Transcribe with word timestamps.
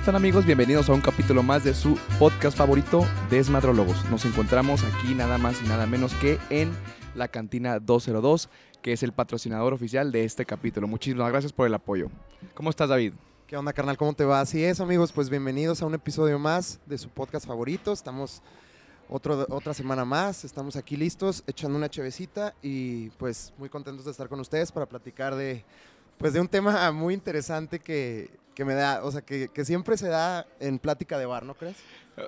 ¿cómo 0.00 0.04
están 0.04 0.16
amigos? 0.16 0.46
Bienvenidos 0.46 0.88
a 0.88 0.94
un 0.94 1.02
capítulo 1.02 1.42
más 1.42 1.62
de 1.62 1.74
su 1.74 1.98
podcast 2.18 2.56
favorito, 2.56 3.06
Desmadrólogos. 3.28 4.02
Nos 4.10 4.24
encontramos 4.24 4.82
aquí 4.82 5.14
nada 5.14 5.36
más 5.36 5.60
y 5.62 5.68
nada 5.68 5.86
menos 5.86 6.14
que 6.14 6.38
en 6.48 6.72
la 7.14 7.28
cantina 7.28 7.78
202, 7.78 8.48
que 8.80 8.94
es 8.94 9.02
el 9.02 9.12
patrocinador 9.12 9.74
oficial 9.74 10.10
de 10.10 10.24
este 10.24 10.46
capítulo. 10.46 10.88
Muchísimas 10.88 11.30
gracias 11.30 11.52
por 11.52 11.66
el 11.66 11.74
apoyo. 11.74 12.08
¿Cómo 12.54 12.70
estás, 12.70 12.88
David? 12.88 13.12
¿Qué 13.46 13.58
onda, 13.58 13.74
carnal? 13.74 13.98
¿Cómo 13.98 14.14
te 14.14 14.24
va? 14.24 14.40
Así 14.40 14.64
es, 14.64 14.80
amigos, 14.80 15.12
pues 15.12 15.28
bienvenidos 15.28 15.82
a 15.82 15.86
un 15.86 15.92
episodio 15.92 16.38
más 16.38 16.80
de 16.86 16.96
su 16.96 17.10
podcast 17.10 17.46
favorito. 17.46 17.92
Estamos 17.92 18.40
otro, 19.10 19.44
otra 19.50 19.74
semana 19.74 20.06
más, 20.06 20.46
estamos 20.46 20.76
aquí 20.76 20.96
listos, 20.96 21.44
echando 21.46 21.76
una 21.76 21.90
chevecita 21.90 22.54
y 22.62 23.10
pues 23.10 23.52
muy 23.58 23.68
contentos 23.68 24.06
de 24.06 24.12
estar 24.12 24.30
con 24.30 24.40
ustedes 24.40 24.72
para 24.72 24.86
platicar 24.86 25.34
de, 25.34 25.62
pues, 26.16 26.32
de 26.32 26.40
un 26.40 26.48
tema 26.48 26.90
muy 26.90 27.12
interesante 27.12 27.80
que, 27.80 28.30
que 28.60 28.66
me 28.66 28.74
da, 28.74 29.02
o 29.02 29.10
sea, 29.10 29.22
que, 29.22 29.48
que 29.48 29.64
siempre 29.64 29.96
se 29.96 30.08
da 30.08 30.46
en 30.58 30.78
plática 30.78 31.18
de 31.18 31.24
bar, 31.24 31.46
¿no 31.46 31.54
crees? 31.54 31.78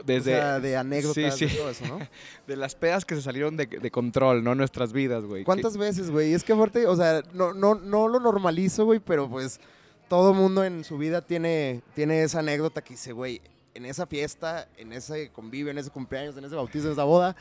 Desde, 0.06 0.32
o 0.32 0.38
sea, 0.38 0.60
de 0.60 0.78
anécdotas, 0.78 1.36
sí, 1.36 1.46
sí. 1.46 1.54
de 1.54 1.60
todo 1.60 1.68
eso, 1.68 1.86
¿no? 1.86 1.98
de 2.46 2.56
las 2.56 2.74
pedas 2.74 3.04
que 3.04 3.14
se 3.14 3.20
salieron 3.20 3.54
de, 3.58 3.66
de 3.66 3.90
control, 3.90 4.42
¿no? 4.42 4.54
Nuestras 4.54 4.94
vidas, 4.94 5.26
güey. 5.26 5.44
¿Cuántas 5.44 5.76
veces, 5.76 6.10
güey? 6.10 6.32
Es 6.32 6.42
que 6.42 6.54
aparte, 6.54 6.86
o 6.86 6.96
sea, 6.96 7.22
no, 7.34 7.52
no, 7.52 7.74
no 7.74 8.08
lo 8.08 8.18
normalizo, 8.18 8.86
güey, 8.86 8.98
pero 8.98 9.28
pues 9.28 9.60
todo 10.08 10.32
mundo 10.32 10.64
en 10.64 10.84
su 10.84 10.96
vida 10.96 11.20
tiene, 11.20 11.82
tiene 11.94 12.22
esa 12.22 12.38
anécdota 12.38 12.80
que 12.80 12.94
dice, 12.94 13.12
güey, 13.12 13.42
en 13.74 13.84
esa 13.84 14.06
fiesta, 14.06 14.68
en 14.78 14.94
ese 14.94 15.28
convivio, 15.32 15.70
en 15.70 15.76
ese 15.76 15.90
cumpleaños, 15.90 16.34
en 16.38 16.46
ese 16.46 16.54
bautizo, 16.54 16.86
en 16.86 16.92
esa 16.94 17.04
boda, 17.04 17.36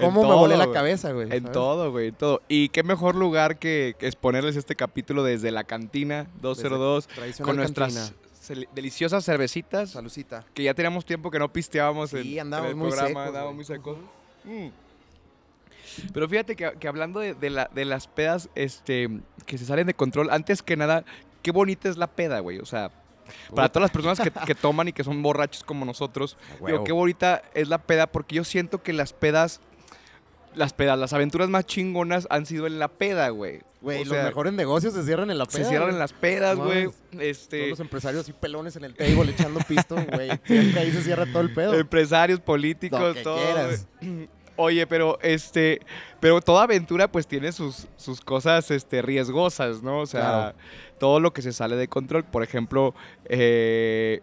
¿cómo 0.00 0.22
me 0.28 0.34
volé 0.34 0.56
la 0.56 0.70
cabeza, 0.72 1.12
güey? 1.12 1.24
En 1.30 1.42
¿sabes? 1.42 1.52
todo, 1.52 1.90
güey, 1.90 2.08
en 2.08 2.14
todo. 2.14 2.42
Y 2.48 2.68
qué 2.70 2.82
mejor 2.82 3.14
lugar 3.14 3.58
que, 3.58 3.96
exponerles 4.00 4.56
este 4.56 4.74
capítulo 4.76 5.22
desde 5.22 5.50
la 5.50 5.64
cantina 5.64 6.26
202 6.42 7.06
Tradicional 7.08 7.46
con 7.48 7.56
nuestras 7.56 7.94
cantina. 7.94 8.66
deliciosas 8.74 9.24
cervecitas 9.24 9.90
Salucita. 9.90 10.44
que 10.54 10.62
ya 10.64 10.74
teníamos 10.74 11.04
tiempo 11.04 11.30
que 11.30 11.38
no 11.38 11.52
pisteábamos 11.52 12.12
en, 12.14 12.22
Sí, 12.22 12.34
en 12.38 12.46
andábamos 12.46 12.70
el 12.70 12.76
muy 12.76 12.88
programa, 12.88 13.08
secos, 13.08 13.26
andábamos 13.26 13.54
muy 13.54 13.64
secos. 13.64 13.98
Mm. 14.44 14.68
Pero 16.12 16.28
fíjate 16.28 16.56
que, 16.56 16.72
que 16.78 16.88
hablando 16.88 17.20
de, 17.20 17.34
de 17.34 17.50
la- 17.50 17.68
de 17.74 17.84
las 17.84 18.06
pedas 18.06 18.48
este, 18.54 19.08
que 19.46 19.58
se 19.58 19.64
salen 19.64 19.86
de 19.86 19.94
control, 19.94 20.30
antes 20.30 20.62
que 20.62 20.76
nada, 20.76 21.04
qué 21.42 21.50
bonita 21.50 21.88
es 21.88 21.96
la 21.96 22.06
peda, 22.06 22.38
güey. 22.40 22.58
O 22.58 22.64
sea, 22.66 22.90
para 23.54 23.68
todas 23.68 23.82
las 23.82 23.90
personas 23.90 24.20
que, 24.20 24.30
que 24.30 24.54
toman 24.60 24.88
y 24.88 24.92
que 24.92 25.02
son 25.04 25.20
borrachos 25.22 25.64
como 25.64 25.84
nosotros, 25.84 26.36
digo, 26.64 26.84
qué 26.84 26.92
bonita 26.92 27.42
es 27.54 27.68
la 27.68 27.78
peda 27.78 28.06
porque 28.06 28.36
yo 28.36 28.44
siento 28.44 28.82
que 28.82 28.92
las 28.92 29.12
pedas, 29.12 29.60
las 30.54 30.72
pedas, 30.72 30.98
las 30.98 31.12
aventuras 31.12 31.48
más 31.48 31.66
chingonas 31.66 32.26
han 32.30 32.46
sido 32.46 32.66
en 32.66 32.78
la 32.78 32.88
peda, 32.88 33.28
güey. 33.30 33.60
Güey, 33.80 34.00
los 34.04 34.08
sea, 34.14 34.24
mejores 34.24 34.52
negocios 34.52 34.92
se 34.92 35.02
cierran 35.04 35.30
en 35.30 35.38
la 35.38 35.46
Se 35.46 35.58
peda, 35.58 35.68
cierran 35.68 35.88
güey. 35.88 35.94
en 35.94 35.98
las 36.00 36.12
pedas, 36.12 36.56
güey. 36.58 36.86
mames. 36.86 36.96
Todos 37.10 37.22
Este, 37.24 37.68
los 37.70 37.80
empresarios 37.80 38.22
así 38.24 38.32
pelones 38.34 38.76
en 38.76 38.84
el 38.84 38.94
table 38.94 39.30
echando 39.30 39.60
pisto, 39.60 39.94
güey. 39.94 40.30
Ahí 40.76 40.92
se 40.92 41.02
cierra 41.02 41.24
todo 41.26 41.40
el 41.42 41.54
pedo. 41.54 41.74
empresarios, 41.74 42.40
políticos, 42.40 43.00
Lo 43.00 43.14
que 43.14 43.22
todo. 43.22 43.36
quieras. 43.36 43.86
Oye, 44.56 44.86
pero 44.86 45.18
este, 45.22 45.80
pero 46.20 46.42
toda 46.42 46.64
aventura 46.64 47.10
pues 47.10 47.26
tiene 47.26 47.50
sus, 47.52 47.86
sus 47.96 48.20
cosas 48.20 48.70
este, 48.70 49.00
riesgosas, 49.00 49.82
¿no? 49.82 50.00
O 50.00 50.06
sea, 50.06 50.20
Claro. 50.20 50.54
todo 50.98 51.18
lo 51.18 51.32
que 51.32 51.40
se 51.40 51.54
sale 51.54 51.76
de 51.76 51.88
control. 51.88 52.24
Por 52.24 52.42
ejemplo, 52.42 52.94
eh, 53.24 54.20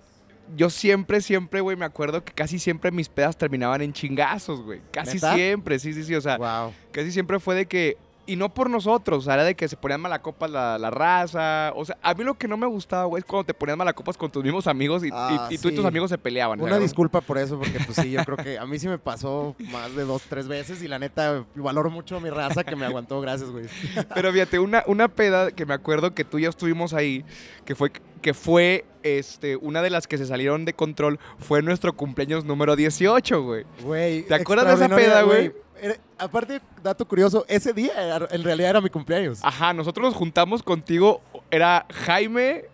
yo 0.56 0.70
siempre, 0.70 1.22
siempre, 1.22 1.62
güey, 1.62 1.76
me 1.76 1.86
acuerdo 1.86 2.24
que 2.24 2.34
casi 2.34 2.60
siempre 2.60 2.92
mis 2.92 3.10
pedas 3.10 3.38
terminaban 3.38 3.82
en 3.82 3.94
chingazos, 3.94 4.62
güey. 4.62 4.82
Casi 4.92 5.16
¿Neta? 5.16 5.34
siempre, 5.36 5.80
sí, 5.80 5.94
sí, 5.94 6.04
sí. 6.04 6.16
O 6.16 6.22
sea, 6.22 6.38
Wow. 6.38 6.74
casi 6.92 7.12
siempre 7.12 7.40
fue 7.40 7.56
de 7.56 7.66
que. 7.66 7.98
Y 8.28 8.36
no 8.36 8.54
por 8.54 8.70
nosotros, 8.70 9.20
o 9.20 9.22
sea, 9.22 9.36
era 9.36 9.44
de 9.46 9.56
que 9.56 9.68
se 9.68 9.78
ponían 9.78 10.02
malacopas 10.02 10.52
la, 10.52 10.78
la 10.78 10.90
raza. 10.90 11.72
O 11.76 11.86
sea, 11.86 11.98
a 12.02 12.14
mí 12.14 12.24
lo 12.26 12.34
que 12.34 12.48
no 12.48 12.58
me 12.58 12.68
gustaba, 12.68 13.06
güey, 13.06 13.22
es 13.22 13.26
cuando 13.26 13.46
te 13.46 13.54
ponían 13.54 13.78
malacopas 13.78 14.18
con 14.18 14.30
tus 14.30 14.44
mismos 14.44 14.68
amigos 14.68 15.04
y, 15.06 15.10
Ah, 15.14 15.48
y 15.50 15.58
tú 15.58 15.70
y 15.70 15.76
tus 15.76 15.86
amigos 15.86 16.10
se 16.10 16.18
peleaban. 16.18 16.60
Una 16.60 16.72
¿sabes? 16.74 16.90
disculpa 16.90 17.22
por 17.22 17.38
eso, 17.38 17.58
porque 17.58 17.80
pues 17.80 17.98
sí, 17.98 18.12
yo 18.12 18.24
creo 18.26 18.38
que 18.38 18.60
a 18.60 18.66
mí 18.66 18.78
sí 18.78 18.88
me 18.88 19.00
pasó 19.00 19.56
más 19.72 19.96
de 19.96 20.04
dos, 20.04 20.24
tres 20.30 20.48
veces 20.48 20.84
y 20.84 20.88
la 20.88 21.00
neta 21.00 21.46
valoro 21.56 21.90
mucho 21.90 22.18
a 22.18 22.20
mi 22.20 22.30
raza 22.30 22.64
que 22.64 22.76
me 22.76 22.86
aguantó, 22.86 23.22
gracias, 23.22 23.50
güey. 23.50 23.66
Pero 24.14 24.32
fíjate, 24.34 24.60
una, 24.60 24.84
una 24.88 25.08
peda 25.08 25.52
que 25.52 25.66
me 25.66 25.74
acuerdo 25.74 26.14
que 26.14 26.26
tú 26.26 26.38
y 26.38 26.44
yo 26.44 26.50
estuvimos 26.50 26.94
ahí, 26.94 27.24
que 27.66 27.76
fue, 27.76 27.92
que 28.22 28.34
fue 28.34 28.86
este, 29.04 29.56
una 29.56 29.82
de 29.82 29.90
las 29.90 30.08
que 30.08 30.18
se 30.18 30.26
salieron 30.26 30.66
de 30.66 30.74
control, 30.74 31.20
fue 31.40 31.62
nuestro 31.62 31.96
cumpleaños 31.96 32.44
número 32.46 32.76
18, 32.76 33.42
güey. 33.44 33.66
Güey. 33.82 34.24
¿Te 34.24 34.36
acuerdas 34.36 34.80
de 34.80 34.86
esa 34.86 34.96
peda, 34.96 35.22
güey? 35.22 35.54
Era- 35.82 35.98
Aparte, 36.18 36.60
dato 36.82 37.08
curioso, 37.08 37.46
ese 37.48 37.74
día 37.74 37.92
era- 37.94 38.28
en 38.32 38.44
realidad 38.44 38.72
era 38.72 38.82
mi 38.82 38.90
cumpleaños. 38.90 39.40
Ajá, 39.44 39.74
nosotros 39.74 40.06
nos 40.08 40.16
juntamos 40.16 40.64
contigo, 40.64 41.22
era 41.52 41.86
Jaime, 41.92 42.66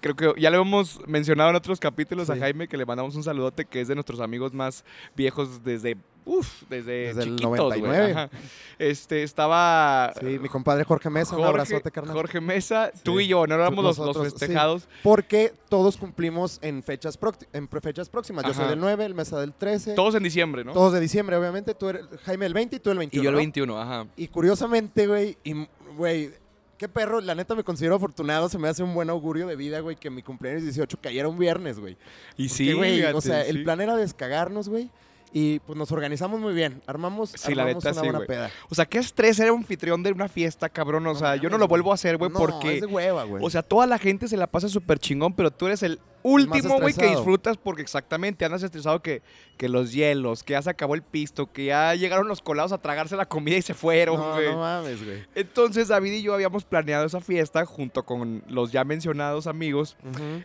creo 0.00 0.16
que 0.16 0.32
ya 0.40 0.50
le 0.50 0.56
hemos 0.56 1.00
mencionado 1.06 1.50
en 1.50 1.56
otros 1.56 1.78
capítulos 1.78 2.26
Sí. 2.26 2.32
a 2.32 2.36
Jaime, 2.36 2.66
que 2.68 2.76
le 2.76 2.84
mandamos 2.86 3.14
un 3.14 3.22
saludote, 3.22 3.64
que 3.64 3.80
es 3.80 3.88
de 3.88 3.94
nuestros 3.94 4.20
amigos 4.20 4.52
más 4.52 4.84
viejos 5.16 5.62
desde, 5.62 5.96
uff, 6.28 6.62
desde, 6.68 7.08
Desde 7.08 7.22
el 7.22 7.36
chiquitos, 7.36 7.78
güey. 7.78 7.80
99. 7.80 8.12
Ajá. 8.12 8.30
Este, 8.78 9.22
estaba... 9.22 10.12
Sí, 10.20 10.38
mi 10.38 10.48
compadre 10.48 10.84
Jorge 10.84 11.10
Mesa, 11.10 11.36
un 11.36 11.44
abrazote, 11.44 11.90
carnal. 11.90 12.14
Jorge 12.14 12.40
Mesa, 12.40 12.92
tú 13.02 13.18
y 13.18 13.26
yo, 13.26 13.46
no 13.46 13.54
éramos 13.54 13.82
los, 13.82 13.98
los 13.98 14.16
sí. 14.16 14.22
festejados. 14.22 14.88
Porque 15.02 15.52
todos 15.68 15.96
cumplimos 15.96 16.58
en 16.62 16.82
fechas, 16.82 17.18
en 17.52 17.68
fechas 17.68 18.08
próximas. 18.08 18.44
Yo 18.44 18.54
soy 18.54 18.68
del 18.68 18.78
9, 18.78 19.04
el 19.04 19.14
Mesa 19.14 19.40
del 19.40 19.52
13. 19.52 19.94
Todos 19.94 20.14
en 20.14 20.22
diciembre, 20.22 20.64
¿no? 20.64 20.72
Todos 20.72 20.92
de 20.92 21.00
diciembre, 21.00 21.36
obviamente. 21.36 21.74
Tú 21.74 21.88
eres 21.88 22.06
Jaime 22.24 22.46
el 22.46 22.54
20 22.54 22.76
y 22.76 22.78
tú 22.78 22.90
el 22.90 22.98
21. 22.98 23.22
y 23.22 23.24
yo 23.24 23.30
el 23.30 23.34
¿no? 23.34 23.38
21, 23.38 23.80
ajá. 23.80 24.06
Y 24.16 24.28
curiosamente, 24.28 25.06
güey, 25.06 25.36
y, 25.42 25.66
güey, 25.96 26.30
qué 26.78 26.88
perro, 26.88 27.20
la 27.20 27.34
neta 27.34 27.54
me 27.54 27.64
considero 27.64 27.96
afortunado, 27.96 28.48
se 28.48 28.58
me 28.58 28.68
hace 28.68 28.82
un 28.82 28.94
buen 28.94 29.10
augurio 29.10 29.46
de 29.46 29.56
vida, 29.56 29.80
güey, 29.80 29.96
que 29.96 30.08
mi 30.08 30.22
cumpleaños 30.22 30.62
18 30.62 30.98
cayera 31.02 31.28
un 31.28 31.38
viernes, 31.38 31.78
güey. 31.80 31.96
Y 32.36 32.48
Porque, 32.48 32.48
sí, 32.48 32.72
güey, 32.72 33.02
o 33.04 33.20
sea, 33.20 33.44
sí. 33.44 33.50
el 33.50 33.64
plan 33.64 33.80
era 33.80 33.96
descagarnos, 33.96 34.68
güey, 34.68 34.90
y 35.32 35.58
pues 35.60 35.78
nos 35.78 35.92
organizamos 35.92 36.40
muy 36.40 36.54
bien, 36.54 36.82
armamos, 36.86 37.30
Sí, 37.30 37.54
la 37.54 37.62
armamos 37.64 37.84
neta, 37.84 37.92
una 37.92 38.00
sí, 38.02 38.08
buena 38.10 38.26
peda. 38.26 38.50
O 38.68 38.74
sea, 38.74 38.86
qué 38.86 38.98
estrés 38.98 39.36
ser 39.36 39.48
anfitrión 39.48 40.02
de 40.02 40.12
una 40.12 40.28
fiesta, 40.28 40.68
cabrón. 40.68 41.06
O 41.06 41.12
No 41.12 41.18
sea, 41.18 41.36
yo 41.36 41.50
no 41.50 41.58
lo 41.58 41.68
vuelvo 41.68 41.92
a 41.92 41.94
hacer, 41.94 42.16
güey, 42.16 42.30
no, 42.30 42.38
porque... 42.38 42.76
es 42.76 42.80
de 42.80 42.86
hueva, 42.86 43.24
güey. 43.24 43.44
O 43.44 43.50
sea, 43.50 43.62
toda 43.62 43.86
la 43.86 43.98
gente 43.98 44.28
se 44.28 44.36
la 44.36 44.46
pasa 44.46 44.68
súper 44.68 44.98
chingón, 44.98 45.34
pero 45.34 45.50
tú 45.50 45.66
eres 45.66 45.82
el 45.82 45.98
último, 46.32 46.78
güey, 46.80 46.94
que 46.94 47.06
disfrutas 47.08 47.56
porque 47.56 47.82
exactamente 47.82 48.44
andas 48.44 48.62
estresado 48.62 49.00
que, 49.02 49.22
que 49.56 49.68
los 49.68 49.92
hielos, 49.92 50.42
que 50.42 50.52
ya 50.52 50.62
se 50.62 50.70
acabó 50.70 50.94
el 50.94 51.02
pisto, 51.02 51.52
que 51.52 51.66
ya 51.66 51.94
llegaron 51.94 52.28
los 52.28 52.40
colados 52.42 52.72
a 52.72 52.78
tragarse 52.78 53.16
la 53.16 53.26
comida 53.26 53.56
y 53.56 53.62
se 53.62 53.74
fueron, 53.74 54.16
güey. 54.34 54.46
no 54.50 54.58
mames, 54.60 55.04
güey. 55.04 55.24
Entonces, 55.34 55.88
David 55.88 56.12
y 56.12 56.22
yo 56.22 56.34
habíamos 56.34 56.64
planeado 56.64 57.06
esa 57.06 57.20
fiesta 57.20 57.64
junto 57.66 58.04
con 58.04 58.42
los 58.48 58.72
ya 58.72 58.84
mencionados 58.84 59.46
amigos. 59.46 59.96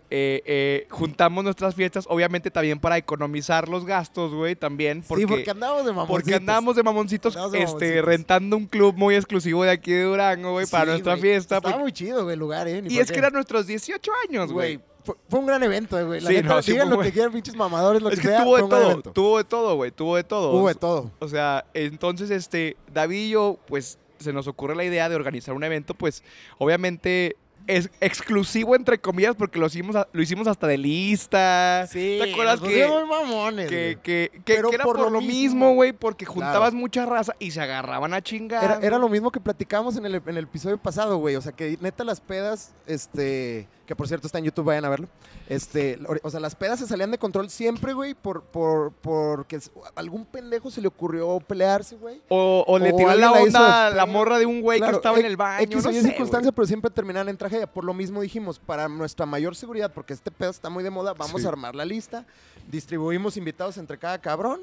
Eh, 0.10 0.42
eh, 0.46 0.88
juntamos 0.90 1.44
nuestras 1.44 1.76
fiestas, 1.76 2.06
obviamente 2.10 2.52
también 2.52 2.80
para 2.80 2.98
economizar 2.98 3.70
los 3.70 3.86
gastos, 3.86 4.34
güey, 4.34 4.56
también. 4.56 5.04
Porque, 5.08 5.24
sí, 5.24 5.28
porque 5.28 5.52
andamos 5.52 5.86
de 5.86 5.92
mamoncitos. 5.92 6.22
porque 6.22 6.36
andamos 6.36 6.76
de 6.76 6.84
mamoncitos, 6.84 7.36
Andamos 7.36 7.52
de 7.52 7.60
este, 7.64 7.74
mamoncitos. 7.74 8.06
rentando 8.06 8.58
un 8.58 8.66
club 8.66 8.96
muy 8.96 9.16
exclusivo 9.16 9.64
de 9.64 9.72
aquí 9.72 9.92
de 9.92 10.04
Durango, 10.04 10.52
güey, 10.52 10.66
para 10.68 10.86
nuestra 10.86 11.18
fiesta. 11.18 11.58
Estaba 11.58 11.74
porque- 11.74 11.80
muy 11.80 11.92
chido, 11.92 12.24
güey, 12.24 12.34
el 12.34 12.40
lugar, 12.40 12.68
¿eh? 12.68 12.82
Ni 12.82 12.94
y 12.94 13.00
es 13.00 13.08
qué. 13.08 13.14
que 13.14 13.20
eran 13.20 13.34
nuestros 13.34 13.68
18 13.68 14.12
años, 14.28 14.52
güey. 14.52 14.80
Fue, 15.04 15.16
fue 15.30 15.40
un 15.40 15.46
gran 15.46 15.62
evento, 15.64 16.06
güey. 16.06 16.22
La 16.22 16.30
Sí, 16.30 16.36
neta, 16.36 16.48
no, 16.50 16.62
sí 16.62 16.72
digan 16.72 16.90
lo 16.90 17.00
que 17.00 17.12
quieran, 17.12 17.32
pinches 17.32 17.56
mamadores, 17.56 18.02
lo 18.02 18.10
Es 18.10 18.16
que, 18.16 18.22
que 18.24 18.28
sea, 18.30 18.44
tuvo 18.44 18.56
de 18.58 18.62
todo, 18.64 19.02
tuvo 19.14 19.38
de 19.38 19.44
todo, 19.44 19.76
güey, 19.76 19.92
tuvo 19.92 20.16
de 20.16 20.24
todo. 20.24 20.52
Hubo 20.54 20.68
de 20.68 20.76
todo. 20.76 21.12
O 21.20 21.28
sea, 21.28 21.66
entonces, 21.74 22.30
este, 22.32 22.78
David 22.94 23.18
y 23.18 23.30
yo, 23.32 23.58
pues, 23.68 24.00
se 24.20 24.32
nos 24.34 24.48
ocurre 24.48 24.76
la 24.76 24.84
idea 24.86 25.10
de 25.10 25.16
organizar 25.16 25.54
un 25.54 25.64
evento, 25.64 25.94
pues, 25.94 26.24
obviamente 26.58 27.36
es 27.66 27.90
exclusivo 28.02 28.76
entre 28.76 29.00
comillas 29.00 29.36
porque 29.38 29.58
lo 29.58 29.68
hicimos, 29.68 29.96
lo 30.12 30.22
hicimos 30.22 30.48
hasta 30.48 30.68
de 30.68 30.78
lista. 30.78 31.88
Sí, 31.90 32.20
¿Te 32.22 32.32
acuerdas 32.32 32.60
nos 32.60 32.70
que, 32.70 32.84
pusimos 32.86 33.08
mamones, 33.08 33.70
que, 33.70 33.98
que, 34.04 34.32
que- 34.44 34.56
Pero 34.56 34.70
que 34.70 34.76
era 34.76 34.84
por 34.84 34.98
por, 34.98 35.12
lo 35.12 35.22
mismo, 35.22 35.74
güey? 35.74 35.94
Porque 35.94 36.26
juntabas 36.26 36.72
Claro. 36.72 36.76
mucha 36.76 37.06
raza 37.06 37.34
y 37.40 37.52
se 37.52 37.62
agarraban 37.62 38.14
a 38.14 38.22
chingar. 38.22 38.64
Era, 38.66 38.80
era 38.82 38.98
lo 38.98 39.08
mismo 39.08 39.32
que 39.32 39.40
platicamos 39.40 39.96
en 39.96 40.06
el, 40.06 40.16
en 40.16 40.38
el 40.38 40.44
episodio 40.44 40.78
pasado, 40.78 41.18
güey. 41.20 41.38
O 41.38 41.42
sea, 41.42 41.54
que 41.54 41.78
neta 41.80 42.04
las 42.04 42.20
pedas, 42.20 42.74
este, 42.86 43.68
que 43.86 43.96
por 43.96 44.08
cierto 44.08 44.28
está 44.28 44.40
en 44.40 44.46
YouTube, 44.46 44.66
vayan 44.66 44.86
a 44.86 44.90
verlo. 44.90 45.08
Este, 45.50 46.00
o 46.24 46.30
sea, 46.30 46.40
las 46.40 46.56
pedas 46.56 46.80
se 46.80 46.88
salían 46.88 47.12
de 47.12 47.18
control 47.18 47.50
siempre, 47.50 47.94
güey, 47.94 48.14
por, 48.14 48.44
por, 48.44 48.92
porque 48.94 49.60
algún 49.96 50.26
pendejo 50.26 50.72
se 50.72 50.82
le 50.82 50.88
ocurrió 50.88 51.40
pelearse, 51.40 51.96
güey. 51.98 52.22
O, 52.30 52.64
o 52.68 52.80
le 52.80 52.94
o 52.94 52.96
tiró 52.96 53.14
la 53.16 53.32
onda 53.34 53.90
la 53.90 54.06
morra 54.06 54.40
de 54.40 54.46
un 54.46 54.62
güey 54.62 54.80
que 54.80 54.90
estaba 54.90 55.20
en 55.20 55.26
el 55.26 55.36
baño. 55.38 55.64
X 55.64 55.84
no 55.86 55.92
sé, 55.92 56.02
circunstancia, 56.02 56.52
pero 56.52 56.66
siempre 56.66 56.90
terminaban 56.90 57.30
en 57.30 57.38
tragedia. 57.38 57.68
Por 57.68 57.84
lo 57.84 57.94
mismo 57.94 58.22
dijimos, 58.22 58.60
para 58.60 58.88
nuestra 58.88 59.26
mayor 59.26 59.56
seguridad, 59.56 59.92
porque 59.94 60.14
este 60.14 60.32
pedo 60.32 60.52
está 60.52 60.70
muy 60.70 60.84
de 60.84 60.90
moda, 60.90 61.14
vamos 61.14 61.42
Sí. 61.42 61.46
a 61.46 61.50
armar 61.50 61.76
la 61.76 61.84
lista, 61.86 62.26
distribuimos 62.70 63.36
invitados 63.38 63.78
entre 63.78 63.98
cada 63.98 64.20
cabrón. 64.20 64.62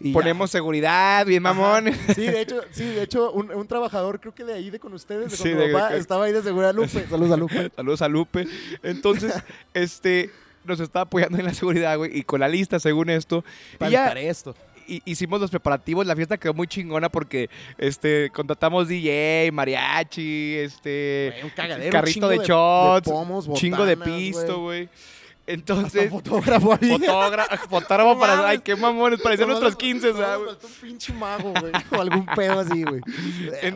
Y 0.00 0.08
ya. 0.08 0.14
Ponemos 0.14 0.50
seguridad, 0.50 1.24
bien 1.26 1.42
mamón. 1.42 1.88
Ajá. 1.88 2.14
Sí, 2.14 2.22
de 2.22 2.40
hecho, 2.40 2.60
sí, 2.72 2.84
de 2.84 3.02
hecho, 3.04 3.30
un, 3.32 3.50
un 3.52 3.66
trabajador, 3.68 4.18
creo 4.20 4.34
que 4.34 4.44
de 4.44 4.54
ahí, 4.54 4.68
de 4.70 4.80
con 4.80 4.92
ustedes, 4.94 5.30
de 5.30 5.36
con 5.36 5.46
Sí, 5.46 5.52
tu 5.52 5.58
de- 5.58 5.72
papá, 5.72 5.94
estaba 5.96 6.24
ahí 6.24 6.32
de 6.32 6.42
seguridad 6.42 6.74
Lupe. 6.74 7.06
Saludos 7.10 7.32
a 7.32 7.36
Lupe. 7.36 7.70
Saludos 7.76 8.02
a 8.02 8.08
Lupe. 8.08 8.48
Entonces, 8.82 9.32
este, 9.74 10.30
nos 10.64 10.80
está 10.80 11.02
apoyando 11.02 11.38
en 11.38 11.44
la 11.44 11.54
seguridad, 11.54 11.96
güey, 11.96 12.18
y 12.18 12.22
con 12.24 12.40
la 12.40 12.48
lista, 12.48 12.80
según 12.80 13.10
esto. 13.10 13.44
Y 13.74 13.76
Para 13.76 13.90
ya 13.90 14.00
evitar 14.06 14.18
esto. 14.18 14.54
hi- 14.88 15.02
hicimos 15.04 15.40
los 15.40 15.50
preparativos, 15.50 16.04
la 16.04 16.16
fiesta 16.16 16.36
quedó 16.36 16.52
muy 16.54 16.66
chingona 16.66 17.08
porque, 17.08 17.48
este, 17.78 18.30
contratamos 18.34 18.88
DJ, 18.88 19.50
mariachi, 19.52 20.56
este, 20.56 21.34
un 21.44 21.50
cagadero, 21.50 21.92
carrito 21.92 22.28
de 22.28 22.38
shots, 22.38 23.06
de 23.06 23.12
pomos, 23.12 23.52
chingo 23.54 23.84
de 23.86 23.96
pisto, 23.96 24.62
güey. 24.62 24.88
Entonces, 25.52 26.10
fotógrafo 26.10 26.72
había. 26.72 26.98
fotógrafo, 27.68 28.18
para. 28.18 28.48
Ay, 28.48 28.58
qué 28.60 28.74
mamones, 28.76 29.20
parecían 29.20 29.48
nuestros 29.48 29.72
le- 29.72 29.78
15, 29.78 30.12
nomás 30.12 30.20
le 30.20 30.26
¿sabes? 30.26 30.64
un 30.64 30.88
pinche 30.88 31.12
mago, 31.12 31.52
güey. 31.60 31.72
O 31.90 32.00
algún 32.00 32.26
pedo 32.26 32.60
así, 32.60 32.82
güey. 32.82 33.00
Eh. 33.62 33.74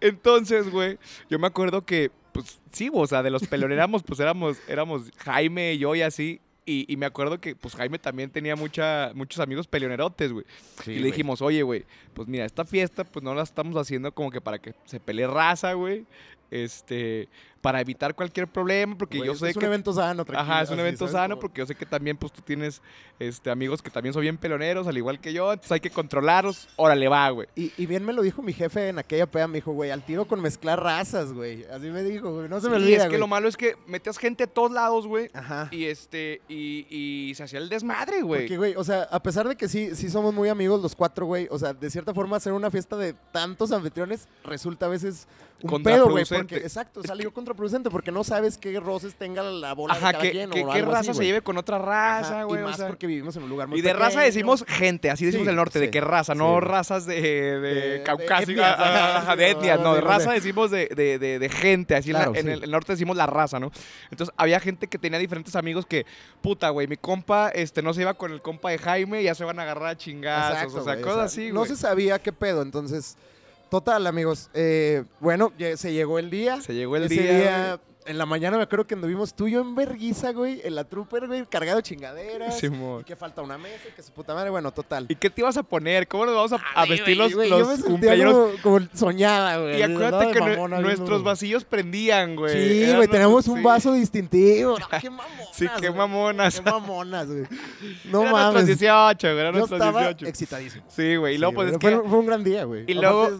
Entonces, 0.00 0.70
güey, 0.70 0.98
yo 1.28 1.38
me 1.38 1.46
acuerdo 1.46 1.84
que, 1.84 2.10
pues 2.32 2.60
sí, 2.72 2.90
o 2.92 3.06
sea, 3.06 3.22
de 3.22 3.30
los 3.30 3.46
peloneros 3.46 3.76
éramos, 3.78 4.02
pues 4.02 4.20
éramos, 4.20 4.58
éramos 4.68 5.02
Jaime, 5.18 5.78
yo 5.78 5.94
y 5.94 6.02
así. 6.02 6.40
Y, 6.66 6.84
y 6.92 6.98
me 6.98 7.06
acuerdo 7.06 7.40
que, 7.40 7.56
pues 7.56 7.74
Jaime 7.74 7.98
también 7.98 8.28
tenía 8.30 8.54
mucha, 8.54 9.12
muchos 9.14 9.40
amigos 9.40 9.66
peleonerotes, 9.66 10.32
güey. 10.32 10.44
y 10.86 10.98
le 10.98 11.06
dijimos, 11.06 11.40
oye, 11.40 11.62
güey, 11.62 11.86
pues 12.12 12.28
mira, 12.28 12.44
esta 12.44 12.66
fiesta, 12.66 13.04
pues 13.04 13.22
no 13.22 13.34
la 13.34 13.42
estamos 13.42 13.74
haciendo 13.76 14.12
como 14.12 14.30
que 14.30 14.42
para 14.42 14.58
que 14.58 14.74
se 14.84 15.00
pelee 15.00 15.26
raza, 15.26 15.72
güey. 15.72 16.04
Este, 16.50 17.28
para 17.60 17.80
evitar 17.80 18.14
cualquier 18.14 18.46
problema, 18.46 18.96
porque 18.96 19.18
yo 19.18 19.34
sé 19.34 19.50
es 19.50 19.56
un 19.56 19.60
que. 19.60 19.66
evento 19.66 19.92
sano, 19.92 20.24
tranquilo. 20.24 20.52
Ajá, 20.52 20.62
es 20.62 20.70
un 20.70 20.78
evento 20.78 21.08
sano 21.08 21.38
porque 21.38 21.60
yo 21.60 21.66
sé 21.66 21.74
que 21.74 21.86
también 21.86 22.16
pues 22.16 22.32
tú 22.32 22.40
tienes 22.42 22.80
este, 23.18 23.50
amigos 23.50 23.82
que 23.82 23.90
también 23.90 24.12
son 24.12 24.22
bien 24.22 24.38
peloneros, 24.38 24.86
al 24.86 24.96
igual 24.96 25.20
que 25.20 25.32
yo, 25.32 25.52
entonces 25.52 25.72
hay 25.72 25.80
que 25.80 25.90
controlarlos. 25.90 26.68
Órale, 26.76 27.08
va, 27.08 27.28
güey. 27.30 27.48
Y, 27.56 27.72
y 27.76 27.86
bien 27.86 28.04
me 28.04 28.12
lo 28.12 28.22
dijo 28.22 28.42
mi 28.42 28.52
jefe 28.52 28.88
en 28.88 28.98
aquella 28.98 29.26
peda, 29.26 29.48
me 29.48 29.58
dijo, 29.58 29.72
güey, 29.72 29.90
al 29.90 30.04
tiro 30.04 30.26
con 30.26 30.40
mezclar 30.40 30.82
razas, 30.82 31.32
güey. 31.32 31.64
Así 31.64 31.88
me 31.90 32.02
dijo, 32.02 32.32
güey, 32.32 32.48
no 32.48 32.60
se 32.60 32.68
me 32.68 32.76
olvida, 32.76 32.96
es 32.96 33.02
que 33.04 33.08
güey. 33.08 33.20
lo 33.20 33.26
malo 33.26 33.48
es 33.48 33.56
que 33.56 33.76
metías 33.86 34.18
gente 34.18 34.46
de 34.46 34.52
todos 34.52 34.70
lados, 34.70 35.06
güey. 35.06 35.30
Ajá. 35.34 35.68
Y 35.70 35.86
este, 35.86 36.42
y, 36.48 36.86
y 36.88 37.34
se 37.34 37.42
hacía 37.42 37.58
el 37.58 37.68
desmadre, 37.68 38.22
güey. 38.22 38.42
Porque, 38.42 38.56
güey, 38.56 38.74
o 38.76 38.84
sea, 38.84 39.02
a 39.10 39.22
pesar 39.22 39.48
de 39.48 39.56
que 39.56 39.68
sí, 39.68 39.94
sí 39.94 40.08
somos 40.08 40.32
muy 40.32 40.48
amigos 40.48 40.80
los 40.80 40.94
cuatro, 40.94 41.26
güey, 41.26 41.48
o 41.50 41.58
sea, 41.58 41.72
de 41.72 41.90
cierta 41.90 42.14
forma 42.14 42.36
hacer 42.36 42.52
una 42.52 42.70
fiesta 42.70 42.96
de 42.96 43.14
tantos 43.32 43.72
anfitriones 43.72 44.28
resulta 44.44 44.86
a 44.86 44.88
veces 44.88 45.26
un 45.62 45.82
pedo, 45.82 46.08
güey. 46.10 46.24
Porque, 46.24 46.56
exacto, 46.56 47.02
salió 47.02 47.32
contraproducente 47.32 47.90
porque 47.90 48.12
no 48.12 48.22
sabes 48.22 48.56
qué 48.58 48.78
roces 48.78 49.14
tenga 49.16 49.42
la 49.42 49.72
bola 49.74 49.94
de 49.94 50.00
Ajá, 50.00 50.12
cada 50.12 50.22
que, 50.22 50.30
quien 50.30 50.50
que- 50.50 50.64
o 50.64 50.70
qué 50.70 50.82
raza 50.82 51.10
así, 51.10 51.14
se 51.18 51.24
lleve 51.24 51.42
con 51.42 51.58
otra 51.58 51.78
raza, 51.78 52.44
güey. 52.44 52.60
Y 52.60 52.64
o 52.64 52.66
más 52.66 52.76
sea. 52.76 52.86
porque 52.86 53.06
vivimos 53.06 53.34
en 53.36 53.42
un 53.42 53.48
lugar 53.48 53.66
muy 53.68 53.78
Y 53.78 53.82
de 53.82 53.92
raza 53.92 54.20
decimos 54.20 54.64
gente, 54.68 55.10
así 55.10 55.24
decimos 55.24 55.46
Sí, 55.46 55.50
el 55.50 55.56
norte, 55.56 55.80
de 55.80 55.90
qué 55.90 56.00
raza, 56.00 56.34
Sí, 56.34 56.38
no 56.38 56.60
razas 56.60 57.06
de, 57.06 57.20
de, 57.20 57.58
De- 57.60 57.90
de 57.98 58.02
caucásica, 58.04 58.42
etnias, 58.52 58.72
ajá, 58.78 59.18
ajá, 59.18 59.36
de 59.36 59.50
etnias, 59.50 59.78
no, 59.78 59.84
no, 59.84 59.94
de 59.94 60.00
no, 60.00 60.06
no 60.06 60.10
raza 60.12 60.32
decimos 60.32 60.70
de, 60.70 60.86
de, 60.94 61.18
de, 61.18 61.38
de 61.38 61.48
gente, 61.48 61.96
así 61.96 62.10
en 62.10 62.16
Claro, 62.16 62.32
el, 62.34 62.48
el 62.64 62.70
norte 62.70 62.92
decimos 62.92 63.16
la 63.16 63.26
raza, 63.26 63.58
¿no? 63.58 63.72
Entonces 64.10 64.32
había 64.36 64.60
gente 64.60 64.86
que 64.86 64.98
tenía 64.98 65.18
diferentes 65.18 65.56
amigos 65.56 65.86
que, 65.86 66.06
puta, 66.40 66.68
güey, 66.70 66.86
mi 66.86 66.96
compa 66.96 67.48
este, 67.48 67.82
no 67.82 67.92
se 67.94 68.02
iba 68.02 68.14
con 68.14 68.32
el 68.32 68.42
compa 68.42 68.70
de 68.70 68.78
Jaime, 68.78 69.22
ya 69.24 69.34
se 69.34 69.44
van 69.44 69.58
a 69.58 69.62
agarrar 69.62 69.88
a 69.88 69.96
chingazos, 69.96 70.74
o 70.74 70.84
sea, 70.84 71.00
cosas 71.00 71.18
así, 71.32 71.48
No 71.52 71.60
güey. 71.60 71.70
se 71.70 71.76
sabía 71.76 72.18
qué 72.20 72.32
pedo, 72.32 72.62
entonces, 72.62 73.16
total, 73.70 74.06
amigos. 74.06 74.50
eh, 74.54 75.04
bueno, 75.20 75.52
se 75.76 75.92
llegó 75.92 76.18
el 76.18 76.30
día. 76.30 76.60
Se 76.60 76.74
llegó 76.74 76.96
el 76.96 77.04
Ese 77.04 77.14
día, 77.14 77.80
en 78.08 78.16
la 78.16 78.24
mañana 78.24 78.56
me 78.56 78.62
acuerdo 78.62 78.86
que 78.86 78.94
anduvimos 78.94 79.34
tú 79.34 79.48
y 79.48 79.52
yo 79.52 79.60
en 79.60 79.74
verguiza, 79.74 80.32
güey, 80.32 80.62
en 80.64 80.74
la 80.74 80.84
trooper, 80.84 81.26
güey, 81.26 81.44
cargado 81.44 81.76
de 81.76 81.82
chingaderas. 81.82 82.62
Y 82.62 82.70
que 83.04 83.16
falta 83.16 83.42
una 83.42 83.58
mesa, 83.58 83.84
y 83.86 83.92
que 83.92 84.02
su 84.02 84.12
puta 84.12 84.34
madre, 84.34 84.48
bueno, 84.48 84.72
total. 84.72 85.04
¿Y 85.10 85.14
qué 85.14 85.28
te 85.28 85.42
ibas 85.42 85.58
a 85.58 85.62
poner? 85.62 86.08
¿Cómo 86.08 86.24
nos 86.24 86.34
vamos 86.34 86.52
a, 86.74 86.86
vestir 86.86 87.16
güey, 87.16 87.16
los, 87.16 87.34
güey, 87.34 87.50
los 87.50 87.58
yo 87.60 87.66
me 87.66 87.74
sentía 87.74 87.90
cumpleaños? 87.90 88.32
como, 88.62 88.78
como 88.80 88.88
soñada, 88.94 89.58
güey. 89.58 89.78
Y 89.78 89.82
acuérdate 89.82 90.32
que 90.32 90.40
mamona, 90.40 90.80
nuestros 90.80 91.22
vasillos 91.22 91.64
prendían, 91.64 92.34
güey. 92.34 92.54
Sí, 92.54 92.82
Eran 92.84 92.96
güey, 92.96 93.08
tenemos 93.08 93.46
un 93.46 93.62
vaso 93.62 93.92
distintivo. 93.92 94.78
No, 94.78 94.88
qué 95.00 95.10
mamonas. 95.10 95.48
Sí, 95.52 95.66
qué 95.78 95.90
mamonas. 95.90 96.60
Qué 96.60 96.70
mamonas, 96.70 97.26
güey. 97.26 97.44
No 98.06 98.22
mames. 98.24 98.64
nuestros 98.64 98.78
18, 98.78 99.28
güey. 99.28 99.38
Eran 99.38 99.52
Yo 99.52 99.58
nuestros 99.58 99.80
estaba 99.80 100.00
18. 100.00 100.26
excitadísimo. 100.26 100.84
Sí, 100.88 101.16
güey. 101.16 101.34
Y 101.34 101.36
Sí, 101.36 101.40
luego, 101.40 101.54
pues 101.54 101.72
es 101.72 101.78
fue, 101.78 101.90
que. 101.90 102.08
fue 102.08 102.18
un 102.18 102.26
gran 102.26 102.42
día, 102.42 102.64
güey. 102.64 102.84
Y 102.86 102.94
luego. 102.94 103.30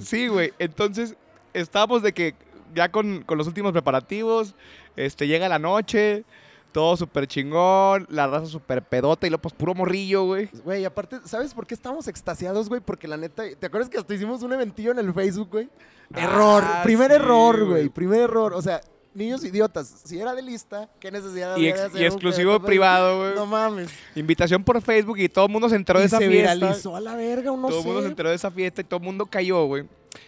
Sí, 0.00 0.28
güey. 0.28 0.54
Entonces, 0.58 1.14
estábamos 1.52 2.02
de 2.02 2.12
que 2.12 2.34
ya 2.74 2.90
con, 2.90 3.22
con 3.22 3.38
los 3.38 3.46
últimos 3.46 3.72
preparativos, 3.72 4.54
este, 4.96 5.26
llega 5.26 5.48
la 5.48 5.58
noche, 5.58 6.24
todo 6.72 6.96
súper 6.96 7.26
chingón, 7.28 8.06
la 8.10 8.26
raza 8.26 8.46
súper 8.46 8.82
pedota 8.82 9.26
y 9.26 9.30
luego, 9.30 9.42
pues 9.42 9.54
puro 9.54 9.74
morrillo, 9.74 10.24
güey. 10.24 10.48
Güey, 10.64 10.82
y 10.82 10.84
aparte, 10.84 11.18
¿sabes 11.24 11.54
por 11.54 11.66
qué 11.66 11.74
estamos 11.74 12.08
extasiados, 12.08 12.68
güey? 12.68 12.80
Porque 12.80 13.06
la 13.08 13.16
neta, 13.16 13.44
¿te 13.58 13.66
acuerdas 13.66 13.88
que 13.88 13.98
hasta 13.98 14.12
hicimos 14.14 14.42
un 14.42 14.52
eventillo 14.52 14.90
en 14.90 14.98
el 14.98 15.14
Facebook, 15.14 15.48
güey? 15.52 15.68
Error, 16.14 16.62
Ah, 16.66 16.80
primer 16.82 17.10
sí, 17.10 17.16
error, 17.16 17.64
güey. 17.66 17.88
primer 17.88 18.20
error. 18.22 18.52
O 18.54 18.60
sea, 18.62 18.80
niños 19.14 19.44
idiotas. 19.44 19.86
Si 20.04 20.18
era 20.20 20.34
de 20.34 20.42
lista, 20.42 20.90
¿qué 21.00 21.10
necesidad 21.12 21.56
Y, 21.56 21.68
ex- 21.68 21.78
de 21.78 21.84
y 21.84 21.86
hacer 21.88 22.00
un 22.00 22.06
exclusivo 22.06 22.60
privado, 22.60 23.20
güey. 23.20 23.34
No 23.36 23.46
mames. 23.46 23.88
Invitación 24.16 24.62
por 24.64 24.80
Facebook 24.82 25.18
y 25.18 25.28
todo 25.28 25.46
el 25.46 25.52
mundo 25.52 25.68
se 25.68 25.76
enteró 25.76 26.00
de 26.00 26.04
y 26.04 26.06
esa 26.06 26.18
se 26.18 26.28
fiesta. 26.28 26.54
viralizó 26.56 26.96
a 26.96 27.00
la 27.00 27.14
verga, 27.14 27.52
o 27.52 27.56
no 27.56 27.68
todo 27.68 27.78
el 27.80 27.86
mundo 27.86 28.02
se 28.02 28.08
enteró 28.08 28.28
de 28.30 28.34
esa 28.34 28.50
fiesta 28.50 28.80
y 28.80 28.84
todo 28.84 28.98
el 28.98 29.04
mundo 29.04 29.26
cayó, 29.26 29.64
güey. 29.66 29.84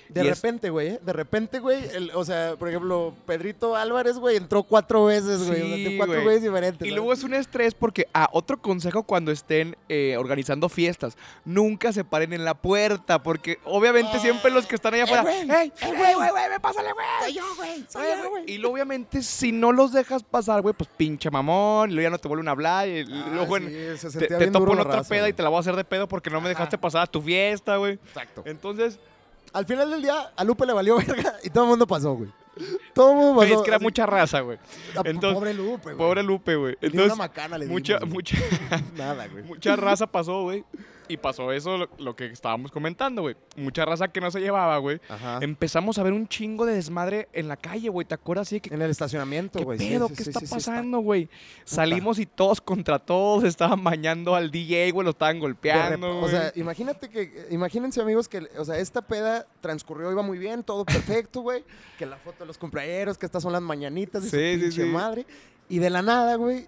De 0.08 0.24
Y 0.24 0.28
es- 0.28 0.36
repente, 0.42 0.70
güey, 0.70 0.88
¿eh? 0.88 1.00
de 1.02 1.12
repente, 1.12 1.58
güey, 1.58 1.82
o 2.14 2.24
sea, 2.24 2.54
por 2.58 2.68
ejemplo, 2.68 3.14
Pedrito 3.26 3.74
Álvarez, 3.76 4.16
güey, 4.18 4.36
entró 4.36 4.62
cuatro 4.62 5.04
veces, 5.06 5.46
güey, 5.46 5.62
o 5.62 5.66
sea, 5.66 5.76
Sí, 5.76 5.84
de 5.84 5.96
cuatro 5.96 6.14
güey. 6.14 6.24
güeyes 6.24 6.42
diferentes. 6.42 6.80
Y 6.86 6.90
¿sabes? 6.90 6.94
luego 6.94 7.12
es 7.12 7.22
un 7.24 7.34
estrés 7.34 7.74
porque, 7.74 8.06
ah, 8.14 8.28
otro 8.32 8.60
consejo 8.60 9.02
cuando 9.02 9.32
estén 9.32 9.76
eh, 9.88 10.16
organizando 10.18 10.68
fiestas, 10.68 11.16
nunca 11.44 11.92
se 11.92 12.04
paren 12.04 12.32
en 12.32 12.44
la 12.44 12.54
puerta, 12.54 13.22
porque 13.22 13.58
obviamente 13.64 14.18
siempre 14.20 14.50
los 14.50 14.66
que 14.66 14.74
están 14.76 14.94
allá 14.94 15.04
Eh, 15.04 15.14
afuera, 15.18 15.62
¡Ey, 15.62 15.72
eh, 15.80 15.86
güey, 15.96 16.14
güey, 16.14 16.30
güey, 16.30 16.50
me 16.50 16.60
pásale, 16.60 16.92
güey! 16.92 17.06
Soy 17.22 17.32
yo, 17.34 17.42
güey, 17.56 17.84
soy 17.88 18.02
yo, 18.22 18.30
güey. 18.30 18.44
Y 18.46 18.58
luego, 18.58 18.74
obviamente, 18.74 19.22
si 19.22 19.52
no 19.52 19.72
los 19.72 19.92
dejas 19.92 20.22
pasar, 20.22 20.62
güey, 20.62 20.74
pues 20.74 20.88
pinche 20.96 21.30
mamón, 21.30 21.90
y 21.90 21.94
luego 21.94 22.06
ya 22.06 22.10
no 22.10 22.18
te 22.18 22.28
vuelven 22.28 22.48
a 22.48 22.52
hablar, 22.52 22.88
y 22.88 23.00
Ah, 23.12 23.30
luego 23.34 23.56
en- 23.56 23.98
sí, 23.98 24.10
se 24.10 24.18
te, 24.18 24.26
te 24.28 24.46
topo 24.50 24.72
en 24.72 24.80
otra 24.80 24.96
raza, 24.98 25.08
peda 25.08 25.28
y 25.28 25.32
te 25.32 25.42
la 25.42 25.48
voy 25.48 25.56
a 25.58 25.60
hacer 25.60 25.76
de 25.76 25.84
pedo 25.84 26.06
porque 26.08 26.30
no 26.30 26.40
me 26.40 26.48
dejaste 26.48 26.78
pasar 26.78 27.02
a 27.02 27.06
tu 27.06 27.20
fiesta, 27.20 27.76
güey. 27.76 27.94
Exacto. 27.94 28.42
Entonces, 28.46 28.98
Al 29.56 29.64
final 29.64 29.90
del 29.90 30.02
día, 30.02 30.32
a 30.36 30.44
Lupe 30.44 30.66
le 30.66 30.74
valió 30.74 30.96
verga 31.06 31.36
y 31.42 31.48
todo 31.48 31.64
el 31.64 31.70
mundo 31.70 31.86
pasó, 31.86 32.12
güey. 32.14 32.30
Todo 32.92 33.10
el 33.12 33.16
mundo 33.16 33.34
güey, 33.34 33.48
pasó. 33.48 33.60
es 33.60 33.64
que 33.64 33.70
era 33.70 33.76
así. 33.76 33.84
mucha 33.84 34.04
raza, 34.04 34.40
güey. 34.40 34.58
Ah, 34.94 35.00
entonces, 35.04 35.34
pobre 35.34 35.54
Lupe, 35.54 35.82
güey. 35.84 35.96
Pobre 35.96 36.22
Lupe, 36.22 36.56
güey. 36.56 36.76
Ni 36.82 36.88
una 36.88 36.92
Entonces, 36.92 37.18
macana 37.18 37.56
le 37.56 37.66
mucha, 37.66 37.98
dimos, 37.98 38.14
mucha, 38.14 38.36
Nada, 38.96 39.26
güey. 39.28 39.44
mucha 39.44 39.74
raza 39.76 40.06
pasó, 40.06 40.42
güey. 40.42 40.62
Y 41.08 41.16
pasó 41.18 41.52
eso, 41.52 41.76
lo, 41.78 41.88
lo 41.98 42.16
que 42.16 42.26
estábamos 42.26 42.70
comentando, 42.72 43.22
güey. 43.22 43.36
Mucha 43.56 43.84
raza 43.84 44.08
que 44.08 44.20
no 44.20 44.30
se 44.30 44.40
llevaba, 44.40 44.76
güey. 44.78 45.00
Empezamos 45.40 45.98
a 45.98 46.02
ver 46.02 46.12
un 46.12 46.26
chingo 46.28 46.66
de 46.66 46.74
desmadre 46.74 47.28
en 47.32 47.48
la 47.48 47.56
calle, 47.56 47.88
güey. 47.88 48.06
¿Te 48.06 48.14
acuerdas? 48.14 48.48
Que, 48.48 48.60
En 48.74 48.82
el 48.82 48.90
estacionamiento, 48.90 49.58
¿qué 49.60 49.64
güey. 49.64 49.78
sí, 49.78 49.88
pedo? 49.90 50.08
sí, 50.08 50.14
¿Qué 50.16 50.24
sí, 50.24 50.30
está 50.30 50.40
sí, 50.40 50.46
sí, 50.46 50.54
está- 50.56 50.70
pasando, 50.72 50.98
güey? 51.00 51.28
Salimos 51.64 52.18
y 52.18 52.26
todos 52.26 52.60
contra 52.60 52.98
todos. 52.98 53.44
Estaban 53.44 53.82
bañando 53.84 54.34
al 54.34 54.50
DJ, 54.50 54.90
güey. 54.92 55.04
Lo 55.04 55.10
estaban 55.10 55.38
golpeando. 55.38 56.18
O 56.20 56.28
sea, 56.28 56.52
imagínate 56.56 57.08
que, 57.08 57.46
imagínense 57.50 58.00
amigos 58.00 58.28
que, 58.28 58.48
o 58.58 58.64
sea, 58.64 58.78
esta 58.78 59.02
peda 59.02 59.46
transcurrió, 59.60 60.10
iba 60.10 60.22
muy 60.22 60.38
bien, 60.38 60.62
todo 60.64 60.84
perfecto, 60.84 61.40
güey. 61.42 61.64
Que 61.98 62.06
la 62.06 62.16
foto 62.16 62.40
de 62.40 62.46
los 62.46 62.58
cumpleaños, 62.58 63.16
que 63.18 63.26
estas 63.26 63.42
son 63.42 63.52
las 63.52 63.62
mañanitas 63.62 64.24
de 64.24 64.30
Sí, 64.30 64.36
su 64.36 64.40
sí, 64.60 64.60
pinche 64.66 64.82
sí. 64.84 64.88
madre. 64.88 65.26
Y 65.68 65.78
de 65.78 65.90
la 65.90 66.02
nada, 66.02 66.36
güey, 66.36 66.66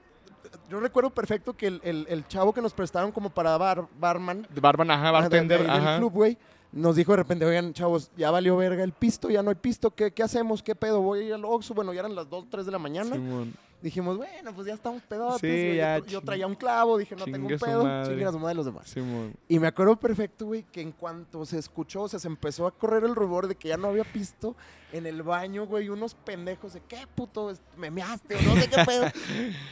yo 0.70 0.80
recuerdo 0.80 1.10
perfecto 1.10 1.54
que 1.56 1.66
el, 1.66 1.80
el- 1.84 2.06
el 2.08 2.26
chavo 2.28 2.52
que 2.52 2.60
nos 2.62 2.72
prestaron 2.72 3.12
como 3.12 3.30
para 3.30 3.56
bar, 3.58 3.86
barman, 3.98 4.46
Barman, 4.60 4.90
ajá, 4.90 5.00
ajá, 5.00 5.06
de- 5.08 5.12
bartender, 5.22 5.66
de- 5.66 5.72
del 5.72 5.96
club, 5.98 6.12
güey, 6.12 6.38
nos 6.72 6.96
dijo 6.96 7.12
de 7.12 7.16
repente, 7.16 7.44
oigan, 7.44 7.72
chavos, 7.72 8.10
ya 8.16 8.30
valió 8.30 8.56
verga 8.56 8.84
el 8.84 8.92
pisto, 8.92 9.30
ya 9.30 9.42
no 9.42 9.50
hay 9.50 9.56
pisto, 9.56 9.90
¿qué, 9.90 10.10
qué 10.12 10.22
hacemos? 10.22 10.62
¿Qué 10.62 10.74
pedo? 10.74 11.00
Voy 11.00 11.20
a 11.20 11.22
ir 11.24 11.34
al 11.34 11.44
Oxxo, 11.44 11.72
bueno, 11.74 11.92
ya 11.92 12.00
eran 12.00 12.14
las 12.14 12.28
2, 12.28 12.46
3 12.50 12.66
de 12.66 12.72
la 12.72 12.78
mañana. 12.78 13.12
Simón. 13.14 13.54
Dijimos, 13.80 14.16
bueno, 14.16 14.52
pues 14.54 14.66
ya 14.66 14.74
estamos 14.74 15.02
pedotes. 15.02 15.40
Sí, 15.40 15.76
ya, 15.76 15.98
yo, 15.98 16.20
traía 16.20 16.46
un 16.46 16.56
clavo, 16.56 16.98
dije, 16.98 17.14
no 17.14 17.24
tengo 17.24 17.36
chingue 17.48 17.54
un 17.54 17.60
pedo, 17.60 17.86
a 18.28 18.32
su 18.32 18.38
madre 18.38 18.54
los 18.56 18.66
demás. 18.66 18.92
Y 19.48 19.58
me 19.60 19.68
acuerdo 19.68 19.94
perfecto, 19.96 20.46
güey, 20.46 20.64
que 20.64 20.80
en 20.80 20.90
cuanto 20.92 21.44
se 21.46 21.58
escuchó, 21.58 22.02
o 22.02 22.08
sea, 22.08 22.18
se 22.18 22.26
empezó 22.26 22.66
a 22.66 22.72
correr 22.72 23.04
el 23.04 23.14
rumor 23.14 23.46
de 23.46 23.54
que 23.54 23.68
ya 23.68 23.76
no 23.76 23.88
había 23.88 24.04
pisto 24.04 24.56
en 24.90 25.06
el 25.06 25.22
baño, 25.22 25.66
güey, 25.66 25.90
unos 25.90 26.14
pendejos 26.14 26.72
de, 26.72 26.80
¿qué 26.88 27.06
puto? 27.14 27.52
Me 27.76 27.90
measte 27.90 28.36
o 28.36 28.42
no 28.42 28.56
sé 28.56 28.68
qué 28.68 28.76
pedo. 28.86 29.04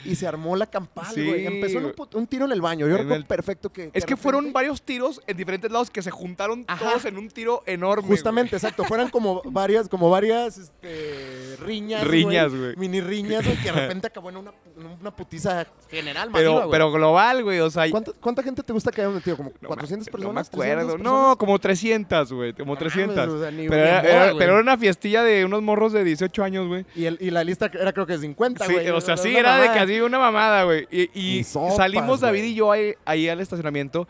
y 0.05 0.15
se 0.15 0.27
armó 0.27 0.55
la 0.57 0.67
campal, 0.67 1.07
Sí, 1.15 1.25
güey. 1.27 1.47
Empezó 1.47 1.79
un, 2.15 2.27
tiro 2.27 2.45
en 2.45 2.53
el 2.53 2.61
baño. 2.61 2.87
Yo 2.87 2.93
En 2.93 2.99
recuerdo 2.99 3.15
el- 3.23 3.25
perfecto 3.27 3.73
que... 3.73 3.91
Es 3.95 4.05
que 4.05 4.17
fueron 4.17 4.53
varios 4.53 4.83
tiros 4.83 5.21
en 5.27 5.37
diferentes 5.37 5.71
lados 5.73 5.91
que 5.91 6.03
se 6.03 6.11
juntaron 6.11 6.65
Ajá. 6.69 6.85
todos 6.91 7.05
en 7.07 7.17
un 7.17 7.29
tiro 7.29 7.63
enorme. 7.67 8.07
Justamente, 8.07 8.57
exacto. 8.57 8.85
Fueran 8.85 9.09
como 9.09 9.41
varias, 9.51 9.89
como 9.89 10.11
varias, 10.11 10.59
este, 10.59 11.57
riñas, 11.61 12.07
Riñas, 12.07 12.55
güey. 12.55 12.77
Mini 12.77 13.01
riñas, 13.01 13.43
güey, 13.45 13.57
que 13.57 13.65
de 13.65 13.73
repente 13.73 13.96
acabó 14.05 14.31
en 14.31 14.37
una, 14.39 14.53
en 14.77 14.87
una 15.01 15.15
putiza 15.15 15.67
general. 15.91 16.31
Pero, 16.33 16.51
masiva, 16.53 16.67
güey. 16.67 16.71
pero 16.73 16.93
global, 16.93 17.43
güey. 17.45 17.61
O 17.61 17.71
sea, 17.71 17.89
¿Cuánta, 17.91 18.13
cuánta 18.21 18.43
gente 18.43 18.63
te 18.63 18.73
gusta 18.73 18.91
que 18.91 19.01
hayan 19.01 19.15
metido? 19.15 19.37
¿Como 19.37 19.53
no 19.61 19.69
400 19.69 20.07
me- 20.07 20.13
personas? 20.13 20.51
No 20.53 20.59
me 20.59 20.65
300 20.65 20.85
acuerdo. 20.85 20.93
personas? 21.03 21.29
No, 21.31 21.39
como 21.39 21.59
300, 21.59 22.33
güey. 22.33 22.53
Como 22.53 22.73
No 22.75 22.79
300. 22.79 23.17
mames, 23.17 23.35
o 23.35 23.41
sea, 23.41 23.51
ni- 23.51 23.69
pero, 23.69 23.83
era, 23.83 24.01
boda, 24.03 24.11
era- 24.27 24.39
pero 24.39 24.53
era 24.53 24.61
una 24.63 24.77
fiestilla 24.79 25.23
de 25.23 25.45
unos 25.45 25.63
morros 25.63 25.93
de 25.93 26.05
18 26.05 26.45
años, 26.45 26.67
güey. 26.69 26.85
Y, 26.95 27.05
el- 27.07 27.19
y 27.21 27.31
la 27.31 27.45
lista 27.45 27.71
era 27.73 27.93
creo 27.93 28.07
que 28.07 28.19
50, 28.19 28.65
Sí, 28.67 28.73
güey. 28.73 28.89
o 28.91 29.01
sea, 29.01 29.15
Era 29.15 29.23
sí, 29.23 29.37
era 29.37 29.55
de 29.57 29.63
que 29.63 29.69
mamada. 29.69 29.83
así 29.85 30.01
una 30.01 30.19
mamada, 30.19 30.65
güey. 30.65 30.87
Y, 30.91 31.03
y 31.15 31.37
Ni 31.39 31.45
sopas, 31.45 31.77
salimos 31.77 32.21
David 32.21 32.41
güey. 32.41 32.51
y 32.51 32.55
yo 32.55 32.73
ahí, 32.73 32.95
ahí 33.05 33.29
al 33.29 33.41
estacionamiento. 33.41 34.09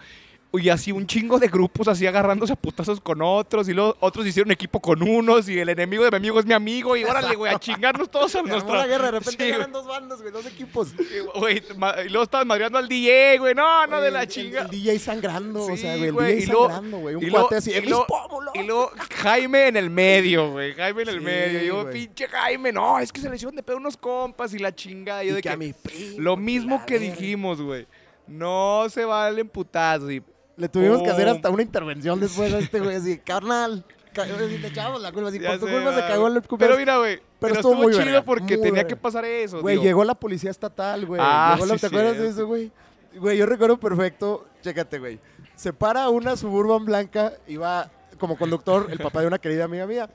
Y 0.59 0.69
así 0.71 0.93
un 0.93 1.07
chingo 1.07 1.39
de 1.39 1.49
grupos 1.49 1.89
así 1.89 2.07
agarrándose 2.07 2.53
a 2.53 2.57
putazos 2.57 3.01
con 3.01 3.21
otros 3.23 3.69
y 3.69 3.75
luego 3.75 3.97
otros 4.01 4.27
hicieron 4.27 4.51
equipo 4.53 4.81
con 4.81 5.03
unos 5.03 5.49
y 5.49 5.59
el 5.59 5.69
enemigo 5.69 6.05
de 6.05 6.11
mi 6.11 6.17
amigo 6.17 6.41
es 6.41 6.47
mi 6.47 6.53
amigo 6.55 6.97
y 6.97 7.05
órale, 7.05 7.35
güey, 7.37 7.53
a 7.55 7.59
chingarnos 7.59 8.11
todos 8.11 8.35
a 8.37 8.43
nuestra... 8.43 8.77
la 8.79 8.87
guerra, 8.87 9.07
de 9.07 9.11
repente 9.21 9.45
Sí, 9.45 9.51
eran 9.51 9.73
dos 9.73 9.87
bandas, 9.87 10.21
güey, 10.21 10.33
dos 10.33 10.47
equipos. 10.47 10.89
Y, 10.99 11.39
güey, 11.39 11.63
y 12.07 12.09
luego 12.09 12.23
estaban 12.25 12.47
madreando 12.47 12.79
al 12.79 12.89
DJ, 12.89 13.39
güey, 13.39 13.55
no, 13.55 13.87
no, 13.87 14.01
de 14.01 14.11
la 14.11 14.23
el- 14.23 14.29
chinga. 14.29 14.63
El, 14.63 14.71
DJ 14.71 14.99
sangrando, 14.99 15.65
o 15.65 15.67
Sí, 15.69 15.77
sea, 15.79 15.97
güey, 15.97 16.09
el 16.09 16.15
DJ 16.17 16.37
y 16.39 16.43
sangrando, 16.47 16.99
güey. 16.99 17.15
Un 17.17 17.25
y 17.25 17.31
cuate 17.31 17.57
así, 17.57 17.71
y 17.71 17.75
¡eh, 17.75 17.81
mis 17.81 17.91
luego-! 17.91 18.07
Y 18.55 18.63
luego 18.63 18.91
Jaime 19.17 19.69
en 19.69 19.77
el 19.77 19.91
medio, 19.91 20.53
güey. 20.53 20.73
Jaime 20.75 21.03
en 21.03 21.09
el 21.09 21.19
Sí, 21.19 21.25
medio. 21.25 21.63
Yo, 21.63 21.83
güey. 21.83 21.93
pinche 21.95 22.29
Jaime, 22.29 22.73
no, 22.73 22.99
es 22.99 23.13
que 23.13 23.21
se 23.21 23.29
le 23.29 23.37
hicieron 23.37 23.55
de 23.57 23.63
pedo 23.63 23.77
unos 23.77 23.97
compas 23.97 24.55
y 24.55 24.59
la 24.59 24.75
chingada. 24.75 25.23
Yo 25.25 25.31
Y 25.31 25.35
de 25.35 25.37
que 25.43 25.49
que, 25.49 25.49
a 25.51 25.57
mi 25.57 25.73
primo, 25.73 26.17
lo 26.21 26.37
mismo 26.37 26.85
que 26.87 26.99
dijimos, 26.99 27.61
güey. 27.61 27.87
No 28.27 28.87
se 28.89 29.05
valen 29.05 29.49
putazos. 29.49 30.11
Y 30.11 30.23
Le 30.57 30.69
tuvimos 30.69 31.03
que 31.03 31.11
hacer 31.11 31.27
Pum. 31.27 31.37
hasta 31.37 31.51
una 31.51 31.63
intervención 31.63 32.19
después 32.21 32.53
a 32.53 32.59
este 32.59 32.81
güey, 32.81 32.97
así, 32.97 33.19
carnal. 33.19 33.85
ca- 34.15 34.25
Le 34.25 34.67
echábamos 34.67 35.03
la 35.03 35.13
culpa, 35.13 35.29
así, 35.29 35.39
por 35.39 35.59
tu 35.59 35.67
culpa 35.69 35.95
se 35.95 36.01
ah, 36.01 36.09
cagó 36.09 36.27
el 36.29 36.35
Pero 36.35 36.49
cumpleaños. 36.49 36.79
mira, 36.79 36.97
güey. 36.99 37.21
Pero, 37.39 37.55
estuvo 37.55 37.73
estuvo, 37.73 37.83
muy 37.85 37.93
chido 37.93 38.05
verga, 38.07 38.23
porque 38.23 38.55
muy 38.57 38.63
tenía 38.63 38.73
verga. 38.83 38.89
que 38.89 38.97
pasar 38.97 39.25
eso. 39.27 39.61
Güey, 39.61 39.79
llegó 39.81 40.03
la 40.05 40.15
policía 40.15 40.51
estatal, 40.51 41.05
güey. 41.05 41.21
Ah, 41.23 41.53
Llegó 41.57 41.67
la- 41.67 41.75
sí, 41.75 41.81
¿Te 41.81 41.87
acuerdas 41.89 42.17
de 42.19 42.29
eso, 42.29 42.47
güey? 42.47 42.73
Güey, 43.19 43.37
yo 43.37 43.45
recuerdo 43.47 43.79
perfecto. 43.79 44.47
Chécate, 44.63 44.99
güey. 44.99 45.19
Se 45.55 45.73
para 45.75 46.09
una 46.09 46.37
Suburban 46.37 46.85
blanca, 46.87 47.33
iba 47.47 47.91
como 48.19 48.37
conductor 48.39 48.87
el 48.91 48.99
papá 48.99 49.21
de 49.21 49.27
una 49.27 49.39
querida 49.39 49.65
amiga 49.65 49.87
mía. 49.87 50.09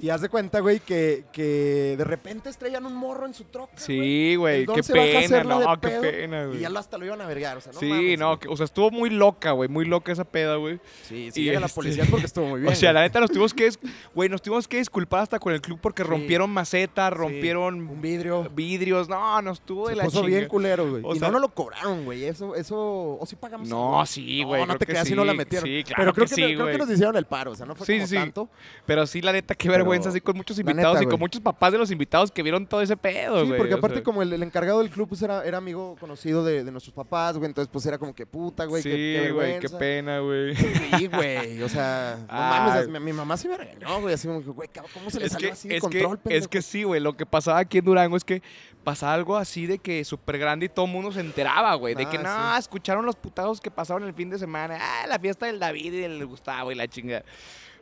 Y 0.00 0.08
haz 0.08 0.20
de 0.20 0.28
cuenta, 0.28 0.58
güey, 0.60 0.80
que, 0.80 1.24
que 1.32 1.94
de 1.96 2.02
repente 2.04 2.48
estrellan 2.48 2.86
un 2.86 2.94
morro 2.94 3.26
en 3.26 3.34
su 3.34 3.44
troca. 3.44 3.72
Sí, 3.76 4.34
güey. 4.36 4.66
Qué 4.66 4.82
pena, 4.82 5.44
no, 5.44 5.80
qué 5.80 5.88
pena, 5.88 6.42
Y 6.44 6.46
güey. 6.48 6.58
ya 6.60 6.70
lo- 6.70 6.78
hasta 6.80 6.98
lo 6.98 7.04
iban 7.04 7.20
a 7.20 7.26
vergar, 7.26 7.58
o 7.58 7.60
sea, 7.60 7.72
no 7.72 7.78
sí, 7.78 7.86
mames, 7.86 8.18
no, 8.18 8.38
que- 8.40 8.48
o 8.48 8.56
sea, 8.56 8.64
estuvo 8.64 8.90
muy 8.90 9.10
loca, 9.10 9.52
güey. 9.52 9.68
Muy 9.68 9.84
loca 9.84 10.10
esa 10.10 10.24
peda, 10.24 10.56
güey. 10.56 10.80
Sí, 11.02 11.26
y 11.26 11.30
sí, 11.30 11.44
llega 11.44 11.60
la 11.60 11.66
este- 11.66 11.76
policía 11.76 12.04
porque 12.10 12.26
estuvo 12.26 12.46
muy 12.46 12.60
bien. 12.62 12.72
O 12.72 12.76
sea, 12.76 12.90
güey. 12.90 12.94
la 12.94 13.00
neta 13.02 13.20
nos 13.20 13.30
tuvimos 13.30 13.54
que, 13.54 13.70
güey, 14.14 14.28
nos 14.28 14.42
tuvimos 14.42 14.66
que 14.66 14.78
disculpar 14.78 15.20
hasta 15.20 15.38
con 15.38 15.52
el 15.52 15.60
club 15.60 15.78
porque 15.80 16.02
Sí. 16.02 16.08
rompieron 16.08 16.50
macetas, 16.50 17.10
Sí, 17.12 17.16
rompieron 17.18 17.74
un 17.88 18.00
vidrio. 18.02 18.50
vidrios. 18.54 19.08
No, 19.08 19.40
nos 19.42 19.60
tuvo 19.60 19.88
de 19.88 19.92
Se 19.94 19.98
la 19.98 20.04
puso 20.04 20.22
chinga. 20.22 20.36
bien 20.38 20.48
culero, 20.48 20.90
güey. 20.90 21.02
O 21.04 21.14
y 21.14 21.18
sea- 21.18 21.28
no 21.28 21.32
nos 21.34 21.42
lo 21.42 21.48
cobraron, 21.54 22.04
güey. 22.06 22.24
Eso, 22.24 22.56
eso, 22.56 23.18
o 23.20 23.24
sí 23.26 23.36
pagamos. 23.36 23.68
No, 23.68 24.04
sí, 24.06 24.42
güey. 24.42 24.62
No, 24.62 24.66
no 24.68 24.78
te 24.78 24.86
que 24.86 24.92
creas 24.92 25.06
si 25.06 25.14
no 25.14 25.24
la 25.24 25.34
metieron. 25.34 25.68
Sí, 25.68 25.84
claro 25.84 26.00
Pero 26.02 26.14
creo 26.14 26.26
que, 26.26 26.30
que, 26.34 26.48
sí, 26.48 26.54
creo 26.54 26.66
que 26.66 26.78
nos 26.78 26.90
hicieron 26.90 27.14
el 27.16 27.26
paro, 27.26 27.52
o 27.52 27.54
sea, 27.54 27.66
no 27.66 27.74
fue 27.76 27.86
como 27.86 28.08
tanto. 28.08 28.48
Pero 28.86 29.06
sí, 29.06 29.20
la 29.20 29.32
neta, 29.32 29.54
qué 29.54 29.68
Pero- 29.68 29.81
vergüenza, 29.82 30.08
así 30.08 30.20
con 30.20 30.36
muchos 30.36 30.58
invitados 30.58 30.94
neta, 30.94 31.04
y 31.04 31.10
con 31.10 31.20
muchos 31.20 31.40
papás 31.40 31.72
de 31.72 31.78
los 31.78 31.90
invitados 31.90 32.30
que 32.30 32.42
vieron 32.42 32.66
todo 32.66 32.80
ese 32.82 32.96
pedo, 32.96 33.40
Sí, 33.42 33.46
güey. 33.48 33.58
porque 33.58 33.74
o 33.74 33.78
aparte 33.78 33.96
sea. 33.96 34.04
como 34.04 34.22
el, 34.22 34.32
el 34.32 34.42
encargado 34.42 34.80
del 34.80 34.90
club 34.90 35.08
pues 35.08 35.22
era, 35.22 35.44
era 35.44 35.58
amigo 35.58 35.96
conocido 36.00 36.44
de, 36.44 36.64
de 36.64 36.70
nuestros 36.72 36.94
papás, 36.94 37.36
güey, 37.38 37.48
entonces 37.48 37.68
pues 37.72 37.84
era 37.86 37.98
como 37.98 38.14
que 38.14 38.26
puta, 38.26 38.64
güey, 38.64 38.82
sí, 38.82 38.88
qué 38.90 39.30
güey, 39.32 39.58
qué 39.60 39.68
pena, 39.68 40.20
güey. 40.20 40.54
Sí, 40.56 41.06
güey, 41.08 41.62
o 41.62 41.68
sea, 41.68 42.18
no 42.26 42.26
mames, 42.34 42.88
mi, 42.88 43.00
mi 43.00 43.12
mamá 43.12 43.36
sí 43.36 43.48
me 43.48 43.56
regañó, 43.56 44.00
güey, 44.00 44.14
así 44.14 44.26
como 44.28 44.40
que, 44.42 44.50
güey, 44.50 44.68
¿cómo 44.94 45.10
se 45.10 45.20
le 45.20 45.28
salió 45.28 45.48
que, 45.48 45.52
así 45.52 45.68
de 45.68 45.76
es, 45.76 45.80
control, 45.80 46.18
que, 46.20 46.36
es 46.36 46.48
que 46.48 46.62
sí, 46.62 46.82
güey. 46.84 47.00
Lo 47.00 47.16
que 47.16 47.26
pasaba 47.26 47.58
aquí 47.58 47.78
en 47.78 47.84
Durango 47.84 48.16
es 48.16 48.24
que 48.24 48.42
pasaba 48.84 49.14
algo 49.14 49.36
así 49.36 49.66
de 49.66 49.78
que 49.78 50.04
súper 50.04 50.38
grande 50.38 50.66
y 50.66 50.68
todo 50.68 50.86
el 50.86 50.92
mundo 50.92 51.12
se 51.12 51.20
enteraba, 51.20 51.74
güey. 51.74 51.94
De 51.94 52.06
que 52.06 52.18
no, 52.18 52.24
Ah, 52.26 52.54
sí. 52.56 52.60
escucharon 52.60 53.04
los 53.06 53.16
putados 53.16 53.60
que 53.60 53.70
pasaron 53.70 54.02
el 54.04 54.14
fin 54.14 54.30
de 54.30 54.38
semana. 54.38 54.78
Ah, 54.80 55.06
la 55.06 55.18
fiesta 55.18 55.46
del 55.46 55.58
David 55.58 55.92
y 55.92 56.00
del 56.00 56.26
Gustavo 56.26 56.72
y 56.72 56.74
la 56.74 56.88
chingada. 56.88 57.24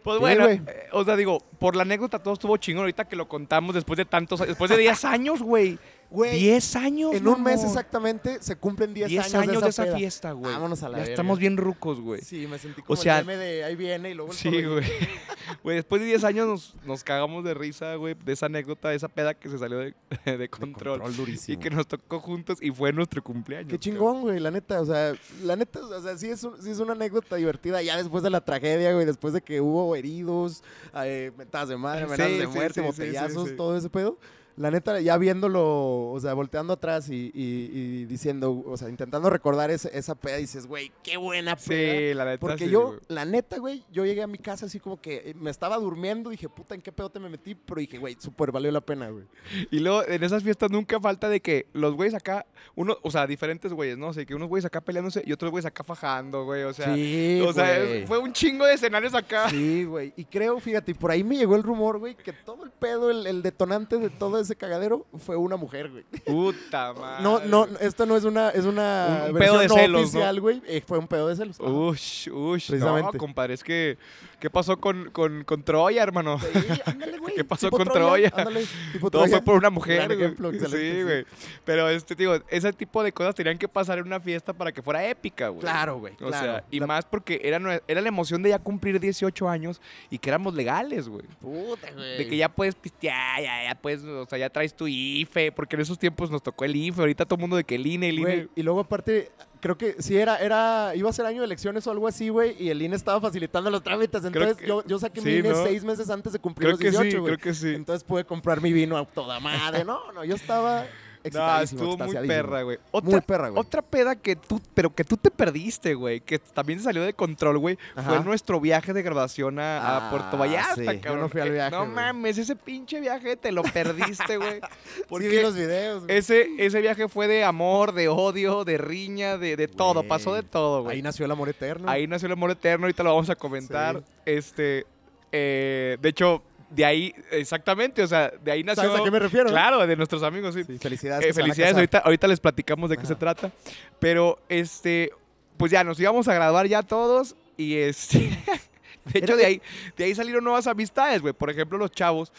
Pues 0.03 0.17
Sí, 0.17 0.21
bueno, 0.21 0.45
güey. 0.45 0.57
eh, 0.67 0.89
o 0.93 1.05
sea, 1.05 1.17
digo, 1.17 1.39
por 1.59 1.77
la 1.77 1.83
anécdota 1.83 2.19
todo 2.19 2.35
estuvo 2.35 2.57
chingón. 2.57 2.83
Ahorita 2.83 3.07
que 3.07 3.17
lo 3.17 3.29
contamos 3.29 3.75
después 3.75 3.97
de 3.97 4.05
tantos 4.05 4.41
después 4.41 4.71
de 4.71 4.79
10 4.79 5.05
años, 5.05 5.43
güey. 5.43 5.79
Güey, 6.11 6.39
10 6.41 6.77
años, 6.77 7.15
en 7.15 7.29
un 7.29 7.41
mes 7.43 7.63
exactamente 7.63 8.43
se 8.43 8.57
cumplen 8.57 8.93
10, 8.93 9.09
10 9.11 9.25
años, 9.35 9.49
años 9.49 9.63
de 9.63 9.69
esa 9.69 9.85
peda. 9.85 9.97
fiesta, 9.97 10.33
güey. 10.33 10.53
Vámonos 10.53 10.83
a 10.83 10.89
la 10.89 10.97
Ya 10.97 11.03
verga. 11.03 11.13
estamos 11.13 11.39
bien 11.39 11.57
rucos, 11.57 12.01
güey. 12.01 12.21
Sí, 12.21 12.49
me 12.49 12.59
sentí 12.59 12.83
como 12.83 12.97
sea, 12.97 13.21
el 13.21 13.27
meme 13.27 13.39
de 13.45 13.63
ahí 13.65 13.77
viene 13.77 14.11
y 14.11 14.15
luego 14.15 14.33
el 14.33 14.37
Sí, 14.37 14.49
güey. 14.65 14.85
Güey, 15.65 15.77
después 15.77 16.01
de 16.01 16.07
10 16.07 16.23
años 16.25 16.47
nos, 16.47 16.77
nos 16.87 17.03
cagamos 17.05 17.43
de 17.45 17.55
risa, 17.55 17.97
güey, 17.97 18.15
de 18.25 18.33
esa 18.33 18.47
anécdota, 18.47 18.89
de 18.91 18.97
esa 18.97 19.09
peda 19.09 19.35
que 19.35 19.49
se 19.49 19.59
salió 19.59 19.79
de, 19.79 19.95
de 20.25 20.37
De 20.39 20.49
control. 20.49 21.03
y 21.49 21.57
que 21.57 21.71
nos 21.71 21.87
tocó 21.89 22.21
juntos 22.21 22.59
y 22.61 22.71
fue 22.71 22.93
nuestro 22.93 23.23
cumpleaños. 23.23 23.69
Qué 23.71 23.79
chingón, 23.79 24.21
güey, 24.21 24.39
la 24.39 24.51
neta, 24.53 24.81
o 24.81 24.87
sea, 24.87 25.13
la 25.43 25.57
neta, 25.57 25.81
o 25.81 26.03
sea, 26.03 26.17
sí 26.17 26.29
es, 26.29 26.45
un- 26.45 26.61
sí 26.63 26.71
es 26.71 26.79
una 26.79 26.93
anécdota 26.93 27.37
divertida, 27.37 27.83
ya 27.83 27.97
después 27.97 28.23
de 28.23 28.31
la 28.31 28.45
tragedia, 28.45 28.93
güey, 28.95 29.07
después 29.07 29.33
de 29.35 29.41
que 29.43 29.61
hubo 29.61 29.95
heridos, 29.97 30.63
eh, 31.05 31.33
mentadas 31.37 31.69
de 31.69 31.77
madre, 31.77 32.01
Sí, 32.01 32.05
amenazas 32.07 32.39
de 32.39 32.41
sí, 32.47 32.53
muerte, 32.53 32.75
sí, 32.75 32.81
sí, 32.81 32.87
botellazos, 32.87 33.45
sí, 33.45 33.51
sí. 33.51 33.57
todo 33.57 33.77
ese 33.77 33.91
pedo. 33.91 34.19
La 34.61 34.71
neta, 34.71 35.01
ya 35.01 35.17
viéndolo, 35.17 36.11
o 36.11 36.21
sea, 36.21 36.35
volteando 36.35 36.75
atrás 36.75 37.09
y, 37.09 37.31
y- 37.33 37.71
y 37.73 38.05
diciendo, 38.05 38.63
o 38.67 38.77
sea, 38.77 38.91
intentando 38.91 39.31
recordar 39.31 39.71
ese- 39.71 39.91
esa 39.97 40.15
peda, 40.15 40.37
dices, 40.37 40.67
güey, 40.67 40.93
qué 41.03 41.17
buena 41.17 41.57
peda. 41.57 41.99
Sí, 42.11 42.15
la 42.15 42.25
neta. 42.27 42.41
Porque 42.41 42.67
sí, 42.67 42.71
yo, 42.71 42.89
güey. 42.89 43.01
la 43.09 43.25
neta, 43.25 43.59
güey, 43.59 43.83
yo 43.91 44.05
llegué 44.05 44.23
a 44.23 44.27
mi 44.27 44.37
casa 44.37 44.67
así 44.67 44.79
como 44.79 45.01
que 45.01 45.31
eh, 45.31 45.35
me 45.35 45.51
estaba 45.51 45.79
durmiendo, 45.79 46.29
dije, 46.29 46.49
puta, 46.51 46.75
¿en 46.75 46.83
qué 46.83 46.93
pedo 46.93 47.09
te 47.09 47.19
me 47.19 47.31
metí? 47.31 47.55
Pero 47.55 47.81
dije, 47.81 47.97
güey, 47.97 48.17
súper 48.21 48.53
valió 48.53 48.71
la 48.71 48.83
pena, 48.83 49.09
güey. 49.09 49.25
Y 49.71 49.79
luego 49.81 50.07
en 50.07 50.23
esas 50.23 50.43
fiestas 50.43 50.71
nunca 50.71 51.01
falta 51.01 51.31
de 51.31 51.41
que 51.41 51.67
los 51.73 51.95
güeyes 51.95 52.15
acá, 52.15 52.45
uno, 52.75 52.99
o 53.03 53.11
sea, 53.11 53.27
diferentes 53.27 53.73
güeyes, 53.73 53.97
¿no? 53.97 54.09
O 54.09 54.13
sea, 54.13 54.27
que 54.27 54.35
unos 54.35 54.49
güeyes 54.51 54.67
acá 54.67 54.83
peleándose 54.83 55.23
y 55.25 55.33
otros 55.33 55.51
güeyes 55.51 55.65
acá 55.65 55.83
fajando, 55.85 56.45
güey. 56.45 56.65
O 56.65 56.75
sea, 56.75 56.95
sí, 56.95 57.41
o 57.47 57.53
sea, 57.55 57.79
güey. 57.83 58.07
fue 58.07 58.19
un 58.19 58.33
chingo 58.35 58.67
de 58.67 58.75
escenarios 58.75 59.15
acá. 59.15 59.49
Sí, 59.49 59.85
güey. 59.85 60.13
Y 60.19 60.25
creo, 60.27 60.61
fíjate, 60.61 60.91
y 60.91 60.95
por 60.95 61.11
ahí 61.11 61.25
me 61.25 61.39
llegó 61.39 61.57
el 61.57 61.63
rumor, 61.63 61.99
güey, 61.99 62.15
que 62.15 62.35
todo 62.35 62.63
el 62.65 62.71
pedo, 62.71 63.11
el, 63.11 63.27
el 63.27 63.41
detonante 63.43 63.97
de 63.97 64.11
todo 64.11 64.39
ese 64.39 64.50
cagadero 64.57 65.07
fue 65.19 65.37
una 65.37 65.57
mujer, 65.57 65.91
güey. 65.91 66.05
Puta 66.25 66.93
madre. 66.93 67.23
No, 67.23 67.41
no, 67.41 67.67
esto 67.81 68.07
no 68.07 68.17
es 68.17 68.25
una, 68.25 68.51
es 68.51 68.65
una 68.65 69.23
Un- 69.25 69.29
un 69.31 69.35
versión 69.35 69.39
pedo 69.39 69.59
de 69.59 69.69
no 69.69 69.75
celos, 69.75 70.01
¿no? 70.01 70.07
oficial, 70.09 70.41
güey. 70.41 70.63
Eh, 70.67 70.83
fue 70.87 70.99
un 70.99 71.07
pedo 71.09 71.29
de 71.29 71.37
celos. 71.37 71.59
Ush, 71.61 72.29
ush. 72.31 72.69
Precisamente. 72.69 73.11
No, 73.13 73.19
compadre, 73.19 73.55
es 73.55 73.65
que. 73.65 73.99
¿Qué 74.41 74.51
pasó 74.51 74.81
con, 74.81 75.11
con, 75.11 75.45
con 75.45 75.63
Troya, 75.63 76.03
hermano? 76.03 76.39
Sí, 76.41 76.49
ándale, 76.87 77.19
güey. 77.19 77.35
¿Qué 77.37 77.45
pasó 77.45 77.67
Tipo 77.69 77.77
con 77.77 77.89
Troya? 77.89 78.33
Ándale, 78.35 78.65
tipo 78.93 79.11
Todo 79.11 79.23
Troya. 79.23 79.37
fue 79.37 79.45
por 79.45 79.57
una 79.57 79.71
mujer, 79.71 80.11
ejemplo, 80.11 80.51
Sí, 80.53 81.03
güey. 81.03 81.25
Pero, 81.65 81.89
este, 81.91 82.15
digo, 82.15 82.37
ese 82.49 82.73
tipo 82.73 83.03
de 83.03 83.13
cosas 83.13 83.35
tenían 83.35 83.59
que 83.59 83.69
pasar 83.69 83.99
en 83.99 84.07
una 84.07 84.19
fiesta 84.19 84.53
para 84.53 84.73
que 84.73 84.83
fuera 84.83 85.07
épica, 85.07 85.49
güey. 85.49 85.61
Claro, 85.61 85.99
güey. 85.99 86.15
O 86.15 86.29
claro. 86.29 86.45
sea, 86.45 86.65
y 86.71 86.81
La- 86.81 86.87
más 86.87 87.05
porque 87.05 87.41
era, 87.45 87.61
era 87.87 88.01
la 88.01 88.09
emoción 88.09 88.43
de 88.43 88.51
ya 88.51 88.59
cumplir 88.59 88.99
18 88.99 89.49
años 89.49 89.81
y 90.11 90.19
que 90.19 90.31
éramos 90.31 90.55
legales, 90.55 91.09
güey. 91.09 91.27
Puta, 91.41 91.93
güey. 91.93 92.19
De 92.19 92.27
que 92.29 92.37
ya 92.37 92.49
puedes 92.49 92.75
pistear, 92.75 93.43
ya, 93.43 93.65
ya 93.65 93.75
puedes, 93.75 94.03
o 94.05 94.27
sea, 94.27 94.39
ya 94.39 94.49
traes 94.51 94.75
tu 94.75 94.87
IFE, 94.89 95.53
porque 95.53 95.77
en 95.77 95.83
esos 95.83 95.99
tiempos 95.99 96.31
nos 96.31 96.43
tocó 96.43 96.65
el 96.65 96.75
IFE, 96.75 97.01
ahorita 97.03 97.25
todo 97.27 97.37
el 97.37 97.41
mundo 97.43 97.57
de 97.57 97.65
que 97.65 97.75
el 97.75 97.87
INE, 97.87 98.09
el 98.09 98.19
INE. 98.21 98.23
Güey, 98.37 98.49
y 98.57 98.63
luego 98.63 98.81
aparte, 98.81 99.31
creo 99.61 99.77
que 99.79 99.97
sí 100.01 100.17
era, 100.17 100.37
era, 100.39 100.93
iba 100.97 101.09
a 101.11 101.13
ser 101.13 101.27
año 101.27 101.41
de 101.41 101.47
elecciones 101.47 101.87
o 101.87 101.91
algo 101.91 102.09
así, 102.09 102.29
güey, 102.29 102.57
y 102.63 102.71
el 102.71 102.81
INE 102.83 102.97
estaba 102.97 103.21
facilitando 103.21 103.71
los 103.71 103.83
trámites. 103.83 104.25
Entonces 104.25 104.57
que- 104.57 104.67
yo, 104.67 104.85
yo 104.87 104.99
saqué 104.99 105.21
mi 105.21 105.31
sí, 105.31 105.37
INE 105.39 105.51
¿no? 105.51 105.63
seis 105.65 105.85
meses 105.85 106.11
antes 106.11 106.33
de 106.33 106.39
cumplir 106.39 106.67
Creo 106.69 106.71
los 106.73 106.81
que 106.81 106.91
18, 106.91 107.11
sí, 107.11 107.17
güey. 107.19 107.35
creo 107.37 107.45
que 107.45 107.55
sí. 107.55 107.75
Entonces 107.75 108.03
pude 108.05 108.25
comprar 108.25 108.61
mi 108.61 108.73
vino 108.73 108.97
a 108.97 109.05
toda 109.05 109.39
madre. 109.41 109.85
No, 109.85 110.13
no, 110.13 110.25
yo 110.25 110.35
estaba 110.35 110.87
No, 111.33 111.61
estuvo 111.61 111.97
muy 111.99 112.15
perra, 112.27 112.63
güey. 112.63 112.79
Muy 112.79 113.03
Otra, 113.15 113.21
perra, 113.21 113.49
güey. 113.51 113.61
otra 113.61 113.83
peda 113.83 114.17
que 114.17 114.37
tú, 114.37 114.61
pero 114.75 114.95
que 114.95 115.05
tú 115.05 115.17
te 115.17 115.31
perdiste, 115.31 115.95
güey, 115.95 116.21
que 116.21 116.39
también 116.39 116.79
se 116.79 116.87
salió 116.87 117.03
de 117.03 117.13
control, 117.15 117.59
güey, 117.59 117.79
fue 118.07 118.21
nuestro 118.25 118.61
viaje 118.61 118.93
de 118.93 119.03
graduación 119.03 119.59
a, 119.59 119.79
a 119.79 119.97
Ah, 120.07 120.11
Puerto 120.11 120.39
Vallarta, 120.39 120.75
sí, 120.77 120.85
yo 120.85 121.01
cabrón. 121.01 121.21
no 121.21 121.29
fui 121.29 121.41
al 121.41 121.49
Eh, 121.49 121.53
viaje, 121.53 121.71
No 121.77 121.87
mames, 121.87 122.39
ese 122.39 122.57
pinche 122.57 123.01
viaje 123.01 123.37
te 123.37 123.53
lo 123.53 123.63
perdiste, 123.63 124.37
güey. 124.37 124.61
Sí, 125.21 125.29
vi 125.29 125.43
los 125.43 125.55
videos. 125.55 126.05
güey. 126.05 126.17
Ese, 126.17 126.49
ese 126.59 126.81
viaje 126.81 127.09
fue 127.09 127.27
de 127.29 127.45
amor, 127.45 127.93
de 127.93 128.09
odio, 128.09 128.65
de 128.65 128.79
riña, 128.79 129.37
de, 129.37 129.57
de 129.57 129.69
todo, 129.69 130.03
pasó 130.05 130.35
de 130.35 130.43
todo, 130.43 130.85
güey. 130.85 130.97
Ahí 130.97 131.03
nació 131.03 131.27
el 131.27 131.31
amor 131.33 131.49
eterno. 131.51 131.91
Ahí 131.91 132.07
nació 132.07 132.27
el 132.27 132.33
amor 132.33 132.51
eterno, 132.51 132.87
ahorita 132.87 133.03
lo 133.03 133.11
vamos 133.15 133.29
a 133.31 133.35
comentar. 133.37 133.99
Sí. 133.99 134.05
Este, 134.25 134.87
eh, 135.33 135.99
de 136.01 136.09
hecho, 136.09 136.43
de 136.71 136.85
ahí, 136.85 137.15
exactamente, 137.33 138.03
o 138.03 138.07
sea, 138.07 138.33
de 138.43 138.53
ahí 138.53 138.63
nació. 138.63 138.85
¿Sabes 138.85 139.01
a 139.01 139.05
qué 139.05 139.11
me 139.11 139.19
refiero? 139.19 139.51
Claro, 139.51 139.87
de 139.87 139.97
nuestros 139.97 140.23
amigos, 140.23 140.55
sí. 140.55 140.65
Sí, 140.65 140.79
felicidades. 140.79 141.27
Eh, 141.27 141.33
felicidades, 141.35 141.75
ahorita, 141.75 141.99
ahorita 141.99 142.29
les 142.29 142.41
platicamos 142.41 142.89
de 142.89 142.97
qué 142.97 143.07
se 143.07 143.17
trata. 143.17 143.51
Pero, 143.99 144.39
este, 144.49 145.11
pues 145.57 145.73
ya, 145.73 145.85
nos 145.85 145.99
íbamos 145.99 146.29
a 146.29 146.35
graduar 146.35 146.67
ya 146.67 146.83
todos 146.83 147.37
y 147.57 147.77
este... 147.77 148.39
De 149.05 149.19
hecho, 149.19 149.35
de 149.35 149.47
ahí, 149.47 149.63
de 149.97 150.05
ahí 150.05 150.15
salieron 150.15 150.45
nuevas 150.45 150.67
amistades, 150.67 151.23
güey. 151.23 151.33
Por 151.33 151.51
ejemplo, 151.51 151.79
los 151.79 151.91
chavos 151.91 152.33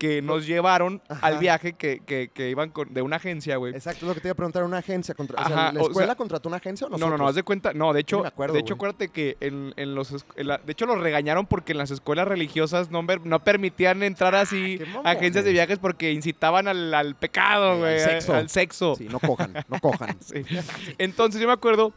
que 0.00 0.22
nos 0.22 0.46
llevaron 0.46 1.02
Ajá. 1.10 1.26
al 1.26 1.38
viaje 1.38 1.74
que, 1.74 2.00
que- 2.06 2.30
que 2.32 2.48
iban 2.48 2.70
con- 2.70 2.92
de 2.94 3.02
una 3.02 3.16
agencia, 3.16 3.56
güey. 3.58 3.74
Exacto, 3.74 4.06
es 4.06 4.08
lo 4.08 4.14
que 4.14 4.20
te 4.22 4.28
iba 4.28 4.32
a 4.32 4.34
preguntar. 4.34 4.64
¿Una 4.64 4.78
agencia? 4.78 5.14
Contra, 5.14 5.42
o 5.42 5.46
sea, 5.46 5.54
Ajá, 5.56 5.72
¿La 5.74 5.80
o 5.82 5.88
escuela 5.88 6.06
sea- 6.06 6.14
contrató 6.16 6.48
una 6.48 6.56
agencia 6.56 6.86
o 6.86 6.90
No, 6.90 6.96
nosotros? 6.96 7.18
no, 7.18 7.24
no, 7.24 7.28
haz 7.28 7.34
de 7.34 7.42
cuenta. 7.42 7.74
No, 7.74 7.92
de 7.92 8.00
hecho, 8.00 8.22
me 8.22 8.28
acuerdo, 8.28 8.54
de 8.54 8.60
hecho 8.60 8.76
güey. 8.76 8.88
acuérdate 8.90 9.08
que 9.10 9.36
en, 9.40 9.74
en 9.76 9.94
los, 9.94 10.10
es- 10.12 10.24
en 10.36 10.48
la- 10.48 10.56
de 10.56 10.72
hecho, 10.72 10.86
los 10.86 10.98
regañaron 10.98 11.44
porque 11.44 11.72
en 11.72 11.78
las 11.78 11.90
escuelas 11.90 12.26
religiosas 12.26 12.90
no, 12.90 13.02
no 13.02 13.44
permitían 13.44 14.02
entrar 14.02 14.34
así 14.34 14.80
Ah, 15.04 15.10
agencias 15.10 15.44
de 15.44 15.52
viajes 15.52 15.78
porque 15.78 16.10
incitaban 16.12 16.66
al, 16.66 16.94
al 16.94 17.14
pecado, 17.14 17.76
güey. 17.78 17.94
al 17.94 18.00
sexo. 18.00 18.34
Al 18.34 18.48
sexo. 18.48 18.94
Sí, 18.96 19.06
no 19.10 19.20
cojan, 19.20 19.52
no 19.68 19.78
cojan. 19.80 20.16
Sí. 20.20 20.42
Entonces 20.98 21.40
yo 21.42 21.46
me 21.46 21.52
acuerdo 21.52 21.92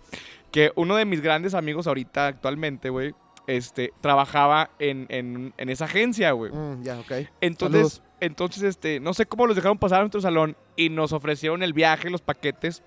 que 0.52 0.72
uno 0.76 0.98
de 0.98 1.06
mis 1.06 1.22
grandes 1.22 1.54
amigos 1.54 1.88
ahorita, 1.88 2.28
actualmente, 2.28 2.90
güey, 2.90 3.14
este, 3.48 3.94
trabajaba 4.02 4.70
en, 4.80 5.06
en- 5.10 5.54
en 5.58 5.70
esa 5.70 5.86
agencia, 5.86 6.32
güey. 6.32 6.52
Mm, 6.52 6.84
ya, 6.84 7.00
ok. 7.00 7.12
Entonces, 7.42 7.94
Saludos. 7.94 8.02
entonces, 8.20 8.64
este, 8.64 9.00
no 9.00 9.14
sé 9.14 9.26
cómo 9.26 9.48
los 9.48 9.56
dejaron 9.56 9.78
pasar 9.78 10.00
a 10.00 10.02
nuestro 10.04 10.22
salón 10.22 10.56
y 10.76 10.90
nos 10.90 11.12
ofrecieron 11.14 11.62
el 11.64 11.74
viaje, 11.74 12.10
los 12.10 12.22
paquetes. 12.22 12.84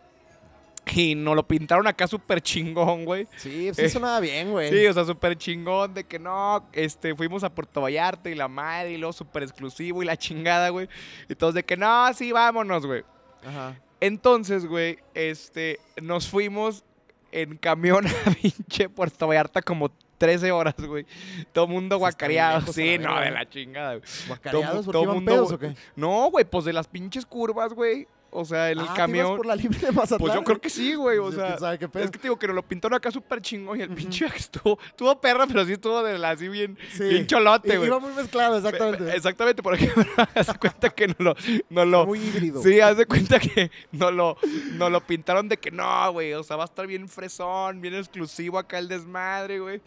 Y 0.95 1.17
nos 1.17 1.35
lo 1.35 1.47
pintaron 1.49 1.87
acá 1.89 2.07
súper 2.07 2.41
chingón, 2.41 3.05
güey. 3.05 3.27
Sí, 3.39 3.71
sí 3.75 3.89
sonaba 3.89 4.21
bien, 4.21 4.53
güey. 4.53 4.71
Sí, 4.71 4.87
o 4.87 4.93
sea, 4.93 5.05
súper 5.05 5.37
chingón 5.37 5.93
de 5.95 6.05
que 6.05 6.21
no, 6.21 6.65
este, 6.73 7.13
fuimos 7.17 7.43
a 7.43 7.53
Puerto 7.53 7.81
Vallarta 7.81 8.31
y 8.31 8.37
la 8.37 8.47
madre 8.47 8.93
y 8.93 8.97
luego 8.97 9.13
súper 9.13 9.43
exclusivo 9.43 10.01
y 10.05 10.07
la 10.07 10.17
chingada, 10.17 10.69
güey. 10.69 10.89
Y 11.29 11.35
todos 11.35 11.55
de 11.55 11.65
que 11.65 11.77
no, 11.77 12.15
sí, 12.15 12.31
vámonos, 12.31 12.87
güey. 12.87 13.03
Ajá. 13.45 13.77
Entonces, 14.01 14.65
güey, 14.65 14.99
este, 15.15 15.81
nos 16.01 16.29
fuimos 16.29 16.85
en 17.33 17.57
camión 17.57 18.07
a 18.25 18.31
pinche 18.31 18.89
Puerto 18.89 19.27
Vallarta 19.27 19.63
como 19.63 19.91
13 20.19 20.53
horas, 20.53 20.75
güey. 20.79 21.07
Todo 21.53 21.67
mundo 21.69 21.99
guacareado. 21.99 22.73
Sí, 22.73 22.99
no, 22.99 23.21
de 23.21 23.31
la 23.31 23.49
chingada, 23.49 23.97
güey. 23.97 24.03
¿Guacareados? 24.29 24.85
¿Por 24.87 24.93
todo 24.93 25.03
iban 25.05 25.15
mundo- 25.17 25.33
pedos 25.33 25.53
o 25.53 25.59
qué? 25.59 25.75
No, 25.95 26.31
güey, 26.31 26.45
pues 26.45 26.65
de 26.65 26.73
las 26.73 26.89
pinches 26.89 27.27
curvas, 27.27 27.73
güey. 27.73 28.07
O 28.39 28.45
sea, 28.45 28.71
en 28.71 28.79
el 28.79 28.85
Ah, 28.87 28.93
¿te 28.93 28.97
camión. 29.01 29.37
por 29.37 29.47
la 29.47 29.57
libre 29.57 29.79
de 29.79 29.93
Mazatlán? 29.93 30.19
Pues 30.21 30.35
yo 30.35 30.45
creo 30.45 30.61
que 30.61 30.69
sí, 30.71 30.95
güey. 30.95 31.19
O 31.19 31.33
sea, 31.33 31.47
¿quién 31.49 31.59
sabe 31.59 31.79
qué 31.79 31.89
pedo? 31.89 32.05
es 32.05 32.11
que 32.11 32.19
te 32.19 32.25
digo 32.25 32.39
que 32.39 32.47
nos 32.47 32.57
lo 32.57 32.63
pintaron 32.63 32.97
acá 32.97 33.11
súper 33.11 33.41
chingón 33.41 33.79
y 33.79 33.83
el 33.83 33.89
pinche 33.91 34.27
estuvo, 34.37 34.79
estuvo 34.87 35.19
perra, 35.21 35.47
pero 35.47 35.65
sí 35.65 35.73
estuvo 35.73 36.03
de 36.03 36.19
la 36.19 36.31
así 36.31 36.49
bien, 36.49 36.77
Sí. 36.93 37.05
bien 37.05 37.27
cholote, 37.27 37.77
güey. 37.77 37.89
Iba 37.89 37.99
muy 37.99 38.13
mezclado, 38.13 38.57
exactamente. 38.59 39.17
Exactamente, 39.17 39.63
por 39.63 39.75
ejemplo, 39.75 40.05
haz 40.35 40.47
de 40.49 40.55
cuenta 40.55 40.91
que 40.91 41.09
no 41.09 41.15
lo, 41.19 41.37
no 41.71 41.85
lo, 41.85 42.07
Muy 42.07 42.19
híbrido. 42.21 42.63
Sí, 42.63 42.79
haz 42.81 42.97
de 42.99 43.07
cuenta 43.07 43.39
que 43.39 43.71
nos 43.93 44.13
lo, 44.13 44.37
nos 44.75 44.91
lo 44.93 45.01
pintaron 45.01 45.49
de 45.49 45.57
que 45.57 45.71
no, 45.71 46.13
güey. 46.13 46.35
O 46.35 46.43
sea, 46.43 46.57
va 46.57 46.65
a 46.65 46.67
estar 46.67 46.87
bien 46.87 47.09
fresón, 47.09 47.81
bien 47.81 47.95
exclusivo 47.95 48.59
acá 48.59 48.79
el 48.79 48.89
desmadre, 48.89 49.61
güey. 49.61 49.81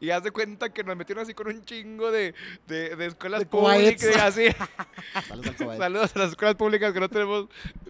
Y 0.00 0.10
haz 0.10 0.22
de 0.22 0.30
cuenta 0.30 0.68
que 0.72 0.84
nos 0.84 0.96
metieron 0.96 1.22
así 1.24 1.34
con 1.34 1.48
un 1.48 1.64
chingo 1.64 2.10
de, 2.12 2.34
de, 2.68 2.94
de 2.94 3.06
escuelas 3.06 3.40
De 3.40 3.46
públicas. 3.46 4.16
Así. 4.22 4.46
Saludos. 5.28 5.76
Saludos 5.78 6.16
a 6.16 6.18
las 6.20 6.30
escuelas 6.30 6.54
públicas 6.56 6.92
que 6.92 7.00
no 7.00 7.08
tenemos 7.08 7.46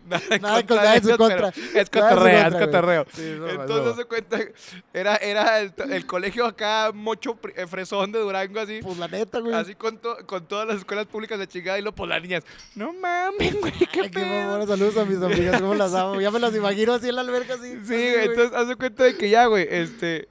nada 0.06 0.22
en 0.30 0.42
Nada 0.42 0.60
en 0.60 0.66
contra 0.66 1.16
contra. 1.16 1.48
Es 1.74 1.90
cotorreo, 1.90 2.46
es 2.48 2.54
cotorreo. 2.54 3.06
Sí, 3.14 3.22
Entonces, 3.50 3.86
haz 3.92 3.96
de 3.96 4.04
cuenta, 4.04 4.38
era, 4.92 5.16
era 5.16 5.60
el, 5.60 5.72
el 5.90 6.06
colegio 6.06 6.46
acá, 6.46 6.90
mocho 6.94 7.38
eh, 7.54 7.66
fresón 7.66 8.12
de 8.12 8.18
Durango, 8.20 8.60
así. 8.60 8.80
Pues 8.82 8.98
la 8.98 9.08
neta, 9.08 9.40
güey. 9.40 9.54
Así 9.54 9.74
con, 9.74 9.98
to- 9.98 10.18
con 10.26 10.46
todas 10.46 10.66
las 10.66 10.78
escuelas 10.78 11.06
públicas 11.06 11.38
de 11.38 11.46
chingada 11.46 11.78
y 11.78 11.82
luego 11.82 11.94
por 11.96 12.08
las 12.08 12.22
niñas. 12.22 12.44
No 12.74 12.92
mames, 12.92 13.60
güey, 13.60 13.72
qué 13.92 14.00
Ay, 14.02 14.10
qué 14.10 14.64
saludos 14.66 14.96
a 14.96 15.04
mis 15.04 15.20
amigas, 15.22 15.60
cómo 15.60 15.74
las 15.74 15.94
amo. 15.94 16.20
Ya 16.20 16.30
me 16.30 16.38
las 16.38 16.54
imagino 16.54 16.94
así 16.94 17.08
en 17.08 17.14
la 17.16 17.20
alberca, 17.22 17.54
así. 17.54 17.70
Sí, 17.70 17.76
así, 17.94 18.12
güey, 18.12 18.24
entonces 18.26 18.52
haz 18.56 18.68
de 18.68 18.76
cuenta 18.76 19.04
de 19.04 19.16
que 19.16 19.28
ya, 19.30 19.46
güey, 19.46 19.66
este. 19.70 20.28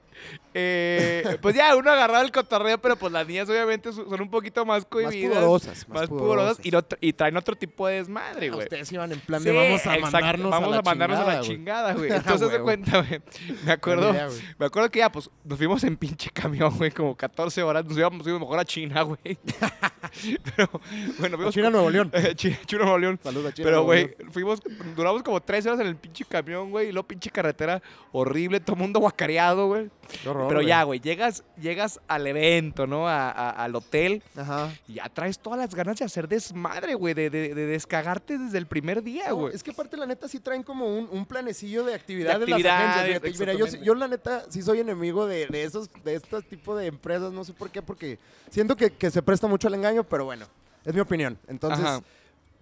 Eh, 0.58 1.36
pues 1.42 1.54
ya, 1.54 1.76
uno 1.76 1.90
agarraba 1.90 2.22
el 2.22 2.32
cotorreo, 2.32 2.78
pero 2.78 2.96
pues 2.96 3.12
las 3.12 3.26
niñas 3.26 3.46
obviamente 3.50 3.92
son 3.92 4.20
un 4.20 4.30
poquito 4.30 4.64
más 4.64 4.78
Más 4.82 4.86
cohibidas. 4.86 5.36
pudorosas, 5.38 5.88
Más, 5.88 6.08
pudorosas 6.08 6.58
y, 6.64 6.70
no 6.70 6.82
tra- 6.82 6.96
y 7.00 7.12
traen 7.12 7.36
otro 7.36 7.54
tipo 7.56 7.86
de 7.86 7.96
desmadre, 7.96 8.46
Ah, 8.48 8.52
güey. 8.54 8.64
Ustedes 8.64 8.90
iban 8.92 9.12
en 9.12 9.20
plan 9.20 9.42
Sí, 9.42 9.50
de 9.50 9.54
vamos 9.54 9.86
a 9.86 9.94
exacto, 9.96 10.00
mandarnos 10.12 10.50
vamos 10.50 10.72
a 10.72 10.76
la 10.76 10.82
mandarnos 10.82 11.18
a 11.20 11.24
la 11.26 11.40
chingada, 11.42 11.92
güey. 11.92 12.10
Entonces, 12.12 12.40
de 12.40 12.46
Huevo. 12.54 12.64
cuenta, 12.64 13.02
güey. 13.02 13.20
Me 13.66 13.72
acuerdo, 13.72 14.10
idea, 14.10 14.28
me 14.58 14.66
acuerdo 14.66 14.90
que 14.90 14.98
ya, 15.00 15.12
pues, 15.12 15.28
nos 15.44 15.58
fuimos 15.58 15.84
en 15.84 15.96
pinche 15.98 16.30
camión, 16.30 16.74
güey, 16.78 16.90
como 16.90 17.14
14 17.14 17.62
horas. 17.62 17.84
Nos 17.84 17.98
íbamos, 17.98 18.26
íbamos 18.26 18.40
mejor 18.48 18.58
a 18.58 18.64
China, 18.64 19.02
güey. 19.02 19.18
Pero, 20.56 20.70
bueno, 21.18 21.36
fuimos... 21.36 21.54
China, 21.54 21.70
Nuevo 21.70 21.90
León. 21.90 22.10
China, 22.36 22.56
China, 22.64 22.82
Nuevo 22.82 22.98
León. 22.98 23.20
Saludos 23.22 23.50
a 23.50 23.54
China. 23.54 23.66
Pero, 23.66 23.82
güey, 23.84 24.14
fuimos, 24.30 24.60
duramos 24.94 25.22
como 25.22 25.40
tres 25.42 25.66
horas 25.66 25.80
en 25.80 25.86
el 25.88 25.96
pinche 25.96 26.24
camión, 26.24 26.70
güey, 26.70 26.88
y 26.88 26.92
luego 26.92 27.06
pinche 27.06 27.30
carretera 27.30 27.82
horrible, 28.12 28.60
todo 28.60 28.76
mundo 28.76 29.00
guacareado, 29.00 29.66
güey. 29.66 29.90
Qué 30.22 30.28
horror, 30.28 30.45
Pero 30.48 30.60
güey. 30.60 30.68
ya, 30.68 30.82
güey, 30.82 31.00
llegas, 31.00 31.44
llegas 31.60 32.00
al 32.08 32.26
evento, 32.26 32.86
¿no? 32.86 33.08
A- 33.08 33.30
a- 33.30 33.50
al 33.50 33.74
hotel, 33.74 34.22
Ajá. 34.36 34.72
y 34.88 34.94
ya 34.94 35.08
traes 35.08 35.38
todas 35.38 35.58
las 35.58 35.74
ganas 35.74 35.98
de 35.98 36.04
hacer 36.04 36.28
desmadre, 36.28 36.94
güey, 36.94 37.14
de, 37.14 37.30
de- 37.30 37.54
de 37.54 37.66
descagarte 37.66 38.38
desde 38.38 38.58
el 38.58 38.66
primer 38.66 39.02
día, 39.02 39.28
No, 39.28 39.36
güey. 39.36 39.54
es 39.54 39.62
que 39.62 39.70
aparte 39.70 39.96
la 39.96 40.06
neta 40.06 40.28
sí 40.28 40.40
traen 40.40 40.62
como 40.62 40.86
un, 40.86 41.08
un 41.10 41.26
planecillo 41.26 41.84
de 41.84 41.94
actividades 41.94 42.40
De 42.40 42.46
las 42.46 42.64
agencias. 42.64 43.16
actividades. 43.16 43.38
Mira, 43.40 43.52
yo, 43.54 43.66
yo 43.84 43.94
la 43.94 44.08
neta 44.08 44.44
sí 44.48 44.62
soy 44.62 44.80
enemigo 44.80 45.26
de, 45.26 45.46
de 45.46 45.62
esos 45.64 45.88
de 46.04 46.14
estos 46.14 46.44
tipos 46.44 46.78
de 46.78 46.86
empresas, 46.86 47.32
no 47.32 47.44
sé 47.44 47.52
por 47.52 47.70
qué, 47.70 47.82
porque 47.82 48.18
siento 48.50 48.76
que, 48.76 48.90
que 48.92 49.10
se 49.10 49.22
presta 49.22 49.46
mucho 49.46 49.68
al 49.68 49.74
engaño, 49.74 50.04
pero 50.04 50.24
bueno, 50.24 50.46
es 50.84 50.94
mi 50.94 51.00
opinión. 51.00 51.38
Entonces, 51.48 51.84
Ajá. 51.84 52.00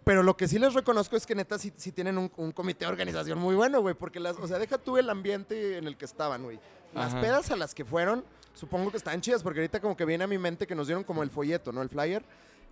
pero 0.05 0.23
lo 0.23 0.37
que 0.37 0.49
sí 0.49 0.59
les 0.59 0.75
reconozco 0.75 1.17
es 1.17 1.27
que 1.27 1.35
neta 1.35 1.59
sí, 1.59 1.73
sí 1.77 1.93
tienen 1.93 2.19
un, 2.19 2.31
un 2.37 2.53
comité 2.53 2.85
de 2.85 2.91
organización 2.91 3.39
muy 3.39 3.55
bueno, 3.55 3.81
güey, 3.81 3.95
porque 3.95 4.21
las, 4.21 4.37
o 4.39 4.47
sea, 4.47 4.59
deja 4.59 4.79
tú 4.79 4.97
el 4.99 5.09
ambiente 5.11 5.79
en 5.79 5.87
el 5.87 5.97
que 5.97 6.05
estaban, 6.05 6.43
güey. 6.43 6.59
Las 6.95 7.13
Ajá. 7.13 7.21
pedas 7.21 7.51
a 7.51 7.57
las 7.57 7.75
que 7.75 7.85
fueron, 7.85 8.25
supongo 8.55 8.91
que 8.91 8.97
están 8.97 9.21
chidas, 9.21 9.43
porque 9.43 9.61
ahorita 9.61 9.81
como 9.81 9.97
que 9.97 10.05
viene 10.05 10.25
a 10.25 10.27
mi 10.27 10.39
mente 10.39 10.67
que 10.67 10.75
nos 10.75 10.87
dieron 10.87 11.05
como 11.05 11.23
el 11.23 11.31
folleto, 11.31 11.73
¿no? 11.73 11.83
El 11.83 11.89
flyer. 11.89 12.23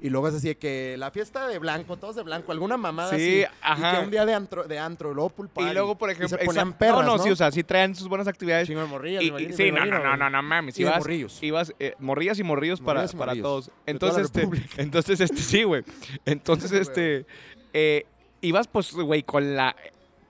Y 0.00 0.10
luego 0.10 0.26
es 0.26 0.34
así 0.34 0.48
de 0.48 0.56
que 0.56 0.96
la 0.98 1.12
fiesta 1.12 1.46
de 1.46 1.60
blanco, 1.60 1.96
todos 1.96 2.16
de 2.16 2.24
blanco, 2.24 2.50
alguna 2.50 2.76
mamada 2.76 3.10
Sí, 3.16 3.44
así. 3.44 3.54
ajá. 3.60 3.92
Y 3.92 3.96
que 3.98 4.04
un 4.04 4.10
día 4.10 4.26
de 4.26 4.34
antro, 4.34 4.64
de 4.64 4.76
antro, 4.76 5.14
luego. 5.14 5.32
Y 5.58 5.72
luego, 5.72 5.96
por 5.96 6.10
ejemplo, 6.10 6.28
se 6.36 6.44
ponían 6.44 6.72
perras, 6.72 7.04
no, 7.06 7.18
¿no? 7.18 7.22
sí, 7.22 7.30
o 7.30 7.36
sea, 7.36 7.52
sí 7.52 7.62
traen 7.62 7.94
sus 7.94 8.08
buenas 8.08 8.26
actividades. 8.26 8.66
Chingo 8.66 8.80
de 8.80 8.88
morrillas, 8.88 9.22
Y- 9.22 9.26
y- 9.28 9.52
sí, 9.52 9.70
no, 9.70 9.84
no, 9.84 10.00
no, 10.00 10.16
no, 10.16 10.28
no 10.28 10.42
mames. 10.42 10.76
Y 10.76 10.82
Ibas, 10.82 10.98
morrillos. 10.98 11.40
ibas, 11.40 11.72
eh, 11.78 11.94
morrillas 12.00 12.36
y 12.40 12.42
morrillos 12.42 12.80
para, 12.80 13.06
para 13.06 13.36
todos. 13.36 13.70
Entonces, 13.86 14.24
este, 14.24 14.48
entonces, 14.82 15.20
este, 15.20 15.36
sí, 15.40 15.62
güey. 15.62 15.84
Entonces, 16.24 16.72
este, 16.72 17.24
eh, 17.72 18.04
ibas, 18.40 18.66
pues, 18.66 18.92
güey, 18.92 19.22
con 19.22 19.54
la, 19.54 19.76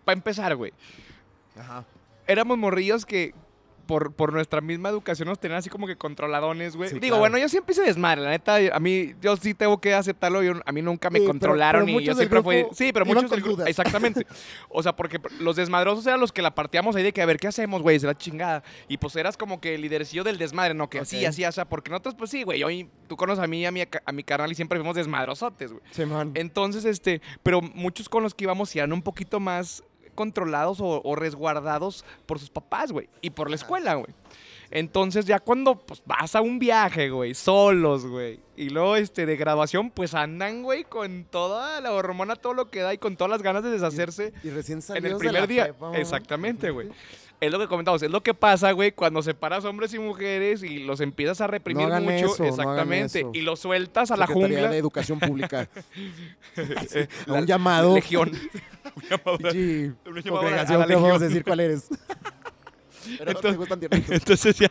para 0.04 0.12
empezar, 0.18 0.54
güey, 0.54 0.74
Ajá. 1.58 1.86
éramos 2.26 2.58
morrillos 2.58 3.06
que 3.06 3.32
por, 3.86 4.12
por 4.14 4.32
nuestra 4.32 4.60
misma 4.60 4.88
educación 4.88 5.28
nos 5.28 5.38
tenían 5.38 5.58
así 5.58 5.68
como 5.70 5.86
que 5.86 5.96
controladones, 5.96 6.76
güey. 6.76 6.88
Sí, 6.90 6.94
Digo, 6.96 7.16
claro. 7.16 7.20
bueno, 7.20 7.38
yo 7.38 7.48
siempre 7.48 7.72
hice 7.72 7.82
desmadre, 7.82 8.22
la 8.22 8.30
neta, 8.30 8.56
a 8.72 8.80
mí, 8.80 9.14
yo 9.20 9.36
sí 9.36 9.54
tengo 9.54 9.80
que 9.80 9.94
aceptarlo, 9.94 10.42
yo, 10.42 10.54
a 10.64 10.72
mí 10.72 10.82
nunca 10.82 11.10
me 11.10 11.18
Sí, 11.18 11.24
pero- 11.24 11.32
controlaron 11.32 11.84
pero 11.86 12.00
y 12.00 12.04
yo 12.04 12.14
siempre 12.14 12.42
fui... 12.42 12.66
Sí, 12.72 12.92
pero 12.92 13.04
muchos 13.06 13.30
del 13.30 13.42
grupo... 13.42 13.62
Exactamente. 13.64 14.26
O 14.68 14.82
sea, 14.82 14.94
porque 14.96 15.20
los 15.40 15.56
desmadrosos 15.56 16.06
eran 16.06 16.20
los 16.20 16.32
que 16.32 16.42
la 16.42 16.54
partíamos 16.54 16.96
ahí 16.96 17.02
de 17.02 17.12
que, 17.12 17.22
a 17.22 17.26
ver, 17.26 17.38
¿qué 17.38 17.48
hacemos, 17.48 17.82
güey? 17.82 17.98
Será 17.98 18.16
chingada. 18.16 18.62
Y 18.88 18.98
pues 18.98 19.14
eras 19.16 19.36
como 19.36 19.60
que 19.60 19.74
el 19.74 19.82
lidercillo 19.82 20.24
del 20.24 20.38
desmadre, 20.38 20.74
¿no? 20.74 20.88
Que 20.88 20.98
así, 21.00 21.22
Ok. 21.22 21.28
así, 21.28 21.44
así, 21.44 21.60
porque 21.68 21.90
nosotros, 21.90 22.14
pues 22.16 22.30
sí, 22.30 22.42
güey, 22.42 22.60
yo, 22.60 22.68
tú 23.08 23.16
conoces 23.16 23.42
a 23.44 23.46
mí, 23.46 23.64
a 23.66 23.70
mi, 23.70 23.82
a 23.82 24.12
mi 24.12 24.22
carnal 24.24 24.50
y 24.50 24.54
siempre 24.54 24.78
fuimos 24.78 24.96
desmadrosotes, 24.96 25.72
güey. 25.72 25.82
Simón. 25.90 26.32
Entonces, 26.34 26.84
este, 26.84 27.20
pero 27.42 27.60
muchos 27.60 28.08
con 28.08 28.22
los 28.22 28.34
que 28.34 28.44
íbamos 28.44 28.70
sí 28.70 28.78
eran 28.78 28.92
un 28.92 29.02
poquito 29.02 29.40
más 29.40 29.82
controlados 30.14 30.80
o, 30.80 31.00
o 31.02 31.14
resguardados 31.16 32.04
por 32.26 32.38
sus 32.38 32.50
papás, 32.50 32.92
güey, 32.92 33.08
y 33.20 33.30
por 33.30 33.50
la 33.50 33.56
escuela, 33.56 33.94
güey. 33.94 34.12
Entonces, 34.74 35.26
ya 35.26 35.38
cuando 35.38 35.78
pues, 35.78 36.02
vas 36.06 36.34
a 36.34 36.40
un 36.40 36.58
viaje, 36.58 37.10
güey, 37.10 37.34
solos, 37.34 38.06
güey, 38.06 38.40
y 38.56 38.70
luego 38.70 38.96
este, 38.96 39.26
de 39.26 39.36
graduación, 39.36 39.90
pues 39.90 40.14
andan, 40.14 40.62
güey, 40.62 40.84
con 40.84 41.24
toda 41.24 41.78
la 41.82 41.92
hormona, 41.92 42.36
todo 42.36 42.54
lo 42.54 42.70
que 42.70 42.80
da 42.80 42.94
y 42.94 42.98
con 42.98 43.16
todas 43.16 43.30
las 43.30 43.42
ganas 43.42 43.62
de 43.62 43.70
deshacerse 43.70 44.32
Y 44.42 44.48
recién 44.48 44.80
en 44.88 44.96
el 44.96 45.02
de 45.02 45.10
la 45.10 45.18
primer 45.18 45.46
día. 45.46 45.74
Exactamente, 45.94 46.70
güey. 46.70 46.88
Es 47.42 47.50
lo 47.50 47.58
que 47.58 47.66
comentamos, 47.66 48.00
es 48.04 48.10
lo 48.10 48.22
que 48.22 48.34
pasa, 48.34 48.70
güey, 48.70 48.92
cuando 48.92 49.20
separas 49.20 49.64
hombres 49.64 49.92
y 49.94 49.98
mujeres 49.98 50.62
y 50.62 50.78
los 50.78 51.00
empiezas 51.00 51.40
a 51.40 51.48
reprimir 51.48 51.88
mucho. 51.88 52.34
eso, 52.34 52.44
exactamente. 52.44 53.26
y 53.32 53.40
los 53.40 53.58
sueltas 53.58 54.12
a 54.12 54.16
la 54.16 54.28
jungla. 54.28 54.70
de 54.70 54.78
Educación 54.78 55.18
Pública. 55.18 55.68
eh, 56.56 57.08
a 57.26 57.32
un 57.32 57.44
llamado. 57.44 57.96
Legión. 57.96 58.30
Un 58.94 59.02
llamado 59.10 59.38
Una 60.46 60.62
llamada 60.62 60.62
a 60.62 60.76
vamos 60.76 60.84
a 60.84 60.86
legión. 60.86 61.18
decir 61.18 61.44
cuál 61.44 61.60
eres. 61.60 61.88
Pero 63.18 63.18
no 63.18 63.24
te 63.24 63.30
Entonces- 63.32 63.56
gustan 63.56 63.80
tiernitos. 63.80 64.10
Entonces 64.12 64.56
ya. 64.60 64.70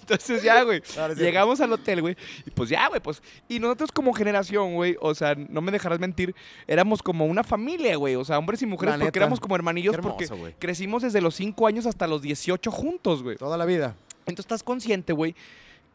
Entonces 0.00 0.42
ya, 0.42 0.62
güey. 0.62 0.82
Sí. 0.90 1.20
Llegamos 1.20 1.60
al 1.60 1.72
hotel, 1.72 2.02
güey. 2.02 2.16
Y 2.46 2.50
pues 2.50 2.68
ya, 2.68 2.88
güey, 2.88 3.00
pues. 3.00 3.22
Y 3.48 3.58
nosotros 3.58 3.90
como 3.92 4.12
generación, 4.12 4.74
güey, 4.74 4.96
o 5.00 5.14
sea, 5.14 5.34
no 5.34 5.60
me 5.60 5.72
dejarás 5.72 5.98
mentir, 5.98 6.34
éramos 6.66 7.02
como 7.02 7.26
una 7.26 7.42
familia, 7.42 7.96
güey. 7.96 8.14
O 8.16 8.24
sea, 8.24 8.38
hombres 8.38 8.62
y 8.62 8.66
mujeres, 8.66 8.94
La 8.94 8.98
porque 9.04 9.18
neta. 9.18 9.18
éramos 9.26 9.40
como 9.40 9.54
hermanillos, 9.56 9.94
hermoso, 9.94 10.16
porque 10.16 10.54
crecimos 10.58 11.02
desde 11.02 11.20
los 11.20 11.34
5 11.34 11.66
años 11.66 11.86
hasta 11.86 12.06
los 12.06 12.22
18 12.22 12.70
juntos, 12.70 13.22
güey. 13.22 13.36
Toda 13.36 13.56
la 13.56 13.64
vida. 13.64 13.96
Entonces 14.20 14.44
estás 14.44 14.62
consciente, 14.62 15.12
güey, 15.12 15.34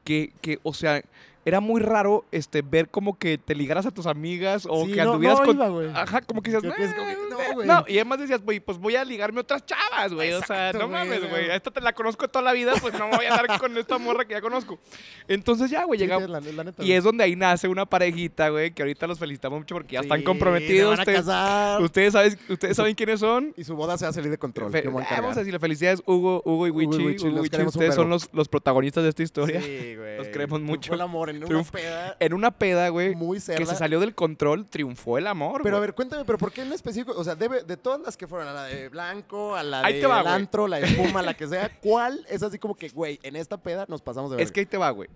que, 0.03 0.33
que, 0.41 0.59
o 0.63 0.73
sea, 0.73 1.01
era 1.45 1.59
muy 1.59 1.79
raro 1.79 2.25
este, 2.31 2.61
ver 2.63 2.89
como 2.89 3.17
que 3.17 3.37
te 3.37 3.53
ligaras 3.55 3.85
a 3.85 3.91
tus 3.91 4.07
amigas 4.07 4.65
o 4.69 4.85
Sí, 4.85 4.91
que 4.93 5.03
no- 5.03 5.11
anduvieras 5.11 5.39
no 5.41 5.45
con. 5.45 5.55
iba. 5.85 6.01
Ajá, 6.01 6.21
como 6.21 6.41
que 6.41 6.51
decías, 6.51 6.73
es 6.77 6.93
como 6.95 7.05
que, 7.07 7.13
"Eh, 7.13 7.17
no, 7.29 7.39
eh". 7.39 7.45
güey. 7.53 7.67
no, 7.67 7.85
y 7.87 7.93
además 7.95 8.19
decías, 8.19 8.41
güey, 8.41 8.59
pues 8.59 8.77
voy 8.79 8.95
a 8.95 9.05
ligarme 9.05 9.41
otras 9.41 9.63
chavas, 9.65 10.11
güey. 10.13 10.33
O 10.33 10.41
sea, 10.43 10.73
no 10.73 10.87
mames, 10.87 11.29
güey. 11.29 11.49
A 11.51 11.55
esta 11.55 11.69
te 11.71 11.81
la 11.81 11.93
conozco 11.93 12.27
toda 12.27 12.43
la 12.43 12.51
vida, 12.53 12.73
pues 12.81 12.93
no 12.97 13.09
voy 13.09 13.25
a 13.25 13.35
andar 13.35 13.59
con 13.59 13.77
esta 13.77 13.97
morra 13.97 14.25
que 14.25 14.33
ya 14.33 14.41
conozco. 14.41 14.79
Entonces 15.27 15.69
ya, 15.69 15.83
güey, 15.85 15.99
Sí, 15.99 16.05
llegamos. 16.05 16.29
la- 16.29 16.39
la 16.41 16.63
neta, 16.63 16.83
Y 16.83 16.91
es 16.93 17.03
donde 17.03 17.23
ahí 17.23 17.35
nace 17.35 17.67
una 17.67 17.85
parejita, 17.85 18.49
güey, 18.49 18.71
que 18.71 18.81
ahorita 18.81 19.07
los 19.07 19.19
felicitamos 19.19 19.59
mucho 19.59 19.75
porque 19.75 19.93
ya 19.93 19.99
están 20.01 20.23
comprometidos. 20.23 20.91
van 20.91 20.99
a 20.99 21.01
Ustedes, 21.03 21.19
casar. 21.19 21.81
ustedes, 21.81 22.13
saben, 22.13 22.37
ustedes 22.49 22.75
saben 22.77 22.95
quiénes 22.95 23.19
son. 23.19 23.53
Y 23.55 23.63
su 23.63 23.75
boda 23.75 23.97
se 23.97 24.05
va 24.05 24.09
a 24.09 24.13
salir 24.13 24.31
de 24.31 24.37
control. 24.37 24.71
Fe- 24.71 24.89
me 24.89 25.01
a 25.01 25.05
ah, 25.09 25.21
vamos 25.21 25.37
a 25.37 25.39
decirle 25.41 25.59
felicidades, 25.59 26.01
Hugo, 26.05 26.41
Hugo 26.45 26.67
y 26.67 26.71
Wichi. 26.71 26.87
Hugo 26.97 27.09
y 27.37 27.39
Wichi, 27.41 27.61
ustedes 27.63 27.93
son 27.95 28.09
los, 28.09 28.29
los 28.33 28.47
protagonistas 28.49 29.03
de 29.03 29.09
esta 29.09 29.23
historia. 29.23 29.61
Sí, 29.61 29.95
güey. 29.95 30.17
Los 30.17 30.27
queremos 30.29 30.61
mucho. 30.61 30.93
el 30.93 31.01
amor 31.01 31.29
en 31.37 31.43
una 31.45 31.63
peda 31.63 32.17
En 32.19 32.33
una 32.33 32.51
peda, 32.51 32.89
güey, 32.89 33.15
muy 33.15 33.37
que 33.37 33.41
cerda. 33.41 33.65
se 33.65 33.75
salió 33.75 33.99
del 33.99 34.15
control, 34.15 34.65
triunfó 34.67 35.17
el 35.17 35.27
amor. 35.27 35.61
Pero 35.63 35.77
a 35.77 35.79
ver, 35.79 35.93
cuéntame, 35.93 36.25
¿pero 36.25 36.37
por 36.37 36.51
qué 36.51 36.61
en 36.61 36.73
específico? 36.73 37.13
O 37.17 37.23
sea, 37.23 37.35
debe, 37.35 37.63
de 37.63 37.77
todas 37.77 37.99
las 38.01 38.17
que 38.17 38.27
fueron, 38.27 38.47
a 38.47 38.53
la 38.53 38.63
de 38.63 38.89
blanco, 38.89 39.55
a 39.55 39.63
la 39.63 39.85
Ahí 39.85 39.99
de 39.99 40.07
va, 40.07 40.21
el 40.21 40.27
antro, 40.27 40.67
la 40.67 40.79
espuma, 40.79 41.21
la 41.21 41.33
que 41.35 41.47
sea, 41.47 41.71
¿cuál 41.81 42.25
es 42.29 42.43
así 42.43 42.59
como 42.59 42.75
que, 42.75 42.89
güey, 42.89 43.19
en 43.23 43.35
esta 43.35 43.57
peda 43.57 43.85
nos 43.87 44.01
pasamos 44.01 44.31
de 44.31 44.37
ver? 44.37 44.45
Es 44.45 44.51
que 44.51 44.61
ahí 44.61 44.65
te 44.65 44.77
va, 44.77 44.89
güey. 44.89 45.09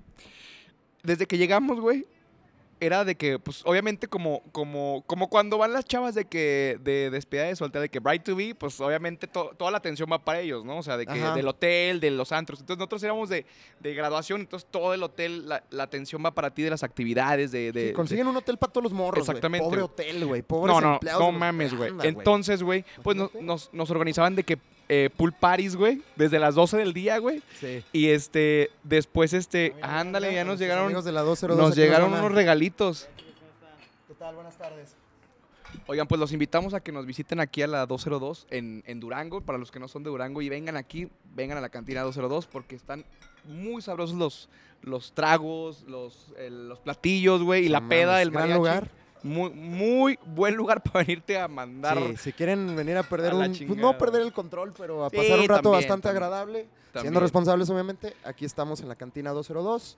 Desde 1.03 1.25
que 1.25 1.37
llegamos, 1.37 1.79
güey, 1.79 2.05
era 2.81 3.03
de 3.03 3.15
que, 3.15 3.39
pues, 3.39 3.61
obviamente, 3.65 4.07
como, 4.07 4.41
como, 4.51 5.03
como 5.05 5.29
cuando 5.29 5.57
van 5.57 5.73
las 5.73 5.83
chavas 5.85 6.15
de 6.15 6.25
que, 6.25 6.77
de 6.81 7.09
despedida 7.09 7.43
de 7.45 7.55
soltera, 7.55 7.81
de 7.81 7.89
que 7.89 7.99
Bright 7.99 8.23
to 8.23 8.35
Be, 8.35 8.55
pues, 8.55 8.79
obviamente, 8.79 9.27
to- 9.27 9.51
toda 9.57 9.69
la 9.71 9.77
atención 9.79 10.07
va 10.11 10.23
para 10.23 10.39
ellos, 10.39 10.63
¿no? 10.63 10.77
O 10.77 10.83
sea, 10.83 10.95
de 10.95 11.05
que 11.05 11.11
Ajá. 11.19 11.33
del 11.35 11.47
hotel, 11.47 11.99
de 11.99 12.11
los 12.11 12.31
antros. 12.31 12.59
Entonces, 12.61 12.77
nosotros 12.79 13.03
éramos 13.03 13.27
de, 13.29 13.45
de 13.81 13.93
graduación, 13.93 14.41
entonces, 14.41 14.67
todo 14.71 14.93
el 14.93 15.03
hotel, 15.03 15.49
la, 15.49 15.63
la 15.71 15.83
atención 15.83 16.23
va 16.25 16.31
para 16.31 16.53
ti 16.53 16.61
de 16.61 16.69
las 16.69 16.83
actividades, 16.83 17.51
de... 17.51 17.71
de 17.71 17.87
Sí, 17.89 17.93
consiguen 17.93 18.27
un 18.27 18.37
hotel 18.37 18.57
para 18.57 18.71
todos 18.71 18.83
los 18.83 18.93
morros. 18.93 19.27
Exactamente, 19.27 19.65
Pobre 19.65 19.81
hotel, 19.81 20.25
güey. 20.25 20.41
Pobres 20.41 20.75
no, 20.75 20.81
no, 20.81 20.99
no 21.19 21.31
mames, 21.31 21.73
güey. 21.75 21.91
Entonces, 22.03 22.63
güey, 22.63 22.85
pues 23.03 23.17
nos, 23.17 23.33
nos, 23.35 23.73
nos 23.73 23.89
organizaban 23.91 24.35
de 24.35 24.43
que 24.43 24.57
eh, 24.89 25.09
pool 25.15 25.31
parties, 25.33 25.75
güey, 25.75 26.01
desde 26.15 26.39
las 26.39 26.55
12 26.55 26.77
del 26.77 26.93
día, 26.93 27.17
güey. 27.19 27.41
Sí. 27.59 27.83
Y 27.93 28.07
este, 28.09 28.71
después, 28.83 29.33
este, 29.33 29.73
Mira, 29.75 29.99
ándale, 29.99 30.29
mira, 30.29 30.41
ya 30.41 30.45
nos 30.45 30.59
llegaron, 30.59 30.85
amigos 30.85 31.05
de 31.05 31.11
la 31.11 31.21
202 31.21 31.57
nos 31.69 31.75
llegaron 31.77 32.11
unos 32.13 32.31
regalitos. 32.31 33.07
¿Qué 34.07 34.13
tal? 34.15 34.35
Buenas 34.35 34.57
tardes. 34.57 34.95
Oigan, 35.85 36.07
pues 36.07 36.19
los 36.19 36.31
invitamos 36.33 36.73
a 36.73 36.79
que 36.81 36.91
nos 36.91 37.05
visiten 37.05 37.39
aquí 37.39 37.61
a 37.61 37.67
la 37.67 37.85
202 37.85 38.47
en, 38.49 38.83
en 38.87 38.99
Durango, 38.99 39.41
para 39.41 39.57
los 39.59 39.71
que 39.71 39.79
no 39.79 39.87
son 39.87 40.03
de 40.03 40.09
Durango, 40.09 40.41
y 40.41 40.49
vengan 40.49 40.75
aquí, 40.77 41.07
vengan 41.35 41.57
a 41.57 41.61
la 41.61 41.69
cantina 41.69 42.01
202, 42.01 42.47
porque 42.47 42.75
están 42.75 43.05
muy 43.45 43.81
sabrosos 43.81 44.15
los, 44.17 44.49
los 44.81 45.13
tragos, 45.13 45.83
los, 45.87 46.33
el- 46.37 46.69
los 46.69 46.79
platillos, 46.79 47.43
güey, 47.43 47.65
y 47.65 47.69
la 47.69 47.87
peda 47.87 48.17
del 48.17 48.31
gran 48.31 48.43
mariachi. 48.49 48.57
lugar. 48.57 48.89
Muy, 49.23 49.49
muy 49.51 50.19
buen 50.25 50.55
lugar 50.55 50.81
para 50.81 50.99
venirte 51.05 51.37
a 51.37 51.47
mandar. 51.47 51.97
Sí, 51.97 52.17
si 52.17 52.33
quieren 52.33 52.75
venir 52.75 52.95
a 52.97 53.03
perder 53.03 53.31
a 53.31 53.35
la 53.35 53.45
un... 53.47 53.53
pues, 53.53 53.77
no 53.79 53.97
perder 53.97 54.21
el 54.21 54.31
control, 54.33 54.73
pero 54.77 55.05
a 55.05 55.09
Sí, 55.09 55.17
pasar 55.17 55.39
un 55.39 55.47
rato 55.47 55.61
también, 55.63 55.81
bastante 55.81 56.03
también. 56.07 56.23
agradable. 56.23 56.67
Siendo 56.99 57.19
responsables, 57.19 57.69
obviamente. 57.69 58.15
Aquí 58.23 58.45
estamos 58.45 58.81
en 58.81 58.87
la 58.87 58.95
cantina 58.95 59.31
202 59.31 59.97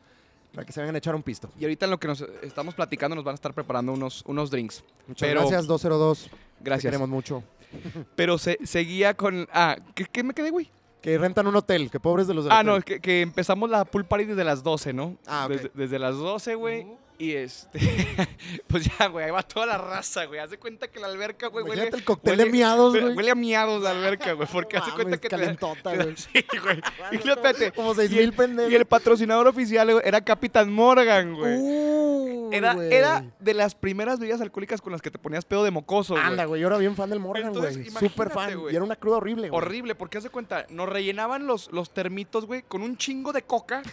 para 0.53 0.65
que 0.65 0.73
se 0.73 0.81
vengan 0.81 0.95
a 0.95 0.97
echar 0.97 1.15
un 1.15 1.23
pisto. 1.23 1.49
Y 1.59 1.63
ahorita 1.63 1.85
en 1.85 1.91
lo 1.91 1.99
que 1.99 2.07
nos 2.07 2.21
estamos 2.41 2.75
platicando 2.75 3.15
nos 3.15 3.23
van 3.23 3.33
a 3.33 3.35
estar 3.35 3.53
preparando 3.53 3.93
unos, 3.93 4.23
unos 4.25 4.49
drinks. 4.51 4.83
Muchas 5.07 5.27
Pero- 5.29 5.41
gracias, 5.41 5.67
202. 5.67 6.23
Te 6.23 6.29
Gracias. 6.63 6.89
queremos 6.91 7.07
mucho. 7.09 7.43
Pero 8.15 8.37
se, 8.37 8.57
seguía 8.65 9.13
con... 9.13 9.47
Ah, 9.53 9.77
¿qué, 9.95 10.05
qué 10.05 10.23
me 10.23 10.33
quedé, 10.33 10.49
güey? 10.49 10.69
Que 11.01 11.17
rentan 11.17 11.47
un 11.47 11.55
hotel, 11.55 11.89
que 11.89 11.99
pobres 11.99 12.27
de 12.27 12.33
los 12.33 12.43
del 12.43 12.51
Ah, 12.53 12.57
hotel. 12.59 12.67
no, 12.67 12.81
que, 12.81 12.99
que 12.99 13.21
empezamos 13.21 13.69
la 13.69 13.85
pool 13.85 14.05
party 14.05 14.25
desde 14.25 14.43
las 14.43 14.61
12, 14.61 14.93
¿no? 14.93 15.15
Ah, 15.25 15.45
ok. 15.45 15.51
desde, 15.51 15.71
desde 15.73 15.99
las 15.99 16.15
12, 16.17 16.55
güey. 16.55 16.81
Ujú. 16.81 16.97
Y 17.21 17.35
este... 17.35 17.79
pues 18.67 18.89
ya, 18.97 19.05
güey, 19.05 19.25
ahí 19.25 19.31
va 19.31 19.43
toda 19.43 19.67
la 19.67 19.77
raza, 19.77 20.25
güey. 20.25 20.39
Haz 20.39 20.49
de 20.49 20.57
cuenta 20.57 20.87
que 20.87 20.99
la 20.99 21.05
alberca, 21.05 21.49
güey, 21.49 21.63
huele... 21.63 21.89
El 21.89 22.03
cóctel 22.03 22.33
huele- 22.33 22.45
de 22.45 22.49
miados, 22.49 22.99
güey. 22.99 23.13
Huele 23.13 23.29
a 23.29 23.35
miados 23.35 23.83
la 23.83 23.91
alberca, 23.91 24.33
güey. 24.33 24.47
Porque 24.51 24.77
de 24.77 24.91
cuenta 24.95 25.17
que... 25.19 25.27
calentota, 25.27 25.95
güey. 25.95 26.15
Sí, 26.17 26.43
güey. 26.63 26.81
Y 27.11 27.15
espérate. 27.17 27.71
Como 27.73 27.93
seis 27.93 28.09
mil 28.09 28.33
pendejos. 28.33 28.71
Y 28.71 28.75
el 28.75 28.85
patrocinador 28.85 29.47
oficial 29.47 29.91
güey, 29.93 30.01
era 30.03 30.21
Capitán 30.21 30.73
Morgan, 30.73 31.35
güey. 31.35 31.57
Uh, 31.59 32.49
Era, 32.51 32.73
güey. 32.73 32.91
era 32.91 33.23
de 33.39 33.53
las 33.53 33.75
primeras 33.75 34.19
bebidas 34.19 34.41
alcohólicas 34.41 34.81
con 34.81 34.91
las 34.91 35.01
que 35.03 35.11
te 35.11 35.19
ponías 35.19 35.45
pedo 35.45 35.63
de 35.63 35.69
mocoso, 35.69 36.15
güey. 36.15 36.25
Anda, 36.25 36.45
güey, 36.45 36.59
yo 36.61 36.67
era 36.67 36.77
bien 36.79 36.95
fan 36.95 37.11
del 37.11 37.19
Morgan, 37.19 37.47
Entonces, 37.49 37.77
güey. 37.77 38.09
Súper 38.09 38.31
fan. 38.31 38.57
güey. 38.59 38.73
Y 38.73 38.75
era 38.75 38.83
una 38.83 38.95
cruda 38.95 39.17
horrible, 39.17 39.49
güey. 39.49 39.61
Horrible, 39.61 39.93
porque 39.93 40.17
haz 40.17 40.23
de 40.23 40.31
cuenta, 40.31 40.65
nos 40.69 40.89
rellenaban 40.89 41.45
los, 41.45 41.71
los 41.71 41.91
termitos, 41.91 42.47
güey, 42.47 42.63
con 42.63 42.81
un 42.81 42.97
chingo 42.97 43.31
de 43.31 43.43
coca 43.43 43.83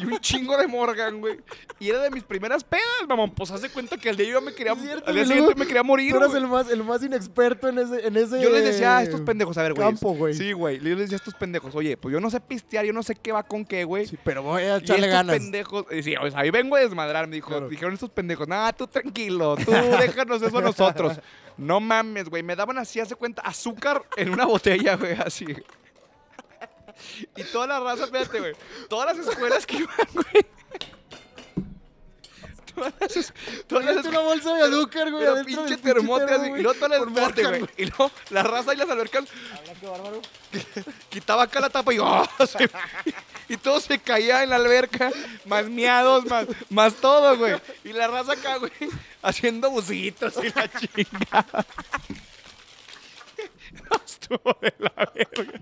y 0.00 0.06
un 0.06 0.18
chingo 0.20 0.56
de 0.56 0.66
Morgan, 0.66 1.20
güey. 1.20 1.38
Y 1.78 1.90
era 1.90 2.00
de 2.00 2.10
mis 2.10 2.22
primeras 2.24 2.64
pedas, 2.70 3.08
mamón. 3.08 3.30
Pues 3.32 3.50
haz 3.50 3.60
de 3.62 3.68
cuenta 3.68 3.98
que 3.98 4.08
al 4.08 4.16
día 4.16 4.28
yo 4.30 4.40
me 4.40 4.54
quería, 4.54 4.74
cierto, 4.76 5.08
al 5.08 5.14
día 5.14 5.26
siguiente 5.26 5.54
me 5.56 5.66
quería 5.66 5.82
morir, 5.82 6.12
Tú 6.12 6.18
eras 6.18 6.34
el 6.34 6.46
más, 6.46 6.70
el 6.70 6.82
más 6.84 7.02
inexperto 7.02 7.68
en 7.68 7.78
ese, 7.80 8.06
en 8.06 8.16
ese 8.16 8.40
Yo 8.40 8.48
les 8.50 8.64
decía 8.64 8.98
a 8.98 9.02
estos 9.02 9.20
pendejos, 9.20 9.58
a 9.58 9.62
ver, 9.64 9.74
güey. 9.74 9.86
campo, 9.86 10.14
güey. 10.14 10.32
Sí, 10.34 10.52
güey. 10.52 10.78
Yo 10.78 10.84
les 10.90 10.98
decía 11.00 11.16
a 11.16 11.18
estos 11.18 11.34
pendejos, 11.34 11.74
oye, 11.74 11.96
pues 11.96 12.12
yo 12.12 12.20
no 12.20 12.30
sé 12.30 12.40
pistear, 12.40 12.84
yo 12.86 12.92
no 12.92 13.02
sé 13.02 13.14
qué 13.16 13.32
va 13.32 13.42
con 13.42 13.64
qué, 13.64 13.84
güey. 13.84 14.06
Sí, 14.06 14.16
pero 14.24 14.42
voy 14.42 14.62
a 14.62 14.76
Y 14.76 14.78
echarle 14.78 15.06
estos 15.08 15.12
ganas. 15.12 15.36
pendejos, 15.36 15.84
y 15.90 16.02
sí, 16.02 16.14
o 16.16 16.30
sea, 16.30 16.40
ahí 16.40 16.50
vengo 16.50 16.76
a 16.76 16.80
desmadrar, 16.80 17.26
me 17.26 17.36
dijo, 17.36 17.48
Claro. 17.50 17.68
dijeron 17.68 17.92
estos 17.94 18.10
pendejos, 18.10 18.48
nada, 18.48 18.72
tú 18.72 18.86
tranquilo, 18.86 19.56
tú 19.56 19.70
déjanos 19.72 20.40
eso 20.40 20.58
a 20.58 20.62
nosotros. 20.62 21.20
No 21.56 21.78
mames, 21.78 22.30
güey, 22.30 22.42
me 22.42 22.56
daban 22.56 22.78
así, 22.78 23.00
hace 23.00 23.14
cuenta, 23.16 23.42
azúcar 23.42 24.02
en 24.16 24.30
una 24.30 24.46
botella, 24.46 24.96
güey, 24.96 25.12
así. 25.12 25.44
Y 27.36 27.42
toda 27.44 27.66
la 27.66 27.80
raza, 27.80 28.04
espérate, 28.04 28.38
güey, 28.40 28.52
todas 28.88 29.14
las 29.16 29.26
escuelas 29.26 29.66
que 29.66 29.76
iban, 29.78 30.08
güey. 30.14 30.46
Todas 33.66 33.84
las, 33.84 34.04
una 34.06 34.20
bolsa 34.20 34.54
de 34.54 34.62
azúcar, 34.62 35.10
güey. 35.10 35.24
pero 35.24 35.44
pinche 35.44 35.76
termote 35.76 36.26
termo, 36.26 36.42
así, 36.42 36.52
y 36.52 36.62
luego 36.62 36.74
todas 36.74 37.00
las, 37.00 37.34
güey, 37.34 37.64
y 37.76 37.84
luego 37.86 38.10
la 38.30 38.42
raza 38.42 38.74
y 38.74 38.76
las 38.76 38.90
albercas 38.90 39.24
qué 39.80 39.86
bárbaro. 39.86 40.20
quitaba 41.08 41.44
acá 41.44 41.60
la 41.60 41.70
tapa 41.70 41.92
y, 41.94 41.98
¡oh! 41.98 42.28
y 43.48 43.56
todo 43.56 43.80
se 43.80 43.98
caía 43.98 44.42
en 44.42 44.50
la 44.50 44.56
alberca, 44.56 45.10
más 45.46 45.66
miados, 45.66 46.26
más, 46.26 46.46
más 46.68 46.94
todo, 46.94 47.36
güey. 47.36 47.56
Y 47.84 47.92
la 47.92 48.08
raza 48.08 48.32
acá, 48.32 48.56
güey, 48.56 48.72
haciendo 49.22 49.70
busitos 49.70 50.34
y 50.42 50.50
la 50.50 50.68
chingada. 50.68 51.66
No, 53.72 53.96
estuvo 54.04 54.58
de 54.60 54.74
la 54.78 55.12
verga. 55.14 55.58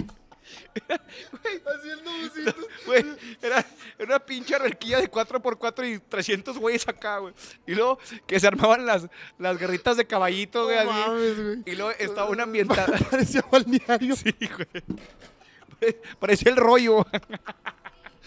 Haciendo 1.66 2.10
busitos. 2.22 2.54
Güey, 2.86 3.04
era, 3.42 3.58
era 3.98 4.06
una 4.06 4.18
pinche 4.18 4.54
alberquilla 4.54 5.00
de 5.00 5.10
4x4 5.10 5.94
y 5.94 5.98
300 5.98 6.58
güeyes 6.58 6.86
acá, 6.88 7.18
güey. 7.18 7.34
Y 7.66 7.74
luego 7.74 7.98
que 8.26 8.38
se 8.38 8.46
armaban 8.46 8.86
las, 8.86 9.06
las 9.38 9.58
guerritas 9.58 9.96
de 9.96 10.06
caballito, 10.06 10.64
güey, 10.64 10.84
No 10.84 10.90
así. 10.92 11.10
mames. 11.10 11.58
Y 11.66 11.74
luego 11.74 11.90
estaba 11.98 12.30
una 12.30 12.44
ambientada. 12.44 12.96
Parecía 13.10 13.44
balneario. 13.50 14.14
Sí, 14.16 14.34
güey. 14.40 15.94
Parecía 16.18 16.50
el 16.50 16.56
rollo. 16.56 17.06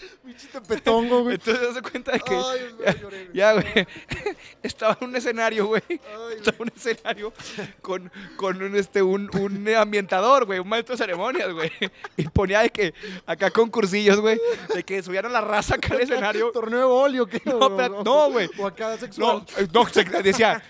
Pinche 0.24 0.46
tepetongo, 0.48 1.22
güey. 1.22 1.34
Entonces 1.34 1.68
se 1.68 1.72
das 1.80 1.90
cuenta 1.90 2.12
de 2.12 2.20
que 2.20 2.34
Ay, 2.34 2.96
lloré, 3.00 3.24
güey. 3.24 3.36
ya, 3.36 3.52
güey, 3.54 3.64
estaba 4.62 4.96
en 5.00 5.08
un 5.08 5.16
escenario, 5.16 5.66
güey. 5.66 5.82
Ay, 5.88 5.98
Estaba 6.36 6.56
en 6.58 6.62
un 6.62 6.72
escenario 6.76 7.32
con, 7.80 8.10
con 8.36 8.62
un, 8.62 8.76
este, 8.76 9.02
un, 9.02 9.30
un 9.36 9.68
ambientador, 9.74 10.44
güey, 10.46 10.58
un 10.60 10.68
maestro 10.68 10.94
de 10.94 10.98
ceremonias, 10.98 11.52
güey. 11.52 11.70
Y 12.16 12.28
ponía 12.28 12.60
de 12.60 12.70
que 12.70 12.94
acá 13.26 13.50
concursillos, 13.50 14.20
güey, 14.20 14.40
de 14.74 14.82
que 14.84 15.02
subieran 15.02 15.32
la 15.32 15.40
raza 15.40 15.74
acá 15.76 15.94
al 15.94 16.00
escenario. 16.02 16.50
¿Torneo 16.52 16.78
de 16.80 16.84
boli 16.84 17.18
o 17.20 17.26
qué? 17.26 17.40
No, 17.44 17.68
no, 18.04 18.30
güey. 18.30 18.48
O 18.58 18.66
acá 18.66 18.90
No, 18.90 18.98
sexual. 18.98 19.44
eh, 19.58 19.66
no, 19.72 20.22
decía, 20.22 20.62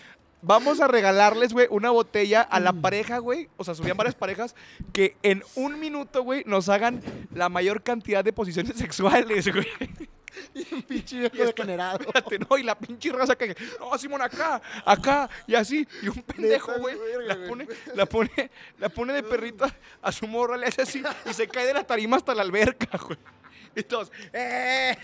vamos 0.42 0.80
a 0.80 0.88
regalarles, 0.88 1.52
güey, 1.52 1.66
una 1.70 1.90
botella 1.90 2.42
a 2.42 2.60
la 2.60 2.72
pareja, 2.72 3.18
güey. 3.18 3.48
O 3.56 3.64
sea, 3.64 3.74
subían 3.74 3.96
varias 3.96 4.14
parejas 4.14 4.54
que 4.92 5.16
en 5.22 5.42
un 5.54 5.80
minuto, 5.80 6.22
güey, 6.22 6.42
nos 6.46 6.68
hagan 6.68 7.00
la 7.32 7.48
mayor 7.48 7.82
cantidad 7.82 8.22
de 8.22 8.32
posiciones 8.32 8.76
sexuales, 8.76 9.50
güey. 9.52 9.68
Un 10.72 10.82
pinche 10.82 11.18
viejo 11.18 11.44
degenerado. 11.44 11.98
Espérate, 12.00 12.38
no, 12.38 12.56
y 12.56 12.62
la 12.62 12.78
pinche 12.78 13.12
raza 13.12 13.36
que, 13.36 13.54
no, 13.78 13.96
Simón, 13.98 14.22
acá, 14.22 14.62
acá, 14.84 15.28
y 15.46 15.54
así, 15.54 15.86
y 16.00 16.08
un 16.08 16.22
pendejo, 16.22 16.72
güey, 16.78 16.96
la 17.26 17.36
pone, 17.46 17.68
la 17.94 18.06
pone, 18.06 18.50
la 18.78 18.88
pone 18.88 19.12
de 19.12 19.22
perrita 19.22 19.76
a 20.00 20.10
su 20.10 20.26
morra, 20.26 20.56
le 20.56 20.66
hace 20.66 20.82
así, 20.82 21.02
y 21.28 21.34
se 21.34 21.46
cae 21.48 21.66
de 21.66 21.74
la 21.74 21.84
tarima 21.84 22.16
hasta 22.16 22.34
la 22.34 22.42
alberca, 22.42 22.96
güey. 22.96 23.18
Y 23.76 23.82
todos, 23.82 24.10
¡eh! 24.32 24.96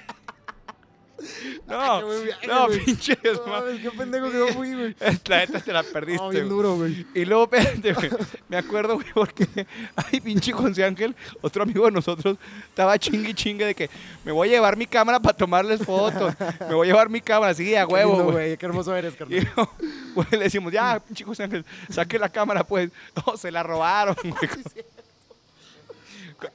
No, 1.66 2.00
qué 2.40 2.46
no, 2.46 2.66
güey. 2.66 2.84
pinche 2.84 3.18
No 3.24 3.64
qué 3.82 3.90
pendejo 3.96 4.30
que 4.30 4.36
no 4.38 4.46
fui, 4.48 4.72
güey. 4.74 4.96
La 5.26 5.38
neta 5.38 5.60
te 5.60 5.72
la 5.72 5.82
perdiste, 5.82 6.22
No, 6.22 6.30
bien 6.30 6.48
duro, 6.48 6.76
güey. 6.76 7.06
Y 7.14 7.24
luego, 7.24 7.44
espérate, 7.44 7.92
güey. 7.92 8.10
Me 8.48 8.56
acuerdo, 8.56 8.94
güey, 8.94 9.06
porque 9.12 9.46
ay, 9.96 10.20
pinche 10.20 10.52
José 10.52 10.84
Ángel, 10.84 11.16
otro 11.40 11.64
amigo 11.64 11.86
de 11.86 11.92
nosotros, 11.92 12.36
estaba 12.68 12.96
chingue 12.98 13.30
y 13.30 13.34
chingue 13.34 13.64
de 13.66 13.74
que 13.74 13.90
me 14.24 14.32
voy 14.32 14.48
a 14.48 14.52
llevar 14.52 14.76
mi 14.76 14.86
cámara 14.86 15.18
para 15.18 15.36
tomarles 15.36 15.84
fotos. 15.84 16.34
Me 16.68 16.74
voy 16.74 16.86
a 16.86 16.90
llevar 16.92 17.08
mi 17.08 17.20
cámara, 17.20 17.52
sí, 17.52 17.74
a 17.74 17.86
huevo, 17.86 18.30
güey. 18.30 18.56
Qué 18.56 18.66
hermoso 18.66 18.94
eres, 18.94 19.14
Y 19.14 19.16
carnal. 19.16 19.48
luego, 19.56 19.72
güey, 20.14 20.28
le 20.30 20.38
decimos, 20.38 20.72
ya, 20.72 21.00
pinche 21.00 21.24
José 21.24 21.42
Ángel, 21.42 21.64
saque 21.90 22.18
la 22.18 22.28
cámara, 22.28 22.62
pues. 22.64 22.90
No, 23.26 23.36
se 23.36 23.50
la 23.50 23.62
robaron, 23.62 24.16
güey. 24.22 24.50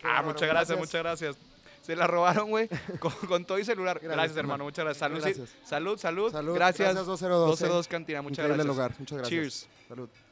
Ah, 0.01 0.21
muchas 0.21 0.47
gracias. 0.47 0.79
muchas 0.79 1.01
gracias. 1.01 1.35
Se 1.83 1.95
la 1.97 2.07
robaron, 2.07 2.49
güey, 2.49 2.69
con, 2.99 3.11
con 3.27 3.45
todo 3.45 3.59
y 3.59 3.65
celular. 3.65 3.97
Gracias, 3.99 4.15
Gracias, 4.17 4.37
hermano, 4.37 4.63
muchas 4.63 4.85
gracias. 4.85 4.99
Salud. 4.99 5.19
Gracias. 5.21 5.49
salud, 5.65 5.97
salud. 5.99 6.31
Salud, 6.31 6.55
Gracias. 6.55 6.87
gracias, 6.87 7.05
202, 7.05 7.49
202 7.49 7.87
Cantina, 7.89 8.21
muchas 8.21 8.39
Increíble 8.45 8.63
gracias. 8.63 8.75
lugar. 8.75 8.95
Muchas 8.99 9.17
gracias. 9.17 9.29
Cheers. 9.29 9.67
Salud. 9.89 10.09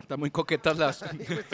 Están 0.00 0.18
muy 0.18 0.30
coquetas 0.32 0.76
las. 0.76 1.04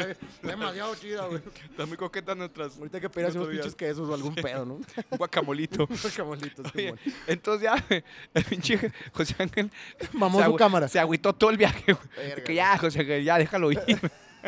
Demasiado 0.42 0.94
chida, 0.94 1.26
güey. 1.26 1.42
Están 1.68 1.88
muy 1.88 1.98
coquetas 1.98 2.34
nuestras. 2.34 2.78
Ahorita 2.78 2.96
hay 2.96 3.00
que 3.02 3.10
pedir 3.10 3.26
así 3.28 3.36
unos 3.36 3.50
pinches 3.50 3.74
quesos 3.74 4.08
o 4.08 4.14
algún 4.14 4.34
pedo, 4.34 4.64
¿no? 4.64 4.74
Un 4.76 4.86
guacamolito. 5.18 5.86
Camolitos, 6.16 6.66
Oye, 6.74 6.94
entonces 7.26 7.62
ya, 7.64 7.84
el 8.32 8.44
pinche 8.44 8.90
José 9.12 9.34
Ángel. 9.38 9.70
Mamó 10.14 10.42
su 10.42 10.56
cámara. 10.56 10.88
Se 10.88 10.98
agüitó 10.98 11.34
todo 11.34 11.50
el 11.50 11.58
viaje, 11.58 11.92
güey. 11.92 12.44
Que 12.44 12.54
ya, 12.54 12.78
José 12.78 13.00
Ángel, 13.00 13.22
ya 13.22 13.36
déjalo 13.36 13.70
ir. 13.70 13.80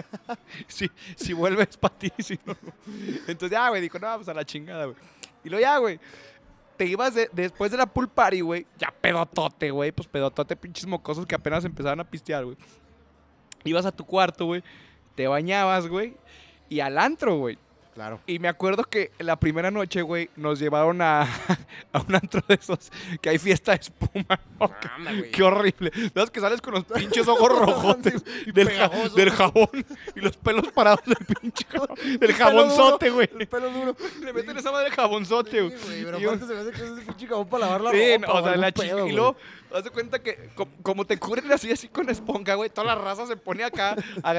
si, 0.68 0.90
si 1.16 1.32
vuelves 1.32 1.76
para 1.76 1.94
ti, 1.98 2.12
si 2.18 2.38
no. 2.44 2.56
Entonces 3.26 3.50
ya, 3.50 3.68
güey, 3.68 3.80
dijo, 3.82 3.98
no, 3.98 4.16
pues 4.16 4.28
a 4.28 4.34
la 4.34 4.44
chingada, 4.44 4.84
güey. 4.86 4.96
Y 5.44 5.48
luego 5.50 5.62
ya, 5.62 5.78
güey. 5.78 6.00
Te 6.76 6.86
ibas 6.86 7.14
de- 7.14 7.28
después 7.32 7.70
de 7.72 7.76
la 7.76 7.86
pool 7.86 8.08
party, 8.08 8.40
güey. 8.40 8.66
Ya 8.78 8.92
pedotote, 9.00 9.70
güey. 9.70 9.90
Pues 9.92 10.06
pedotote, 10.08 10.54
pinches 10.56 10.86
mocosos 10.86 11.26
que 11.26 11.34
apenas 11.34 11.64
empezaban 11.64 12.00
a 12.00 12.04
pistear, 12.04 12.44
güey. 12.44 12.56
Ibas 13.64 13.84
a 13.86 13.92
tu 13.92 14.04
cuarto, 14.04 14.44
güey. 14.46 14.62
Te 15.14 15.26
bañabas, 15.26 15.88
güey. 15.88 16.14
Y 16.68 16.80
al 16.80 16.98
antro, 16.98 17.36
güey. 17.38 17.58
Claro. 17.94 18.20
Y 18.26 18.38
me 18.38 18.46
acuerdo 18.46 18.84
que 18.84 19.10
la 19.18 19.34
primera 19.40 19.72
noche, 19.72 20.02
güey, 20.02 20.30
nos 20.36 20.60
llevaron 20.60 21.02
a, 21.02 21.26
a 21.92 22.00
un 22.00 22.14
antro 22.14 22.42
de 22.48 22.54
esos 22.54 22.90
que 23.20 23.30
hay 23.30 23.38
fiesta 23.38 23.72
de 23.72 23.78
espuma. 23.78 24.38
Qué- 24.80 24.88
Anda, 24.96 25.12
güey. 25.12 25.30
Qué 25.30 25.42
horrible. 25.42 25.92
¿Sabes 26.14 26.30
que 26.30 26.40
sales 26.40 26.60
con 26.60 26.74
los 26.74 26.84
pinches 26.94 27.26
ojos 27.28 27.48
rojotes 27.58 28.22
Y 28.46 28.52
del, 28.52 28.70
ja- 28.70 28.90
del 29.14 29.30
jabón 29.30 29.68
y 30.14 30.20
los 30.20 30.36
pelos 30.36 30.68
parados 30.72 31.00
del 31.06 31.16
pinche 31.40 31.66
del 32.18 32.32
jabonzote, 32.34 33.10
güey? 33.10 33.28
El 33.38 33.46
pelo 33.48 33.70
duro. 33.70 33.96
Le 34.22 34.32
meten 34.32 34.56
esa 34.58 34.72
madre 34.72 34.90
jabonzote, 34.90 35.60
güey. 35.62 35.78
Sí, 35.78 36.02
pero 36.04 36.18
Y 36.20 36.24
aparte 36.24 36.46
se 36.46 36.54
me 36.54 36.60
hace 36.60 36.70
que 36.72 36.76
es 36.84 36.90
ese 36.90 37.02
pinche 37.02 37.26
jabón 37.26 37.48
para 37.48 37.66
lavar 37.66 37.80
la 37.82 37.90
Sí, 37.92 38.16
ropa. 38.18 38.32
o 38.32 38.44
sea, 38.44 38.56
la 38.56 38.72
chica. 38.72 39.06
Y 39.06 39.12
luego, 39.12 39.36
haz 39.74 39.84
de 39.84 39.90
cuenta 39.90 40.18
que 40.20 40.50
co- 40.54 40.68
como 40.82 41.04
te 41.06 41.18
cubren 41.18 41.50
así, 41.52 41.70
así 41.70 41.88
con 41.88 42.08
esponja, 42.08 42.54
güey, 42.54 42.70
toda 42.70 42.86
la 42.88 42.94
raza 42.94 43.26
se 43.26 43.36
pone 43.36 43.64
acá 43.64 43.94
a, 44.22 44.30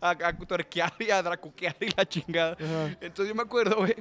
a, 0.00 0.10
a 0.10 0.32
tuerquear 0.38 0.92
y 0.98 1.10
a 1.10 1.22
dracuquear 1.22 1.76
y 1.80 1.88
la 1.96 2.06
chingada. 2.06 2.52
Ajá. 2.52 2.96
Entonces 3.00 3.28
yo 3.28 3.34
me 3.34 3.42
acuerdo, 3.42 3.76
güey, 3.76 3.94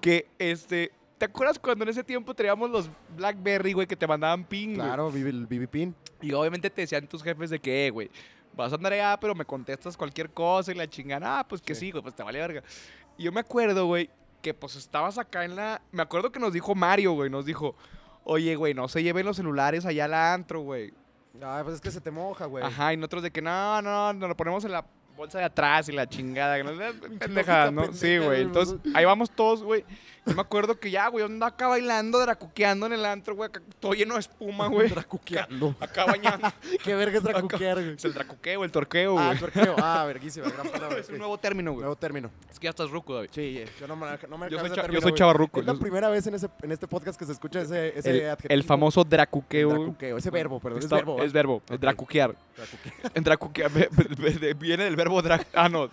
que 0.00 0.28
este. 0.38 0.92
¿Te 1.18 1.24
acuerdas 1.24 1.58
cuando 1.58 1.84
en 1.84 1.88
ese 1.90 2.04
tiempo 2.04 2.34
teníamos 2.34 2.70
los 2.70 2.90
Blackberry, 3.16 3.72
güey, 3.72 3.86
que 3.86 3.96
te 3.96 4.06
mandaban 4.06 4.44
ping? 4.44 4.74
Claro, 4.74 5.08
el 5.08 5.46
BB 5.46 5.68
Pin. 5.68 5.94
Y 6.20 6.32
obviamente 6.32 6.68
te 6.68 6.82
decían 6.82 7.06
tus 7.06 7.22
jefes 7.22 7.50
de 7.50 7.58
que, 7.58 7.86
eh, 7.86 7.90
güey, 7.90 8.10
vas 8.54 8.72
a 8.72 8.76
andar 8.76 8.92
allá, 8.92 9.18
pero 9.18 9.34
me 9.34 9.44
contestas 9.44 9.96
cualquier 9.96 10.30
cosa 10.30 10.72
y 10.72 10.74
la 10.74 10.88
chingada. 10.88 11.38
Ah, 11.40 11.48
pues 11.48 11.62
que 11.62 11.74
Sí. 11.74 11.86
sí, 11.86 11.90
güey, 11.90 12.02
pues 12.02 12.14
te 12.14 12.22
vale 12.22 12.38
verga. 12.38 12.62
Y 13.16 13.24
yo 13.24 13.32
me 13.32 13.40
acuerdo, 13.40 13.86
güey, 13.86 14.10
que 14.42 14.52
pues 14.52 14.76
estabas 14.76 15.16
acá 15.16 15.44
en 15.44 15.56
la. 15.56 15.80
Me 15.90 16.02
acuerdo 16.02 16.30
que 16.30 16.38
nos 16.38 16.52
dijo 16.52 16.74
Mario, 16.74 17.12
güey, 17.12 17.30
nos 17.30 17.46
dijo, 17.46 17.74
oye, 18.24 18.54
güey, 18.56 18.74
no 18.74 18.86
se 18.88 19.02
lleven 19.02 19.24
los 19.24 19.36
celulares 19.36 19.86
allá 19.86 20.04
al 20.04 20.14
antro, 20.14 20.60
güey. 20.60 20.92
Ah, 21.42 21.60
pues 21.64 21.76
es 21.76 21.80
que 21.80 21.90
se 21.90 22.00
te 22.00 22.10
moja, 22.10 22.46
güey. 22.46 22.64
Ajá, 22.64 22.92
y 22.92 22.96
nosotros 22.96 23.22
de 23.22 23.30
que 23.30 23.40
no, 23.42 23.80
no, 23.82 24.12
nos 24.12 24.28
lo 24.28 24.36
ponemos 24.36 24.64
en 24.64 24.72
la 24.72 24.84
bolsa 25.16 25.38
de 25.38 25.44
atrás 25.44 25.88
y 25.88 25.92
la 25.92 26.06
chingada. 26.06 26.62
No 26.62 27.70
¿no? 27.70 27.92
Sí, 27.92 28.18
güey, 28.18 28.42
Entonces, 28.42 28.78
ahí 28.94 29.04
vamos 29.04 29.30
todos, 29.30 29.62
güey. 29.62 29.84
Yo 30.26 30.34
me 30.34 30.40
acuerdo 30.40 30.78
que 30.80 30.90
ya, 30.90 31.06
güey, 31.08 31.24
andaba 31.24 31.50
acá 31.50 31.68
bailando, 31.68 32.18
dracuqueando 32.18 32.86
en 32.86 32.94
el 32.94 33.04
antro, 33.06 33.36
güey, 33.36 33.48
acá 33.48 33.60
todo 33.78 33.92
lleno 33.94 34.14
de 34.14 34.20
espuma, 34.20 34.66
güey. 34.68 34.88
Dracuqueando. 34.90 35.76
Acá 35.80 36.04
bañando. 36.04 36.48
Qué 36.84 36.94
verga 36.94 37.18
es 37.18 37.22
dracuquear, 37.22 37.76
güey. 37.80 37.94
Es 37.94 38.04
el 38.04 38.12
dracuqueo, 38.14 38.64
el 38.64 38.70
torqueo, 38.72 39.18
Ah, 39.18 39.34
güey. 39.38 39.66
Ah, 39.78 40.04
verguísima, 40.06 40.48
gran 40.50 40.68
palabra. 40.72 40.98
es 40.98 41.08
un 41.08 41.18
nuevo 41.18 41.38
término, 41.38 41.70
güey. 41.72 41.82
Nuevo 41.82 41.96
término. 41.96 42.30
Es 42.50 42.58
que 42.58 42.64
ya 42.64 42.70
estás 42.70 42.90
ruco, 42.90 43.14
David. 43.14 43.28
Sí, 43.32 43.58
eh, 43.58 43.68
yo 43.78 43.86
no 43.86 43.94
me, 43.96 44.06
no 44.28 44.36
me 44.38 44.50
Yo 44.50 44.58
soy, 44.58 44.68
el 44.70 44.74
yo 44.74 44.82
término, 44.82 45.00
soy 45.00 45.10
güey. 45.12 45.18
chavarruco. 45.18 45.60
Es 45.60 45.66
la 45.66 45.72
Yo- 45.74 45.78
primera 45.78 46.08
vez 46.08 46.26
en, 46.26 46.34
ese, 46.34 46.48
en 46.62 46.72
este 46.72 46.88
podcast 46.88 47.18
que 47.18 47.24
se 47.24 47.32
escucha 47.32 47.60
ese, 47.60 47.96
ese 47.98 48.10
el, 48.10 48.30
adjetivo. 48.30 48.52
el 48.54 48.64
famoso 48.64 49.04
dracuqueo. 49.04 49.68
Dracuqueo, 49.70 50.16
ese 50.18 50.30
verbo, 50.30 50.58
perdón, 50.58 50.80
Está- 50.80 50.96
es 50.96 51.02
verbo. 51.04 51.22
Es 51.22 51.32
verbo, 51.32 51.54
Ok. 51.70 51.78
dracuquear. 51.78 52.34
Dracuquear, 53.14 53.70
ve- 53.70 54.54
viene 54.58 54.84
del 54.84 54.96
verbo 54.96 55.22
dra... 55.22 55.40
Ah, 55.54 55.68
no, 55.68 55.88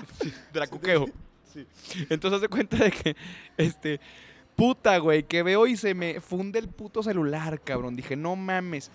dracuqueo. 0.52 1.06
Sí. 1.54 1.68
Entonces, 2.10 2.36
haz 2.38 2.42
de 2.42 2.50
cuenta 2.50 2.78
de 2.78 2.92
que, 2.92 3.16
este, 3.58 4.00
puta, 4.56 4.98
güey, 4.98 5.24
que 5.24 5.44
veo 5.44 5.68
y 5.68 5.78
se 5.78 5.94
me 5.94 6.20
funde 6.20 6.60
el 6.60 6.68
puto 6.68 7.04
celular, 7.04 7.62
cabrón. 7.62 7.96
Dije, 7.96 8.16
no 8.16 8.36
mames. 8.36 8.92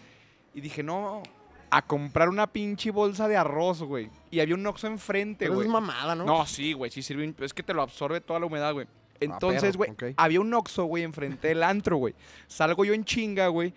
Y 0.55 0.61
dije, 0.61 0.83
no, 0.83 1.23
a 1.71 1.83
comprar 1.83 2.29
una 2.29 2.47
pinche 2.47 2.91
bolsa 2.91 3.29
de 3.29 3.37
arroz, 3.37 3.83
güey. 3.83 4.11
Y 4.31 4.41
había 4.41 4.55
un 4.55 4.67
Oxxo 4.67 4.87
enfrente, 4.87 5.49
güey. 5.49 5.67
es 5.67 5.73
mamada, 5.73 6.15
¿no? 6.15 6.25
No, 6.25 6.47
sí, 6.47 6.73
güey, 6.73 6.91
sí 6.91 7.03
sirve. 7.03 7.35
Es 7.41 7.55
que 7.55 7.63
te 7.63 7.75
lo 7.75 7.83
absorbe 7.83 8.21
toda 8.21 8.41
la 8.41 8.47
humedad, 8.47 8.73
güey. 8.73 8.87
Entonces, 9.21 9.77
güey, 9.77 9.91
había 10.17 10.41
un 10.41 10.53
Oxxo, 10.55 10.85
güey, 10.85 11.03
enfrente 11.03 11.49
del 11.49 11.63
antro, 11.63 11.97
güey. 11.97 12.15
Salgo 12.47 12.85
yo 12.85 12.95
en 12.95 13.05
chinga, 13.05 13.49
güey. 13.49 13.75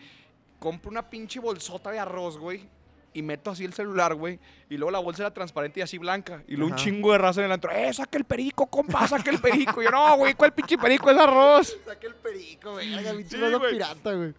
Compro 0.60 0.92
una 0.92 1.10
pinche 1.10 1.40
bolsota 1.40 1.90
de 1.92 2.00
arroz, 2.00 2.38
güey. 2.38 2.68
Y 3.14 3.22
meto 3.24 3.52
así 3.52 3.66
el 3.66 3.74
celular, 3.74 4.16
güey. 4.16 4.40
Y 4.70 4.78
luego 4.78 4.92
la 4.92 5.00
bolsa 5.00 5.24
era 5.24 5.34
transparente 5.34 5.82
y 5.82 5.84
así 5.84 5.98
blanca. 5.98 6.44
Y 6.48 6.56
luego 6.56 6.72
un 6.74 6.78
chingo 6.78 7.12
de 7.12 7.18
raza 7.18 7.42
en 7.42 7.48
el 7.48 7.52
antro. 7.52 7.70
¡Eh, 7.72 7.92
saca 7.94 8.18
el 8.18 8.24
perico, 8.24 8.68
compa! 8.68 9.06
¡Saca 9.08 9.30
el 9.30 9.40
perico! 9.40 9.82
Y 9.82 9.86
yo, 9.86 9.92
no, 9.92 10.16
güey, 10.18 10.34
¿cuál 10.34 10.54
pinche 10.54 10.78
perico 10.78 11.12
es 11.12 11.18
arroz? 11.18 11.78
Saca 11.86 12.08
el 12.08 12.16
perico, 12.16 12.72
güey. 12.72 12.94
Haga 12.94 13.12
pinche 13.12 13.38
Sí, 13.38 13.54
güey. 13.58 13.72
pirata, 13.74 14.14
güey. 14.14 14.34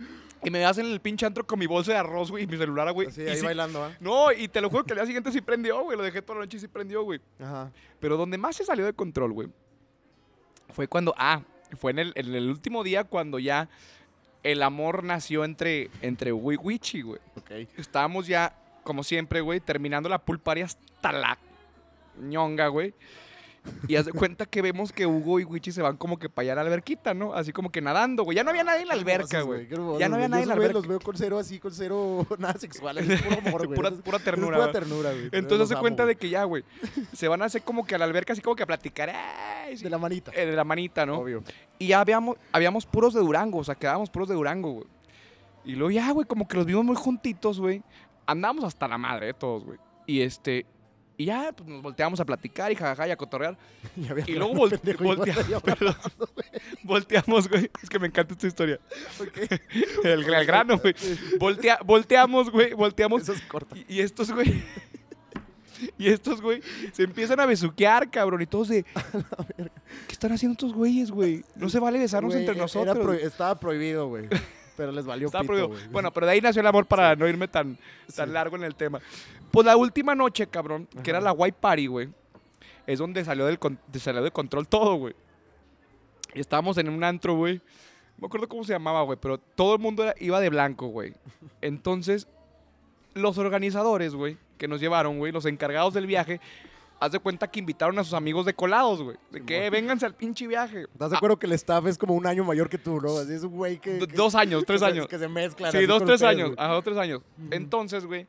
Y 0.45 0.51
me 0.51 0.65
hacen 0.65 0.87
el 0.87 1.01
pinche 1.01 1.25
antro 1.27 1.47
con 1.47 1.59
mi 1.59 1.67
bolsa 1.67 1.93
de 1.93 1.99
arroz, 1.99 2.31
güey, 2.31 2.45
y 2.45 2.47
mi 2.47 2.57
celular, 2.57 2.91
güey. 2.93 3.09
Así, 3.09 3.23
Y 3.23 3.29
ahí 3.29 3.37
sí- 3.37 3.45
bailando, 3.45 3.85
¿ah? 3.85 3.93
No, 4.01 4.33
y 4.33 4.49
te 4.49 4.61
lo 4.61 4.71
juro 4.71 4.85
que 4.85 4.93
al 4.95 4.99
día 5.01 5.07
siguiente 5.07 5.31
sí 5.31 5.41
prendió, 5.43 5.83
güey. 5.83 5.97
Lo 5.97 6.03
dejé 6.03 6.21
toda 6.23 6.39
la 6.41 6.45
noche 6.47 6.57
y 6.57 6.61
sí 6.61 6.67
prendió, 6.69 7.03
güey. 7.05 7.21
Ajá. 7.41 7.71
Pero 8.01 8.17
donde 8.17 8.39
más 8.39 8.57
se 8.57 8.65
salió 8.65 8.85
de 8.87 8.93
control, 8.95 9.33
güey, 9.33 9.49
fue 10.73 10.89
cuando, 10.89 11.15
ah, 11.19 11.43
fue 11.79 11.91
en 11.93 11.99
el, 11.99 12.13
en 12.17 12.35
el 12.35 12.49
último 12.51 12.83
día 12.83 13.05
cuando 13.05 13.39
ya 13.39 13.69
el 14.43 14.63
amor 14.65 15.05
nació 15.05 15.45
entre, 15.45 15.91
entre 16.01 16.33
Wi- 16.33 16.59
Wichi, 16.61 17.03
güey. 17.03 17.21
Ok. 17.37 17.51
Estábamos 17.79 18.27
ya, 18.27 18.53
como 18.83 19.03
siempre, 19.05 19.41
güey, 19.41 19.61
terminando 19.61 20.09
la 20.09 20.19
pulparia 20.19 20.65
hasta 20.65 21.13
la 21.13 21.39
ñonga, 22.21 22.69
güey. 22.69 22.95
Y 23.87 23.95
haz 23.95 24.07
de 24.07 24.13
cuenta 24.13 24.45
que 24.45 24.61
vemos 24.61 24.93
que 24.93 25.07
Hugo 25.07 25.39
y 25.39 25.45
Wichi 25.45 25.71
se 25.71 25.83
van 25.83 25.97
como 25.97 26.19
que 26.19 26.29
para 26.29 26.43
allá 26.43 26.53
a 26.53 26.57
la 26.57 26.61
alberquita, 26.63 27.15
¿no? 27.15 27.33
Así 27.33 27.53
como 27.53 27.71
que 27.71 27.81
nadando, 27.81 28.25
güey. 28.25 28.35
Ya 28.35 28.43
no 28.43 28.51
había 28.51 28.65
nadie 28.65 28.83
en 28.83 28.89
la 28.89 28.95
alberca, 28.95 29.43
güey. 29.43 29.69
Ya 29.69 30.09
no 30.09 30.17
había 30.17 30.29
nadie 30.29 30.43
en 30.43 30.49
la 30.49 30.55
alberca. 30.55 30.73
los 30.75 30.89
veo 30.89 30.99
con 30.99 31.17
cero 31.17 31.39
así, 31.39 31.61
con 31.61 31.71
cero 31.73 32.27
nada 32.41 32.59
sexual. 32.59 32.99
Es 32.99 33.23
puro 33.23 33.39
amor, 33.39 33.67
güey. 33.69 33.77
Pura, 34.03 34.19
ternura. 34.19 34.57
Es 34.57 34.63
pura 34.63 34.73
ternura, 34.73 35.11
güey. 35.13 35.29
Entonces 35.31 35.69
se 35.69 35.77
cuenta 35.77 36.05
de 36.05 36.17
que 36.17 36.29
ya, 36.29 36.43
güey, 36.43 36.65
se 37.13 37.29
van 37.29 37.41
a 37.41 37.45
hacer 37.45 37.63
como 37.63 37.87
que 37.87 37.95
a 37.95 37.99
la 37.99 38.05
alberca 38.05 38.33
así 38.33 38.43
como 38.43 38.57
que 38.57 38.65
a 38.65 38.67
platicar, 38.67 39.11
¡ay! 39.11 39.77
sí, 39.77 39.85
De 39.85 39.91
la 39.91 39.99
manita. 39.99 40.33
eh, 40.35 40.45
de 40.45 40.57
la 40.57 40.65
manita, 40.65 41.07
¿no? 41.07 41.19
Obvio. 41.19 41.45
Y 41.79 41.87
ya 41.87 42.01
habíamos, 42.01 42.39
habíamos 42.51 42.85
puros 42.85 43.15
de 43.15 43.21
Durango, 43.21 43.59
o 43.59 43.65
sea, 43.65 43.77
quedábamos 43.77 44.11
puros 44.11 44.29
de 44.29 44.35
Durango, 44.35 44.73
güey. 44.73 44.87
Y 45.65 45.77
luego 45.77 45.93
ya, 45.93 46.11
güey, 46.11 46.27
como 46.27 46.49
que 46.49 46.57
los 46.57 46.67
vimos 46.67 46.85
muy 46.85 46.97
juntitos, 46.97 47.61
güey. 47.61 47.85
Andábamos 48.27 48.65
hasta 48.65 48.87
la 48.89 48.99
madre, 48.99 49.31
eh, 49.31 49.35
todos, 49.35 49.65
güey. 49.65 49.79
Y 50.07 50.21
este, 50.23 50.67
y 51.17 51.27
ya, 51.27 51.53
pues 51.53 51.69
nos 51.69 51.83
volteamos 51.83 52.19
a 52.21 52.25
platicar 52.25 52.73
y 52.73 52.75
jajaja 52.75 53.09
y 53.09 53.11
a 53.11 53.17
cotorrear. 53.17 53.57
Y, 53.97 54.33
Y 54.33 54.35
luego 54.35 54.53
grano, 54.55 54.55
vol- 54.55 54.71
pendejo, 54.71 55.05
y 55.05 55.09
no 55.09 55.15
voltea- 55.17 55.33
estaría 55.35 55.61
perdón. 55.61 55.97
Volteamos, 56.85 57.49
güey. 57.49 57.71
Es 57.83 57.89
que 57.89 57.99
me 57.99 58.07
encanta 58.09 58.35
esta 58.35 58.47
historia. 58.47 58.81
Ok. 59.21 59.39
El, 60.05 60.25
el 60.35 60.47
grano, 60.47 60.79
güey. 60.79 60.95
Voltea, 61.39 61.79
volteamos, 61.85 62.51
güey, 62.51 62.73
volteamos. 62.75 63.23
Eso 63.23 63.33
es 63.33 63.43
corto. 63.43 63.77
Y, 63.77 63.85
y 63.89 64.01
estos, 64.01 64.31
güey. 64.33 64.63
Y 65.99 66.09
estos, 66.09 66.41
güey, 66.41 66.63
se 66.93 67.03
empiezan 67.03 67.41
a 67.41 67.47
besuquear, 67.47 68.09
cabrón. 68.11 68.41
Y 68.43 68.47
todos 68.47 68.69
de. 68.69 68.85
¿Qué 68.85 70.13
están 70.13 70.31
haciendo 70.33 70.53
estos 70.53 70.73
güeyes, 70.73 71.11
güey? 71.11 71.45
No 71.57 71.69
se 71.69 71.81
vale 71.81 71.99
besarnos 71.99 72.33
Güey, 72.35 72.45
entre 72.47 72.61
nosotros. 72.61 72.99
pro- 72.99 73.13
estaba 73.15 73.59
prohibido, 73.59 74.07
güey. 74.09 74.29
Pero 74.83 74.93
les 74.93 75.05
valió 75.07 75.27
Estaba 75.27 75.43
pito, 75.43 75.69
güey. 75.69 75.89
Bueno, 75.89 76.13
pero 76.13 76.27
de 76.27 76.33
ahí 76.33 76.41
nació 76.41 76.61
el 76.61 76.67
amor 76.67 76.87
para 76.87 77.15
no 77.15 77.29
irme 77.29 77.47
tan, 77.47 77.79
tan 78.17 78.29
Sí. 78.29 78.33
largo 78.35 78.57
en 78.57 78.65
el 78.65 78.75
tema. 78.75 79.01
Pues 79.53 79.65
la 79.65 79.77
última 79.77 80.15
noche, 80.17 80.47
cabrón, 80.49 80.89
que 81.05 81.11
era 81.11 81.19
Ajá. 81.21 81.27
la 81.27 81.33
White 81.33 81.57
Party, 81.61 81.87
güey, 81.87 82.09
es 82.87 82.99
donde 82.99 83.25
salió, 83.25 83.47
del 83.47 83.59
con- 83.61 83.79
de- 83.87 84.01
salió 84.01 84.23
de 84.23 84.31
control 84.33 84.67
todo, 84.67 84.97
güey. 84.97 85.15
Y 86.35 86.41
estábamos 86.41 86.79
en 86.79 86.89
un 86.89 87.05
antro, 87.05 87.35
güey. 87.37 87.57
No 88.17 88.23
me 88.23 88.27
acuerdo 88.27 88.49
cómo 88.49 88.65
se 88.65 88.73
llamaba, 88.73 89.03
güey, 89.03 89.19
pero 89.21 89.39
todo 89.39 89.75
el 89.75 89.81
mundo 89.81 90.03
era- 90.03 90.15
iba 90.19 90.41
de 90.41 90.49
blanco, 90.49 90.87
güey. 90.89 91.15
Entonces, 91.61 92.27
los 93.15 93.39
organizadores, 93.39 94.15
güey, 94.15 94.37
que 94.59 94.67
nos 94.69 94.81
llevaron, 94.81 95.19
güey, 95.19 95.31
los 95.33 95.45
encargados 95.47 95.95
del 95.95 96.07
viaje, 96.07 96.41
haz 97.03 97.11
de 97.11 97.19
cuenta 97.19 97.51
que 97.51 97.59
invitaron 97.59 97.99
a 97.99 98.05
sus 98.05 98.15
amigos 98.15 98.47
de 98.47 98.55
colados, 98.55 99.03
güey. 99.03 99.17
De 99.33 99.45
que 99.45 99.57
Simón. 99.57 99.71
vénganse 99.73 100.07
al 100.07 100.15
pinche 100.15 100.47
viaje. 100.47 100.83
¿Estás 100.93 101.11
de 101.11 101.17
acuerdo 101.17 101.37
que 101.37 101.47
el 101.47 101.53
staff 101.53 101.85
es 101.87 101.99
como 101.99 102.15
un 102.15 102.27
año 102.29 102.45
mayor 102.45 102.69
que 102.69 102.79
tú, 102.79 103.01
no? 103.01 103.19
Así 103.19 103.33
es 103.33 103.43
un 103.43 103.51
güey 103.51 103.79
que... 103.79 103.99
Dos 103.99 104.37
años, 104.37 104.63
tres 104.65 104.83
años. 104.83 105.09
Que 105.09 105.19
se 105.19 105.27
mezclan. 105.27 105.73
Sí, 105.73 105.85
dos, 105.85 106.05
tres 106.05 106.23
ustedes, 106.23 106.23
años. 106.23 106.55
Ajá, 106.57 106.75
dos, 106.75 106.85
tres 106.85 106.97
años. 106.97 107.21
Entonces, 107.51 108.07
güey, 108.07 108.29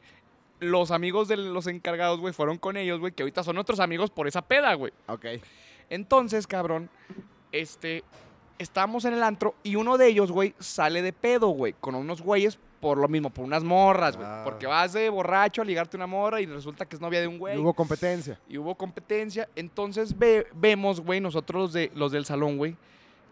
los 0.59 0.89
amigos 0.89 1.27
de 1.27 1.37
los 1.37 1.67
encargados, 1.67 2.19
güey, 2.19 2.33
fueron 2.33 2.57
con 2.57 2.75
ellos, 2.75 2.99
güey, 2.99 3.11
que 3.11 3.21
ahorita 3.21 3.43
son 3.43 3.59
otros 3.59 3.79
amigos 3.79 4.09
por 4.09 4.27
esa 4.27 4.41
peda, 4.41 4.73
güey. 4.73 4.91
Ok. 5.07 5.25
Entonces, 5.91 6.47
cabrón, 6.47 6.89
este, 7.51 8.03
estábamos 8.57 9.05
en 9.05 9.13
el 9.13 9.21
antro 9.21 9.53
y 9.61 9.75
uno 9.75 9.99
de 9.99 10.07
ellos, 10.07 10.31
güey, 10.31 10.55
sale 10.57 11.03
de 11.03 11.13
pedo, 11.13 11.49
güey, 11.49 11.75
con 11.79 11.93
unos 11.93 12.23
güeyes 12.23 12.57
por 12.83 12.97
lo 12.97 13.07
mismo, 13.07 13.29
por 13.29 13.45
unas 13.45 13.63
morras, 13.63 14.17
güey. 14.17 14.27
Ah. 14.29 14.41
Porque 14.43 14.67
vas 14.67 14.91
de 14.91 15.09
borracho 15.09 15.61
a 15.61 15.65
ligarte 15.65 15.95
una 15.95 16.05
morra 16.05 16.41
y 16.41 16.45
resulta 16.45 16.85
que 16.85 16.97
es 16.97 17.01
novia 17.01 17.21
de 17.21 17.27
un 17.27 17.39
güey. 17.39 17.55
Y 17.55 17.59
hubo 17.59 17.73
competencia. 17.73 18.37
Y 18.49 18.57
hubo 18.57 18.75
competencia. 18.75 19.47
Entonces 19.55 20.17
ve- 20.19 20.47
vemos, 20.53 20.99
güey, 20.99 21.21
nosotros 21.21 21.61
los, 21.61 21.73
de, 21.73 21.91
los 21.95 22.11
del 22.11 22.25
salón, 22.25 22.57
güey, 22.57 22.75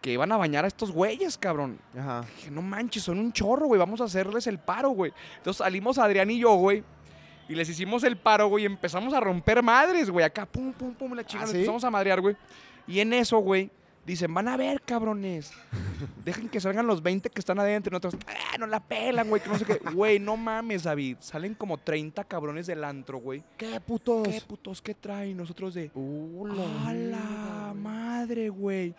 que 0.02 0.14
iban 0.14 0.32
a 0.32 0.38
bañar 0.38 0.64
a 0.64 0.70
estos 0.70 0.90
güeyes, 0.92 1.38
cabrón. 1.38 1.78
Ajá. 2.00 2.26
Dije, 2.38 2.50
no 2.50 2.62
manches, 2.62 3.04
son 3.04 3.20
un 3.20 3.34
chorro, 3.34 3.68
güey. 3.68 3.78
Vamos 3.78 4.00
a 4.00 4.06
hacerles 4.06 4.48
el 4.48 4.58
paro, 4.58 4.92
güey. 4.92 5.12
Entonces 5.38 5.58
salimos 5.58 5.98
Adrián 5.98 6.32
y 6.32 6.40
yo, 6.40 6.54
güey. 6.56 6.82
Y 7.50 7.56
les 7.56 7.68
hicimos 7.68 8.06
el 8.06 8.16
paro, 8.16 8.48
güey. 8.48 8.64
Y 8.64 8.68
empezamos 8.68 9.14
a 9.14 9.20
romper 9.20 9.62
madres, 9.62 10.10
güey. 10.10 10.26
Acá, 10.26 10.46
pum, 10.46 10.72
pum, 10.72 10.94
pum, 10.94 11.14
la 11.14 11.26
chingada. 11.26 11.50
¿Ah, 11.50 11.52
sí? 11.52 11.58
empezamos 11.58 11.84
a 11.84 11.90
madrear, 11.92 12.22
güey. 12.22 12.38
Y 12.88 13.02
en 13.02 13.12
eso, 13.12 13.38
güey, 13.40 13.70
dicen, 14.06 14.34
van 14.34 14.48
a 14.48 14.58
ver, 14.58 14.82
cabrones. 14.82 15.52
Dejen 16.26 16.50
que 16.50 16.60
salgan 16.60 16.88
los 16.88 17.02
20 17.02 17.30
que 17.30 17.40
están 17.40 17.60
adentro. 17.60 17.92
Y 17.92 17.94
nosotros, 17.94 18.22
ah, 18.28 18.58
no 18.58 18.68
la 18.68 18.80
pelan, 18.80 19.30
güey. 19.30 19.42
Que 19.42 19.50
no 19.50 19.58
sé 19.58 19.66
qué. 19.66 19.80
Güey, 19.94 20.20
no 20.20 20.38
mames, 20.38 20.84
David. 20.84 21.18
Salen 21.20 21.56
como 21.56 21.78
30 21.78 22.24
cabrones 22.26 22.68
del 22.68 22.84
antro, 22.84 23.20
güey. 23.20 23.44
¿Qué 23.58 23.80
putos? 23.80 24.28
¿Qué 24.28 24.42
putos 24.42 24.82
qué 24.82 24.96
traen? 24.96 25.38
Nosotros 25.38 25.74
de, 25.74 25.92
Uh, 25.94 26.48
¡A 26.86 26.94
la 26.94 27.74
madre, 27.76 28.50
güey! 28.50 28.96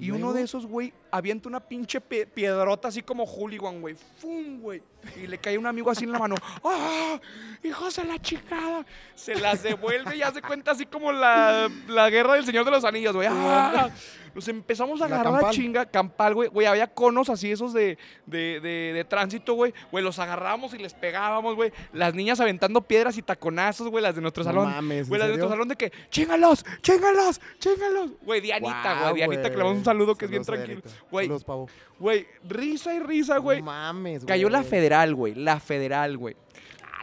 Y 0.00 0.12
uno 0.12 0.32
de 0.32 0.42
esos, 0.42 0.64
güey, 0.64 0.92
avienta 1.10 1.48
una 1.48 1.58
pinche 1.58 2.00
piedrota 2.00 2.86
así 2.86 3.02
como 3.02 3.26
hooligan, 3.26 3.80
güey. 3.80 3.96
¡Fum, 4.18 4.60
güey! 4.60 4.80
Y 5.20 5.26
le 5.26 5.38
cae 5.38 5.58
un 5.58 5.66
amigo 5.66 5.90
así 5.90 6.04
en 6.04 6.12
la 6.12 6.20
mano. 6.20 6.36
¡Ah! 6.64 7.20
¡Hijos 7.64 7.96
de 7.96 8.04
la 8.04 8.18
chingada! 8.20 8.86
Se 9.16 9.34
las 9.34 9.64
devuelve 9.64 10.16
y 10.16 10.22
hace 10.22 10.40
cuenta 10.40 10.70
así 10.70 10.86
como 10.86 11.10
la, 11.10 11.68
la 11.88 12.10
guerra 12.10 12.34
del 12.34 12.44
Señor 12.44 12.64
de 12.64 12.70
los 12.70 12.84
Anillos, 12.84 13.14
güey. 13.16 13.26
¡Ah! 13.30 13.90
Nos 14.38 14.46
empezamos 14.46 15.02
a 15.02 15.08
La 15.08 15.16
agarrar 15.16 15.34
a 15.34 15.36
campal. 15.38 15.54
chinga, 15.54 15.86
campal, 15.86 16.34
güey. 16.34 16.48
Güey, 16.48 16.66
había 16.68 16.86
conos 16.86 17.28
así 17.28 17.50
esos 17.50 17.72
de, 17.72 17.98
de, 18.26 18.60
de, 18.60 18.92
de 18.94 19.04
tránsito, 19.04 19.54
güey. 19.54 19.74
Güey, 19.90 20.04
los 20.04 20.20
agarrábamos 20.20 20.72
y 20.74 20.78
les 20.78 20.94
pegábamos, 20.94 21.56
güey. 21.56 21.72
Las 21.92 22.14
niñas 22.14 22.38
aventando 22.38 22.80
piedras 22.82 23.18
y 23.18 23.22
taconazos, 23.22 23.88
güey, 23.88 24.00
las 24.02 24.14
de 24.14 24.20
nuestro 24.20 24.44
No 24.44 24.50
salón. 24.50 24.70
mames, 24.70 25.02
¿en 25.02 25.08
Güey, 25.08 25.18
las 25.18 25.28
de 25.28 25.32
nuestro 25.34 25.48
salón 25.50 25.66
de 25.66 25.74
que, 25.74 25.92
chingalos, 26.10 26.64
chingalos, 26.82 27.40
chingalos. 27.58 28.10
Güey, 28.22 28.40
Dianita, 28.40 29.00
güey, 29.10 29.14
Dianita, 29.16 29.42
que 29.42 29.48
le 29.48 29.54
güey. 29.56 29.66
damos 29.66 29.78
un 29.78 29.84
saludo 29.84 30.14
que 30.14 30.26
es 30.26 30.30
bien 30.30 30.44
tranquilo. 30.44 30.82
Güey, 31.10 31.26
Saludos, 31.26 31.44
pavo. 31.44 31.68
güey, 31.98 32.26
risa 32.44 32.94
y 32.94 33.00
risa, 33.00 33.38
güey. 33.38 33.58
No 33.58 33.66
mames, 33.66 34.24
Cayó 34.24 34.48
la 34.50 34.58
güey. 34.60 34.70
federal, 34.70 35.14
güey, 35.16 35.34
la 35.34 35.58
federal, 35.58 36.16
güey. 36.16 36.36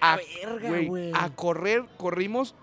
A, 0.02 0.17
verga, 0.41 0.69
güey, 0.69 0.88
güey. 0.88 1.12
a 1.13 1.30
correr, 1.32 1.84
corrimos 1.98 2.56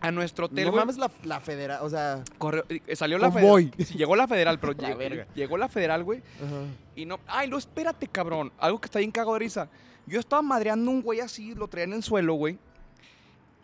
a 0.00 0.10
nuestro 0.10 0.46
hotel, 0.46 0.64
No 0.64 0.70
güey. 0.72 0.80
mames 0.82 0.96
la, 0.98 1.10
la 1.24 1.40
federal, 1.40 1.80
o 1.82 1.90
sea... 1.90 2.22
Corre- 2.38 2.64
eh, 2.86 2.96
salió 2.96 3.18
la 3.18 3.30
federal. 3.30 3.70
Sí, 3.78 3.98
llegó 3.98 4.16
la 4.16 4.26
federal, 4.26 4.58
pero 4.58 4.72
La 4.78 4.88
llegó, 4.88 4.98
verga. 4.98 5.26
llegó 5.34 5.56
la 5.58 5.68
federal, 5.68 6.04
güey. 6.04 6.20
Ajá. 6.38 6.62
Y 6.96 7.04
no. 7.06 7.20
Ay, 7.26 7.48
no, 7.48 7.58
espérate, 7.58 8.06
cabrón. 8.06 8.52
Algo 8.58 8.80
que 8.80 8.86
está 8.86 8.98
bien 8.98 9.10
cago 9.10 9.34
de 9.34 9.40
risa. 9.40 9.68
Yo 10.06 10.18
estaba 10.20 10.42
madreando 10.42 10.90
un 10.90 11.02
güey 11.02 11.20
así, 11.20 11.54
lo 11.54 11.68
traían 11.68 11.90
en 11.90 11.96
el 11.96 12.02
suelo, 12.02 12.34
güey. 12.34 12.58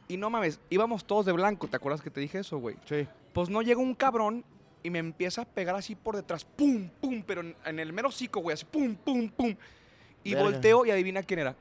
Y 0.08 0.16
no 0.16 0.30
mames, 0.30 0.60
íbamos 0.70 1.04
todos 1.04 1.26
de 1.26 1.32
blanco. 1.32 1.66
¿Te 1.68 1.76
acuerdas 1.76 2.00
que 2.00 2.10
te 2.10 2.20
dije 2.20 2.38
eso, 2.38 2.58
güey? 2.58 2.76
Sí. 2.88 3.06
Pues 3.32 3.48
no 3.50 3.60
llega 3.62 3.80
un 3.80 3.94
cabrón 3.94 4.44
y 4.82 4.90
me 4.90 4.98
empieza 5.00 5.42
a 5.42 5.44
pegar 5.44 5.74
así 5.74 5.94
por 5.96 6.14
detrás. 6.16 6.44
Pum, 6.44 6.88
pum, 7.00 7.22
pero 7.26 7.40
en, 7.40 7.56
en 7.64 7.80
el 7.80 7.92
mero 7.92 8.08
hocico, 8.08 8.40
güey. 8.40 8.54
Así, 8.54 8.64
pum, 8.64 8.94
pum, 8.94 9.28
pum. 9.30 9.54
Y 10.22 10.34
Verga. 10.34 10.50
volteo 10.50 10.86
y 10.86 10.90
adivina 10.90 11.22
quién 11.22 11.40
era. 11.40 11.56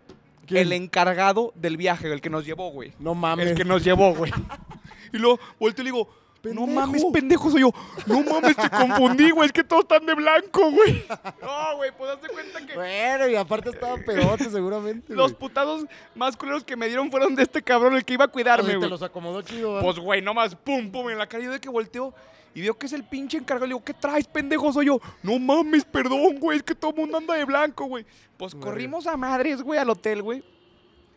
¿Quién? 0.45 0.61
El 0.61 0.73
encargado 0.73 1.51
del 1.55 1.77
viaje, 1.77 2.11
el 2.11 2.21
que 2.21 2.29
nos 2.29 2.45
llevó, 2.45 2.71
güey. 2.71 2.93
No 2.99 3.15
mames. 3.15 3.47
El 3.47 3.55
que 3.55 3.65
nos 3.65 3.83
llevó, 3.83 4.13
güey. 4.13 4.31
y 5.13 5.17
luego 5.17 5.39
volteo 5.59 5.83
y 5.83 5.85
le 5.85 5.91
digo, 5.91 6.09
no 6.53 6.67
mames, 6.67 7.03
pendejo 7.11 7.49
soy 7.49 7.61
yo. 7.61 7.71
No 8.05 8.21
mames, 8.21 8.55
te 8.55 8.69
confundí, 8.69 9.31
güey. 9.31 9.47
Es 9.47 9.51
que 9.53 9.63
todos 9.63 9.83
están 9.83 10.05
de 10.05 10.13
blanco, 10.13 10.69
güey. 10.71 11.03
No, 11.41 11.77
güey, 11.77 11.91
pues 11.97 12.11
hazte 12.11 12.27
cuenta 12.27 12.65
que 12.65 12.75
Bueno, 12.75 13.27
y 13.27 13.35
aparte 13.35 13.69
estaba 13.69 13.97
pedote 13.97 14.49
seguramente, 14.49 15.13
los 15.13 15.31
güey. 15.31 15.39
putados 15.39 15.85
más 16.13 16.35
culeros 16.35 16.63
que 16.63 16.75
me 16.75 16.87
dieron 16.87 17.09
fueron 17.09 17.35
de 17.35 17.43
este 17.43 17.61
cabrón, 17.61 17.95
el 17.95 18.05
que 18.05 18.13
iba 18.13 18.25
a 18.25 18.27
O 18.27 18.31
cuidarme, 18.31 18.65
sea, 18.65 18.73
te 18.73 18.77
güey. 18.77 18.89
los 18.89 19.01
acomodó 19.01 19.41
chido, 19.41 19.73
¿verdad? 19.73 19.85
Pues, 19.85 19.99
güey, 19.99 20.21
nomás, 20.21 20.55
pum, 20.55 20.91
pum, 20.91 21.09
en 21.09 21.17
la 21.17 21.27
cara. 21.27 21.43
Yo 21.43 21.51
de 21.51 21.59
que 21.59 21.69
volteo 21.69 22.13
y 22.55 22.61
veo 22.61 22.77
que 22.77 22.85
es 22.85 22.93
el 22.93 23.03
pinche 23.03 23.37
encargado. 23.37 23.65
Le 23.65 23.73
digo, 23.73 23.83
¿qué 23.83 23.93
traes, 23.93 24.25
pendejo? 24.27 24.71
Soy 24.71 24.85
yo. 24.85 25.01
No 25.21 25.37
mames, 25.37 25.83
perdón, 25.83 26.39
güey. 26.39 26.57
Es 26.57 26.63
que 26.63 26.73
todo 26.73 26.91
el 26.91 26.97
mundo 26.97 27.17
anda 27.17 27.35
de 27.35 27.43
blanco, 27.43 27.85
güey. 27.85 28.05
Pues 28.37 28.55
corrimos 28.55 29.05
a 29.07 29.17
madres, 29.17 29.61
güey, 29.61 29.77
al 29.77 29.89
hotel, 29.89 30.21
güey. 30.21 30.41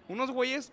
Unos 0.08 0.32
güeyes 0.32 0.72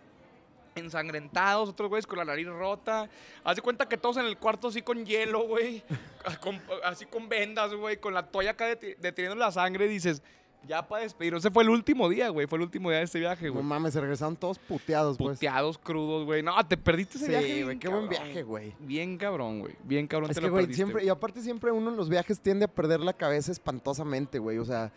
ensangrentados, 0.73 1.69
otros 1.69 1.87
güeyes 1.87 2.07
con 2.07 2.17
la 2.17 2.25
nariz 2.25 2.47
rota. 2.47 3.07
Haz 3.43 3.57
de 3.57 3.61
cuenta 3.61 3.87
que 3.87 3.95
todos 3.95 4.17
en 4.17 4.25
el 4.25 4.37
cuarto 4.37 4.69
así 4.69 4.81
con 4.81 5.05
hielo, 5.05 5.47
güey. 5.47 5.83
así 6.83 7.05
con 7.05 7.29
vendas, 7.29 7.71
güey. 7.75 7.97
Con 7.97 8.15
la 8.15 8.25
toalla 8.25 8.51
acá 8.51 8.65
deteniendo 8.65 9.35
la 9.35 9.51
sangre. 9.51 9.87
Dices, 9.87 10.23
ya 10.67 10.87
para 10.87 11.03
despedirnos. 11.03 11.43
Ese 11.43 11.51
fue 11.51 11.63
el 11.63 11.69
último 11.69 12.07
día, 12.09 12.29
güey. 12.29 12.47
Fue 12.47 12.57
el 12.57 12.63
último 12.63 12.89
día 12.89 12.99
de 12.99 13.05
ese 13.05 13.19
viaje, 13.19 13.47
no 13.47 13.53
güey. 13.53 13.63
mames, 13.65 13.93
se 13.93 14.01
regresaron 14.01 14.35
todos 14.35 14.59
puteados, 14.59 15.17
pues. 15.17 15.37
Puteados, 15.37 15.77
crudos, 15.77 16.25
güey. 16.25 16.41
No, 16.43 16.53
te 16.67 16.77
perdiste 16.77 17.17
ese 17.17 17.29
viaje. 17.29 17.45
Sí, 17.45 17.51
bien 17.53 17.65
güey, 17.65 17.79
qué 17.79 17.87
buen 17.87 18.09
viaje, 18.09 18.43
güey. 18.43 18.73
Bien 18.79 19.17
cabrón, 19.17 19.59
güey. 19.59 19.75
Bien 19.83 20.07
cabrón 20.07 20.29
Es 20.31 20.35
te 20.35 20.41
que, 20.41 20.47
lo 20.47 20.51
güey, 20.53 20.63
perdiste, 20.65 20.83
siempre, 20.83 21.03
y 21.05 21.09
aparte 21.09 21.41
siempre 21.41 21.71
uno 21.71 21.89
en 21.89 21.97
los 21.97 22.09
viajes 22.09 22.39
tiende 22.39 22.65
a 22.65 22.67
perder 22.67 22.99
la 23.01 23.13
cabeza 23.13 23.51
espantosamente, 23.51 24.39
güey. 24.39 24.57
O 24.57 24.65
sea, 24.65 24.91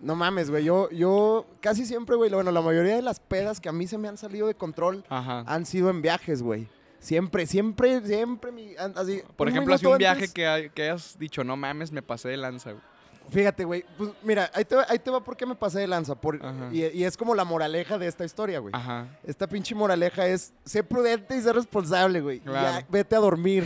no 0.00 0.14
mames, 0.16 0.50
güey. 0.50 0.64
Yo, 0.64 0.90
yo 0.90 1.46
casi 1.60 1.86
siempre, 1.86 2.16
güey, 2.16 2.30
bueno, 2.30 2.50
la 2.52 2.60
mayoría 2.62 2.96
de 2.96 3.02
las 3.02 3.20
pedas 3.20 3.60
que 3.60 3.68
a 3.68 3.72
mí 3.72 3.86
se 3.86 3.96
me 3.98 4.08
han 4.08 4.16
salido 4.18 4.46
de 4.46 4.54
control 4.54 5.04
Ajá. 5.08 5.44
han 5.46 5.66
sido 5.66 5.90
en 5.90 6.02
viajes, 6.02 6.42
güey. 6.42 6.68
Siempre, 6.98 7.46
siempre, 7.46 8.00
siempre. 8.06 8.50
mi- 8.50 8.74
así, 8.76 9.20
Por 9.36 9.46
un 9.48 9.52
ejemplo, 9.52 9.74
minuto 9.74 9.90
un 9.92 9.98
viaje 9.98 10.20
antes- 10.20 10.32
que, 10.32 10.46
hay- 10.46 10.70
que 10.70 10.82
hayas 10.84 11.18
dicho, 11.18 11.44
no 11.44 11.54
mames, 11.54 11.92
me 11.92 12.00
pasé 12.00 12.30
de 12.30 12.38
lanza, 12.38 12.72
güey. 12.72 12.82
Fíjate, 13.30 13.64
güey. 13.64 13.84
Pues 13.96 14.10
mira, 14.22 14.50
ahí 14.54 14.64
te, 14.64 14.76
va, 14.76 14.86
ahí 14.88 14.98
te 14.98 15.10
va 15.10 15.22
por 15.22 15.36
qué 15.36 15.46
me 15.46 15.54
pasé 15.54 15.80
de 15.80 15.86
lanza. 15.86 16.14
Por, 16.14 16.40
y, 16.72 16.84
y 16.86 17.04
es 17.04 17.16
como 17.16 17.34
la 17.34 17.44
moraleja 17.44 17.98
de 17.98 18.06
esta 18.06 18.24
historia, 18.24 18.58
güey. 18.58 18.74
Ajá. 18.74 19.06
Esta 19.24 19.46
pinche 19.46 19.74
moraleja 19.74 20.26
es, 20.26 20.52
sé 20.64 20.82
prudente 20.84 21.36
y 21.36 21.40
sé 21.40 21.52
responsable, 21.52 22.20
güey. 22.20 22.40
Claro. 22.40 22.80
Ya, 22.80 22.86
vete 22.90 23.16
a 23.16 23.18
dormir. 23.20 23.64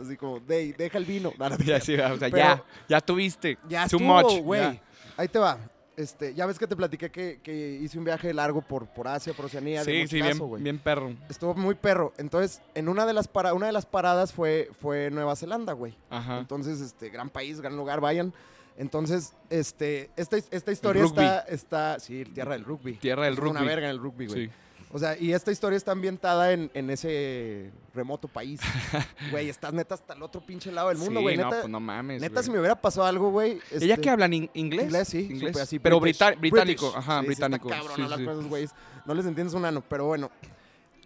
Así 0.00 0.16
como, 0.16 0.38
"Dey, 0.38 0.72
deja 0.72 0.96
el 0.98 1.04
vino. 1.04 1.32
No, 1.38 1.48
no 1.48 1.56
te 1.56 1.64
Ya, 1.64 1.80
sí, 1.80 1.94
o 1.94 1.96
sea, 1.96 2.16
Pero- 2.18 2.36
ya, 2.36 2.64
ya 2.88 3.00
tuviste. 3.00 3.58
Ya 3.68 3.88
Too 3.88 3.96
estuvo, 3.98 4.22
much. 4.22 4.42
güey. 4.42 4.80
Ahí 5.16 5.26
te 5.28 5.38
va. 5.38 5.58
Este, 5.96 6.32
ya 6.32 6.46
ves 6.46 6.56
que 6.60 6.68
te 6.68 6.76
platiqué 6.76 7.10
que, 7.10 7.40
que 7.42 7.80
hice 7.82 7.98
un 7.98 8.04
viaje 8.04 8.32
largo 8.32 8.62
por, 8.62 8.86
por 8.86 9.08
Asia, 9.08 9.32
por 9.32 9.46
Oceanía. 9.46 9.82
Sí, 9.82 10.06
sí, 10.06 10.18
mochilazo, 10.18 10.48
bien, 10.50 10.62
bien 10.62 10.78
perro. 10.78 11.12
Estuvo 11.28 11.56
muy 11.56 11.74
perro. 11.74 12.12
Entonces, 12.18 12.62
en 12.76 12.88
una 12.88 13.04
de 13.04 13.12
las, 13.14 13.26
para, 13.26 13.52
una 13.52 13.66
de 13.66 13.72
las 13.72 13.84
paradas 13.84 14.32
fue, 14.32 14.70
fue 14.80 15.10
Nueva 15.10 15.34
Zelanda, 15.34 15.72
güey. 15.72 15.96
Ajá. 16.08 16.38
Entonces, 16.38 16.80
este, 16.80 17.08
gran 17.10 17.28
país, 17.30 17.60
gran 17.60 17.76
lugar, 17.76 18.00
vayan. 18.00 18.32
Entonces, 18.78 19.34
este, 19.50 20.08
esta, 20.16 20.36
esta 20.36 20.72
historia 20.72 21.04
está, 21.04 21.40
está, 21.40 21.98
sí, 22.00 22.24
tierra 22.24 22.52
del 22.52 22.64
rugby. 22.64 22.94
Tierra 22.94 23.24
del 23.26 23.34
Somos 23.34 23.50
rugby. 23.50 23.60
Una 23.60 23.68
verga 23.68 23.86
en 23.88 23.90
el 23.90 23.98
rugby, 24.00 24.26
güey. 24.28 24.46
Sí. 24.46 24.52
O 24.90 24.98
sea, 24.98 25.18
y 25.18 25.34
esta 25.34 25.52
historia 25.52 25.76
está 25.76 25.92
ambientada 25.92 26.50
en, 26.52 26.70
en 26.72 26.88
ese 26.88 27.70
remoto 27.92 28.26
país. 28.26 28.58
Güey, 29.30 29.50
estás 29.50 29.74
neta 29.74 29.94
hasta 29.94 30.14
el 30.14 30.22
otro 30.22 30.40
pinche 30.40 30.72
lado 30.72 30.88
del 30.88 30.96
mundo, 30.96 31.20
Sí, 31.20 31.24
güey. 31.24 31.36
no, 31.36 31.50
pues 31.50 31.68
no 31.68 31.78
mames. 31.78 32.22
neta 32.22 32.32
güey. 32.34 32.44
si 32.44 32.50
me 32.50 32.58
hubiera 32.58 32.74
pasado 32.80 33.06
algo, 33.06 33.30
güey. 33.30 33.60
¿Ella 33.70 33.94
este, 33.94 34.00
que 34.00 34.08
hablan 34.08 34.32
in- 34.32 34.50
inglés? 34.54 34.84
Inglés, 34.86 35.08
sí. 35.08 35.28
Inglés. 35.30 35.56
así, 35.58 35.78
Pero 35.78 36.00
British. 36.00 36.20
británico. 36.38 36.86
British. 36.86 36.96
Ajá, 36.96 37.16
Sí, 37.18 37.20
sí, 37.20 37.26
británico. 37.26 37.68
está 37.70 37.82
cabrón 37.82 38.48
güeyes. 38.48 38.70
No 39.04 39.12
les 39.12 39.26
entiendes 39.26 39.52
un 39.54 39.64
ano, 39.66 39.84
pero 39.86 40.06
bueno. 40.06 40.30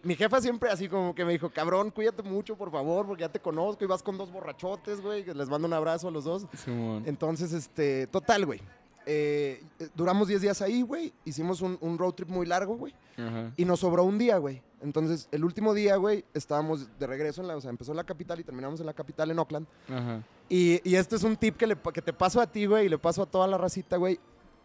Mi 0.03 0.17
jefa 0.17 0.41
siempre 0.41 0.71
así 0.71 0.89
como 0.89 1.15
que 1.15 1.25
me 1.25 1.33
dijo, 1.33 1.51
cabrón, 1.51 1.91
cuídate 1.91 2.23
mucho, 2.23 2.57
por 2.57 2.71
favor, 2.71 3.07
porque 3.07 3.21
ya 3.23 3.29
te 3.29 3.41
conozco 3.41 3.85
y 3.85 3.87
vas 3.87 4.03
con 4.03 4.19
dos 4.19 4.33
borrachotes, 4.33 5.01
güey, 5.01 5.25
que 5.25 5.33
les 5.35 5.49
mando 5.49 5.69
un 5.69 5.75
abrazo 5.75 6.09
a 6.09 6.11
los 6.11 6.25
dos. 6.25 6.47
Simón. 6.65 7.05
Entonces, 7.07 7.53
este, 7.53 8.07
total, 8.09 8.47
güey. 8.47 8.61
Eh, 9.07 9.63
duramos 9.95 10.29
10 10.29 10.43
días 10.43 10.63
ahí, 10.63 10.83
güey. 10.83 11.13
Hicimos 11.25 11.61
un, 11.61 11.77
un 11.81 11.99
road 11.99 12.13
trip 12.15 12.29
muy 12.29 12.47
largo, 12.47 12.77
güey. 12.77 12.95
Ajá. 13.17 13.53
Y 13.57 13.65
nos 13.65 13.81
sobró 13.81 14.05
un 14.05 14.19
día, 14.19 14.39
güey. 14.39 14.63
Entonces, 14.81 15.29
el 15.31 15.45
último 15.45 15.75
día, 15.75 15.97
güey, 15.97 16.25
estábamos 16.35 16.89
de 16.99 17.07
regreso 17.07 17.41
en 17.41 17.49
la, 17.49 17.57
o 17.57 17.61
sea, 17.61 17.71
empezó 17.71 17.93
en 17.93 17.97
la 17.97 18.05
capital 18.05 18.41
y 18.41 18.45
terminamos 18.45 18.81
en 18.81 18.87
la 18.87 18.95
capital 18.95 19.31
en 19.31 19.39
Oakland. 19.39 19.67
Ajá. 19.89 20.23
Y, 20.49 20.81
y 20.89 20.97
este 20.97 21.17
es 21.17 21.23
un 21.23 21.37
tip 21.37 21.57
que, 21.57 21.67
le, 21.67 21.77
que 21.77 22.03
te 22.03 22.13
paso 22.13 22.41
a 22.41 22.47
ti, 22.47 22.67
güey, 22.67 22.87
y 22.87 22.89
le 22.89 22.99
paso 22.99 23.23
a 23.23 23.27
toda 23.27 23.47
la 23.47 23.59
racita, 23.59 23.97
güey. 23.97 24.19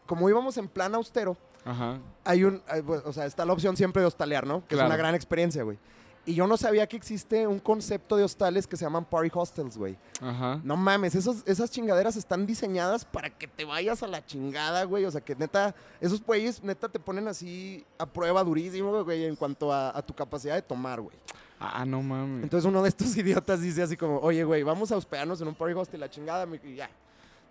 Como 0.05 0.29
íbamos 0.29 0.57
en 0.57 0.67
plan 0.67 0.95
austero, 0.95 1.37
Ajá. 1.67 1.99
hay 2.23 2.43
un, 2.43 2.61
hay, 2.67 2.81
pues, 2.81 3.01
o 3.05 3.11
sea, 3.13 3.25
está 3.25 3.45
la 3.45 3.53
opción 3.53 3.75
siempre 3.77 4.01
de 4.01 4.07
hostalear, 4.07 4.47
¿no? 4.47 4.61
Que 4.61 4.75
Claro. 4.75 4.83
es 4.85 4.89
una 4.89 4.97
gran 4.97 5.13
experiencia, 5.15 5.63
güey. 5.63 5.77
Y 6.25 6.33
yo 6.33 6.45
no 6.45 6.57
sabía 6.57 6.85
que 6.87 6.97
existe 6.97 7.47
un 7.47 7.57
concepto 7.59 8.17
de 8.17 8.23
hostales 8.25 8.67
que 8.67 8.75
se 8.75 8.83
llaman 8.83 9.05
party 9.05 9.29
hostels, 9.33 9.77
güey. 9.77 9.97
Ajá. 10.21 10.59
No 10.61 10.75
mames, 10.75 11.15
esos, 11.15 11.41
esas 11.45 11.71
chingaderas 11.71 12.17
están 12.17 12.45
diseñadas 12.45 13.05
para 13.05 13.29
que 13.29 13.47
te 13.47 13.63
vayas 13.63 14.03
a 14.03 14.07
la 14.07 14.25
chingada, 14.25 14.83
güey. 14.83 15.05
O 15.05 15.11
sea, 15.11 15.21
que 15.21 15.35
neta, 15.35 15.73
esos 16.01 16.21
güeyes 16.21 16.61
neta 16.63 16.89
te 16.89 16.99
ponen 16.99 17.29
así 17.29 17.85
a 17.97 18.05
prueba 18.05 18.43
durísimo, 18.43 19.03
güey, 19.05 19.23
en 19.23 19.37
cuanto 19.37 19.71
a, 19.71 19.97
a 19.97 20.01
tu 20.01 20.13
capacidad 20.13 20.55
de 20.55 20.61
tomar, 20.61 20.99
güey. 20.99 21.15
Ah, 21.61 21.85
no 21.85 22.01
mames. 22.01 22.43
Entonces 22.43 22.67
uno 22.67 22.83
de 22.83 22.89
estos 22.89 23.07
idiotas 23.17 23.61
dice 23.61 23.81
así 23.83 23.95
como, 23.95 24.19
oye, 24.19 24.43
güey, 24.43 24.63
vamos 24.63 24.91
a 24.91 24.97
hospedarnos 24.97 25.39
en 25.39 25.47
un 25.47 25.55
party 25.55 25.75
hostel, 25.75 26.01
la 26.01 26.09
chingada, 26.09 26.45
y 26.61 26.75
ya. 26.75 26.89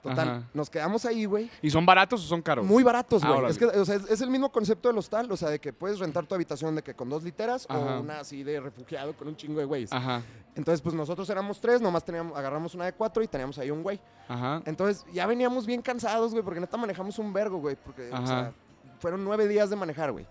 Total, 0.09 0.29
Ajá. 0.29 0.43
nos 0.55 0.71
quedamos 0.71 1.05
ahí, 1.05 1.25
güey. 1.25 1.51
¿Y 1.63 1.71
son 1.71 1.85
baratos 1.87 2.25
o 2.25 2.27
son 2.29 2.43
caros? 2.43 2.67
Muy 2.67 2.83
baratos, 2.83 3.23
Ah, 3.23 3.29
güey. 3.29 3.39
órale. 3.39 3.53
es 3.53 3.59
que, 3.59 3.65
o 3.67 3.85
sea, 3.85 3.97
es, 3.97 4.09
es 4.11 4.21
el 4.21 4.31
mismo 4.31 4.51
concepto 4.51 4.89
del 4.89 4.99
hostal, 4.99 5.31
o 5.31 5.37
sea, 5.37 5.51
de 5.51 5.59
que 5.59 5.73
puedes 5.73 5.99
rentar 5.99 6.27
tu 6.27 6.35
habitación 6.35 6.75
de 6.75 6.83
que 6.83 6.95
con 6.95 7.09
dos 7.09 7.23
literas 7.25 7.67
Ajá. 7.69 7.79
o 7.99 8.01
una 8.01 8.21
así 8.21 8.43
de 8.43 8.61
refugiado 8.61 9.15
con 9.17 9.29
un 9.29 9.37
chingo 9.37 9.59
de 9.61 9.65
güeyes. 9.67 9.93
Ajá. 9.93 10.23
Entonces, 10.55 10.81
pues 10.81 10.95
nosotros 10.95 11.29
éramos 11.31 11.61
tres, 11.61 11.81
nomás 11.81 12.05
teníamos, 12.05 12.37
agarramos 12.37 12.75
una 12.75 12.87
de 12.87 12.93
cuatro 12.95 13.23
y 13.23 13.29
teníamos 13.29 13.59
ahí 13.59 13.71
un 13.71 13.83
güey. 13.83 14.01
Ajá. 14.29 14.63
Entonces, 14.65 15.05
ya 15.13 15.27
veníamos 15.27 15.67
bien 15.67 15.83
cansados, 15.83 16.33
güey, 16.33 16.43
porque 16.43 16.61
neta 16.61 16.77
manejamos 16.77 17.19
un 17.19 17.33
vergo, 17.33 17.59
güey, 17.59 17.77
porque, 17.77 18.11
o 18.13 18.27
sea, 18.27 18.53
fueron 18.99 19.23
nueve 19.25 19.47
días 19.49 19.69
de 19.71 19.77
manejar, 19.77 20.13
güey. 20.13 20.27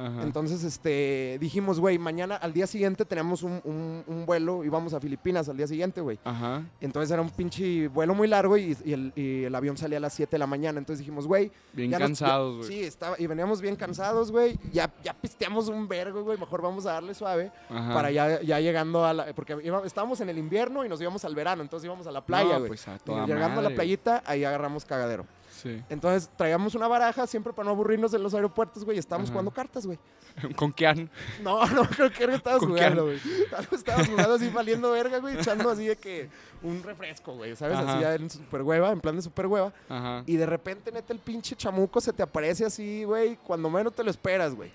Ajá. 0.00 0.22
Entonces, 0.22 0.64
este, 0.64 1.36
dijimos, 1.40 1.78
güey, 1.78 1.98
mañana, 1.98 2.36
al 2.36 2.52
día 2.52 2.66
siguiente 2.66 3.04
teníamos 3.04 3.42
un, 3.42 3.60
un, 3.64 4.02
un 4.06 4.26
vuelo, 4.26 4.64
íbamos 4.64 4.94
a 4.94 5.00
Filipinas 5.00 5.48
al 5.48 5.56
día 5.56 5.66
siguiente, 5.66 6.00
güey. 6.00 6.18
Ajá. 6.24 6.62
Entonces 6.80 7.10
era 7.10 7.20
un 7.20 7.30
pinche 7.30 7.88
vuelo 7.88 8.14
muy 8.14 8.28
largo 8.28 8.56
y, 8.56 8.76
y 8.84 8.92
el, 8.92 9.12
y 9.14 9.44
el 9.44 9.54
avión 9.54 9.76
salía 9.76 9.98
a 9.98 10.00
las 10.00 10.14
7 10.14 10.30
de 10.32 10.38
la 10.38 10.46
mañana. 10.46 10.78
Entonces 10.78 11.00
dijimos, 11.00 11.26
güey. 11.26 11.50
Bien 11.72 11.90
cansados, 11.90 12.56
güey. 12.58 12.68
Sí, 12.68 12.84
estaba, 12.84 13.16
y 13.18 13.26
veníamos 13.26 13.60
bien 13.60 13.76
cansados, 13.76 14.32
güey. 14.32 14.58
Ya, 14.72 14.90
ya 15.04 15.12
pisteamos 15.14 15.68
un 15.68 15.86
vergo, 15.88 16.22
güey. 16.24 16.38
Mejor 16.38 16.62
vamos 16.62 16.86
a 16.86 16.92
darle 16.92 17.14
suave 17.14 17.52
Ajá. 17.68 17.92
para 17.94 18.10
ya, 18.10 18.40
ya 18.42 18.60
llegando 18.60 19.04
a 19.04 19.12
la. 19.12 19.34
Porque 19.34 19.56
iba- 19.62 19.82
estábamos 19.84 20.20
en 20.20 20.28
el 20.30 20.38
invierno 20.38 20.84
y 20.84 20.88
nos 20.88 21.00
íbamos 21.00 21.24
al 21.24 21.34
verano. 21.34 21.62
Entonces 21.62 21.84
íbamos 21.84 22.06
a 22.06 22.10
la 22.12 22.24
playa, 22.24 22.54
No, 22.54 22.58
güey. 22.60 22.68
pues 22.68 22.86
Y 22.86 23.04
toda 23.04 23.26
llegando 23.26 23.60
a 23.60 23.62
la 23.62 23.70
playita, 23.70 24.22
ahí 24.26 24.44
agarramos 24.44 24.84
cagadero. 24.84 25.26
Sí. 25.62 25.82
Entonces 25.88 26.30
traíamos 26.36 26.74
una 26.74 26.88
baraja 26.88 27.26
siempre 27.26 27.52
para 27.52 27.66
no 27.66 27.72
aburrirnos 27.72 28.14
en 28.14 28.22
los 28.22 28.32
aeropuertos, 28.34 28.84
güey. 28.84 28.96
y 28.96 29.00
Estábamos 29.00 29.28
Ajá. 29.28 29.34
jugando 29.34 29.50
cartas, 29.50 29.86
güey. 29.86 29.98
¿Con 30.56 30.72
Kean? 30.72 31.10
No, 31.42 31.64
no, 31.74 31.82
creo 31.84 32.10
que 32.10 32.24
estabas 32.34 32.60
¿Con 32.60 32.70
jugando, 32.70 33.04
güey. 33.04 33.20
Estabas 33.72 34.08
jugando 34.08 34.34
así, 34.34 34.48
valiendo 34.48 34.90
verga, 34.92 35.18
güey. 35.18 35.38
Echando 35.38 35.68
así 35.70 35.86
de 35.86 35.96
que 35.96 36.30
un 36.62 36.82
refresco, 36.82 37.34
güey. 37.34 37.54
¿Sabes? 37.56 37.76
Ajá. 37.76 37.92
Así 37.92 38.00
ya 38.00 38.14
en 38.14 38.30
super 38.30 38.62
hueva, 38.62 38.90
en 38.90 39.00
plan 39.00 39.16
de 39.16 39.22
super 39.22 39.46
hueva. 39.46 39.72
Ajá. 39.88 40.22
Y 40.26 40.36
de 40.36 40.46
repente, 40.46 40.90
neta, 40.92 41.12
el 41.12 41.18
pinche 41.18 41.54
chamuco 41.56 42.00
se 42.00 42.12
te 42.12 42.22
aparece 42.22 42.64
así, 42.64 43.04
güey, 43.04 43.36
cuando 43.36 43.68
menos 43.68 43.92
te 43.92 44.02
lo 44.02 44.10
esperas, 44.10 44.54
güey. 44.54 44.70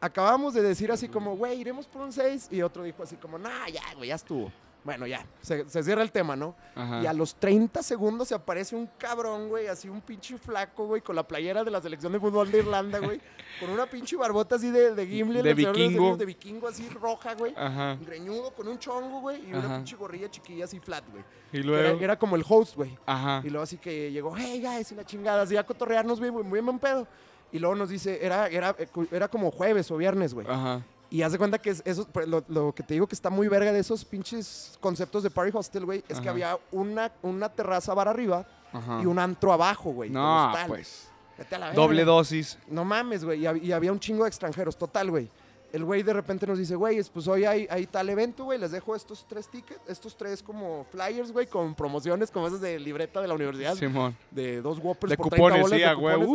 Acabamos 0.00 0.54
de 0.54 0.62
decir 0.62 0.92
así 0.92 1.08
como, 1.08 1.36
güey, 1.36 1.58
iremos 1.58 1.86
por 1.86 2.02
un 2.02 2.12
6. 2.12 2.48
Y 2.50 2.62
otro 2.62 2.82
dijo 2.82 3.02
así 3.02 3.16
como, 3.16 3.38
nah, 3.38 3.66
ya, 3.72 3.82
güey, 3.96 4.10
ya 4.10 4.16
estuvo. 4.16 4.52
Bueno, 4.84 5.06
ya, 5.06 5.24
se, 5.40 5.68
se 5.68 5.82
cierra 5.82 6.02
el 6.02 6.12
tema, 6.12 6.36
¿no? 6.36 6.54
Ajá. 6.74 7.02
Y 7.02 7.06
a 7.06 7.12
los 7.14 7.34
30 7.36 7.82
segundos 7.82 8.28
se 8.28 8.34
aparece 8.34 8.76
un 8.76 8.86
cabrón, 8.98 9.48
güey, 9.48 9.66
así 9.66 9.88
un 9.88 10.02
pinche 10.02 10.36
flaco, 10.36 10.86
güey, 10.86 11.00
con 11.00 11.16
la 11.16 11.26
playera 11.26 11.64
de 11.64 11.70
la 11.70 11.80
selección 11.80 12.12
de 12.12 12.20
fútbol 12.20 12.50
de 12.52 12.58
Irlanda, 12.58 12.98
güey. 12.98 13.18
con 13.60 13.70
una 13.70 13.86
pinche 13.86 14.14
barbota 14.16 14.56
así 14.56 14.70
de, 14.70 14.94
de 14.94 15.06
Gimli, 15.06 15.40
De 15.40 15.54
vikingo. 15.54 16.16
De 16.18 16.26
vikingo, 16.26 16.68
así 16.68 16.86
roja, 16.90 17.34
güey. 17.34 17.54
Ajá. 17.56 17.96
Greñudo, 18.04 18.50
con 18.52 18.68
un 18.68 18.78
chongo, 18.78 19.20
güey, 19.20 19.48
y 19.48 19.52
Ajá. 19.54 19.66
una 19.66 19.76
pinche 19.76 19.96
gorrilla 19.96 20.30
chiquilla 20.30 20.66
así 20.66 20.78
flat, 20.80 21.04
güey. 21.10 21.24
Y 21.48 21.50
Que 21.52 21.58
Era, 21.58 21.66
luego. 21.66 22.00
era 22.00 22.18
como 22.18 22.36
el 22.36 22.44
host, 22.46 22.76
güey. 22.76 22.94
Ajá. 23.06 23.40
Y 23.42 23.48
luego 23.48 23.62
así 23.62 23.78
que 23.78 24.12
llegó, 24.12 24.34
hey 24.36 24.60
guys, 24.62 24.92
y 24.92 24.94
la 24.94 25.04
chingada, 25.06 25.42
así 25.42 25.56
a 25.56 25.64
cotorrearnos, 25.64 26.18
güey, 26.18 26.30
muy, 26.30 26.60
buen 26.60 26.78
pedo. 26.78 27.08
Y 27.52 27.58
luego 27.58 27.74
nos 27.74 27.88
dice, 27.88 28.18
era, 28.20 28.48
era, 28.48 28.74
eh, 28.78 28.86
era 29.12 29.28
como 29.28 29.50
jueves 29.50 29.90
o 29.90 29.96
viernes, 29.96 30.34
güey. 30.34 30.46
Ajá. 30.46 30.82
Y 31.14 31.22
haz 31.22 31.30
de 31.30 31.38
cuenta 31.38 31.58
que 31.58 31.70
es- 31.70 31.82
eso, 31.84 32.08
pues, 32.12 32.26
lo, 32.26 32.42
lo 32.48 32.74
que 32.74 32.82
te 32.82 32.94
digo 32.94 33.06
que 33.06 33.14
está 33.14 33.30
muy 33.30 33.46
verga 33.46 33.70
de 33.72 33.78
esos 33.78 34.04
pinches 34.04 34.76
conceptos 34.80 35.22
de 35.22 35.30
Party 35.30 35.52
Hostel, 35.56 35.84
güey, 35.84 36.02
es 36.08 36.18
que 36.20 36.28
había 36.28 36.58
una, 36.72 37.12
una 37.22 37.48
terraza 37.48 37.94
bar 37.94 38.08
arriba 38.08 38.44
Ajá. 38.72 39.00
y 39.00 39.06
un 39.06 39.20
antro 39.20 39.52
abajo, 39.52 39.92
güey. 39.92 40.10
No, 40.10 40.52
pues. 40.66 41.08
Vete 41.38 41.54
a 41.54 41.58
la 41.60 41.66
verga. 41.66 41.80
Doble 41.80 42.04
dosis. 42.04 42.58
No 42.68 42.84
mames, 42.84 43.24
güey. 43.24 43.46
Y 43.64 43.70
había 43.72 43.92
un 43.92 44.00
chingo 44.00 44.24
de 44.24 44.28
extranjeros, 44.28 44.76
total, 44.76 45.10
güey. 45.10 45.28
El 45.74 45.84
güey 45.84 46.04
de 46.04 46.12
repente 46.12 46.46
nos 46.46 46.56
dice, 46.56 46.76
güey, 46.76 47.02
pues 47.12 47.26
hoy 47.26 47.44
hay, 47.44 47.66
hay 47.68 47.86
tal 47.86 48.08
evento, 48.08 48.44
güey. 48.44 48.60
Les 48.60 48.70
dejo 48.70 48.94
estos 48.94 49.26
tres 49.28 49.48
tickets, 49.48 49.80
estos 49.88 50.16
tres 50.16 50.40
como 50.40 50.84
flyers, 50.92 51.32
güey, 51.32 51.48
con 51.48 51.74
promociones 51.74 52.30
como 52.30 52.46
esas 52.46 52.60
de 52.60 52.78
libreta 52.78 53.20
de 53.20 53.26
la 53.26 53.34
universidad. 53.34 53.74
Simón. 53.74 54.16
De 54.30 54.62
dos 54.62 54.78
Whoppers 54.78 55.10
De 55.10 55.16
por 55.16 55.30
30 55.30 55.36
cupones, 55.36 55.62
bolas 55.62 55.76
sí, 55.76 55.82
de 55.82 55.84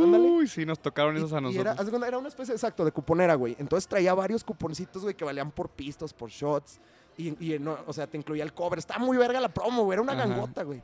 ándale. 0.04 0.24
Uy, 0.30 0.48
sí, 0.50 0.66
nos 0.66 0.78
tocaron 0.80 1.16
esos 1.16 1.32
a 1.32 1.38
Y- 1.40 1.40
y 1.54 1.58
era, 1.58 1.74
nosotros. 1.74 2.20
una 2.20 2.28
especie 2.28 2.54
exacto 2.54 2.84
de 2.84 2.92
cuponera, 2.92 3.36
güey. 3.36 3.56
Entonces 3.60 3.88
traía 3.88 4.14
varios 4.14 4.44
cuponcitos, 4.44 5.04
güey, 5.04 5.16
que 5.16 5.24
valían 5.24 5.52
por 5.52 5.70
pistos, 5.70 6.12
por 6.12 6.30
shots. 6.30 6.78
Y, 7.18 7.54
y 7.56 7.60
no, 7.60 7.78
o 7.88 7.94
sea, 7.94 8.08
te 8.08 8.18
incluía 8.18 8.44
el 8.44 8.52
cover. 8.54 8.78
Estaba 8.80 9.00
muy 9.06 9.16
verga 9.16 9.40
la 9.40 9.50
promo, 9.50 9.84
güey. 9.86 9.94
Era 9.96 10.02
una 10.02 10.14
Ajá. 10.14 10.26
gangota, 10.28 10.64
güey. 10.64 10.82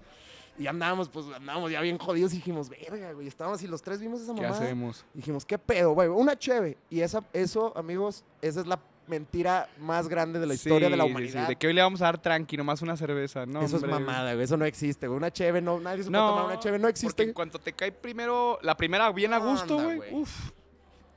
Y 0.58 0.68
andábamos, 0.68 1.10
pues 1.10 1.26
andábamos 1.36 1.70
ya 1.72 1.82
bien 1.82 1.98
jodidos 1.98 2.34
y 2.34 2.38
dijimos, 2.38 2.70
verga, 2.70 3.12
güey. 3.14 3.28
Estábamos 3.28 3.62
y 3.64 3.68
los 3.68 3.82
tres 3.82 4.00
vimos 4.00 4.22
esa 4.22 4.34
¿Qué 4.34 4.42
mamada. 4.42 4.64
hacemos? 4.64 5.06
Dijimos, 5.14 5.46
¿qué 5.46 5.58
pedo, 5.58 5.92
güey? 5.94 6.08
Una 6.08 6.38
cheve. 6.38 6.78
Y 6.90 7.02
esa, 7.02 7.22
eso, 7.34 7.74
amigos, 7.78 8.24
esa 8.42 8.62
es 8.62 8.68
la 8.68 8.80
mentira 9.08 9.70
más 9.80 10.08
grande 10.08 10.40
de 10.40 10.48
la 10.48 10.54
historia 10.56 10.88
Sí, 10.88 10.92
de 10.92 10.98
la 10.98 11.04
sí, 11.04 11.10
sí. 11.10 11.12
humanidad. 11.12 11.48
De 11.50 11.56
que 11.58 11.68
hoy 11.68 11.74
le 11.74 11.82
vamos 11.82 12.02
a 12.02 12.06
dar 12.06 12.22
tranqui, 12.22 12.58
nomás 12.58 12.82
una 12.82 12.96
cerveza. 12.98 13.46
No, 13.46 13.62
eso 13.62 13.76
hombre. 13.76 13.92
es 13.92 14.00
mamada, 14.00 14.34
güey. 14.34 14.44
Eso 14.46 14.56
no 14.58 14.66
existe, 14.66 15.08
güey. 15.08 15.18
Una 15.18 15.32
cheve, 15.32 15.62
no, 15.62 15.80
nadie 15.80 16.04
se 16.04 16.10
puede 16.10 16.22
No, 16.24 16.30
tomar 16.30 16.46
una 16.46 16.60
cheve, 16.60 16.78
no 16.80 16.84
Porque 16.84 16.92
existe. 16.92 17.24
en 17.24 17.34
cuanto 17.34 17.60
te 17.60 17.74
cae 17.74 17.92
primero, 17.92 18.58
la 18.62 18.76
primera 18.78 19.12
bien 19.12 19.34
a 19.34 19.38
gusto, 19.40 19.76
güey. 19.76 20.00
Uf. 20.14 20.52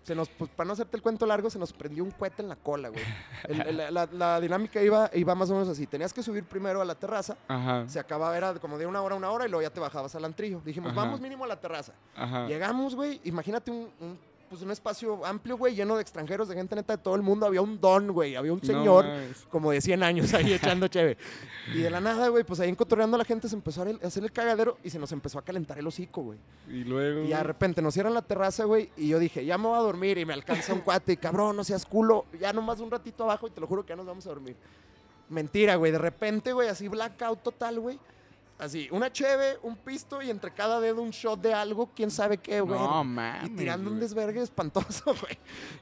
Se 0.09 0.15
nos, 0.15 0.29
pues, 0.31 0.51
para 0.51 0.67
no 0.67 0.73
hacerte 0.73 0.97
el 0.97 1.03
cuento 1.03 1.27
largo, 1.27 1.51
se 1.51 1.59
nos 1.59 1.71
prendió 1.73 2.03
un 2.03 2.11
cohete 2.11 2.41
en 2.43 2.49
la 2.49 2.57
cola, 2.57 2.89
güey. 2.89 3.05
El- 3.49 3.79
el- 3.81 3.95
la, 3.95 4.09
la 4.11 4.41
dinámica 4.41 4.83
iba, 4.83 5.11
iba 5.13 5.35
más 5.35 5.51
o 5.51 5.53
menos 5.53 5.69
así. 5.69 5.87
Tenías 5.87 6.13
que 6.15 6.23
subir 6.23 6.45
primero 6.45 6.81
a 6.81 6.85
la 6.87 6.95
terraza. 6.95 7.37
Ajá. 7.47 7.87
Se 7.89 8.01
acababa, 8.01 8.37
era 8.37 8.55
como 8.55 8.79
de 8.79 8.87
una 8.87 9.03
hora 9.03 9.15
a 9.15 9.19
una 9.19 9.31
hora 9.31 9.47
y 9.47 9.51
luego 9.51 9.63
ya 9.63 9.71
te 9.71 9.81
bajabas 9.81 10.15
al 10.15 10.25
antrillo. 10.25 10.61
Dijimos, 10.65 10.93
Ajá. 10.93 11.03
vamos 11.03 11.21
mínimo 11.21 11.45
a 11.45 11.47
la 11.47 11.61
terraza. 11.61 11.93
Ajá. 12.17 12.47
Llegamos, 12.47 12.95
güey. 12.95 13.21
Imagínate 13.25 13.71
un, 13.71 13.91
un, 14.01 14.19
pues, 14.49 14.63
un 14.63 14.71
espacio 14.71 15.25
amplio, 15.25 15.57
güey, 15.57 15.75
lleno 15.75 15.97
de 15.97 16.03
extranjeros, 16.03 16.49
de 16.49 16.55
gente 16.55 16.75
neta 16.77 16.97
de 16.97 17.03
todo 17.03 17.15
el 17.15 17.23
mundo. 17.23 17.47
Había 17.47 17.61
un 17.63 17.81
don, 17.81 18.09
güey. 18.13 18.37
Había 18.37 18.53
un 18.53 18.63
señor 18.63 19.05
como 19.51 19.71
de 19.71 19.81
100 19.81 20.03
años 20.03 20.33
ahí 20.35 20.53
echando 20.55 20.89
cheve. 20.89 21.17
Y 21.75 21.79
de 21.81 21.91
la 21.91 22.01
nada, 22.01 22.29
güey, 22.29 22.45
pues 22.45 22.61
ahí 22.61 22.69
encotorreando 22.71 23.17
a 23.17 23.19
la 23.19 23.25
gente 23.25 23.49
se 23.49 23.55
empezó 23.55 23.81
a 23.81 23.85
hacer 23.85 23.97
el- 23.97 24.05
a 24.05 24.09
hacer 24.09 24.25
el 24.25 24.33
cagadero 24.33 24.79
y 24.83 24.91
se 24.91 24.99
nos 24.99 25.13
empezó 25.13 25.39
a 25.39 25.43
calentar 25.43 25.79
el 25.79 25.87
hocico, 25.87 26.23
güey. 26.23 26.39
Y 26.69 26.85
luego. 26.85 27.23
Y 27.25 27.29
de 27.29 27.43
repente 27.43 27.83
nos 27.83 27.95
cierran 27.95 28.15
la 28.15 28.23
terraza, 28.23 28.65
güey, 28.65 28.91
y 28.97 29.09
yo 29.09 29.19
dije, 29.19 29.45
ya 29.45 29.59
me 29.59 29.69
voy 29.69 29.77
a 29.79 29.83
dormir 29.83 30.19
y 30.19 30.25
me 30.25 30.33
alcanza 30.33 30.73
un 30.73 30.81
cuate 30.81 31.13
y 31.13 31.17
cabrón, 31.19 31.57
no 31.57 31.65
seas 31.65 31.85
culo, 31.85 32.25
ya 32.41 32.53
nomás 32.53 32.81
un 32.81 32.91
ratito 32.91 33.25
abajo 33.25 33.47
y 33.47 33.51
te 33.51 33.61
lo 33.61 33.67
juro 33.67 33.85
que 33.85 33.91
ya 33.91 33.97
nos 33.97 34.07
vamos 34.07 34.25
a 34.27 34.31
dormir. 34.31 34.57
Mentira, 35.29 35.77
güey, 35.77 35.93
de 35.93 35.99
repente, 35.99 36.53
güey, 36.55 36.69
así 36.69 36.89
blackout 36.89 37.43
total, 37.43 37.79
güey. 37.81 37.99
Así, 38.59 38.89
una 38.91 39.13
cheve, 39.13 39.57
un 39.63 39.77
pisto 39.77 40.21
y 40.21 40.31
entre 40.31 40.53
cada 40.53 40.81
dedo 40.81 41.01
un 41.01 41.11
shot 41.11 41.41
de 41.41 41.55
algo, 41.55 41.91
quién 41.95 42.11
sabe 42.11 42.39
qué, 42.39 42.61
güey. 42.61 42.79
No 42.79 43.03
y 43.03 43.05
mames. 43.07 43.55
tirando 43.57 43.89
un 43.91 44.01
desvergue 44.01 44.43
espantoso, 44.43 45.05
güey. 45.21 45.39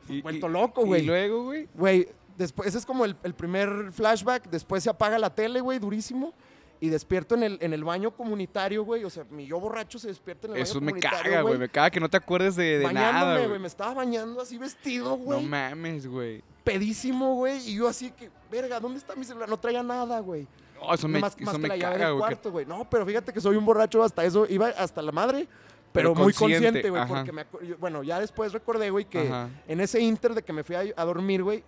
Y- 0.09 0.21
Vuelto 0.23 0.47
y- 0.49 0.51
loco, 0.51 0.85
güey. 0.85 1.03
Y 1.03 1.07
luego, 1.07 1.45
güey. 1.45 1.69
Güey, 1.75 2.09
después, 2.37 2.69
ese 2.69 2.79
es 2.79 2.85
como 2.87 3.07
el, 3.07 3.17
el 3.23 3.33
primer 3.35 3.93
flashback. 3.93 4.51
Después 4.51 4.83
se 4.85 4.91
apaga 4.91 5.19
la 5.19 5.35
tele, 5.35 5.61
güey, 5.61 5.79
durísimo. 5.79 6.35
Y 6.79 6.91
despierto 6.91 7.35
en 7.35 7.43
el, 7.45 7.59
en 7.63 7.73
el 7.73 7.83
baño 7.83 8.11
comunitario, 8.15 8.85
güey. 8.85 9.03
O 9.05 9.09
sea, 9.09 9.25
mi 9.31 9.47
yo 9.47 9.59
borracho 9.59 9.99
se 9.99 10.09
despierta 10.09 10.47
en 10.49 10.57
el 10.57 10.61
Eso 10.61 10.75
baño 10.75 10.85
me 10.85 10.93
comunitario, 11.01 11.23
caga, 11.33 11.41
güey. 11.41 11.59
Me 11.59 11.69
caga 11.71 11.91
que 11.91 12.01
no 12.01 12.11
te 12.11 12.19
acuerdes 12.19 12.55
de, 12.57 12.77
de 12.81 12.85
Bañándome, 12.85 13.13
nada, 13.35 13.47
güey. 13.47 13.59
Me 13.59 13.67
estaba 13.69 13.95
bañando 13.95 14.43
así 14.43 14.59
vestido, 14.59 15.17
No 15.17 15.17
güey. 15.17 15.47
mames, 15.47 16.07
güey. 16.07 16.45
pedísimo, 16.63 17.37
güey. 17.37 17.57
Y 17.71 17.77
yo 17.77 17.89
así 17.89 18.11
que, 18.11 18.31
verga, 18.51 18.79
¿dónde 18.79 18.99
está 18.99 19.15
mi 19.17 19.25
celular? 19.25 19.49
No 19.49 19.57
traía 19.59 19.83
nada, 19.83 20.21
güey. 20.21 20.47
Oh, 20.81 20.95
eso 20.95 21.09
me, 21.09 21.19
más 21.21 21.35
eso 21.37 21.45
más 21.45 21.59
me 21.59 21.69
la 21.69 21.77
llave 21.77 21.95
caga, 21.95 22.07
del 22.07 22.15
güey. 22.15 22.29
que- 22.29 22.35
cuarto, 22.35 22.51
güey. 22.53 22.67
No, 22.67 22.89
pero 22.89 23.07
fíjate 23.07 23.33
que 23.33 23.41
soy 23.41 23.57
un 23.57 23.65
borracho 23.65 24.03
hasta 24.03 24.25
eso. 24.25 24.47
Iba 24.49 24.69
hasta 24.69 25.01
la 25.03 25.13
madre, 25.13 25.49
pero, 25.93 26.13
Pero 26.13 26.25
muy 26.25 26.33
consciente, 26.33 26.89
güey. 26.91 27.07
Porque 27.07 27.33
me 27.33 27.47
yo- 27.67 27.77
bueno, 27.79 28.03
ya 28.03 28.21
después 28.21 28.53
recordé, 28.53 28.91
güey, 28.91 29.05
que 29.07 29.29
Ajá. 29.29 29.49
en 29.67 29.81
ese 29.81 30.01
inter 30.01 30.35
de 30.35 30.43
que 30.43 30.53
me 30.53 30.63
fui 30.65 30.77
a, 30.77 30.83
a 30.97 31.05
dormir, 31.05 31.43
güey, 31.43 31.65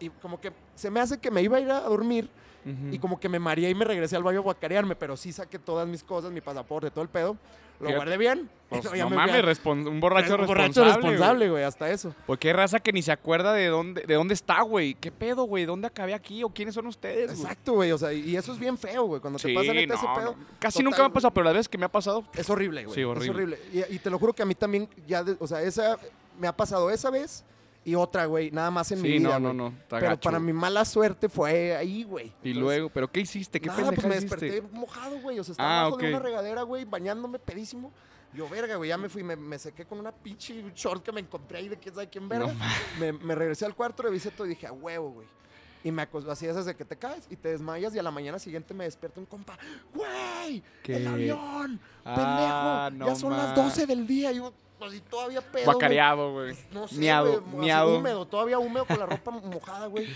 y 0.00 0.08
como 0.10 0.40
que 0.40 0.52
se 0.74 0.90
me 0.90 1.00
hace 1.00 1.18
que 1.18 1.30
me 1.30 1.42
iba 1.42 1.56
a 1.56 1.60
ir 1.60 1.70
a 1.70 1.80
dormir 1.80 2.28
y 2.92 2.98
como 3.00 3.18
que 3.18 3.28
me 3.28 3.40
mareé 3.40 3.70
y 3.70 3.74
me 3.74 3.84
regresé 3.84 4.14
al 4.14 4.22
baño 4.22 4.38
a 4.38 4.42
guacarearme, 4.42 4.94
pero 4.94 5.16
sí 5.16 5.32
saqué 5.32 5.58
todas 5.58 5.88
mis 5.88 6.04
cosas, 6.04 6.30
mi 6.30 6.40
pasaporte, 6.40 6.90
todo 6.92 7.02
el 7.02 7.08
pedo. 7.10 7.36
Lo 7.82 7.88
Fíjate, 7.88 7.96
guardé 7.96 8.16
bien. 8.16 8.50
Pues, 8.72 8.84
no 8.94 9.10
mames, 9.10 9.44
respon- 9.44 9.86
un 9.86 10.00
borracho 10.00 10.32
un 10.34 10.40
responsable. 10.40 10.46
borracho 10.46 10.80
güey. 10.80 10.92
responsable, 10.94 11.50
güey, 11.50 11.62
hasta 11.64 11.90
eso. 11.90 12.14
Porque 12.26 12.48
hay 12.48 12.54
raza 12.54 12.80
que 12.80 12.90
ni 12.90 13.02
se 13.02 13.12
acuerda 13.12 13.52
de 13.52 13.66
dónde, 13.66 14.00
de 14.06 14.14
dónde 14.14 14.32
está, 14.32 14.62
güey. 14.62 14.94
¿Qué 14.94 15.12
pedo, 15.12 15.44
güey? 15.44 15.66
¿Dónde 15.66 15.88
acabé 15.88 16.14
aquí? 16.14 16.42
¿O 16.42 16.48
quiénes 16.48 16.74
son 16.74 16.86
ustedes, 16.86 17.26
güey? 17.32 17.42
Exacto, 17.42 17.72
güey, 17.74 17.92
o 17.92 17.98
sea, 17.98 18.14
y 18.14 18.34
eso 18.34 18.50
es 18.50 18.58
bien 18.58 18.78
feo, 18.78 19.04
güey, 19.04 19.20
cuando 19.20 19.38
te 19.38 19.48
Sí, 19.48 19.54
pasa 19.54 19.74
neta 19.74 19.92
ese 19.92 20.06
no, 20.06 20.14
pedo. 20.14 20.24
no. 20.38 20.44
Casi 20.58 20.78
total, 20.78 20.84
nunca 20.86 20.96
me 20.96 21.02
ha 21.02 21.08
güey. 21.08 21.14
pasado, 21.14 21.34
pero 21.34 21.44
las 21.44 21.52
veces 21.52 21.68
que 21.68 21.76
me 21.76 21.84
ha 21.84 21.92
pasado, 21.92 22.24
Es 22.34 22.48
horrible, 22.48 22.84
güey. 22.86 22.94
Sí, 22.94 23.02
horrible. 23.04 23.24
Es 23.26 23.30
horrible. 23.34 23.58
Y, 23.90 23.94
y 23.96 23.98
te 23.98 24.08
lo 24.08 24.18
juro 24.18 24.32
que 24.32 24.42
a 24.42 24.46
mí 24.46 24.54
también, 24.54 24.88
ya, 25.06 25.22
de- 25.22 25.36
o 25.38 25.46
sea, 25.46 25.60
esa 25.60 25.98
me 26.40 26.46
ha 26.48 26.56
pasado 26.56 26.90
esa 26.90 27.10
vez 27.10 27.44
y 27.84 27.94
otra, 27.94 28.26
güey, 28.26 28.50
nada 28.50 28.70
más 28.70 28.90
en 28.92 29.02
mi 29.02 29.08
sí, 29.08 29.18
vida. 29.18 29.38
no, 29.38 29.52
no, 29.52 29.52
no. 29.52 29.66
Está 29.68 29.98
Pero 29.98 30.10
gacho, 30.12 30.20
para 30.20 30.38
mi 30.38 30.52
mala 30.52 30.84
suerte 30.84 31.28
fue 31.28 31.76
ahí, 31.76 32.04
güey. 32.04 32.26
Y 32.26 32.28
Entonces, 32.28 32.56
luego, 32.56 32.88
¿pero 32.90 33.10
qué 33.10 33.20
hiciste? 33.20 33.60
¿Qué 33.60 33.66
Nada, 33.68 33.90
pues 33.92 34.06
me 34.06 34.16
hiciste? 34.16 34.36
desperté 34.36 34.62
mojado, 34.76 35.18
güey. 35.20 35.38
O 35.38 35.44
sea, 35.44 35.52
estaba 35.52 35.68
Ah, 35.68 35.80
abajo 35.82 35.96
de 35.96 36.06
ok. 36.06 36.10
una 36.10 36.18
regadera, 36.22 36.62
güey, 36.62 36.84
bañándome 36.84 37.38
pedísimo. 37.38 37.92
Yo, 38.34 38.48
verga, 38.48 38.76
güey, 38.76 38.88
ya 38.88 38.96
me 38.96 39.08
fui, 39.08 39.22
me, 39.22 39.36
me 39.36 39.58
sequé 39.58 39.84
con 39.84 39.98
una 39.98 40.10
pinche 40.12 40.64
short 40.74 41.02
que 41.04 41.12
me 41.12 41.20
encontré 41.20 41.58
ahí 41.58 41.68
de 41.68 41.76
quién 41.76 41.94
sabe 41.94 42.08
quién 42.08 42.28
verga. 42.28 42.46
No 42.52 42.58
me, 42.98 43.12
me 43.12 43.34
regresé 43.34 43.66
al 43.66 43.74
cuarto, 43.74 44.02
revisé 44.04 44.30
todo 44.30 44.46
y 44.46 44.50
dije, 44.50 44.66
a 44.66 44.72
huevo, 44.72 45.10
güey. 45.10 45.26
Y 45.84 45.90
me 45.90 46.02
acosté 46.02 46.30
así 46.30 46.46
esas 46.46 46.64
de 46.64 46.76
que 46.76 46.84
te 46.84 46.96
caes 46.96 47.26
y 47.28 47.34
te 47.36 47.48
desmayas 47.48 47.92
y 47.94 47.98
a 47.98 48.02
la 48.04 48.12
mañana 48.12 48.38
siguiente 48.38 48.72
me 48.72 48.84
despierta 48.84 49.18
un 49.18 49.26
compa. 49.26 49.58
¡Güey! 49.92 50.62
¡El 50.84 51.06
avión! 51.08 51.80
Ah, 52.04 52.88
¡Pendejo! 52.90 52.98
no 53.04 53.06
ya 53.12 53.14
son 53.20 53.32
las 53.36 53.48
ma. 53.48 53.64
12 53.64 53.86
del 53.86 54.06
día. 54.06 54.30
Y 54.32 54.36
yo, 54.36 54.52
así 54.84 55.00
todavía 55.00 55.40
pedo. 55.40 55.64
Guacareado, 55.64 56.32
güey. 56.32 56.56
No 56.72 56.88
sé, 56.88 56.96
Miado, 56.96 57.32
así 57.46 57.56
miado. 57.56 57.96
húmedo, 57.98 58.26
todavía 58.26 58.58
húmedo 58.58 58.84
con 58.84 58.98
la 58.98 59.06
ropa 59.06 59.30
mojada, 59.44 59.86
güey. 59.86 60.08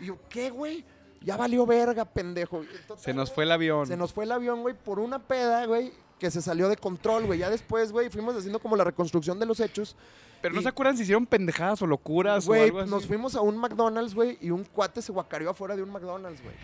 Y 0.00 0.06
yo, 0.06 0.16
¿qué, 0.28 0.50
güey? 0.50 0.84
Ya 1.20 1.36
valió 1.36 1.64
verga, 1.66 2.04
pendejo. 2.04 2.62
Total, 2.88 3.02
Se 3.04 3.14
nos 3.14 3.30
fue 3.32 3.44
el 3.44 3.52
avión. 3.52 3.86
Se 3.86 3.96
nos 3.96 4.12
fue 4.12 4.24
el 4.24 4.32
avión, 4.32 4.62
güey, 4.62 4.74
por 4.74 4.98
una 4.98 5.20
peda, 5.20 5.66
güey, 5.66 5.92
que 6.22 6.30
se 6.30 6.40
salió 6.40 6.68
de 6.68 6.76
control, 6.76 7.26
güey. 7.26 7.40
Ya 7.40 7.50
después, 7.50 7.90
güey, 7.90 8.08
fuimos 8.08 8.36
haciendo 8.36 8.60
como 8.60 8.76
la 8.76 8.84
reconstrucción 8.84 9.40
de 9.40 9.46
los 9.46 9.58
hechos. 9.58 9.96
Pero 10.40 10.54
no 10.54 10.62
se 10.62 10.68
acuerdan 10.68 10.96
si 10.96 11.02
hicieron 11.02 11.26
pendejadas 11.26 11.82
o 11.82 11.86
locuras 11.86 12.46
Güey, 12.46 12.70
nos 12.86 13.08
fuimos 13.08 13.34
a 13.34 13.40
un 13.40 13.56
McDonald's, 13.56 14.14
güey, 14.14 14.38
y 14.40 14.50
un 14.50 14.62
cuate 14.62 15.02
se 15.02 15.10
guacareó 15.10 15.50
afuera 15.50 15.74
de 15.74 15.82
un 15.82 15.90
McDonald's, 15.90 16.40
güey. 16.40 16.54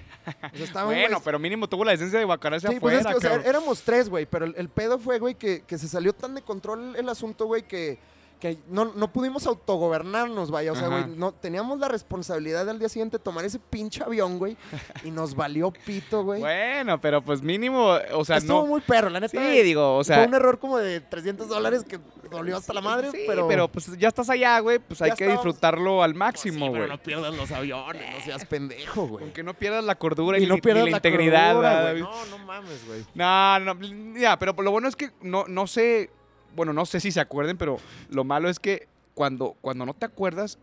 O 0.53 0.57
sea, 0.57 0.65
estaban, 0.65 0.95
Bueno, 0.95 1.21
pero 1.25 1.41
mínimo 1.41 1.69
tuvo 1.69 1.85
la 1.85 1.91
decencia 1.91 2.21
de 2.21 2.25
guacararse 2.25 2.69
Sí, 2.69 2.79
pues 2.79 2.99
afuera, 2.99 3.17
es 3.17 3.21
que, 3.21 3.27
o 3.27 3.41
sea, 3.41 3.51
éramos 3.51 3.83
tres, 3.83 4.09
güey, 4.09 4.27
pero 4.27 4.45
el, 4.45 4.55
el 4.57 4.69
pedo 4.69 5.01
fue, 5.01 5.19
güey, 5.19 5.35
que, 5.35 5.63
que 5.63 5.77
se 5.77 5.89
salió 5.89 6.13
tan 6.13 6.37
de 6.37 6.43
control 6.43 6.95
el 6.95 7.09
asunto, 7.09 7.47
güey, 7.47 7.67
que, 7.67 7.99
que 8.41 8.59
no, 8.69 8.87
no 8.95 9.13
pudimos 9.13 9.47
autogobernarnos, 9.47 10.51
vaya. 10.51 10.73
O 10.73 10.77
sea, 10.77 10.89
güey, 10.89 11.07
no, 11.09 11.33
teníamos 11.33 11.79
la 11.79 11.89
responsabilidad 11.89 12.65
del 12.67 12.79
día 12.79 12.89
siguiente 12.89 13.19
de 13.19 13.25
tomar 13.25 13.45
ese 13.45 13.59
pinche 13.59 14.03
avión, 14.03 14.39
güey, 14.39 14.57
y 15.05 15.11
nos 15.11 15.35
valió 15.35 15.73
pito, 15.85 16.23
güey. 16.25 16.41
Bueno, 16.41 17.01
pero 17.01 17.23
pues 17.23 17.43
mínimo, 17.43 17.97
o 18.13 18.25
sea, 18.25 18.37
Estuvo 18.37 18.63
no. 18.63 18.67
muy 18.67 18.81
perro, 18.81 19.11
la 19.11 19.21
neta. 19.21 19.39
Sí, 19.41 19.63
digo, 19.63 19.97
o 19.97 20.05
sea. 20.05 20.19
fue 20.19 20.27
un 20.27 20.35
error 20.35 20.59
como 20.59 20.79
de 20.79 21.01
300 21.01 21.49
dólares 21.49 21.85
que 21.85 21.99
dolió 22.31 22.57
hasta 22.57 22.73
la 22.73 22.81
madre, 22.81 23.11
sí, 23.11 23.25
pero... 23.27 23.69
pues 23.69 23.97
ya 23.99 24.09
estás 24.09 24.31
allá, 24.31 24.59
güey, 24.61 24.79
pues 24.79 25.03
hay 25.03 25.13
que 25.13 25.29
disfrutarlo 25.29 26.03
al 26.03 26.13
Pues 26.13 26.41
sí, 26.41 26.51
máximo, 26.51 26.67
pero 26.73 26.85
güey. 26.85 26.89
no 26.89 27.03
pierdas 27.03 27.35
los 27.35 27.51
aviones, 27.51 28.03
no 28.19 28.25
seas 28.25 28.45
pendejo, 28.45 29.07
güey. 29.07 29.25
Aunque 29.25 29.43
no 29.43 29.55
pierdas 29.55 29.85
la 29.85 29.95
cordura 29.97 30.39
y, 30.39 30.45
Y 30.45 30.47
no 30.47 30.55
ni 30.57 30.61
pierdas 30.61 30.85
la 30.85 30.91
la 30.93 30.97
integridad, 30.99 31.53
cordura. 31.55 31.93
No, 31.95 32.27
no 32.27 32.39
mames, 32.45 32.87
güey. 32.87 33.05
No, 33.15 33.59
no, 33.61 34.19
ya, 34.19 34.39
pero 34.39 34.55
lo 34.63 34.71
bueno 34.71 34.89
es 34.89 34.97
que 34.97 35.11
no, 35.23 35.45
no 35.49 35.67
sé, 35.67 36.11
bueno, 36.55 36.73
no 36.73 36.87
sé 36.87 37.01
si 37.01 37.11
se 37.13 37.21
acuerden, 37.21 37.57
pero 37.57 37.79
lo 38.11 38.25
malo 38.25 38.49
es 38.49 38.59
que 38.59 38.89
cuando, 39.15 39.57
cuando 39.61 39.85
no 39.87 39.95
te 39.95 40.07
acuerdas, 40.07 40.59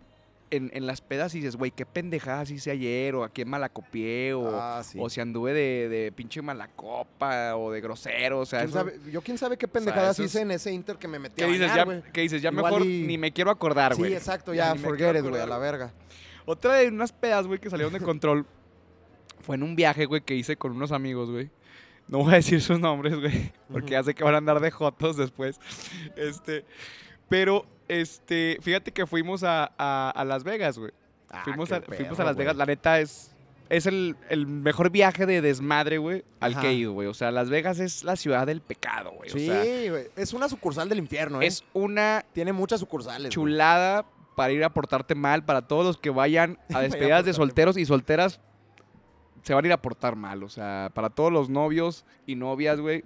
en, 0.52 0.70
en 0.74 0.86
las 0.86 1.02
pedas 1.02 1.34
dices, 1.34 1.56
güey, 1.56 1.72
qué 1.72 1.86
pendejadas 1.88 2.52
hice 2.52 2.70
ayer, 2.72 3.16
o 3.16 3.24
a 3.24 3.30
quién 3.30 3.50
malacopié, 3.50 4.34
o, 4.36 4.48
Ah, 4.56 4.84
sí. 4.84 4.98
o 5.02 5.10
si 5.10 5.20
anduve 5.20 5.54
de, 5.54 5.90
de 5.90 6.12
pinche 6.12 6.42
malacopa, 6.42 7.56
o 7.56 7.72
de 7.72 7.82
grosero, 7.82 8.40
o 8.42 8.46
sea, 8.46 8.60
¿Quién 8.60 8.70
eso- 8.70 8.78
sabe- 8.80 9.00
yo 9.12 9.22
quién 9.22 9.38
sabe 9.38 9.58
qué 9.58 9.68
pendejadas 9.68 10.20
hice 10.20 10.42
en 10.42 10.52
ese 10.52 10.72
Inter 10.72 10.98
que 10.98 11.08
me 11.08 11.18
metí 11.20 11.38
¿Qué 11.38 11.44
a 11.46 11.48
dices? 11.48 11.70
bañar, 11.70 12.04
ya. 12.06 12.12
¿Qué 12.12 12.22
dices? 12.22 12.42
Ya 12.42 12.52
Igual 12.52 12.74
mejor 12.74 12.86
y- 12.88 13.08
ni 13.08 13.18
me 13.18 13.32
quiero 13.34 13.50
acordar, 13.52 13.94
Sí, 13.96 14.00
güey. 14.02 14.14
exacto, 14.14 14.54
Ya 14.54 14.74
ya, 14.76 14.80
forget 14.80 15.16
it, 15.16 15.24
güey, 15.24 15.42
a 15.42 15.48
la 15.48 15.58
verga. 15.58 15.92
Otra 16.46 16.76
de 16.76 16.90
unas 16.90 17.12
pedas, 17.12 17.48
güey, 17.48 17.60
que 17.60 17.70
salieron 17.72 17.92
de 17.94 18.00
control 18.00 18.46
fue 19.42 19.56
en 19.56 19.64
un 19.64 19.76
viaje, 19.76 20.06
güey, 20.06 20.22
que 20.22 20.36
hice 20.36 20.56
con 20.58 20.72
unos 20.74 20.92
amigos, 20.92 21.32
güey. 21.32 21.50
No 22.08 22.20
voy 22.20 22.34
a 22.34 22.36
decir 22.36 22.62
sus 22.62 22.80
nombres, 22.80 23.20
güey, 23.20 23.52
porque 23.72 23.92
ya 23.92 24.04
sé 24.04 24.14
que 24.14 24.24
van 24.24 24.36
a 24.36 24.38
andar 24.38 24.60
de 24.60 24.70
jotos 24.72 25.18
después. 25.18 25.60
Este, 26.16 26.64
pero, 27.30 27.66
este, 27.88 28.58
fíjate 28.62 28.92
que 28.92 29.06
fuimos 29.08 29.44
a, 29.44 29.72
a- 29.78 30.12
a 30.16 30.26
Las 30.26 30.44
Vegas, 30.44 30.78
güey. 30.78 30.92
Ah, 31.32 31.42
fuimos, 31.44 31.72
a, 31.72 31.82
fuimos 31.82 32.20
a 32.20 32.24
Las 32.24 32.36
Vegas. 32.36 32.54
güey. 32.56 32.60
La 32.60 32.66
neta 32.68 33.00
es, 33.00 33.36
es 33.70 33.88
el, 33.88 34.16
el 34.30 34.46
mejor 34.46 34.92
viaje 34.92 35.26
de 35.26 35.42
desmadre, 35.42 35.98
güey, 35.98 36.24
al 36.40 36.60
que 36.60 36.68
he 36.70 36.74
ido, 36.74 36.94
güey. 36.94 37.08
O 37.08 37.14
sea, 37.16 37.32
Las 37.32 37.50
Vegas 37.50 37.80
es 37.80 38.04
la 38.04 38.16
ciudad 38.16 38.46
del 38.46 38.62
pecado, 38.62 39.12
güey. 39.12 39.32
Sí, 39.32 39.50
o 39.50 39.54
sea, 39.64 39.90
güey. 39.92 40.04
Es 40.16 40.34
una 40.34 40.48
sucursal 40.48 40.88
del 40.88 41.00
infierno, 41.00 41.42
¿eh? 41.42 41.48
es 41.48 41.64
una 41.74 42.24
Tiene 42.34 42.54
muchas 42.54 42.80
sucursales. 42.80 43.22
güey. 43.24 43.32
chulada 43.32 44.06
para 44.36 44.52
ir 44.54 44.64
a 44.64 44.70
portarte 44.74 45.16
mal, 45.16 45.44
para 45.46 45.64
todos 45.64 45.86
los 45.86 45.98
que 45.98 46.12
vayan 46.12 46.60
a 46.74 46.80
despedidas 46.82 47.26
de 47.26 47.34
solteros 47.34 47.78
y 47.78 47.86
solteras, 47.86 48.40
se 49.46 49.54
van 49.54 49.64
a 49.64 49.68
ir 49.68 49.74
a 49.74 49.82
portar 49.82 50.16
mal. 50.16 50.44
O 50.44 50.50
sea, 50.50 50.90
para 50.94 51.10
todos 51.10 51.32
los 51.32 51.50
novios 51.50 52.04
y 52.26 52.36
novias, 52.36 52.80
güey, 52.80 53.04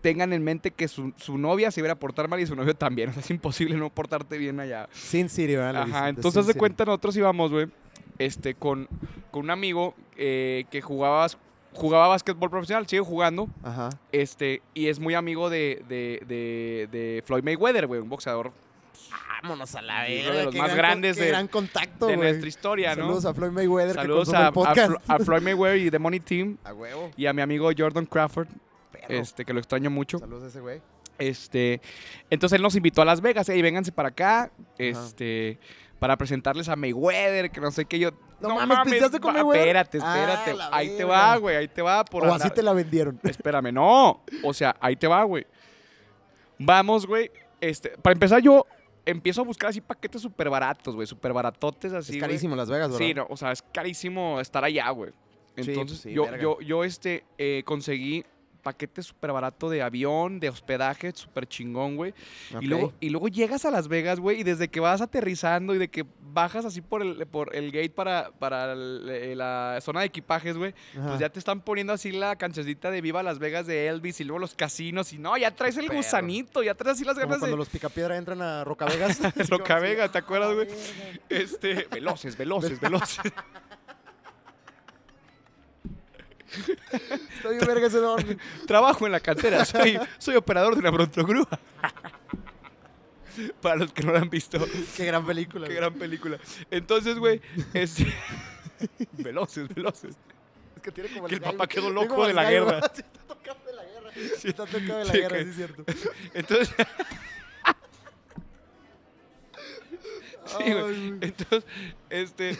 tengan 0.00 0.32
en 0.32 0.42
mente 0.42 0.70
que 0.70 0.88
su, 0.88 1.12
su 1.16 1.36
novia 1.36 1.70
se 1.70 1.82
va 1.82 1.86
a 1.86 1.88
ir 1.88 1.92
a 1.92 1.98
portar 1.98 2.28
mal 2.28 2.40
y 2.40 2.46
su 2.46 2.56
novio 2.56 2.74
también. 2.74 3.10
O 3.10 3.12
sea, 3.12 3.20
es 3.20 3.30
imposible 3.30 3.76
no 3.76 3.90
portarte 3.90 4.38
bien 4.38 4.58
allá. 4.58 4.88
Sin 4.90 5.28
City, 5.28 5.54
¿verdad? 5.54 5.74
Le 5.74 5.80
dicen, 5.80 5.94
Ajá, 5.94 6.08
entonces 6.08 6.46
de 6.46 6.54
cuenta, 6.54 6.86
nosotros 6.86 7.14
íbamos, 7.18 7.50
güey, 7.50 7.68
este, 8.18 8.54
con, 8.54 8.88
con 9.30 9.42
un 9.44 9.50
amigo 9.50 9.94
eh, 10.16 10.64
que 10.70 10.80
jugaba, 10.80 11.26
jugaba 11.74 12.08
básquetbol 12.08 12.48
profesional, 12.48 12.86
sigue 12.86 13.02
jugando, 13.02 13.48
Ajá. 13.62 13.90
este, 14.12 14.62
y 14.72 14.86
es 14.86 14.98
muy 14.98 15.12
amigo 15.12 15.50
de, 15.50 15.84
de, 15.90 16.22
de, 16.26 16.88
de 16.90 17.22
Floyd 17.26 17.44
Mayweather, 17.44 17.86
güey, 17.86 18.00
un 18.00 18.08
boxeador 18.08 18.50
Vámonos 19.42 19.74
a 19.74 19.82
la 19.82 19.94
Uno 20.00 20.06
verga. 20.08 20.32
de 20.38 20.44
los 20.46 20.54
más 20.56 20.66
gran 20.74 20.76
grandes 20.76 21.16
de- 21.16 21.28
gran 21.28 21.48
contacto, 21.48 22.06
de 22.06 22.16
nuestra 22.16 22.48
historia, 22.48 22.94
¿no? 22.96 23.02
Saludos 23.04 23.24
a 23.24 23.34
Floyd 23.34 23.50
Mayweather 23.52 23.94
Saludos 23.94 24.30
que 24.30 24.36
a, 24.36 24.46
el 24.48 24.52
podcast. 24.52 24.92
Floyd 25.24 25.42
Mayweather 25.42 25.78
y 25.78 25.90
The 25.90 25.98
Money 25.98 26.20
Team 26.20 26.56
A 26.64 26.72
huevo. 26.72 27.10
y 27.16 27.26
a 27.26 27.32
mi 27.32 27.42
amigo 27.42 27.70
Jordan 27.76 28.06
Crawford, 28.06 28.48
Perro. 28.92 29.06
este, 29.08 29.44
que 29.44 29.52
lo 29.52 29.60
extraño 29.60 29.90
mucho. 29.90 30.18
Saludos 30.18 30.44
a 30.44 30.46
ese 30.48 30.60
güey. 30.60 30.80
Este, 31.18 31.80
entonces 32.30 32.56
él 32.56 32.62
nos 32.62 32.74
invitó 32.76 33.02
a 33.02 33.04
Las 33.04 33.20
Vegas, 33.20 33.48
y 33.48 33.60
vénganse 33.62 33.90
para 33.92 34.08
acá, 34.10 34.50
este, 34.78 35.58
para 35.98 36.16
presentarles 36.16 36.68
a 36.68 36.76
Mayweather, 36.76 37.50
que 37.50 37.60
no 37.60 37.70
sé 37.72 37.84
qué 37.86 37.98
yo. 37.98 38.10
No 38.40 38.54
mames, 38.66 38.78
¿pisteaste 38.92 39.18
con 39.18 39.34
Mayweather? 39.34 39.62
Espérate, 39.76 39.98
Ah, 40.00 40.16
espérate. 40.44 40.68
ahí 40.72 40.96
te 40.96 41.04
va, 41.04 41.36
güey, 41.38 41.56
ahí 41.56 41.66
te 41.68 41.82
va. 41.82 42.04
Por 42.04 42.24
o 42.24 42.32
así 42.34 42.50
te 42.50 42.62
la 42.62 42.72
vendieron. 42.72 43.18
Espérame, 43.24 43.72
no. 43.72 44.22
O 44.44 44.54
sea, 44.54 44.76
ahí 44.80 44.94
te 44.94 45.08
va, 45.08 45.24
güey. 45.24 45.44
Vamos, 46.58 47.06
güey. 47.06 47.30
Este, 47.60 47.90
para 47.98 48.12
empezar, 48.12 48.40
yo 48.40 48.64
empiezo 49.10 49.40
a 49.40 49.44
buscar 49.44 49.70
así 49.70 49.80
paquetes 49.80 50.20
súper 50.20 50.50
baratos, 50.50 50.94
güey, 50.94 51.06
súper 51.06 51.32
baratotes 51.32 51.92
así. 51.92 52.16
es 52.16 52.20
carísimo 52.20 52.54
Las 52.54 52.68
Vegas, 52.68 52.90
¿verdad? 52.90 53.06
Sí, 53.06 53.14
no, 53.14 53.26
o 53.30 53.36
sea, 53.36 53.52
es 53.52 53.62
carísimo 53.62 54.40
estar 54.40 54.62
allá, 54.62 54.88
güey. 54.90 55.12
Sí, 55.56 55.70
Entonces, 55.70 55.98
pues 55.98 56.00
sí, 56.00 56.12
yo, 56.12 56.36
yo, 56.36 56.60
yo, 56.60 56.84
este, 56.84 57.24
eh, 57.38 57.62
conseguí 57.64 58.24
paquete 58.62 59.02
súper 59.02 59.32
barato 59.32 59.70
de 59.70 59.82
avión, 59.82 60.40
de 60.40 60.48
hospedaje, 60.48 61.12
súper 61.14 61.46
chingón, 61.46 61.96
güey. 61.96 62.12
Y, 62.60 62.66
luego, 62.66 62.92
y 63.00 63.10
luego 63.10 63.28
llegas 63.28 63.64
a 63.64 63.70
Las 63.70 63.88
Vegas, 63.88 64.20
güey, 64.20 64.40
y 64.40 64.42
desde 64.42 64.68
que 64.68 64.80
vas 64.80 65.00
aterrizando 65.00 65.74
y 65.74 65.78
de 65.78 65.88
que 65.88 66.04
bajas 66.32 66.64
así 66.64 66.80
por 66.82 67.00
el, 67.02 67.26
por 67.26 67.56
el 67.56 67.72
gate 67.72 67.90
para, 67.90 68.30
para 68.38 68.72
el- 68.72 69.08
eh, 69.10 69.34
la 69.34 69.78
zona 69.80 70.00
de 70.00 70.06
equipajes, 70.06 70.56
güey, 70.56 70.74
pues 70.94 71.18
ya 71.18 71.28
te 71.30 71.38
están 71.38 71.60
poniendo 71.62 71.92
así 71.92 72.12
la 72.12 72.36
canchecita 72.36 72.90
de 72.90 73.00
Viva 73.00 73.22
Las 73.22 73.38
Vegas 73.38 73.66
de 73.66 73.88
Elvis 73.88 74.20
y 74.20 74.24
luego 74.24 74.38
los 74.38 74.54
casinos 74.54 75.12
y 75.12 75.18
no, 75.18 75.36
ya 75.38 75.50
traes 75.54 75.76
el 75.78 75.86
Perro. 75.86 75.96
gusanito, 75.98 76.62
ya 76.62 76.74
traes 76.74 76.96
así 76.96 77.04
las 77.04 77.14
Como 77.14 77.26
ganas 77.26 77.38
cuando 77.40 77.56
de... 77.56 77.58
los 77.58 77.68
Picapiedra 77.68 78.16
entran 78.16 78.42
a 78.42 78.64
Rocavegas. 78.64 79.16
Como 79.18 79.32
Rocavegas, 79.58 80.12
¿te 80.12 80.18
acuerdas, 80.18 80.50
"Ah, 80.50 80.54
güey? 80.54 80.66
verga". 80.66 80.82
Este, 81.28 81.86
veloces, 81.90 82.36
veloces, 82.36 82.78
veloces. 82.80 83.18
Verga 87.66 87.86
ese. 87.86 87.98
Trabajo 88.66 89.06
en 89.06 89.12
la 89.12 89.20
cantera, 89.20 89.64
soy, 89.64 89.98
soy 90.18 90.36
operador 90.36 90.74
de 90.74 90.80
una 90.80 90.90
brontogrúa. 90.90 91.48
Para 93.62 93.76
los 93.76 93.92
que 93.92 94.02
no 94.02 94.12
la 94.12 94.18
han 94.20 94.30
visto, 94.30 94.58
Qué 94.96 95.04
gran 95.04 95.24
película. 95.24 95.66
qué 95.68 95.74
güey. 95.74 95.76
gran 95.76 95.94
película. 95.94 96.38
Entonces, 96.72 97.16
güey, 97.18 97.40
este... 97.72 98.12
veloces, 99.12 99.68
veloces. 99.72 100.16
Es 100.74 100.82
que 100.82 100.90
tiene 100.90 101.08
como 101.10 101.28
que 101.28 101.34
el 101.36 101.40
gallo. 101.40 101.52
papá 101.52 101.68
quedó 101.68 101.82
Tiene 101.92 102.00
loco 102.02 102.26
de 102.26 102.34
la 102.34 102.42
gallo, 102.44 102.66
guerra. 102.66 102.80
Sí, 102.92 103.00
está 103.02 103.26
tocado 103.28 103.60
de 103.66 103.72
la 103.74 103.84
guerra. 103.84 104.10
Sí, 104.38 104.48
está 104.48 104.66
tocado 104.66 104.98
de 104.98 105.04
la 105.04 105.12
Sí, 105.12 105.18
guerra, 105.18 105.36
que- 105.38 105.44
sí 105.44 105.50
es 105.50 105.56
cierto. 105.56 105.84
Entonces... 106.34 106.74
Sí, 110.46 110.72
güey. 110.72 111.08
Entonces, 111.20 111.64
este, 112.10 112.58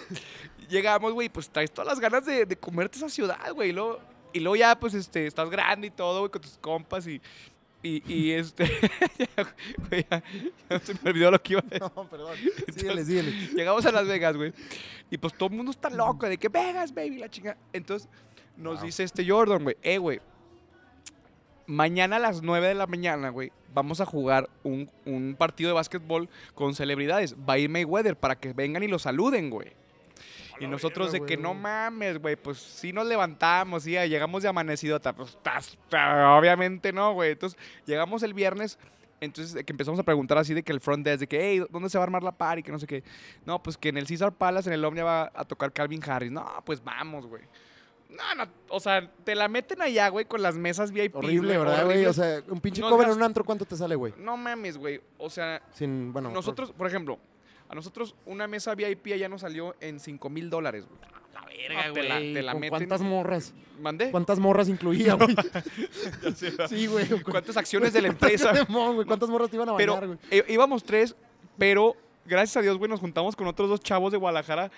llegamos, 0.68 1.12
güey, 1.12 1.28
pues 1.28 1.48
traes 1.50 1.70
todas 1.70 1.88
las 1.88 2.00
ganas 2.00 2.24
de, 2.24 2.46
de 2.46 2.56
comerte 2.56 2.98
esa 2.98 3.08
ciudad, 3.08 3.52
güey. 3.54 3.70
Y 3.70 3.72
luego, 3.72 3.98
y 4.32 4.40
luego 4.40 4.56
ya, 4.56 4.78
pues, 4.78 4.94
este, 4.94 5.26
estás 5.26 5.48
grande 5.50 5.86
y 5.88 5.90
todo, 5.90 6.20
güey, 6.20 6.30
con 6.30 6.42
tus 6.42 6.58
compas 6.58 7.06
y, 7.06 7.20
y, 7.82 8.02
y 8.12 8.30
este, 8.32 8.64
güey, 9.88 10.06
ya, 10.10 10.22
ya 10.70 10.78
se 10.80 10.94
me 11.02 11.10
olvidó 11.10 11.30
lo 11.30 11.42
que 11.42 11.54
iba 11.54 11.60
a 11.60 11.64
decir. 11.64 11.80
No, 11.80 12.08
perdón. 12.08 12.36
Síguele, 12.76 13.04
síguele. 13.04 13.30
Llegamos 13.54 13.84
a 13.86 13.92
Las 13.92 14.06
Vegas, 14.06 14.36
güey. 14.36 14.52
Y 15.10 15.18
pues 15.18 15.34
todo 15.34 15.48
el 15.48 15.56
mundo 15.56 15.70
está 15.70 15.90
loco 15.90 16.28
de 16.28 16.36
que 16.38 16.48
Vegas, 16.48 16.94
baby, 16.94 17.18
la 17.18 17.28
chinga. 17.28 17.56
Entonces 17.72 18.08
nos 18.56 18.76
Wow. 18.78 18.86
dice 18.86 19.04
este 19.04 19.28
Jordan, 19.28 19.62
güey, 19.62 19.76
eh, 19.82 19.98
güey. 19.98 20.20
Mañana 21.66 22.16
a 22.16 22.18
las 22.18 22.42
9 22.42 22.68
de 22.68 22.74
la 22.74 22.86
mañana, 22.86 23.28
güey, 23.28 23.52
vamos 23.74 24.00
a 24.00 24.06
jugar 24.06 24.48
un, 24.62 24.90
un 25.04 25.36
partido 25.38 25.68
de 25.68 25.74
básquetbol 25.74 26.28
con 26.54 26.74
celebridades. 26.74 27.36
Va 27.36 27.54
a 27.54 27.58
ir 27.58 27.68
Mayweather 27.68 28.16
para 28.16 28.36
que 28.36 28.54
vengan 28.54 28.82
y 28.82 28.88
lo 28.88 28.98
saluden, 28.98 29.50
güey. 29.50 29.72
Y 30.60 30.66
nosotros 30.66 31.12
de 31.12 31.20
que 31.24 31.36
no 31.36 31.54
mames, 31.54 32.18
güey, 32.20 32.36
pues 32.36 32.58
sí 32.58 32.92
nos 32.92 33.06
levantamos, 33.06 33.84
sí, 33.84 33.92
llegamos 33.92 34.42
de 34.42 34.48
amanecido, 34.48 35.00
ta- 35.00 35.14
pues, 35.14 35.36
obviamente 36.36 36.92
no, 36.92 37.12
güey. 37.14 37.32
Entonces 37.32 37.58
llegamos 37.86 38.22
el 38.22 38.34
viernes, 38.34 38.78
entonces 39.20 39.64
que 39.64 39.72
empezamos 39.72 39.98
a 40.00 40.02
preguntar 40.02 40.38
así 40.38 40.54
de 40.54 40.62
que 40.62 40.72
el 40.72 40.80
front 40.80 41.04
desk, 41.04 41.20
de 41.20 41.26
que, 41.26 41.40
hey, 41.40 41.64
¿dónde 41.70 41.88
se 41.88 41.98
va 41.98 42.02
a 42.04 42.06
armar 42.06 42.22
la 42.22 42.32
party? 42.32 42.62
Que 42.62 42.72
no 42.72 42.78
sé 42.78 42.86
qué. 42.86 43.02
No, 43.44 43.62
pues 43.62 43.76
que 43.76 43.88
en 43.88 43.96
el 43.98 44.06
Caesar 44.06 44.32
Palace, 44.32 44.68
en 44.68 44.74
el 44.74 44.84
Omnia 44.84 45.04
va 45.04 45.32
a 45.34 45.44
tocar 45.44 45.72
Calvin 45.72 46.02
Harris. 46.08 46.30
No, 46.30 46.44
pues 46.64 46.82
vamos, 46.82 47.26
güey. 47.26 47.42
No, 48.10 48.34
no, 48.36 48.50
o 48.70 48.80
sea, 48.80 49.06
te 49.24 49.34
la 49.34 49.48
meten 49.48 49.82
allá, 49.82 50.08
güey, 50.08 50.24
con 50.24 50.40
las 50.40 50.56
mesas 50.56 50.92
VIP. 50.92 51.14
Horrible, 51.16 51.58
¿verdad, 51.58 51.84
güey? 51.84 52.06
O 52.06 52.12
sea, 52.14 52.42
un 52.48 52.58
pinche 52.60 52.80
cover 52.80 53.06
en 53.08 53.14
un 53.14 53.22
antro, 53.22 53.44
¿cuánto 53.44 53.66
te 53.66 53.76
sale, 53.76 53.94
güey? 53.96 54.14
no 54.16 54.36
mames, 54.38 54.78
güey. 54.78 55.00
O 55.18 55.28
sea, 55.28 55.60
Sin, 55.72 56.10
bueno. 56.12 56.30
nosotros, 56.30 56.72
por 56.72 56.86
ejemplo, 56.86 57.18
a 57.68 57.74
nosotros 57.74 58.14
una 58.26 58.46
mesa 58.46 58.74
VIP 58.74 59.06
allá 59.14 59.28
nos 59.28 59.42
salió 59.42 59.74
en 59.80 60.00
5 60.00 60.28
mil 60.30 60.50
dólares, 60.50 60.86
güey. 60.86 60.98
La 61.34 61.44
verga, 61.44 61.92
te 61.92 62.02
la- 62.02 62.18
te 62.18 62.42
la 62.42 62.52
¿Con 62.52 62.60
meten- 62.62 62.68
¿Cuántas 62.70 63.00
morras? 63.02 63.54
¿Mandé? 63.80 64.10
¿Cuántas 64.10 64.38
morras 64.38 64.68
incluía, 64.68 65.14
güey? 65.14 65.36
Sí, 66.68 66.86
güey. 66.86 67.08
¿Cuántas 67.22 67.56
acciones 67.56 67.92
de 67.92 68.02
la 68.02 68.08
empresa? 68.08 68.52
Güey, 68.68 69.06
¿Cuántas 69.06 69.28
morras 69.28 69.50
te 69.50 69.56
iban 69.56 69.68
a 69.68 69.72
bañar, 69.72 70.06
güey? 70.06 70.18
eh, 70.30 70.44
íbamos 70.48 70.82
tres, 70.84 71.14
pero 71.56 71.96
gracias 72.26 72.56
a 72.56 72.62
Dios, 72.62 72.76
güey, 72.78 72.90
nos 72.90 73.00
juntamos 73.00 73.36
con 73.36 73.46
otros 73.46 73.68
dos 73.68 73.80
chavos 73.80 74.12
de 74.12 74.18
Guadalajara. 74.18 74.70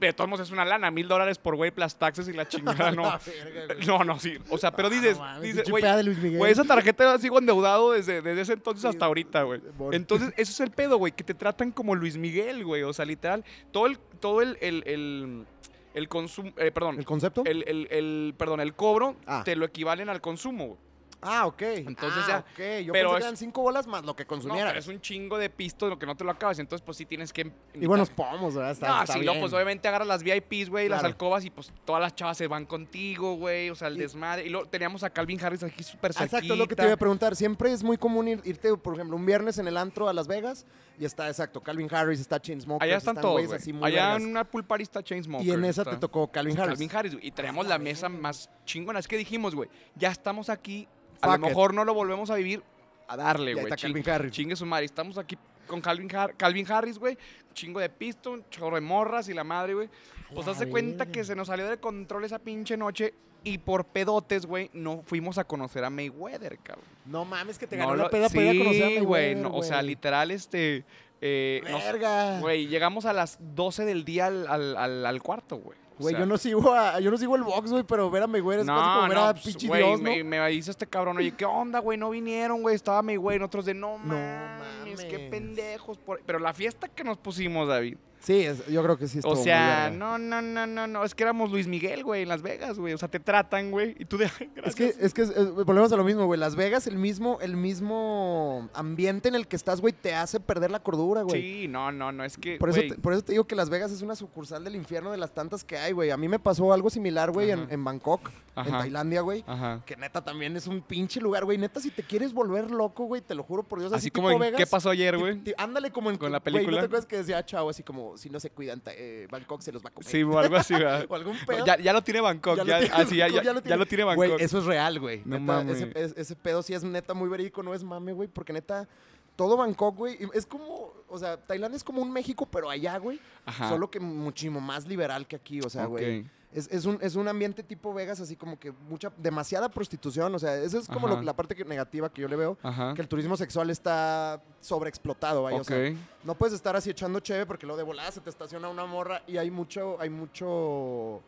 De 0.00 0.12
todos 0.12 0.30
modos 0.30 0.46
es 0.46 0.52
una 0.52 0.64
lana, 0.64 0.90
mil 0.90 1.08
dólares 1.08 1.38
por 1.38 1.56
güey, 1.56 1.70
plus 1.70 1.96
taxes 1.96 2.28
y 2.28 2.32
la 2.32 2.46
chingada, 2.48 2.90
no. 2.92 3.02
La 3.02 3.20
verga. 3.66 3.74
No, 3.86 4.04
no, 4.04 4.18
sí. 4.18 4.38
O 4.48 4.56
sea, 4.58 4.70
pero 4.70 4.88
dices, 4.88 5.18
Ah, 5.20 5.34
no 5.36 5.40
dices, 5.40 5.64
pinche 5.64 6.36
güey, 6.38 6.52
esa 6.52 6.64
tarjeta 6.64 7.18
sigo 7.18 7.38
endeudado 7.38 7.92
desde, 7.92 8.22
desde 8.22 8.40
ese 8.42 8.52
entonces 8.52 8.82
Sí, 8.82 8.88
hasta 8.88 9.06
ahorita, 9.06 9.42
güey. 9.42 9.60
Entonces, 9.92 10.32
eso 10.36 10.52
es 10.52 10.60
el 10.60 10.70
pedo, 10.70 10.98
güey, 10.98 11.12
que 11.12 11.24
te 11.24 11.34
tratan 11.34 11.72
como 11.72 11.94
Luis 11.94 12.16
Miguel, 12.16 12.64
güey. 12.64 12.82
O 12.84 12.92
sea, 12.92 13.04
literal, 13.04 13.44
todo 13.72 13.86
el, 13.86 13.98
todo 13.98 14.40
el, 14.42 14.56
el, 14.60 14.82
el, 14.86 15.46
el 15.94 16.08
consumo, 16.08 16.52
eh, 16.58 16.70
perdón, 16.70 16.98
¿El 16.98 17.04
concepto? 17.04 17.42
el, 17.44 17.64
el, 17.66 17.88
el- 17.90 18.34
perdón, 18.38 18.60
el 18.60 18.74
cobro 18.74 19.16
Ah. 19.26 19.42
te 19.44 19.56
lo 19.56 19.64
equivalen 19.66 20.08
al 20.08 20.20
consumo, 20.20 20.66
güey. 20.66 20.78
Ah, 21.20 21.46
ok. 21.46 21.62
Entonces 21.62 22.22
Ah, 22.26 22.28
ya- 22.28 22.38
ok. 22.38 22.84
Yo 22.86 22.92
pero 22.92 23.08
pensé 23.10 23.18
que 23.20 23.24
eran 23.24 23.36
cinco 23.36 23.62
bolas 23.62 23.86
más 23.88 24.04
lo 24.04 24.14
que 24.14 24.22
No, 24.24 24.28
consumieras. 24.28 24.70
pero 24.70 24.78
es 24.80 24.86
un 24.86 25.00
chingo 25.00 25.36
de 25.36 25.50
pisto 25.50 25.88
lo 25.88 25.98
que 25.98 26.06
no 26.06 26.16
te 26.16 26.22
lo 26.22 26.30
acabas. 26.30 26.58
Entonces, 26.60 26.84
pues 26.84 26.96
sí 26.96 27.06
tienes 27.06 27.32
que. 27.32 27.50
Y 27.74 27.86
buenos 27.86 28.08
pomos, 28.10 28.54
¿verdad? 28.54 28.70
Está, 28.70 28.88
no, 28.88 29.00
está 29.02 29.12
sí, 29.14 29.20
no, 29.20 29.32
bien. 29.32 29.40
pues 29.40 29.52
obviamente 29.52 29.88
agarras 29.88 30.06
las 30.06 30.22
VIPs, 30.22 30.70
güey, 30.70 30.88
las 30.88 31.00
Claro. 31.00 31.12
alcobas 31.12 31.44
y 31.44 31.50
pues 31.50 31.72
todas 31.84 32.00
las 32.00 32.14
chavas 32.14 32.36
se 32.38 32.46
van 32.46 32.66
contigo, 32.66 33.34
güey. 33.34 33.68
O 33.70 33.74
sea, 33.74 33.88
el 33.88 33.96
Y- 33.96 34.00
desmadre. 34.00 34.46
Y 34.46 34.48
luego 34.48 34.68
teníamos 34.68 35.02
a 35.02 35.10
Calvin 35.10 35.42
Harris 35.44 35.62
aquí 35.64 35.82
súper 35.82 36.12
Ah, 36.12 36.14
cerquita. 36.20 36.36
Exacto, 36.38 36.52
es 36.54 36.58
lo 36.58 36.68
que 36.68 36.76
te 36.76 36.84
iba 36.84 36.92
a 36.92 36.96
preguntar. 36.96 37.34
Siempre 37.34 37.72
es 37.72 37.82
muy 37.82 37.98
común 37.98 38.28
ir- 38.28 38.42
irte, 38.44 38.76
por 38.76 38.94
ejemplo, 38.94 39.16
un 39.16 39.26
viernes 39.26 39.58
en 39.58 39.66
el 39.66 39.76
antro 39.76 40.08
a 40.08 40.12
Las 40.12 40.28
Vegas 40.28 40.66
y 41.00 41.04
está, 41.04 41.26
exacto, 41.28 41.60
Calvin 41.62 41.88
Harris, 41.92 42.20
está 42.20 42.40
Chainsmokers, 42.40 42.84
Allá 42.88 42.96
están 42.96 43.16
todos, 43.16 43.32
güeyes 43.32 43.48
güey. 43.48 43.60
así 43.60 43.72
muy 43.72 43.88
Allá 43.88 44.04
vergas. 44.10 44.22
en 44.22 44.28
una 44.30 44.44
pool 44.44 44.64
party 44.64 44.84
está 44.84 45.02
Chainsmokers. 45.02 45.48
Y 45.48 45.52
en 45.52 45.64
esa 45.64 45.82
está 45.82 45.90
te 45.92 45.98
tocó 45.98 46.30
Calvin 46.30 46.56
Harris. 46.58 46.74
Calvin 46.78 46.90
Harris. 46.96 47.12
güey, 47.14 47.26
Y 47.26 47.30
traemos 47.32 47.66
A 47.66 47.70
la 47.70 47.78
mesa 47.78 48.08
más 48.08 48.48
chingona. 48.64 49.00
Es 49.00 49.08
que 49.08 49.16
dijimos, 49.16 49.54
güey, 49.56 49.68
ya 49.96 50.10
estamos 50.10 50.48
aquí. 50.48 50.86
A 51.20 51.26
Fuck 51.32 51.40
lo 51.40 51.46
it. 51.46 51.50
mejor 51.50 51.74
no 51.74 51.84
lo 51.84 51.94
volvemos 51.94 52.30
a 52.30 52.34
vivir. 52.36 52.62
a 53.10 53.16
darle, 53.16 53.54
güey. 53.54 53.66
Calvin 53.70 54.08
Harris. 54.10 54.32
Chingue 54.32 54.54
su 54.54 54.66
madre. 54.66 54.84
Estamos 54.84 55.16
aquí 55.16 55.38
con 55.66 55.80
Calvin, 55.80 56.08
Har- 56.14 56.34
Calvin 56.36 56.70
Harris, 56.70 56.98
güey. 56.98 57.16
Chingo 57.54 57.80
de 57.80 57.88
pisto, 57.88 58.32
un 58.32 58.44
chorro 58.50 58.74
de 58.74 58.82
morras 58.82 59.28
y 59.30 59.34
la 59.34 59.44
madre, 59.44 59.72
güey. 59.74 59.88
Pues 60.34 60.46
hace 60.46 60.68
cuenta 60.68 61.06
que 61.06 61.24
se 61.24 61.34
nos 61.34 61.46
salió 61.48 61.66
de 61.70 61.78
control 61.78 62.24
esa 62.24 62.38
pinche 62.38 62.76
noche 62.76 63.14
y 63.44 63.56
por 63.58 63.86
pedotes, 63.86 64.44
güey, 64.44 64.68
no 64.74 65.00
fuimos 65.06 65.38
a 65.38 65.44
conocer 65.44 65.84
a 65.84 65.90
Mayweather, 65.90 66.58
cabrón. 66.58 66.84
No 67.06 67.24
mames, 67.24 67.58
que 67.58 67.66
te 67.66 67.76
No 67.78 67.84
ganó 67.84 67.96
lo- 67.96 68.02
la 68.04 68.10
peda 68.10 68.28
para 68.28 68.42
ir 68.52 68.60
a 68.60 68.64
conocer 68.64 68.82
a 68.82 68.88
Sí, 68.88 68.94
güey. 69.00 69.34
Mayweather, 69.34 69.36
no, 69.52 69.56
o 69.56 69.62
sea, 69.62 69.76
güey. 69.78 69.86
literal, 69.86 70.30
este. 70.30 70.84
eh, 71.22 71.62
Verga. 71.64 72.40
Güey, 72.40 72.66
llegamos 72.66 73.06
a 73.06 73.12
las 73.14 73.38
12 73.54 73.84
del 73.86 74.04
día 74.04 74.26
al, 74.26 74.46
al- 74.46 74.76
al- 74.76 75.06
al 75.06 75.22
cuarto, 75.22 75.56
güey. 75.56 75.78
O 75.98 76.02
Güey, 76.02 76.12
sea, 76.14 76.20
yo 76.20 76.26
no 76.26 76.38
sigo 76.38 76.72
a, 76.72 77.00
yo 77.00 77.10
no 77.10 77.18
sigo 77.18 77.34
el 77.36 77.42
box, 77.42 77.70
güey, 77.72 77.82
pero 77.84 78.08
ver 78.10 78.22
a 78.22 78.26
Mayweather 78.26 78.60
es 78.60 78.66
casi 78.66 78.80
como 78.80 79.02
no, 79.02 79.08
ver 79.08 79.18
a 79.18 79.32
pues, 79.32 79.44
pinche 79.46 79.66
güey, 79.68 79.82
Dios, 79.82 80.00
¿no? 80.00 80.04
me, 80.10 80.24
me 80.24 80.48
dice 80.48 80.70
este 80.70 80.86
cabrón, 80.86 81.16
oye, 81.18 81.32
¿qué 81.32 81.44
onda, 81.44 81.80
güey? 81.80 81.98
No 81.98 82.10
vinieron, 82.10 82.62
güey, 82.62 82.74
estaba 82.76 83.02
Mayweather, 83.02 83.40
nosotros 83.40 83.64
de 83.66 83.74
no 83.74 83.98
No 83.98 84.14
mames, 84.14 85.00
qué 85.04 85.12
mames. 85.18 85.30
pendejos. 85.30 85.98
por-". 85.98 86.20
Pero 86.24 86.38
la 86.38 86.54
fiesta 86.54 86.88
que 86.88 87.02
nos 87.04 87.18
pusimos, 87.18 87.66
David, 87.68 87.96
Sí, 88.20 88.40
es- 88.44 88.66
yo 88.66 88.82
creo 88.82 88.98
que 88.98 89.06
sí 89.08 89.18
estuvo 89.18 89.32
o 89.32 89.36
sea, 89.36 89.90
no, 89.90 90.18
no, 90.18 90.42
no, 90.42 90.66
no, 90.66 90.86
no, 90.86 91.04
es 91.04 91.14
que 91.14 91.22
éramos 91.22 91.50
Luis 91.50 91.66
Miguel, 91.66 92.02
güey, 92.04 92.22
en 92.22 92.28
Las 92.28 92.42
Vegas, 92.42 92.78
güey, 92.78 92.92
o 92.94 92.98
sea, 92.98 93.08
te 93.08 93.20
tratan, 93.20 93.70
güey, 93.70 93.94
y 93.98 94.04
tú 94.04 94.16
de, 94.18 94.24
"Ay, 94.40 94.50
Es 94.64 94.74
que, 94.74 94.84
gracias. 94.86 94.98
es 95.04 95.14
que 95.14 95.22
es- 95.22 95.30
es- 95.30 95.50
volvemos 95.52 95.92
a 95.92 95.96
lo 95.96 96.04
mismo, 96.04 96.26
güey. 96.26 96.38
Las 96.38 96.56
Vegas, 96.56 96.86
el 96.86 96.96
mismo, 96.98 97.38
el 97.40 97.56
mismo 97.56 98.68
ambiente 98.74 99.28
en 99.28 99.34
el 99.34 99.46
que 99.46 99.56
estás, 99.56 99.80
güey, 99.80 99.92
te 99.92 100.14
hace 100.14 100.40
perder 100.40 100.70
la 100.70 100.80
cordura, 100.80 101.22
güey. 101.22 101.40
Sí, 101.40 101.68
no, 101.68 101.92
no, 101.92 102.12
no, 102.12 102.24
es 102.24 102.36
que, 102.36 102.56
Por 102.58 102.70
eso, 102.70 102.80
te, 102.80 102.94
por 103.00 103.12
eso 103.12 103.22
te 103.22 103.32
digo 103.32 103.44
que 103.44 103.54
Las 103.54 103.70
Vegas 103.70 103.90
es 103.92 104.02
una 104.02 104.14
sucursal 104.16 104.64
del 104.64 104.76
infierno 104.76 105.10
de 105.10 105.16
las 105.18 105.32
tantas 105.32 105.64
que 105.64 105.78
hay, 105.78 105.92
güey. 105.92 106.10
A 106.10 106.16
mí 106.16 106.28
me 106.28 106.38
pasó 106.38 106.72
algo 106.72 106.90
similar, 106.90 107.30
güey, 107.30 107.50
en, 107.50 107.66
en 107.70 107.84
Bangkok, 107.84 108.30
en. 108.56 108.70
Tailandia, 108.78 109.20
güey. 109.20 109.44
Ajá. 109.46 109.82
Que 109.86 109.96
neta 109.96 110.22
también 110.24 110.56
es 110.56 110.66
un 110.66 110.82
pinche 110.82 111.20
lugar, 111.20 111.44
güey. 111.44 111.58
Neta, 111.58 111.80
si 111.80 111.90
te 111.90 112.02
quieres 112.02 112.32
volver 112.32 112.70
loco, 112.70 113.04
güey, 113.04 113.20
te 113.22 113.34
lo 113.34 113.42
juro 113.42 113.62
por 113.62 113.78
Dios. 113.80 113.92
Así, 113.92 113.98
Así 114.08 114.10
como 114.10 114.28
tipo 114.28 114.36
en 114.36 114.40
Vegas, 114.52 114.58
¿Qué 114.58 114.66
pasó 114.66 114.90
ayer, 114.90 115.16
güey? 115.16 115.40
Ándale 115.56 115.90
como 115.90 116.10
en 116.10 116.16
Con 116.16 116.32
la 116.32 116.38
güey, 116.40 116.52
¿no 116.52 116.58
película. 116.58 116.80
te 116.80 116.86
acuerdas 116.86 117.06
que 117.06 117.16
decía 117.18 117.44
Chao 117.44 117.68
así 117.68 117.82
como 117.82 118.07
si 118.16 118.30
no 118.30 118.40
se 118.40 118.50
cuidan, 118.50 118.80
eh, 118.86 119.26
Bangkok 119.30 119.60
se 119.60 119.72
los 119.72 119.84
va 119.84 119.88
a 119.90 119.92
comer? 119.92 120.08
Sí, 120.10 120.22
o 120.22 120.38
algo 120.38 120.56
así, 120.56 120.74
o 121.08 121.14
algún 121.14 121.36
pedo. 121.46 121.66
Ya, 121.66 121.76
ya 121.78 121.92
lo 121.92 122.02
tiene 122.02 122.20
Bangkok, 122.20 122.56
Ya 122.58 122.64
ya, 122.64 122.78
lo 122.80 122.80
tiene 122.80 122.88
ya, 122.88 123.24
Bangkok, 123.26 123.44
ya- 123.44 123.68
ya 123.70 123.76
lo 123.76 123.86
tiene 123.86 124.04
Bangkok. 124.04 124.26
Güey, 124.26 124.42
eso 124.44 124.58
es 124.58 124.64
real, 124.64 124.98
güey. 125.00 125.22
No 125.24 125.38
mames. 125.40 125.80
ese, 125.82 125.92
es- 126.04 126.14
ese 126.16 126.36
pedo 126.36 126.62
sí 126.62 126.74
es 126.74 126.82
neta 126.84 127.14
muy 127.14 127.28
verídico, 127.28 127.62
no 127.62 127.74
es 127.74 127.82
mame, 127.84 128.12
güey. 128.12 128.28
Porque 128.28 128.52
neta, 128.52 128.88
todo 129.36 129.56
Bangkok, 129.56 129.96
güey, 129.96 130.18
es 130.34 130.46
como, 130.46 130.92
o 131.08 131.18
sea, 131.18 131.36
Tailandia 131.36 131.76
es 131.76 131.84
como 131.84 132.02
un 132.02 132.10
México, 132.12 132.46
pero 132.50 132.70
allá, 132.70 132.96
güey. 132.98 133.20
Ajá. 133.46 133.68
Solo 133.68 133.90
que 133.90 134.00
muchísimo 134.00 134.60
más 134.60 134.86
liberal 134.86 135.26
que 135.26 135.36
aquí, 135.36 135.60
o 135.60 135.68
sea, 135.70 135.84
güey. 135.86 136.24
Es, 136.52 136.66
es 136.72 136.86
un, 136.86 136.98
es 137.02 137.14
un 137.14 137.28
ambiente 137.28 137.62
tipo 137.62 137.92
Vegas, 137.92 138.20
así 138.20 138.34
como 138.34 138.58
que 138.58 138.72
mucha, 138.88 139.12
demasiada 139.18 139.68
prostitución, 139.68 140.34
o 140.34 140.38
sea, 140.38 140.56
esa 140.56 140.78
es 140.78 140.88
como 140.88 141.06
lo- 141.06 141.20
la 141.20 141.36
parte 141.36 141.54
que- 141.54 141.64
negativa 141.66 142.08
que 142.10 142.22
yo 142.22 142.28
le 142.28 142.36
veo. 142.36 142.56
Ajá. 142.62 142.94
Que 142.94 143.02
el 143.02 143.08
turismo 143.08 143.36
sexual 143.36 143.68
está 143.68 144.40
sobreexplotado, 144.62 145.42
vaya. 145.42 145.60
O 145.60 145.64
sea, 145.64 145.76
no 146.24 146.34
puedes 146.34 146.54
estar 146.54 146.74
así 146.74 146.88
echando 146.88 147.20
cheve 147.20 147.44
porque 147.44 147.66
luego 147.66 147.76
de 147.76 147.82
volada 147.84 148.10
se 148.10 148.20
te 148.22 148.30
estaciona 148.30 148.68
una 148.70 148.86
morra 148.86 149.22
y 149.26 149.36
hay 149.36 149.50
mucho, 149.50 150.00
hay 150.00 150.08
mucho, 150.08 151.20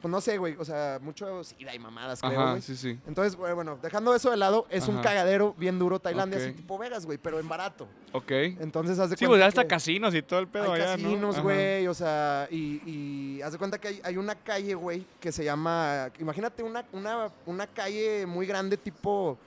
pues 0.00 0.10
no 0.10 0.20
sé, 0.20 0.38
güey, 0.38 0.56
o 0.58 0.64
sea, 0.64 0.98
mucho 1.02 1.44
sida 1.44 1.74
y 1.74 1.78
mamadas, 1.78 2.20
creo, 2.20 2.40
Ajá, 2.40 2.50
güey. 2.52 2.62
sí, 2.62 2.76
sí. 2.76 2.98
Entonces, 3.06 3.36
güey, 3.36 3.52
bueno, 3.54 3.78
dejando 3.82 4.14
eso 4.14 4.30
de 4.30 4.36
lado, 4.36 4.66
es 4.70 4.88
un 4.88 5.00
cagadero 5.02 5.54
bien 5.58 5.78
duro 5.78 5.98
Tailandia, 6.00 6.38
Ok. 6.38 6.44
así 6.44 6.52
tipo 6.54 6.78
Vegas, 6.78 7.04
güey, 7.06 7.18
pero 7.18 7.38
en 7.38 7.48
barato. 7.48 7.86
Ok. 8.12 8.30
Entonces, 8.30 8.98
haz 8.98 9.10
de 9.10 9.16
Sí, 9.16 9.26
cuenta 9.26 9.30
pues 9.32 9.40
ya 9.40 9.46
hasta 9.46 9.62
que 9.62 9.68
casinos 9.68 10.14
y 10.14 10.22
todo 10.22 10.40
el 10.40 10.48
pedo 10.48 10.72
hay 10.72 10.80
allá, 10.82 10.96
¿no? 10.96 11.02
casinos, 11.04 11.34
Ajá. 11.36 11.42
güey, 11.42 11.86
o 11.86 11.94
sea, 11.94 12.48
y, 12.50 12.80
y 12.86 13.42
haz 13.42 13.52
de 13.52 13.58
cuenta 13.58 13.78
que 13.78 13.88
hay, 13.88 14.00
hay 14.04 14.16
una 14.16 14.34
calle, 14.34 14.74
güey, 14.74 15.04
que 15.20 15.30
se 15.32 15.44
llama, 15.44 16.10
imagínate 16.18 16.62
una, 16.62 16.84
una, 16.92 17.30
una 17.46 17.66
calle 17.66 18.26
muy 18.26 18.46
grande 18.46 18.76
tipo... 18.76 19.38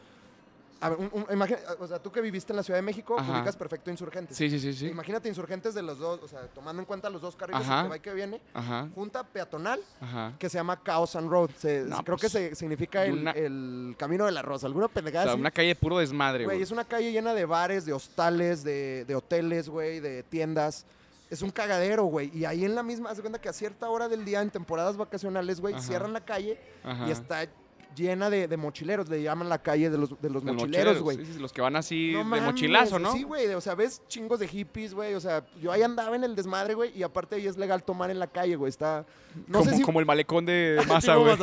A 0.83 0.89
ver, 0.89 0.99
un- 0.99 1.09
un- 1.13 1.25
imagina- 1.33 1.59
o 1.79 1.87
sea, 1.87 1.99
tú 1.99 2.11
que 2.11 2.21
viviste 2.21 2.51
en 2.53 2.57
la 2.57 2.63
Ciudad 2.63 2.77
de 2.77 2.81
México, 2.81 3.15
Ajá. 3.17 3.31
ubicas 3.39 3.55
perfecto 3.55 3.89
Insurgentes. 3.91 4.35
Sí, 4.37 4.49
sí, 4.49 4.59
sí, 4.59 4.73
sí. 4.73 4.87
Imagínate 4.87 5.29
insurgentes 5.29 5.73
de 5.73 5.81
los 5.81 5.97
dos, 5.99 6.19
o 6.21 6.27
sea, 6.27 6.41
tomando 6.53 6.81
en 6.81 6.85
cuenta 6.85 7.09
los 7.09 7.21
dos 7.21 7.35
carriles 7.35 7.61
Ajá. 7.63 7.83
que 7.83 7.89
va 7.89 7.97
y 7.97 7.99
que 7.99 8.13
viene, 8.13 8.41
Ajá, 8.53 8.89
junta 8.93 9.23
peatonal 9.23 9.79
ajá. 10.01 10.33
que 10.37 10.49
se 10.49 10.57
llama 10.57 10.79
Chaos 10.83 11.15
and 11.15 11.29
Road. 11.29 11.49
Se- 11.57 11.81
No, 11.85 12.03
creo 12.03 12.17
que 12.17 12.29
pues, 12.29 12.31
se, 12.31 12.55
significa 12.55 13.05
el, 13.05 13.13
una- 13.19 13.31
el 13.31 13.95
camino 13.97 14.25
de 14.25 14.31
la 14.31 14.41
rosa. 14.41 14.67
¿Alguna 14.67 14.85
O 14.87 14.89
pendejada 14.89 15.23
sea, 15.25 15.31
así? 15.33 15.39
una 15.41 15.51
calle 15.51 15.75
puro 15.75 15.97
desmadre, 15.99 16.45
Güey, 16.45 16.61
es 16.61 16.71
una 16.71 16.83
calle 16.85 17.11
llena 17.11 17.33
de 17.33 17.45
bares, 17.45 17.85
de 17.85 17.93
hostales, 17.93 18.63
de, 18.63 19.05
de 19.05 19.15
hoteles, 19.15 19.69
güey, 19.69 19.99
de 19.99 20.23
tiendas. 20.23 20.85
Es 21.29 21.41
un 21.41 21.49
cagadero, 21.49 22.03
güey. 22.03 22.29
Y 22.37 22.45
ahí 22.45 22.63
en 22.63 22.75
la 22.75 22.83
misma, 22.83 23.09
haz 23.09 23.17
de 23.17 23.23
cuenta 23.23 23.41
que 23.41 23.49
a 23.49 23.53
cierta 23.53 23.89
hora 23.89 24.07
del 24.07 24.23
día, 24.23 24.41
en 24.41 24.51
temporadas 24.51 24.97
vacacionales, 24.97 25.59
güey, 25.61 25.79
cierran 25.79 26.13
la 26.13 26.21
calle 26.23 26.59
Ajá. 26.83 27.07
y 27.07 27.11
está 27.11 27.47
llena 27.95 28.29
de, 28.29 28.47
de 28.47 28.57
mochileros. 28.57 29.09
Le 29.09 29.21
llaman 29.21 29.49
la 29.49 29.61
calle 29.61 29.89
de 29.89 29.97
los, 29.97 30.21
de 30.21 30.29
los 30.29 30.43
De 30.43 30.51
mochileros, 30.51 30.99
güey. 31.01 31.17
Sí, 31.17 31.33
sí, 31.33 31.39
los 31.39 31.51
que 31.53 31.61
van 31.61 31.75
así 31.75 32.11
No 32.13 32.19
de 32.19 32.23
mames, 32.25 32.43
mochilazo, 32.45 32.99
¿no? 32.99 33.11
Sí, 33.13 33.23
güey, 33.23 33.47
o 33.53 33.61
sea, 33.61 33.75
ves 33.75 34.01
chingos 34.07 34.39
de 34.39 34.47
hippies, 34.47 34.93
güey, 34.93 35.13
o 35.13 35.19
sea, 35.19 35.45
yo 35.61 35.71
ahí 35.71 35.81
andaba 35.81 36.15
en 36.15 36.23
el 36.23 36.35
desmadre, 36.35 36.73
güey, 36.73 36.91
y 36.97 37.03
aparte 37.03 37.35
ahí 37.35 37.47
es 37.47 37.57
legal 37.57 37.83
tomar 37.83 38.09
en 38.11 38.19
la 38.19 38.27
calle, 38.27 38.55
güey, 38.55 38.69
está... 38.69 39.05
No 39.47 39.59
como, 39.59 39.71
sé 39.71 39.77
si... 39.77 39.83
como 39.83 39.99
el 39.99 40.05
malecón 40.05 40.45
de 40.45 40.79
Maza, 40.87 41.15
güey. 41.15 41.35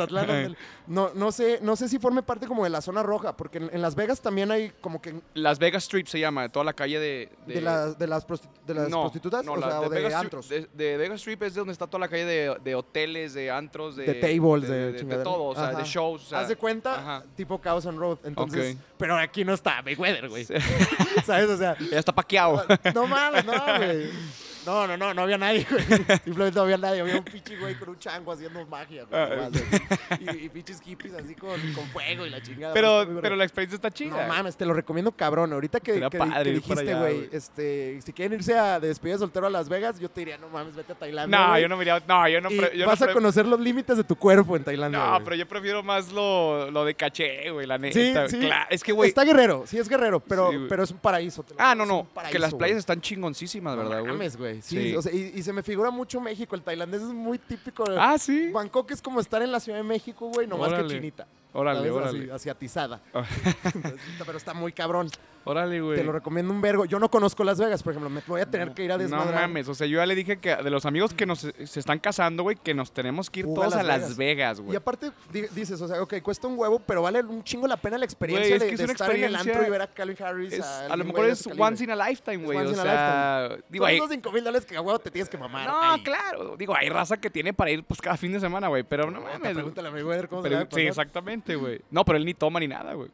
No, 0.87 1.11
no, 1.13 1.31
sé, 1.31 1.59
no 1.61 1.75
sé 1.75 1.89
si 1.89 1.99
forme 1.99 2.23
parte 2.23 2.47
como 2.47 2.63
de 2.63 2.69
la 2.69 2.81
zona 2.81 3.03
roja, 3.03 3.35
porque 3.35 3.57
en, 3.57 3.69
en 3.73 3.81
Las 3.81 3.95
Vegas 3.95 4.21
también 4.21 4.49
hay 4.51 4.71
como 4.81 5.01
que 5.01 5.21
Las 5.33 5.59
Vegas 5.59 5.83
Strip 5.83 6.07
se 6.07 6.19
llama, 6.19 6.47
toda 6.49 6.63
la 6.65 6.73
calle 6.73 6.99
de... 6.99 7.29
de, 7.47 7.61
las, 7.61 7.97
de 7.97 8.07
las, 8.07 8.25
de 8.65 8.73
las 8.73 8.89
No, 8.89 9.01
prostitutas, 9.01 9.45
no, 9.45 9.53
o 9.53 9.57
la 9.57 9.67
sea, 9.67 9.81
o 9.81 9.89
de 9.89 9.97
Vegas 9.97 10.13
Strip- 10.13 10.19
antros. 10.23 10.49
De, 10.49 10.67
de 10.73 10.97
Vegas 10.97 11.19
Strip 11.19 11.43
es 11.43 11.53
de 11.53 11.59
donde 11.59 11.73
está 11.73 11.87
toda 11.87 11.99
la 11.99 12.07
calle 12.07 12.25
de, 12.25 12.55
de 12.63 12.75
hoteles, 12.75 13.33
de 13.33 13.51
antros, 13.51 13.95
de... 13.95 14.05
De 14.05 14.15
tables, 14.15 14.69
de 14.69 14.93
todo, 15.23 15.43
o 15.45 15.55
sea, 15.55 15.69
Ajá. 15.69 15.77
de 15.79 15.83
shows, 15.83 16.25
o 16.25 16.29
sea... 16.29 16.40
Haz 16.41 16.47
de 16.49 16.55
cuenta, 16.55 16.95
ajá. 16.95 17.23
tipo 17.35 17.59
Chaos 17.61 17.85
and 17.85 17.97
Road. 17.99 18.17
Entonces, 18.23 18.75
Ok. 18.75 18.81
pero 18.97 19.17
aquí 19.17 19.43
no 19.45 19.53
está 19.53 19.81
Mayweather, 19.81 20.29
güey. 20.29 20.45
¿Sabes? 21.25 21.49
O 21.49 21.57
sea, 21.57 21.77
Ya 21.91 21.99
está 21.99 22.11
paqueado. 22.13 22.65
no 22.93 23.07
mames, 23.07 23.45
no, 23.45 23.53
güey. 23.77 24.09
No, 24.65 24.85
no, 24.87 24.95
no, 24.97 25.13
no 25.13 25.21
había 25.23 25.37
nadie, 25.37 25.65
güey. 25.69 25.83
Simplemente 26.23 26.55
no 26.55 26.61
había 26.61 26.77
nadie. 26.77 27.01
Había 27.01 27.17
un 27.17 27.23
pinche 27.23 27.57
güey 27.57 27.75
con 27.75 27.89
un 27.89 27.99
chango 27.99 28.31
haciendo 28.31 28.65
magia, 28.67 29.05
güey. 29.09 29.21
Ah, 29.21 29.49
así. 29.51 29.63
y, 30.39 30.45
y 30.45 30.49
pinches 30.49 30.79
hippies 30.81 31.13
así 31.15 31.33
con, 31.35 31.59
con 31.73 31.85
fuego 31.87 32.25
y 32.25 32.29
la 32.29 32.41
chingada. 32.41 32.73
pero, 32.73 33.07
pero 33.21 33.35
la 33.35 33.43
experiencia 33.43 33.75
está 33.75 33.89
chida. 33.89 34.21
No 34.21 34.27
mames, 34.27 34.55
te 34.55 34.65
lo 34.65 34.73
recomiendo 34.73 35.11
cabrón. 35.11 35.51
Ahorita 35.53 35.79
que, 35.79 35.99
que- 36.09 36.17
padre 36.17 36.51
dijiste, 36.53 36.81
allá, 36.81 36.99
güey, 36.99 37.15
güey. 37.17 37.29
este, 37.31 37.99
si 38.03 38.13
quieren 38.13 38.37
irse 38.39 38.57
a 38.57 38.79
de 38.79 38.87
despedida 38.89 39.17
soltero 39.17 39.47
a 39.47 39.49
Las 39.49 39.67
Vegas, 39.69 39.99
yo 39.99 40.09
te 40.09 40.21
diría, 40.21 40.37
no 40.37 40.49
mames, 40.49 40.75
vete 40.75 40.93
a 40.93 40.95
Tailandia. 40.95 41.39
No, 41.39 41.49
güey, 41.49 41.61
yo 41.61 41.67
no 41.69 41.77
me 41.77 41.83
iría... 41.83 42.03
No, 42.07 42.27
yo 42.29 42.41
no... 42.41 42.51
y 42.51 42.77
yo 42.77 42.85
vas 42.87 42.99
no 43.01 43.09
a 43.09 43.13
conocer 43.13 43.45
los 43.45 43.59
límites 43.59 43.97
de 43.97 44.03
tu 44.03 44.15
cuerpo 44.15 44.55
en 44.55 44.63
Tailandia. 44.63 44.99
No, 44.99 45.09
güey. 45.11 45.23
pero 45.23 45.35
yo 45.37 45.47
prefiero 45.47 45.81
más 45.83 46.11
lo, 46.11 46.69
lo 46.71 46.85
de 46.85 46.93
caché, 46.95 47.49
güey, 47.51 47.65
la 47.65 47.77
neta. 47.77 48.27
Sí, 48.27 48.37
sí. 48.37 48.37
Cla- 48.45 48.67
Es 48.69 48.83
que, 48.83 48.91
güey... 48.91 49.09
Está 49.09 49.23
guerrero, 49.23 49.63
sí 49.65 49.77
es 49.79 49.89
guerrero, 49.89 50.19
pero, 50.19 50.51
Sí, 50.51 50.57
pero 50.69 50.83
es 50.83 50.91
un 50.91 50.97
paraíso. 50.99 51.41
te 51.43 51.53
lo 51.55 51.59
Ah, 51.61 51.73
no, 51.73 51.85
no. 51.85 52.03
paraíso, 52.05 52.31
que 52.33 52.39
las 52.39 52.53
playas 52.53 52.77
están 52.77 53.01
chingoncísimas, 53.01 53.75
¿verdad, 53.75 53.97
No 54.03 54.03
güey? 54.05 54.17
Güey. 54.51 54.61
Sí, 54.61 54.77
Sí. 54.91 54.95
o 54.95 55.01
sea, 55.01 55.11
y, 55.13 55.33
y 55.35 55.43
se 55.43 55.53
me 55.53 55.63
figura 55.63 55.89
mucho 55.91 56.19
México. 56.21 56.55
El 56.55 56.61
tailandés 56.63 57.01
es 57.01 57.07
muy 57.09 57.37
típico. 57.37 57.83
de- 57.89 57.97
Ah, 57.99 58.17
sí. 58.17 58.49
Bangkok 58.51 58.91
es 58.91 59.01
como 59.01 59.19
estar 59.19 59.41
en 59.41 59.51
la 59.51 59.59
Ciudad 59.59 59.77
de 59.79 59.83
México, 59.83 60.29
güey, 60.33 60.47
nomás 60.47 60.69
Órale. 60.69 60.87
que 60.87 60.93
chinita. 60.95 61.27
Órale, 61.53 61.91
órale. 61.91 62.19
Así, 62.23 62.29
asiatizada. 62.31 63.01
Entonces, 63.63 63.99
pero 64.25 64.37
está 64.37 64.53
muy 64.53 64.71
cabrón. 64.71 65.09
Órale, 65.43 65.81
güey. 65.81 65.97
Te 65.97 66.03
lo 66.03 66.11
recomiendo 66.11 66.53
un 66.53 66.61
vergo. 66.61 66.85
Yo 66.85 66.99
no 66.99 67.09
conozco 67.09 67.43
Las 67.43 67.57
Vegas, 67.59 67.81
por 67.81 67.93
ejemplo. 67.93 68.11
Me 68.11 68.21
voy 68.27 68.41
a 68.41 68.45
tener 68.45 68.73
que 68.75 68.83
ir 68.83 68.91
a 68.91 68.97
No 68.97 69.01
desmadrar. 69.03 69.33
mames, 69.33 69.67
o 69.67 69.73
sea, 69.73 69.87
yo 69.87 69.97
ya 69.97 70.05
le 70.05 70.13
dije 70.13 70.37
que 70.37 70.55
de 70.55 70.69
los 70.69 70.85
amigos 70.85 71.15
que 71.15 71.25
nos 71.25 71.39
se 71.39 71.79
están 71.79 71.97
casando, 71.97 72.43
güey, 72.43 72.57
que 72.57 72.75
nos 72.75 72.91
tenemos 72.91 73.31
que 73.31 73.39
ir 73.39 73.47
a 73.47 73.53
todos 73.55 73.73
a 73.73 73.81
Las 73.81 74.15
Vegas, 74.17 74.59
Y 74.59 74.61
güey. 74.61 74.75
aparte 74.77 75.11
di- 75.33 75.47
dices, 75.55 75.81
o 75.81 75.87
sea, 75.87 75.99
ok, 76.03 76.21
cuesta 76.21 76.47
un 76.47 76.59
huevo, 76.59 76.79
pero 76.85 77.01
vale 77.01 77.21
un 77.23 77.43
chingo 77.43 77.65
la 77.65 77.75
pena 77.77 77.97
la 77.97 78.05
experiencia 78.05 78.49
Güey, 78.49 78.53
es 78.57 78.61
de, 78.61 78.67
que 78.67 78.73
es 78.75 78.77
de 78.77 78.83
una 78.83 78.93
estar 78.93 79.15
en 79.15 79.23
el 79.23 79.35
antro 79.35 79.65
y 79.65 79.69
ver 79.71 79.81
a 79.81 79.87
Calvin 79.87 80.17
Harris. 80.23 80.53
Es- 80.53 80.61
a, 80.63 80.85
a 80.85 80.95
lo 80.95 81.05
mejor 81.05 81.21
güey 81.21 81.31
es 81.31 81.47
once 81.57 81.83
in 81.83 81.89
a 81.89 81.95
lifetime, 82.07 82.45
güey. 82.45 82.57
once 82.59 82.69
O 82.69 82.73
in 82.75 82.79
a 82.79 82.83
sea, 82.83 83.57
digo, 83.67 83.85
Son 83.85 83.89
hay, 83.89 83.97
esos 83.97 84.09
5 84.11 84.31
mil 84.31 84.43
dólares 84.43 84.65
que 84.67 84.77
a 84.77 84.81
huevo 84.81 84.99
te 84.99 85.09
tienes 85.09 85.27
que 85.27 85.39
mamar. 85.39 85.67
no, 85.67 85.81
ahí. 85.93 86.03
claro, 86.03 86.55
digo, 86.55 86.75
hay 86.75 86.87
raza 86.89 87.17
que 87.17 87.31
tiene 87.31 87.51
para 87.51 87.71
ir 87.71 87.83
pues 87.83 87.99
cada 87.99 88.15
fin 88.15 88.31
de 88.31 88.39
semana, 88.39 88.67
güey, 88.67 88.83
pero 88.83 89.09
no 89.09 89.21
mames. 89.21 89.53
Pregúntale 89.55 89.87
a 89.87 89.91
Mayweather 89.91 90.29
cómo 90.29 90.43
Pero- 90.43 90.67
se 90.69 90.75
sí, 90.75 90.81
exactamente, 90.81 91.40
güey. 91.55 91.81
No, 91.91 92.03
pero 92.05 92.17
él 92.17 92.25
ni 92.25 92.33
toma 92.33 92.59
ni 92.59 92.67
nada, 92.67 92.93
güey. 92.93 93.09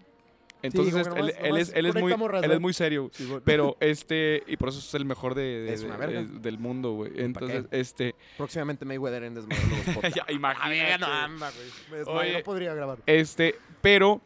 Entonces, 0.64 0.94
él, 0.96 1.04
nomás- 1.04 1.18
él 1.20 1.50
nomás 1.50 1.62
es, 1.62 1.74
él, 1.76 1.86
es 1.86 1.96
muy, 1.96 2.12
él 2.44 2.52
es 2.52 2.60
muy 2.60 2.74
serio. 2.74 3.10
Sí. 3.14 3.32
Pero, 3.46 3.78
este, 3.80 4.44
y 4.48 4.58
por 4.58 4.70
eso 4.70 4.80
es 4.80 4.92
el 4.96 5.06
mejor 5.06 5.36
de, 5.36 5.44
de- 5.44 5.74
Es 5.74 5.84
una 5.84 5.98
de- 5.98 6.08
verga. 6.08 6.22
de- 6.24 6.40
del 6.40 6.58
mundo, 6.58 6.94
güey. 6.94 7.12
Entonces, 7.16 7.66
este, 7.72 8.16
Próximamente 8.38 8.84
Mayweather 8.84 9.24
en 9.24 9.36
Podcast. 9.94 10.16
ya, 10.16 10.26
Ah, 10.28 10.32
imagínate. 10.32 10.80
verga, 10.80 10.98
no, 10.98 11.14
anda, 11.14 11.52
güey. 11.90 12.04
Oye. 12.08 12.34
no 12.40 12.44
podría 12.44 12.74
grabar. 12.74 12.98
Este, 13.06 13.56
pero, 13.82 14.20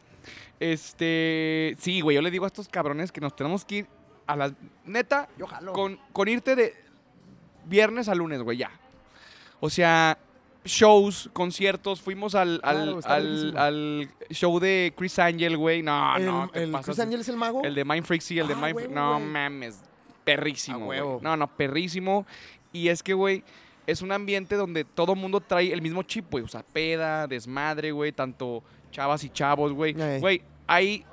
este, 0.58 1.74
sí, 1.78 2.00
güey, 2.00 2.14
yo 2.14 2.22
le 2.22 2.30
digo 2.30 2.44
a 2.44 2.48
estos 2.48 2.68
cabrones 2.68 3.12
que 3.12 3.20
nos 3.20 3.36
tenemos 3.36 3.64
que 3.64 3.74
ir 3.76 3.86
a 4.26 4.34
las, 4.36 4.52
neta, 4.86 5.28
Yo 5.36 5.46
jalo. 5.46 5.72
con, 5.74 5.98
con 6.12 6.28
irte 6.28 6.56
de 6.56 6.74
viernes 7.66 8.08
a 8.08 8.14
lunes, 8.14 8.40
güey, 8.40 8.56
ya. 8.56 8.70
O 9.60 9.68
sea, 9.68 10.18
shows, 10.64 11.30
conciertos, 11.32 12.00
fuimos 12.00 12.34
al, 12.34 12.60
al, 12.62 13.00
Claro, 13.00 13.58
al, 13.58 14.08
show 14.30 14.58
de 14.60 14.92
Chris 14.96 15.18
Angel, 15.18 15.56
güey, 15.56 15.82
no, 15.82 16.16
el, 16.16 16.26
no, 16.26 16.50
¿qué 16.52 16.62
el 16.62 16.70
pasas? 16.70 16.86
Chris 16.86 17.00
Angel 17.00 17.20
es 17.20 17.28
el 17.28 17.36
mago. 17.36 17.62
El 17.64 17.74
de 17.74 17.84
Mind 17.84 18.04
Freak, 18.04 18.20
sí, 18.22 18.38
el 18.38 18.46
de 18.46 18.54
Ah, 18.54 18.58
Mind 18.62 18.74
Freak, 18.76 18.90
no 18.90 19.18
mames, 19.20 19.80
perrísimo, 20.24 20.86
güey. 20.86 21.00
No, 21.20 21.36
no, 21.36 21.46
perrísimo. 21.56 22.26
Y 22.72 22.88
es 22.88 23.02
que, 23.02 23.12
güey, 23.14 23.42
es 23.86 24.02
un 24.02 24.12
ambiente 24.12 24.54
donde 24.54 24.84
todo 24.84 25.14
mundo 25.14 25.40
trae 25.40 25.72
el 25.72 25.82
mismo 25.82 26.02
chip, 26.04 26.30
güey. 26.30 26.44
O 26.44 26.48
sea, 26.48 26.62
peda, 26.62 27.26
desmadre, 27.26 27.90
güey, 27.90 28.12
tanto 28.12 28.62
chavas 28.90 29.24
y 29.24 29.30
chavos, 29.30 29.72
güey. 29.72 30.00
Ey. 30.00 30.20
Güey, 30.20 30.42
hay 30.66 31.04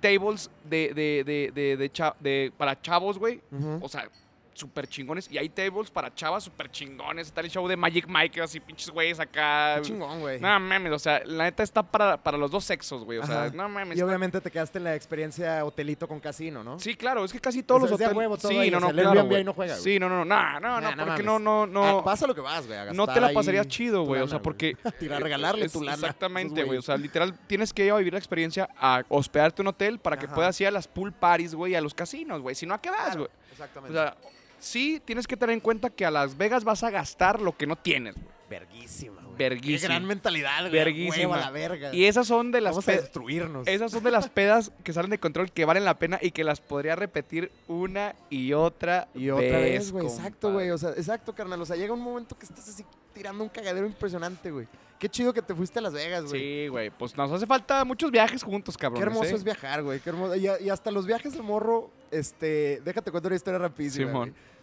tables 0.00 0.50
de, 0.64 0.92
de, 0.94 1.24
de, 1.24 1.50
de, 1.52 1.76
de 1.76 2.12
de- 2.20 2.52
para 2.56 2.80
chavos, 2.80 3.18
güey. 3.18 3.40
O 3.80 3.88
sea, 3.88 4.08
súper 4.54 4.86
chingones. 4.86 5.30
Y 5.30 5.36
hay 5.38 5.48
tables 5.48 5.90
para 5.90 6.14
chavas 6.14 6.44
súper 6.44 6.70
chingones. 6.70 7.26
Está 7.26 7.40
el 7.42 7.50
show 7.50 7.66
de 7.68 7.76
Magic 7.76 8.06
Mike, 8.08 8.40
así 8.40 8.60
pinches 8.60 8.88
güeyes 8.90 9.20
acá. 9.20 9.74
Qué 9.76 9.82
chingón, 9.82 10.20
güey. 10.20 10.40
No 10.40 10.58
mames, 10.60 10.92
o 10.92 10.98
sea, 10.98 11.22
la 11.26 11.44
neta 11.44 11.62
está 11.62 11.82
para, 11.82 12.16
para 12.22 12.38
los 12.38 12.50
dos 12.50 12.64
sexos, 12.64 13.04
güey. 13.04 13.18
O 13.18 13.26
sea, 13.26 13.44
Ajá. 13.44 13.50
no 13.54 13.68
mames. 13.68 13.96
Y 13.96 14.00
está- 14.00 14.06
obviamente 14.06 14.40
te 14.40 14.50
quedaste 14.50 14.78
en 14.78 14.84
la 14.84 14.94
experiencia 14.94 15.64
hotelito 15.64 16.08
con 16.08 16.20
casino, 16.20 16.64
¿no? 16.64 16.78
Sí, 16.80 16.94
claro, 16.94 17.24
es 17.24 17.32
que 17.32 17.40
casi 17.40 17.62
todos 17.62 17.82
O 17.82 17.86
sea, 17.86 17.90
los 17.92 18.00
hoteles. 18.00 18.16
huevo 18.16 18.36
todo 18.36 18.50
sí, 18.50 18.58
ahí, 18.58 18.70
no, 18.70 18.78
o 18.78 18.80
no, 18.80 18.86
sea, 18.86 18.96
el 18.96 19.02
claro, 19.02 19.26
güey. 19.26 19.44
no 19.44 19.52
juega, 19.52 19.74
güey. 19.74 19.84
Sí, 19.84 19.98
no, 19.98 20.08
no, 20.08 20.24
no, 20.24 20.24
no, 20.24 20.60
no, 20.60 20.80
Nah, 20.80 20.90
no, 20.90 20.96
no 20.96 21.04
porque 21.06 21.22
no, 21.22 21.38
no, 21.38 21.66
no. 21.66 21.98
Ah, 22.00 22.04
pasa 22.04 22.26
lo 22.26 22.34
que 22.34 22.40
vas, 22.40 22.66
güey. 22.66 22.78
no 22.94 23.06
te 23.06 23.20
la 23.20 23.32
pasarías 23.32 23.66
chido, 23.68 24.04
güey. 24.04 24.20
O 24.22 24.28
sea, 24.28 24.40
porque. 24.40 24.76
Tirar, 24.98 25.22
regalarle 25.22 25.66
es- 25.66 25.72
tu 25.72 25.82
lana. 25.82 25.94
Exactamente, 25.96 26.62
güey. 26.64 26.78
O 26.78 26.82
sea, 26.82 26.96
literal, 26.96 27.36
tienes 27.46 27.72
que 27.72 27.84
ir 27.86 27.92
a 27.92 27.96
vivir 27.96 28.12
la 28.12 28.18
experiencia 28.18 28.68
a 28.78 29.02
hospedarte 29.08 29.62
en 29.62 29.66
un 29.68 29.74
hotel 29.74 29.98
para 29.98 30.18
que 30.18 30.26
Ajá. 30.26 30.34
puedas 30.34 30.60
ir 30.60 30.66
a 30.66 30.70
las 30.70 30.86
pool 30.88 31.12
parties, 31.12 31.54
güey, 31.54 31.74
a 31.74 31.80
los 31.80 31.94
casinos, 31.94 32.40
güey. 32.40 32.54
Si 32.54 32.66
no, 32.66 32.74
¿a 32.74 32.80
qué 32.80 32.90
vas, 32.90 33.16
güey? 33.16 33.28
O 33.28 33.52
Exactamente. 33.52 33.94
sea, 33.96 34.16
sí 34.64 35.00
tienes 35.04 35.26
que 35.26 35.36
tener 35.36 35.54
en 35.54 35.60
cuenta 35.60 35.90
que 35.90 36.04
a 36.04 36.10
Las 36.10 36.36
Vegas 36.36 36.64
vas 36.64 36.82
a 36.82 36.90
gastar 36.90 37.40
lo 37.40 37.56
que 37.56 37.66
no 37.66 37.76
tienes, 37.76 38.14
güey. 38.14 38.26
verguísima, 38.48 39.20
güey. 39.22 39.36
Verguísima. 39.36 39.80
Qué 39.80 39.86
gran 39.86 40.04
mentalidad, 40.06 40.60
güey. 40.60 40.72
Verguísima. 40.72 41.16
Huevo 41.16 41.34
a 41.34 41.38
la 41.40 41.50
verga. 41.50 41.94
Y 41.94 42.04
esas 42.04 42.26
son 42.26 42.52
de 42.52 42.60
las 42.60 42.72
Vamos 42.72 42.88
a 42.88 42.92
destruirnos. 42.92 43.66
esas 43.66 43.90
son 43.90 44.04
de 44.04 44.10
las 44.10 44.28
pedas 44.30 44.70
que 44.84 44.92
salen 44.92 45.10
de 45.10 45.18
control 45.18 45.50
que 45.50 45.64
valen 45.64 45.84
la 45.84 45.98
pena 45.98 46.18
y 46.22 46.30
que 46.30 46.44
las 46.44 46.60
podría 46.60 46.94
repetir 46.94 47.50
una 47.66 48.14
y 48.30 48.52
otra 48.52 49.08
Y 49.14 49.30
otra 49.30 49.58
vez, 49.58 49.90
güey. 49.90 50.06
Exacto, 50.06 50.52
güey. 50.52 50.70
O 50.70 50.78
sea, 50.78 50.90
exacto, 50.90 51.34
carnal. 51.34 51.60
O 51.60 51.66
sea, 51.66 51.76
llega 51.76 51.92
un 51.92 52.00
momento 52.00 52.38
que 52.38 52.46
estás 52.46 52.68
así 52.68 52.84
tirando 53.12 53.42
un 53.42 53.50
cagadero 53.50 53.86
impresionante, 53.86 54.50
güey. 54.50 54.66
Qué 55.00 55.08
chido 55.08 55.34
que 55.34 55.42
te 55.42 55.54
fuiste 55.54 55.80
a 55.80 55.82
Las 55.82 55.92
Vegas, 55.92 56.24
güey. 56.26 56.40
Sí, 56.40 56.68
güey. 56.68 56.90
Pues 56.90 57.16
nos 57.16 57.30
hace 57.30 57.46
falta 57.46 57.84
muchos 57.84 58.10
viajes 58.12 58.42
juntos, 58.42 58.78
cabrón. 58.78 59.02
Qué 59.02 59.08
hermoso 59.08 59.34
es 59.34 59.42
viajar, 59.44 59.82
güey. 59.82 59.98
Qué 60.00 60.10
hermoso. 60.10 60.36
Y, 60.36 60.48
y 60.64 60.70
hasta 60.70 60.90
los 60.92 61.06
viajes 61.06 61.34
de 61.34 61.42
morro, 61.42 61.90
este. 62.12 62.80
Déjate 62.84 63.10
contar 63.10 63.32
una 63.32 63.36
historia 63.36 63.58
rapidísima. 63.58 64.06
Simón. 64.06 64.30
güey. 64.30 64.53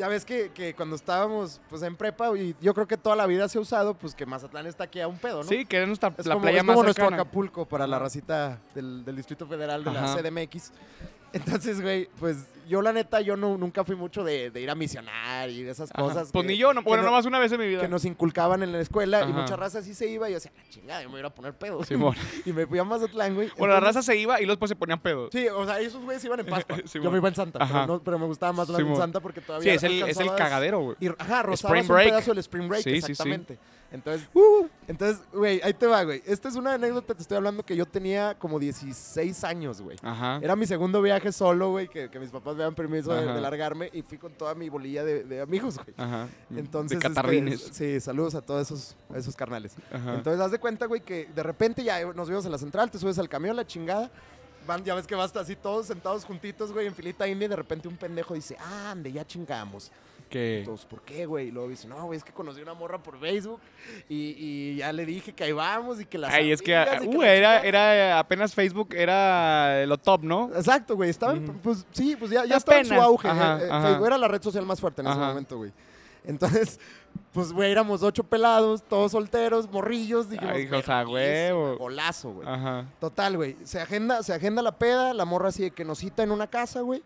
Ya 0.00 0.08
ves 0.08 0.24
que, 0.24 0.50
que 0.54 0.72
cuando 0.74 0.96
estábamos 0.96 1.60
pues 1.68 1.82
en 1.82 1.94
prepa, 1.94 2.34
y 2.34 2.56
yo 2.62 2.72
creo 2.72 2.88
que 2.88 2.96
toda 2.96 3.14
la 3.16 3.26
vida 3.26 3.46
se 3.50 3.58
ha 3.58 3.60
usado, 3.60 3.92
pues 3.92 4.14
que 4.14 4.24
Mazatlán 4.24 4.66
está 4.66 4.84
aquí 4.84 4.98
a 4.98 5.06
un 5.06 5.18
pedo, 5.18 5.42
¿no? 5.42 5.44
Sí, 5.44 5.66
que 5.66 5.82
es 5.82 5.86
nuestra, 5.86 6.10
Es 6.16 6.24
la 6.24 6.36
como, 6.36 6.44
playa 6.44 6.56
es 6.56 6.62
como 6.62 6.72
más 6.78 6.84
nuestro 6.84 7.04
cercana. 7.04 7.22
Acapulco 7.22 7.66
para 7.66 7.86
la 7.86 7.98
racita 7.98 8.58
del, 8.74 9.04
del 9.04 9.14
Distrito 9.16 9.46
Federal 9.46 9.84
de 9.84 9.90
Ajá. 9.90 10.16
la 10.16 10.22
CDMX. 10.22 10.72
Entonces, 11.32 11.80
güey, 11.80 12.08
pues 12.18 12.36
yo 12.68 12.82
la 12.82 12.92
neta, 12.92 13.20
yo 13.20 13.36
no, 13.36 13.56
nunca 13.58 13.84
fui 13.84 13.96
mucho 13.96 14.22
de, 14.22 14.50
de 14.50 14.60
ir 14.60 14.70
a 14.70 14.74
misionar 14.76 15.50
y 15.50 15.62
de 15.64 15.72
esas 15.72 15.90
Ajá. 15.92 16.02
cosas. 16.02 16.30
Pues 16.32 16.44
que- 16.46 16.52
ni 16.52 16.56
yo, 16.58 16.72
no, 16.72 16.82
bueno, 16.82 17.02
no- 17.02 17.10
nomás 17.10 17.26
una 17.26 17.38
vez 17.40 17.50
en 17.52 17.58
mi 17.60 17.66
vida. 17.66 17.80
que 17.80 17.88
nos 17.88 18.04
inculcaban 18.04 18.62
en 18.62 18.72
la 18.72 18.80
escuela 18.80 19.22
y 19.28 19.32
mucha 19.32 19.56
raza 19.56 19.82
sí 19.82 19.92
se 19.94 20.08
iba 20.08 20.28
y 20.28 20.32
yo 20.32 20.36
decía, 20.36 20.52
"La 20.56 20.68
chingada, 20.70 21.02
yo 21.02 21.08
me 21.08 21.12
voy 21.12 21.18
a 21.18 21.20
ir 21.20 21.26
a 21.26 21.30
poner 21.34 21.54
pedo. 21.54 21.82
Simón. 21.84 22.14
y 22.46 22.52
me 22.52 22.66
fui 22.66 22.78
a 22.78 22.84
Mazatlán, 22.84 23.34
güey. 23.34 23.50
Bueno, 23.58 23.74
la 23.74 23.80
raza 23.80 24.02
se 24.02 24.16
iba 24.16 24.40
y 24.40 24.44
luego 24.44 24.52
después 24.56 24.68
se 24.68 24.76
ponían 24.76 25.00
pedos. 25.00 25.30
Sí, 25.32 25.48
o 25.48 25.64
sea, 25.66 25.80
esos 25.80 26.02
güeyes 26.02 26.24
iban 26.24 26.40
en 26.40 26.46
Pascua. 26.46 26.76
Yo 26.94 27.10
me 27.10 27.18
iba 27.18 27.28
en 27.28 27.34
Santa, 27.34 27.58
pero, 27.66 27.86
no- 27.86 28.02
pero 28.02 28.18
me 28.18 28.26
gustaba 28.26 28.52
más 28.52 28.68
la 28.68 28.78
en. 28.78 28.96
Santa 28.96 29.20
porque 29.20 29.40
Sí, 29.40 29.46
todavía 29.46 29.74
es 29.74 29.82
el, 29.82 30.02
es 30.04 30.18
el 30.20 30.34
cagadero, 30.34 30.80
güey. 30.80 30.96
Ajá, 31.18 31.42
rozabas 31.42 31.80
Spring 31.84 31.90
un 31.98 32.04
pedazo 32.04 32.30
del 32.32 32.38
Spring 32.38 32.68
Break, 32.68 32.82
Sí, 32.82 33.00
sí, 33.02 33.14
sí. 33.14 33.34
Entonces, 33.92 34.28
entonces, 34.86 35.22
güey, 35.32 35.60
ahí 35.62 35.74
te 35.74 35.86
va, 35.86 36.04
güey. 36.04 36.22
Esta 36.24 36.48
es 36.48 36.54
una 36.54 36.74
anécdota, 36.74 37.14
te 37.14 37.22
estoy 37.22 37.36
hablando 37.36 37.64
que 37.64 37.74
yo 37.74 37.86
tenía 37.86 38.36
como 38.38 38.58
16 38.58 39.42
años, 39.44 39.80
güey. 39.80 39.96
Ajá. 40.02 40.38
Era 40.42 40.54
mi 40.54 40.66
segundo 40.66 41.02
viaje 41.02 41.32
solo, 41.32 41.70
güey, 41.70 41.88
que, 41.88 42.08
que 42.08 42.20
mis 42.20 42.30
papás 42.30 42.54
me 42.54 42.60
daban 42.60 42.74
permiso 42.74 43.12
de, 43.12 43.40
largarme 43.40 43.90
y 43.92 44.02
fui 44.02 44.18
con 44.18 44.32
toda 44.32 44.54
mi 44.54 44.68
bolilla 44.68 45.04
de, 45.04 45.24
de 45.24 45.40
amigos, 45.40 45.76
güey. 45.76 45.94
Ajá. 45.96 46.28
Entonces, 46.54 47.00
de 47.00 47.06
este, 47.06 47.08
catarrines. 47.08 47.68
sí, 47.72 48.00
saludos 48.00 48.34
a 48.36 48.42
todos 48.42 48.68
esos, 48.68 48.96
a 49.12 49.18
esos 49.18 49.34
carnales. 49.34 49.74
Ajá. 49.92 50.14
Entonces, 50.14 50.40
haz 50.40 50.52
de 50.52 50.58
cuenta, 50.58 50.86
güey, 50.86 51.00
que 51.00 51.28
de 51.34 51.42
repente 51.42 51.82
ya 51.82 52.04
nos 52.12 52.28
vimos 52.28 52.44
en 52.44 52.52
la 52.52 52.58
central, 52.58 52.90
te 52.90 52.98
subes 52.98 53.18
al 53.18 53.28
camión, 53.28 53.56
la 53.56 53.66
chingada. 53.66 54.10
Van, 54.66 54.84
ya 54.84 54.94
ves 54.94 55.06
que 55.06 55.14
vas 55.14 55.34
así 55.36 55.56
todos 55.56 55.86
sentados 55.86 56.24
juntitos, 56.24 56.70
güey, 56.70 56.86
en 56.86 56.94
filita 56.94 57.26
india 57.26 57.46
y 57.46 57.48
de 57.48 57.56
repente 57.56 57.88
un 57.88 57.96
pendejo 57.96 58.34
dice, 58.34 58.56
ah, 58.60 58.92
ande, 58.92 59.10
ya 59.10 59.26
chingamos. 59.26 59.90
Que 60.30 60.60
Entonces, 60.60 60.86
¿por 60.86 61.02
qué, 61.02 61.26
güey? 61.26 61.48
Y 61.48 61.50
luego 61.50 61.68
dice, 61.68 61.86
no, 61.86 62.02
güey, 62.06 62.16
es 62.16 62.24
que 62.24 62.32
conocí 62.32 62.62
una 62.62 62.72
morra 62.72 63.02
por 63.02 63.18
Facebook 63.20 63.60
y, 64.08 64.34
y 64.38 64.76
ya 64.76 64.92
le 64.92 65.04
dije 65.04 65.34
que 65.34 65.44
ahí 65.44 65.52
vamos 65.52 66.00
y 66.00 66.06
que 66.06 66.16
las 66.16 66.32
Ay, 66.32 66.52
es 66.52 66.62
que, 66.62 66.70
uh, 66.72 66.74
era, 66.74 67.00
chingada". 67.00 67.62
era 67.64 68.18
apenas 68.18 68.54
Facebook, 68.54 68.94
era 68.94 69.84
lo 69.84 69.98
top, 69.98 70.22
¿no? 70.22 70.50
Exacto, 70.54 70.96
güey. 70.96 71.10
Estaba, 71.10 71.34
pues 71.62 71.84
sí, 71.92 72.16
pues 72.18 72.30
ya, 72.30 72.46
ya 72.46 72.56
estaba 72.56 72.78
en 72.78 72.86
su 72.86 72.94
auge. 72.94 73.28
Ajá, 73.28 73.58
eh, 73.60 73.66
eh, 73.66 73.68
ajá. 73.70 73.86
Facebook 73.88 74.06
era 74.06 74.16
la 74.18 74.28
red 74.28 74.42
social 74.42 74.64
más 74.64 74.80
fuerte 74.80 75.02
en 75.02 75.08
ese 75.08 75.18
momento, 75.18 75.56
güey. 75.58 75.72
Entonces, 76.24 76.78
pues, 77.32 77.52
güey, 77.52 77.72
éramos 77.72 78.02
ocho 78.02 78.22
pelados, 78.24 78.82
todos 78.82 79.12
solteros, 79.12 79.70
morrillos. 79.70 80.28
Dijimos, 80.30 80.54
Ay, 80.54 80.66
o 80.66 80.82
sea, 80.82 80.98
"Verguísima, 80.98 81.12
huevo". 81.12 81.76
Golazo, 81.78 82.32
güey. 82.32 82.48
Ajá. 82.48 82.86
Total, 83.00 83.36
güey. 83.36 83.56
Se 83.64 83.80
agenda, 83.80 84.22
se 84.22 84.34
agenda 84.34 84.62
la 84.62 84.72
peda, 84.78 85.14
la 85.14 85.24
morra 85.24 85.48
así 85.48 85.62
de 85.62 85.70
que 85.70 85.84
nos 85.84 85.98
cita 85.98 86.22
en 86.22 86.30
una 86.30 86.46
casa, 86.46 86.82
güey. 86.82 87.02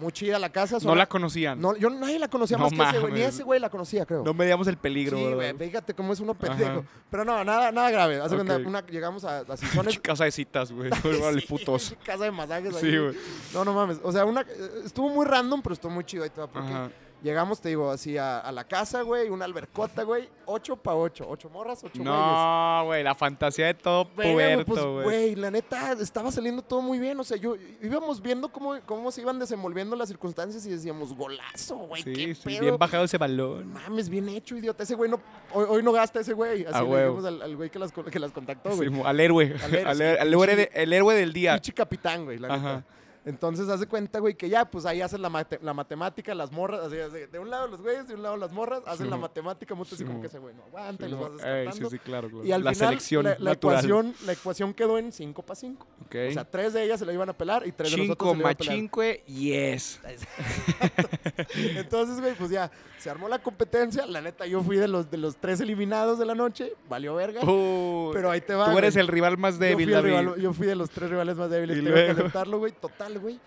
Muy 0.00 0.12
chida 0.12 0.38
la 0.38 0.48
casa. 0.50 0.78
No 0.82 0.94
la 0.94 1.06
conocían. 1.06 1.60
No, 1.60 1.72
No, 1.72 1.78
yo 1.78 1.90
nadie 1.90 2.18
la 2.18 2.28
conocía 2.28 2.56
No 2.56 2.64
más 2.64 2.72
que 2.72 2.82
ese, 2.82 2.98
güey. 3.00 3.12
Ni 3.12 3.18
mames. 3.20 3.34
ese 3.34 3.42
güey 3.42 3.60
la 3.60 3.68
conocía, 3.70 4.06
creo. 4.06 4.34
medíamos 4.34 4.66
el 4.68 4.76
peligro, 4.76 5.16
sí, 5.16 5.22
güey. 5.24 5.34
¿verdad? 5.36 5.58
Fíjate 5.66 5.94
cómo 5.94 6.12
es 6.12 6.20
uno 6.20 6.34
pendejo. 6.34 6.70
Ajá. 6.70 6.82
Pero 7.10 7.24
no, 7.24 7.44
nada, 7.44 7.70
nada 7.70 7.90
grave. 7.90 8.20
Haz 8.20 8.30
de 8.30 8.36
cuenta, 8.36 8.56
Ok. 8.56 8.66
una- 8.66 8.86
llegamos 8.86 9.24
a, 9.24 9.40
a 9.40 9.56
Sisones. 9.56 9.98
Casa 10.00 10.24
de 10.24 10.30
citas, 10.30 10.72
güey. 10.72 10.90
Vale, 11.22 11.40
Sí, 11.40 11.46
putos. 11.46 11.94
Casa 12.04 12.24
de 12.24 12.30
masajes 12.30 12.74
ahí. 12.74 12.80
Sí, 12.80 12.88
güey. 12.96 13.00
güey. 13.12 13.16
No, 13.54 13.64
no 13.64 13.72
mames. 13.74 14.00
O 14.02 14.10
sea, 14.12 14.24
una, 14.24 14.40
eh, 14.42 14.46
estuvo 14.84 15.08
muy 15.10 15.26
random, 15.26 15.60
pero 15.62 15.74
estuvo 15.74 15.92
muy 15.92 16.04
chido 16.04 16.24
ahí 16.24 16.30
todo. 16.30 16.48
Porque 16.48 16.68
Ajá. 16.68 16.90
Llegamos, 17.22 17.60
te 17.60 17.68
digo, 17.70 17.90
así 17.90 18.16
a, 18.18 18.38
a 18.38 18.52
la 18.52 18.64
casa, 18.64 19.02
güey, 19.02 19.28
una 19.28 19.44
albercota, 19.44 20.02
güey. 20.02 20.28
Ocho 20.46 20.76
pa' 20.76 20.94
ocho. 20.94 21.26
Ocho 21.28 21.48
morras, 21.50 21.78
ocho 21.84 21.92
güeyes. 22.02 22.04
No, 22.04 22.82
güey, 22.86 23.02
la 23.04 23.14
fantasía 23.14 23.66
de 23.66 23.74
todo 23.74 24.08
güey, 24.16 24.32
pues, 24.34 24.64
puberto, 24.64 24.92
güey. 24.94 25.04
güey, 25.04 25.34
la 25.36 25.50
neta, 25.50 25.92
estaba 25.92 26.32
saliendo 26.32 26.62
todo 26.62 26.82
muy 26.82 26.98
bien. 26.98 27.18
O 27.20 27.24
sea, 27.24 27.36
yo 27.36 27.54
íbamos 27.82 28.20
viendo 28.20 28.50
cómo, 28.50 28.78
cómo 28.86 29.10
se 29.10 29.20
iban 29.20 29.38
desenvolviendo 29.38 29.94
las 29.96 30.08
circunstancias 30.08 30.64
y 30.66 30.70
decíamos, 30.70 31.14
golazo, 31.14 31.76
güey, 31.76 32.02
Sí, 32.02 32.12
qué 32.12 32.34
sí, 32.34 32.42
pedo. 32.44 32.60
bien 32.60 32.78
bajado 32.78 33.04
ese 33.04 33.18
balón. 33.18 33.72
Mames, 33.72 34.08
bien 34.08 34.28
hecho, 34.28 34.56
idiota. 34.56 34.82
Ese 34.82 34.94
güey 34.94 35.10
no, 35.10 35.20
hoy, 35.52 35.66
hoy 35.68 35.82
no 35.82 35.92
gasta 35.92 36.20
ese 36.20 36.32
güey. 36.32 36.64
Así 36.64 36.74
A 36.78 36.82
le 36.82 37.02
dijimos 37.04 37.24
al, 37.24 37.42
al 37.42 37.56
güey 37.56 37.70
que 37.70 37.78
las, 37.78 37.92
que 37.92 38.18
las 38.18 38.32
contactó, 38.32 38.70
güey. 38.74 38.88
Sí, 38.88 38.94
mo- 38.94 39.06
al 39.06 39.20
héroe. 39.20 39.54
Al 39.62 39.74
héroe, 39.74 39.90
Al, 39.90 39.96
sí, 39.96 40.02
héroe- 40.02 40.18
al 40.20 40.28
héroe, 40.32 40.56
de- 40.56 40.70
el 40.74 40.92
héroe 40.92 41.14
del 41.14 41.32
día. 41.32 41.52
Pinche 41.54 41.72
capitán, 41.72 42.24
güey, 42.24 42.38
la 42.38 42.54
Ajá. 42.54 42.84
Entonces, 43.26 43.68
haz 43.68 43.80
de 43.80 43.86
cuenta, 43.86 44.18
güey, 44.18 44.34
que 44.34 44.48
ya, 44.48 44.64
pues 44.64 44.86
ahí 44.86 45.02
hacen 45.02 45.20
la, 45.20 45.28
mate- 45.28 45.58
la 45.60 45.74
matemática, 45.74 46.34
las 46.34 46.50
morras, 46.50 46.80
así, 46.86 46.98
así, 46.98 47.18
de 47.30 47.38
un 47.38 47.50
lado 47.50 47.66
los 47.68 47.82
güeyes, 47.82 48.08
de 48.08 48.14
un 48.14 48.22
lado 48.22 48.36
las 48.38 48.50
morras, 48.50 48.80
hacen 48.86 49.06
Sí, 49.06 49.10
la 49.10 49.18
matemática, 49.18 49.74
mucho 49.74 49.94
así 49.94 49.98
Sí, 49.98 50.04
como 50.04 50.16
mo. 50.16 50.20
que 50.22 50.28
ese 50.28 50.38
güey 50.38 50.54
no 50.54 50.62
aguanta 50.64 51.04
y 51.04 51.06
Sí, 51.06 51.10
los 51.12 51.20
mo- 51.20 51.30
vas 51.36 51.44
Ey, 51.44 51.52
descartando. 51.66 51.90
sí, 51.90 51.96
sí, 51.96 52.02
claro, 52.02 52.28
claro. 52.30 52.44
Y 52.46 52.52
al 52.52 52.64
la 52.64 52.72
final, 52.72 52.88
selección 52.88 53.24
la, 53.24 53.36
la 53.38 53.52
ecuación, 53.52 54.14
la 54.24 54.32
ecuación 54.32 54.72
quedó 54.72 54.96
en 54.96 55.12
5 55.12 55.42
para 55.42 55.54
5. 55.54 55.86
Ok. 56.06 56.16
O 56.30 56.32
sea, 56.32 56.44
tres 56.44 56.72
de 56.72 56.82
ellas 56.84 56.98
se 56.98 57.04
la 57.04 57.12
iban 57.12 57.28
a 57.28 57.32
pelar 57.34 57.66
y 57.66 57.72
tres 57.72 57.90
de 57.92 57.98
nosotros 57.98 58.30
se 58.30 58.36
la 58.36 58.40
iban 58.40 58.52
a 58.52 58.56
pelar. 58.56 58.74
cinque, 58.74 59.22
yes. 59.26 60.00
Entonces, 61.76 62.20
güey, 62.20 62.34
pues 62.34 62.50
ya, 62.50 62.70
se 62.98 63.10
armó 63.10 63.28
la 63.28 63.38
competencia. 63.40 64.06
La 64.06 64.20
neta, 64.20 64.46
yo 64.46 64.62
fui 64.62 64.76
de 64.76 64.88
los, 64.88 65.10
de 65.10 65.16
los 65.18 65.36
tres 65.36 65.60
eliminados 65.60 66.18
de 66.18 66.26
la 66.26 66.34
noche. 66.34 66.72
Valió 66.88 67.14
verga. 67.14 67.42
Uh, 67.44 68.10
pero 68.12 68.30
ahí 68.30 68.40
te 68.40 68.54
va, 68.54 68.70
tú 68.70 68.78
eres 68.78 68.94
güey. 68.94 69.02
el 69.04 69.08
rival 69.08 69.38
más 69.38 69.54
Yo 69.54 69.60
débil, 69.60 69.86
fui, 69.88 69.94
el 69.94 70.02
David. 70.02 70.16
rival- 70.28 70.40
yo 70.40 70.52
fui 70.52 70.66
de 70.66 70.74
los 70.74 70.90
tres 70.90 71.10
rivales 71.10 71.36
más 71.36 71.50
débiles. 71.50 71.78
Y 71.78 71.82
Tengo 71.82 71.94
que 71.94 72.10
aceptarlo, 72.10 72.58
güey. 72.58 72.72
Total, 72.72 73.09
güey. 73.18 73.40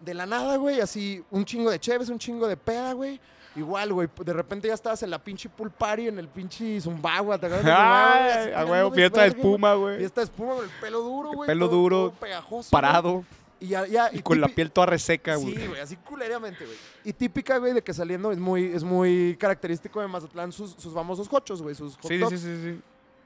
De 0.00 0.12
la 0.12 0.26
nada, 0.26 0.56
güey, 0.56 0.80
así 0.80 1.24
un 1.30 1.44
chingo 1.44 1.70
de 1.70 1.78
cheves, 1.80 2.08
un 2.10 2.18
chingo 2.18 2.46
de 2.46 2.56
peda, 2.56 2.92
güey. 2.92 3.18
Igual, 3.54 3.90
güey, 3.94 4.08
de 4.22 4.32
repente 4.34 4.68
ya 4.68 4.74
estabas 4.74 5.02
en 5.02 5.08
la 5.08 5.18
pinche 5.18 5.48
pool 5.48 5.70
party, 5.70 6.08
en 6.08 6.18
el 6.18 6.28
pinche 6.28 6.78
Zumbagua, 6.78 7.38
¿te 7.38 7.46
acuerdas? 7.46 7.64
Ay, 7.74 8.52
a 8.52 8.66
huevo, 8.66 8.90
fiesta 8.92 9.22
de 9.22 9.28
espuma, 9.28 9.72
güey. 9.74 9.96
Fiesta 9.96 10.20
de 10.20 10.24
espuma, 10.26 10.54
con 10.56 10.64
el 10.64 10.70
pelo 10.78 11.00
duro, 11.00 11.30
güey. 11.32 11.46
pelo 11.46 11.66
todo- 11.66 11.76
duro, 11.78 11.96
todo 12.10 12.20
pegajoso. 12.20 12.70
Parado 12.70 13.24
Y 13.58 13.68
ya, 13.68 13.86
ya. 13.86 14.10
y 14.12 14.20
con 14.20 14.38
la 14.42 14.48
piel 14.48 14.70
toda 14.70 14.88
reseca, 14.88 15.36
güey. 15.36 15.56
Sí, 15.56 15.66
güey, 15.68 15.80
así 15.80 15.96
culeramente, 15.96 16.66
güey. 16.66 16.76
Y 17.04 17.14
típica, 17.14 17.56
güey, 17.56 17.72
de 17.72 17.82
que 17.82 17.94
saliendo 17.94 18.30
es 18.30 18.38
muy, 18.38 18.64
es 18.66 18.84
muy 18.84 19.34
característico 19.40 20.02
de 20.02 20.08
Mazatlán 20.08 20.52
sus, 20.52 20.72
sus 20.72 20.92
famosos 20.92 21.26
hochos, 21.32 21.62
güey, 21.62 21.74
sus 21.74 21.96
hot 21.96 22.08
Sí, 22.10 22.20
sí, 22.28 22.36
sí, 22.36 22.56
sí. 22.62 22.80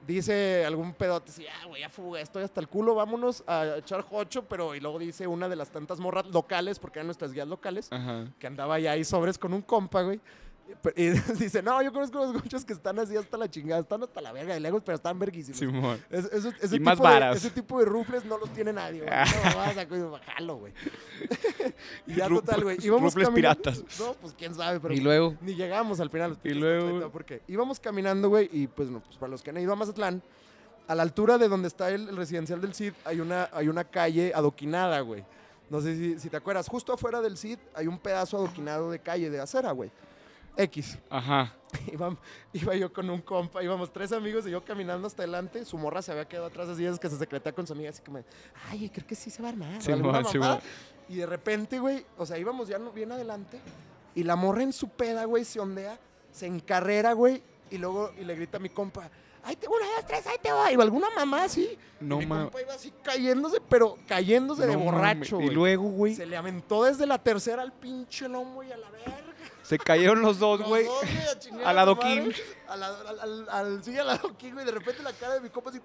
Dice 0.07 0.65
algún 0.65 0.95
pedote 0.95 1.31
así, 1.31 1.47
ah, 1.47 1.67
güey, 1.67 1.83
ya 1.83 1.89
fuga, 1.91 2.21
estoy 2.21 2.43
hasta 2.43 2.61
el 2.61 2.69
culo, 2.69 2.95
vámonos 2.95 3.45
a 3.47 3.77
echar 3.79 4.05
hocho, 4.11 4.45
pero 4.49 4.75
y 4.75 4.81
luego 4.81 4.99
dice 4.99 5.27
una 5.27 5.49
de 5.49 5.57
las 5.57 5.71
tantas 5.71 6.01
morras 6.01 6.27
locales, 6.27 6.79
porque 6.79 6.99
eran 6.99 7.07
nuestras 7.07 7.33
guías 7.33 7.47
locales, 7.47 7.89
Ajá. 7.93 8.27
que 8.39 8.47
andaba 8.47 8.79
ya 8.79 8.93
ahí 8.93 9.05
sobres 9.05 9.37
con 9.39 9.53
un 9.53 9.63
compa, 9.63 10.03
güey. 10.03 10.19
Y 10.97 11.09
dice, 11.39 11.62
no, 11.62 11.83
yo 11.83 11.93
conozco 11.93 12.18
los 12.18 12.33
gochos 12.33 12.64
que 12.64 12.73
están 12.73 12.99
así 12.99 13.16
hasta 13.16 13.37
la 13.37 13.51
chingada, 13.51 13.81
están 13.81 14.03
hasta 14.03 14.21
la 14.21 14.33
verga 14.33 14.55
de 14.55 14.61
lejos, 14.61 14.83
pero 14.85 14.97
están 14.97 15.18
verguísimos. 15.18 15.59
Simón. 15.59 16.03
Es- 16.11 16.27
ese, 16.27 16.77
Y 16.77 16.81
más 16.81 16.97
tipo 16.97 17.07
de, 17.09 17.14
varas. 17.14 17.37
ese 17.37 17.51
tipo 17.51 17.79
de 17.81 17.85
rufles 17.87 18.25
no 18.25 18.39
los 18.39 18.51
tiene 18.53 18.73
nadie, 18.73 19.01
güey. 19.03 19.11
No, 19.11 19.57
vas 19.57 19.77
a 19.77 19.85
bajarlo, 20.11 20.57
güey. 20.57 20.73
y 22.07 22.14
ya 22.14 22.29
total, 22.29 22.62
güey. 22.64 22.79
Íbamos 22.83 23.14
rufles 23.14 23.31
piratas. 23.31 23.85
No, 23.99 24.14
pues 24.14 24.35
quién 24.37 24.55
sabe, 24.55 24.81
pero 24.81 24.95
Y 24.95 25.01
luego. 25.01 25.37
ni 25.41 25.55
llegamos 25.55 26.01
al 26.01 26.11
final. 26.11 26.39
Y 26.45 26.51
luego- 26.51 27.11
Porque 27.11 27.43
íbamos 27.49 27.79
caminando, 27.81 28.29
güey, 28.29 28.49
y 28.53 28.66
pues, 28.66 28.89
no, 28.91 29.01
pues 29.01 29.16
para 29.16 29.31
los 29.31 29.43
que 29.43 29.51
han 29.51 29.59
ido 29.59 29.73
a 29.73 29.77
Mazatlán, 29.77 30.23
a 30.87 30.95
la 30.95 31.03
altura 31.03 31.39
de 31.39 31.49
donde 31.49 31.68
está 31.68 31.91
el, 31.91 32.09
el 32.09 32.16
residencial 32.16 32.61
del 32.61 32.75
CID 32.75 32.93
hay 33.05 33.21
una, 33.21 33.49
hay 33.53 33.68
una 33.68 33.85
calle 33.85 34.33
adoquinada, 34.35 35.01
güey. 35.01 35.25
No 35.68 35.81
sé 35.81 35.95
si, 35.97 36.18
si 36.18 36.29
te 36.29 36.37
acuerdas, 36.37 36.66
justo 36.68 36.93
afuera 36.93 37.21
del 37.21 37.37
CID 37.37 37.59
hay 37.75 37.87
un 37.87 37.97
pedazo 37.99 38.39
adoquinado 38.39 38.91
de 38.91 38.99
calle 38.99 39.31
de 39.31 39.39
acera, 39.41 39.71
güey. 39.71 39.91
X. 40.57 40.99
Ajá. 41.09 41.55
Iba, 41.93 42.17
iba 42.53 42.75
yo 42.75 42.93
con 42.93 43.09
un 43.09 43.21
compa, 43.21 43.63
íbamos 43.63 43.93
tres 43.93 44.11
amigos 44.11 44.45
y 44.47 44.51
yo 44.51 44.65
caminando 44.65 45.07
hasta 45.07 45.23
adelante. 45.23 45.65
Su 45.65 45.79
morra 45.79 46.03
se 46.03 46.11
había 46.11 46.27
quedado 46.27 46.47
atrás 46.47 46.69
así, 46.69 46.85
es 46.85 46.99
que 46.99 47.09
se 47.09 47.17
secreta 47.17 47.53
con 47.53 47.67
su 47.67 47.73
amiga, 47.73 47.91
así 47.91 48.03
como, 48.03 48.25
ay, 48.69 48.91
creo 48.91 49.07
que 49.07 49.15
sí 49.15 49.31
se 49.31 49.41
va 49.41 49.49
a 49.49 49.53
armar. 49.53 49.81
Sí, 49.81 49.93
sí, 50.33 50.39
y 51.09 51.17
de 51.17 51.27
repente, 51.27 51.79
güey, 51.79 52.05
o 52.17 52.27
sea, 52.27 52.39
íbamos 52.39 52.69
ya 52.69 52.79
bien 52.79 53.13
adelante 53.13 53.61
y 54.15 54.23
la 54.23 54.37
morra 54.37 54.63
en 54.63 54.73
su 54.73 54.89
peda, 54.89 55.25
güey, 55.25 55.45
se 55.45 55.61
ondea, 55.61 55.99
se 56.33 56.47
encarrera, 56.47 57.13
güey, 57.13 57.43
y 57.71 57.79
luego 57.79 58.13
y 58.19 58.25
le 58.25 58.35
grita 58.35 58.59
a 58.59 58.61
mi 58.61 58.69
compa, 58.69 59.11
ahí 59.43 59.57
te, 59.57 59.67
una, 59.69 59.87
dos, 59.97 60.07
tres, 60.07 60.27
ahí 60.27 60.37
te 60.43 60.53
va. 60.53 60.71
Y 60.71 60.75
alguna 60.75 61.09
mamá 61.15 61.45
así. 61.45 61.79
No 62.01 62.19
mi 62.19 62.27
compa 62.27 62.61
iba 62.61 62.75
así 62.75 62.93
cayéndose, 63.03 63.61
pero 63.69 63.99
cayéndose 64.07 64.67
de 64.67 64.75
No 64.75 64.81
borracho, 64.81 65.41
Y 65.41 65.51
luego, 65.51 65.85
güey, 65.85 66.15
Se 66.15 66.27
le 66.27 66.37
aventó 66.37 66.85
desde 66.85 67.07
la 67.07 67.19
tercera 67.19 67.63
al 67.63 67.73
pinche 67.73 68.29
lomo 68.29 68.63
y 68.63 68.73
a 68.73 68.77
la 68.77 68.91
verga. 68.91 69.25
Se 69.71 69.79
cayeron 69.79 70.21
los 70.21 70.41
dos, 70.41 70.61
güey. 70.62 70.85
Al 71.61 71.66
a 71.68 71.73
lado 71.73 71.95
su 71.95 72.03
madre. 72.03 72.23
King. 72.25 72.33
Al, 72.66 72.83
al, 72.83 73.49
al, 73.49 73.85
sí, 73.85 73.97
al 73.97 74.21
King, 74.37 74.53
güey. 74.55 74.66
De 74.66 74.73
repente 74.73 75.01
la 75.01 75.12
cara 75.12 75.35
de 75.35 75.41
mi 75.41 75.49
compa 75.49 75.71
así, 75.71 75.81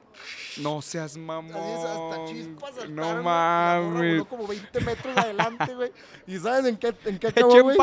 No 0.57 0.81
seas 0.81 1.11
así 1.11 1.19
mamón. 1.19 1.53
hasta 1.55 2.25
chispas 2.25 2.73
saltaron, 2.75 2.95
No 2.95 3.21
mames. 3.23 4.25
como 4.25 4.47
20 4.47 4.81
metros 4.81 5.15
adelante, 5.17 5.75
güey. 5.75 5.91
¿Y 6.25 6.39
sabes 6.39 6.65
en 6.65 6.77
qué, 6.77 6.95
en 7.05 7.19
qué 7.19 7.27
acabó, 7.29 7.51
¡Echen 7.51 7.61
güey? 7.61 7.77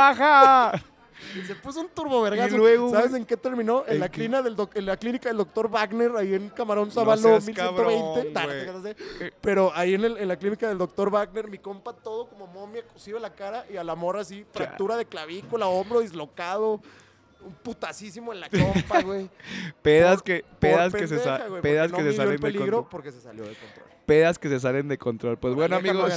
Se 1.47 1.55
puso 1.57 1.81
un 1.81 1.89
turbovergazo. 1.89 2.55
Y 2.55 2.59
luego, 2.59 2.91
¿Sabes 2.91 3.11
güey? 3.11 3.23
en 3.23 3.27
qué 3.27 3.37
terminó? 3.37 3.85
En 3.87 3.95
¿En 3.95 4.01
la, 4.01 4.09
qué? 4.09 4.15
clínica 4.21 4.43
del 4.43 4.57
doc- 4.57 4.77
en 4.77 4.87
la 4.87 4.97
clínica 4.97 5.29
del 5.29 5.39
doctor 5.39 5.69
Wagner, 5.71 6.13
ahí 6.17 6.35
en 6.35 6.49
Camarón 6.51 6.91
No 6.95 7.05
1120. 7.05 7.53
cabrón, 7.55 7.87
Nah, 8.33 8.41
no 8.43 8.47
güey. 8.49 8.65
te 8.65 8.67
creas, 8.67 8.85
eh. 9.21 9.33
Pero 9.41 9.73
ahí 9.75 9.95
en, 9.95 10.05
el- 10.05 10.19
en 10.19 10.29
la 10.29 10.37
clínica 10.37 10.69
del 10.69 10.79
doctor 10.79 11.11
Wagner, 11.11 11.49
mi 11.49 11.59
compa 11.59 11.93
todo 11.93 12.29
como 12.29 12.47
momia, 12.47 12.83
cosido 12.87 13.17
en 13.17 13.23
la 13.23 13.35
cara 13.35 13.65
y 13.73 13.77
a 13.77 13.85
la 13.85 13.95
morra 13.95 14.21
así, 14.23 14.45
fractura 14.53 14.97
de 14.97 15.07
clavícula, 15.07 15.67
hombro 15.67 16.01
dislocado. 16.01 16.81
Un 17.45 17.55
putacísimo 17.55 18.33
en 18.33 18.39
la 18.39 18.49
compa, 18.49 19.03
güey. 19.03 19.29
Pedas 19.83 20.17
Por- 20.19 20.23
que, 20.25 20.45
pedas 20.61 20.93
que 20.95 21.09
se, 21.09 21.17
pendeja, 21.17 21.49
güey, 21.49 21.61
pedas 21.63 21.91
que 21.91 22.03
no 22.03 22.11
se 22.11 22.17
salen 22.17 22.41
de 22.41 22.53
control. 22.59 22.87
porque 22.89 23.11
se 23.11 23.21
salió 23.21 23.43
de 23.43 23.55
control. 23.57 23.92
Pedas 24.07 24.39
que 24.39 24.49
se 24.49 24.59
salen 24.61 24.89
de 24.89 24.99
control. 24.99 25.39
Pues 25.39 25.55
bueno, 25.55 25.77
amigos, 25.77 26.13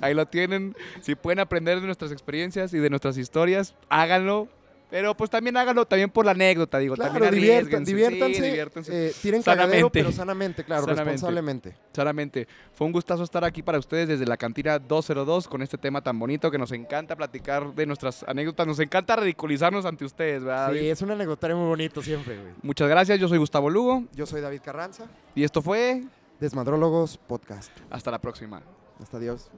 ahí 0.00 0.14
lo 0.14 0.26
tienen. 0.26 0.74
Si 1.00 1.14
pueden 1.14 1.40
aprender 1.40 1.80
de 1.80 1.86
nuestras 1.86 2.12
experiencias 2.12 2.74
y 2.74 2.78
de 2.78 2.90
nuestras 2.90 3.16
historias, 3.16 3.74
háganlo. 3.88 4.48
Pero 4.90 5.16
pues 5.16 5.30
también 5.30 5.56
háganlo 5.56 5.86
también 5.86 6.10
por 6.10 6.24
la 6.24 6.32
anécdota, 6.32 6.78
digo. 6.78 6.96
Claro, 6.96 7.12
también 7.12 7.28
arriesguense. 7.32 7.92
diviértanse, 7.92 8.34
Sí, 8.34 8.42
diviértanse. 8.42 9.06
eh, 9.06 9.12
tiren 9.22 9.40
Sanamente. 9.40 9.88
pero 9.92 10.10
sanamente, 10.10 10.64
claro, 10.64 10.80
Sanamente. 10.82 11.12
responsablemente. 11.12 11.76
Solamente 11.94 12.48
fue 12.74 12.88
un 12.88 12.92
gustazo 12.92 13.22
estar 13.22 13.44
aquí 13.44 13.62
para 13.62 13.78
ustedes 13.78 14.08
desde 14.08 14.26
la 14.26 14.36
cantina 14.36 14.80
202 14.80 15.46
con 15.46 15.62
este 15.62 15.78
tema 15.78 16.02
tan 16.02 16.18
bonito 16.18 16.50
que 16.50 16.58
nos 16.58 16.72
encanta 16.72 17.14
platicar 17.14 17.72
de 17.72 17.86
nuestras 17.86 18.24
anécdotas. 18.24 18.66
Nos 18.66 18.80
encanta 18.80 19.14
ridiculizarnos 19.14 19.86
ante 19.86 20.04
ustedes, 20.04 20.42
¿verdad? 20.42 20.72
Sí, 20.72 20.88
es 20.88 21.00
un 21.02 21.12
anecdotario 21.12 21.56
muy 21.56 21.68
bonito 21.68 22.02
siempre, 22.02 22.36
güey. 22.40 22.52
Muchas 22.60 22.88
gracias. 22.88 23.20
Yo 23.20 23.28
soy 23.28 23.38
Gustavo 23.38 23.70
Lugo 23.70 24.02
Yo 24.12 24.26
soy 24.26 24.40
David 24.40 24.60
Carranza, 24.64 25.04
y 25.36 25.44
esto 25.44 25.62
fue. 25.62 26.02
Desmadrólogos 26.40 27.18
Podcast. 27.18 27.70
Hasta 27.90 28.10
la 28.10 28.20
próxima. 28.20 28.62
Hasta 28.98 29.18
Dios. 29.18 29.50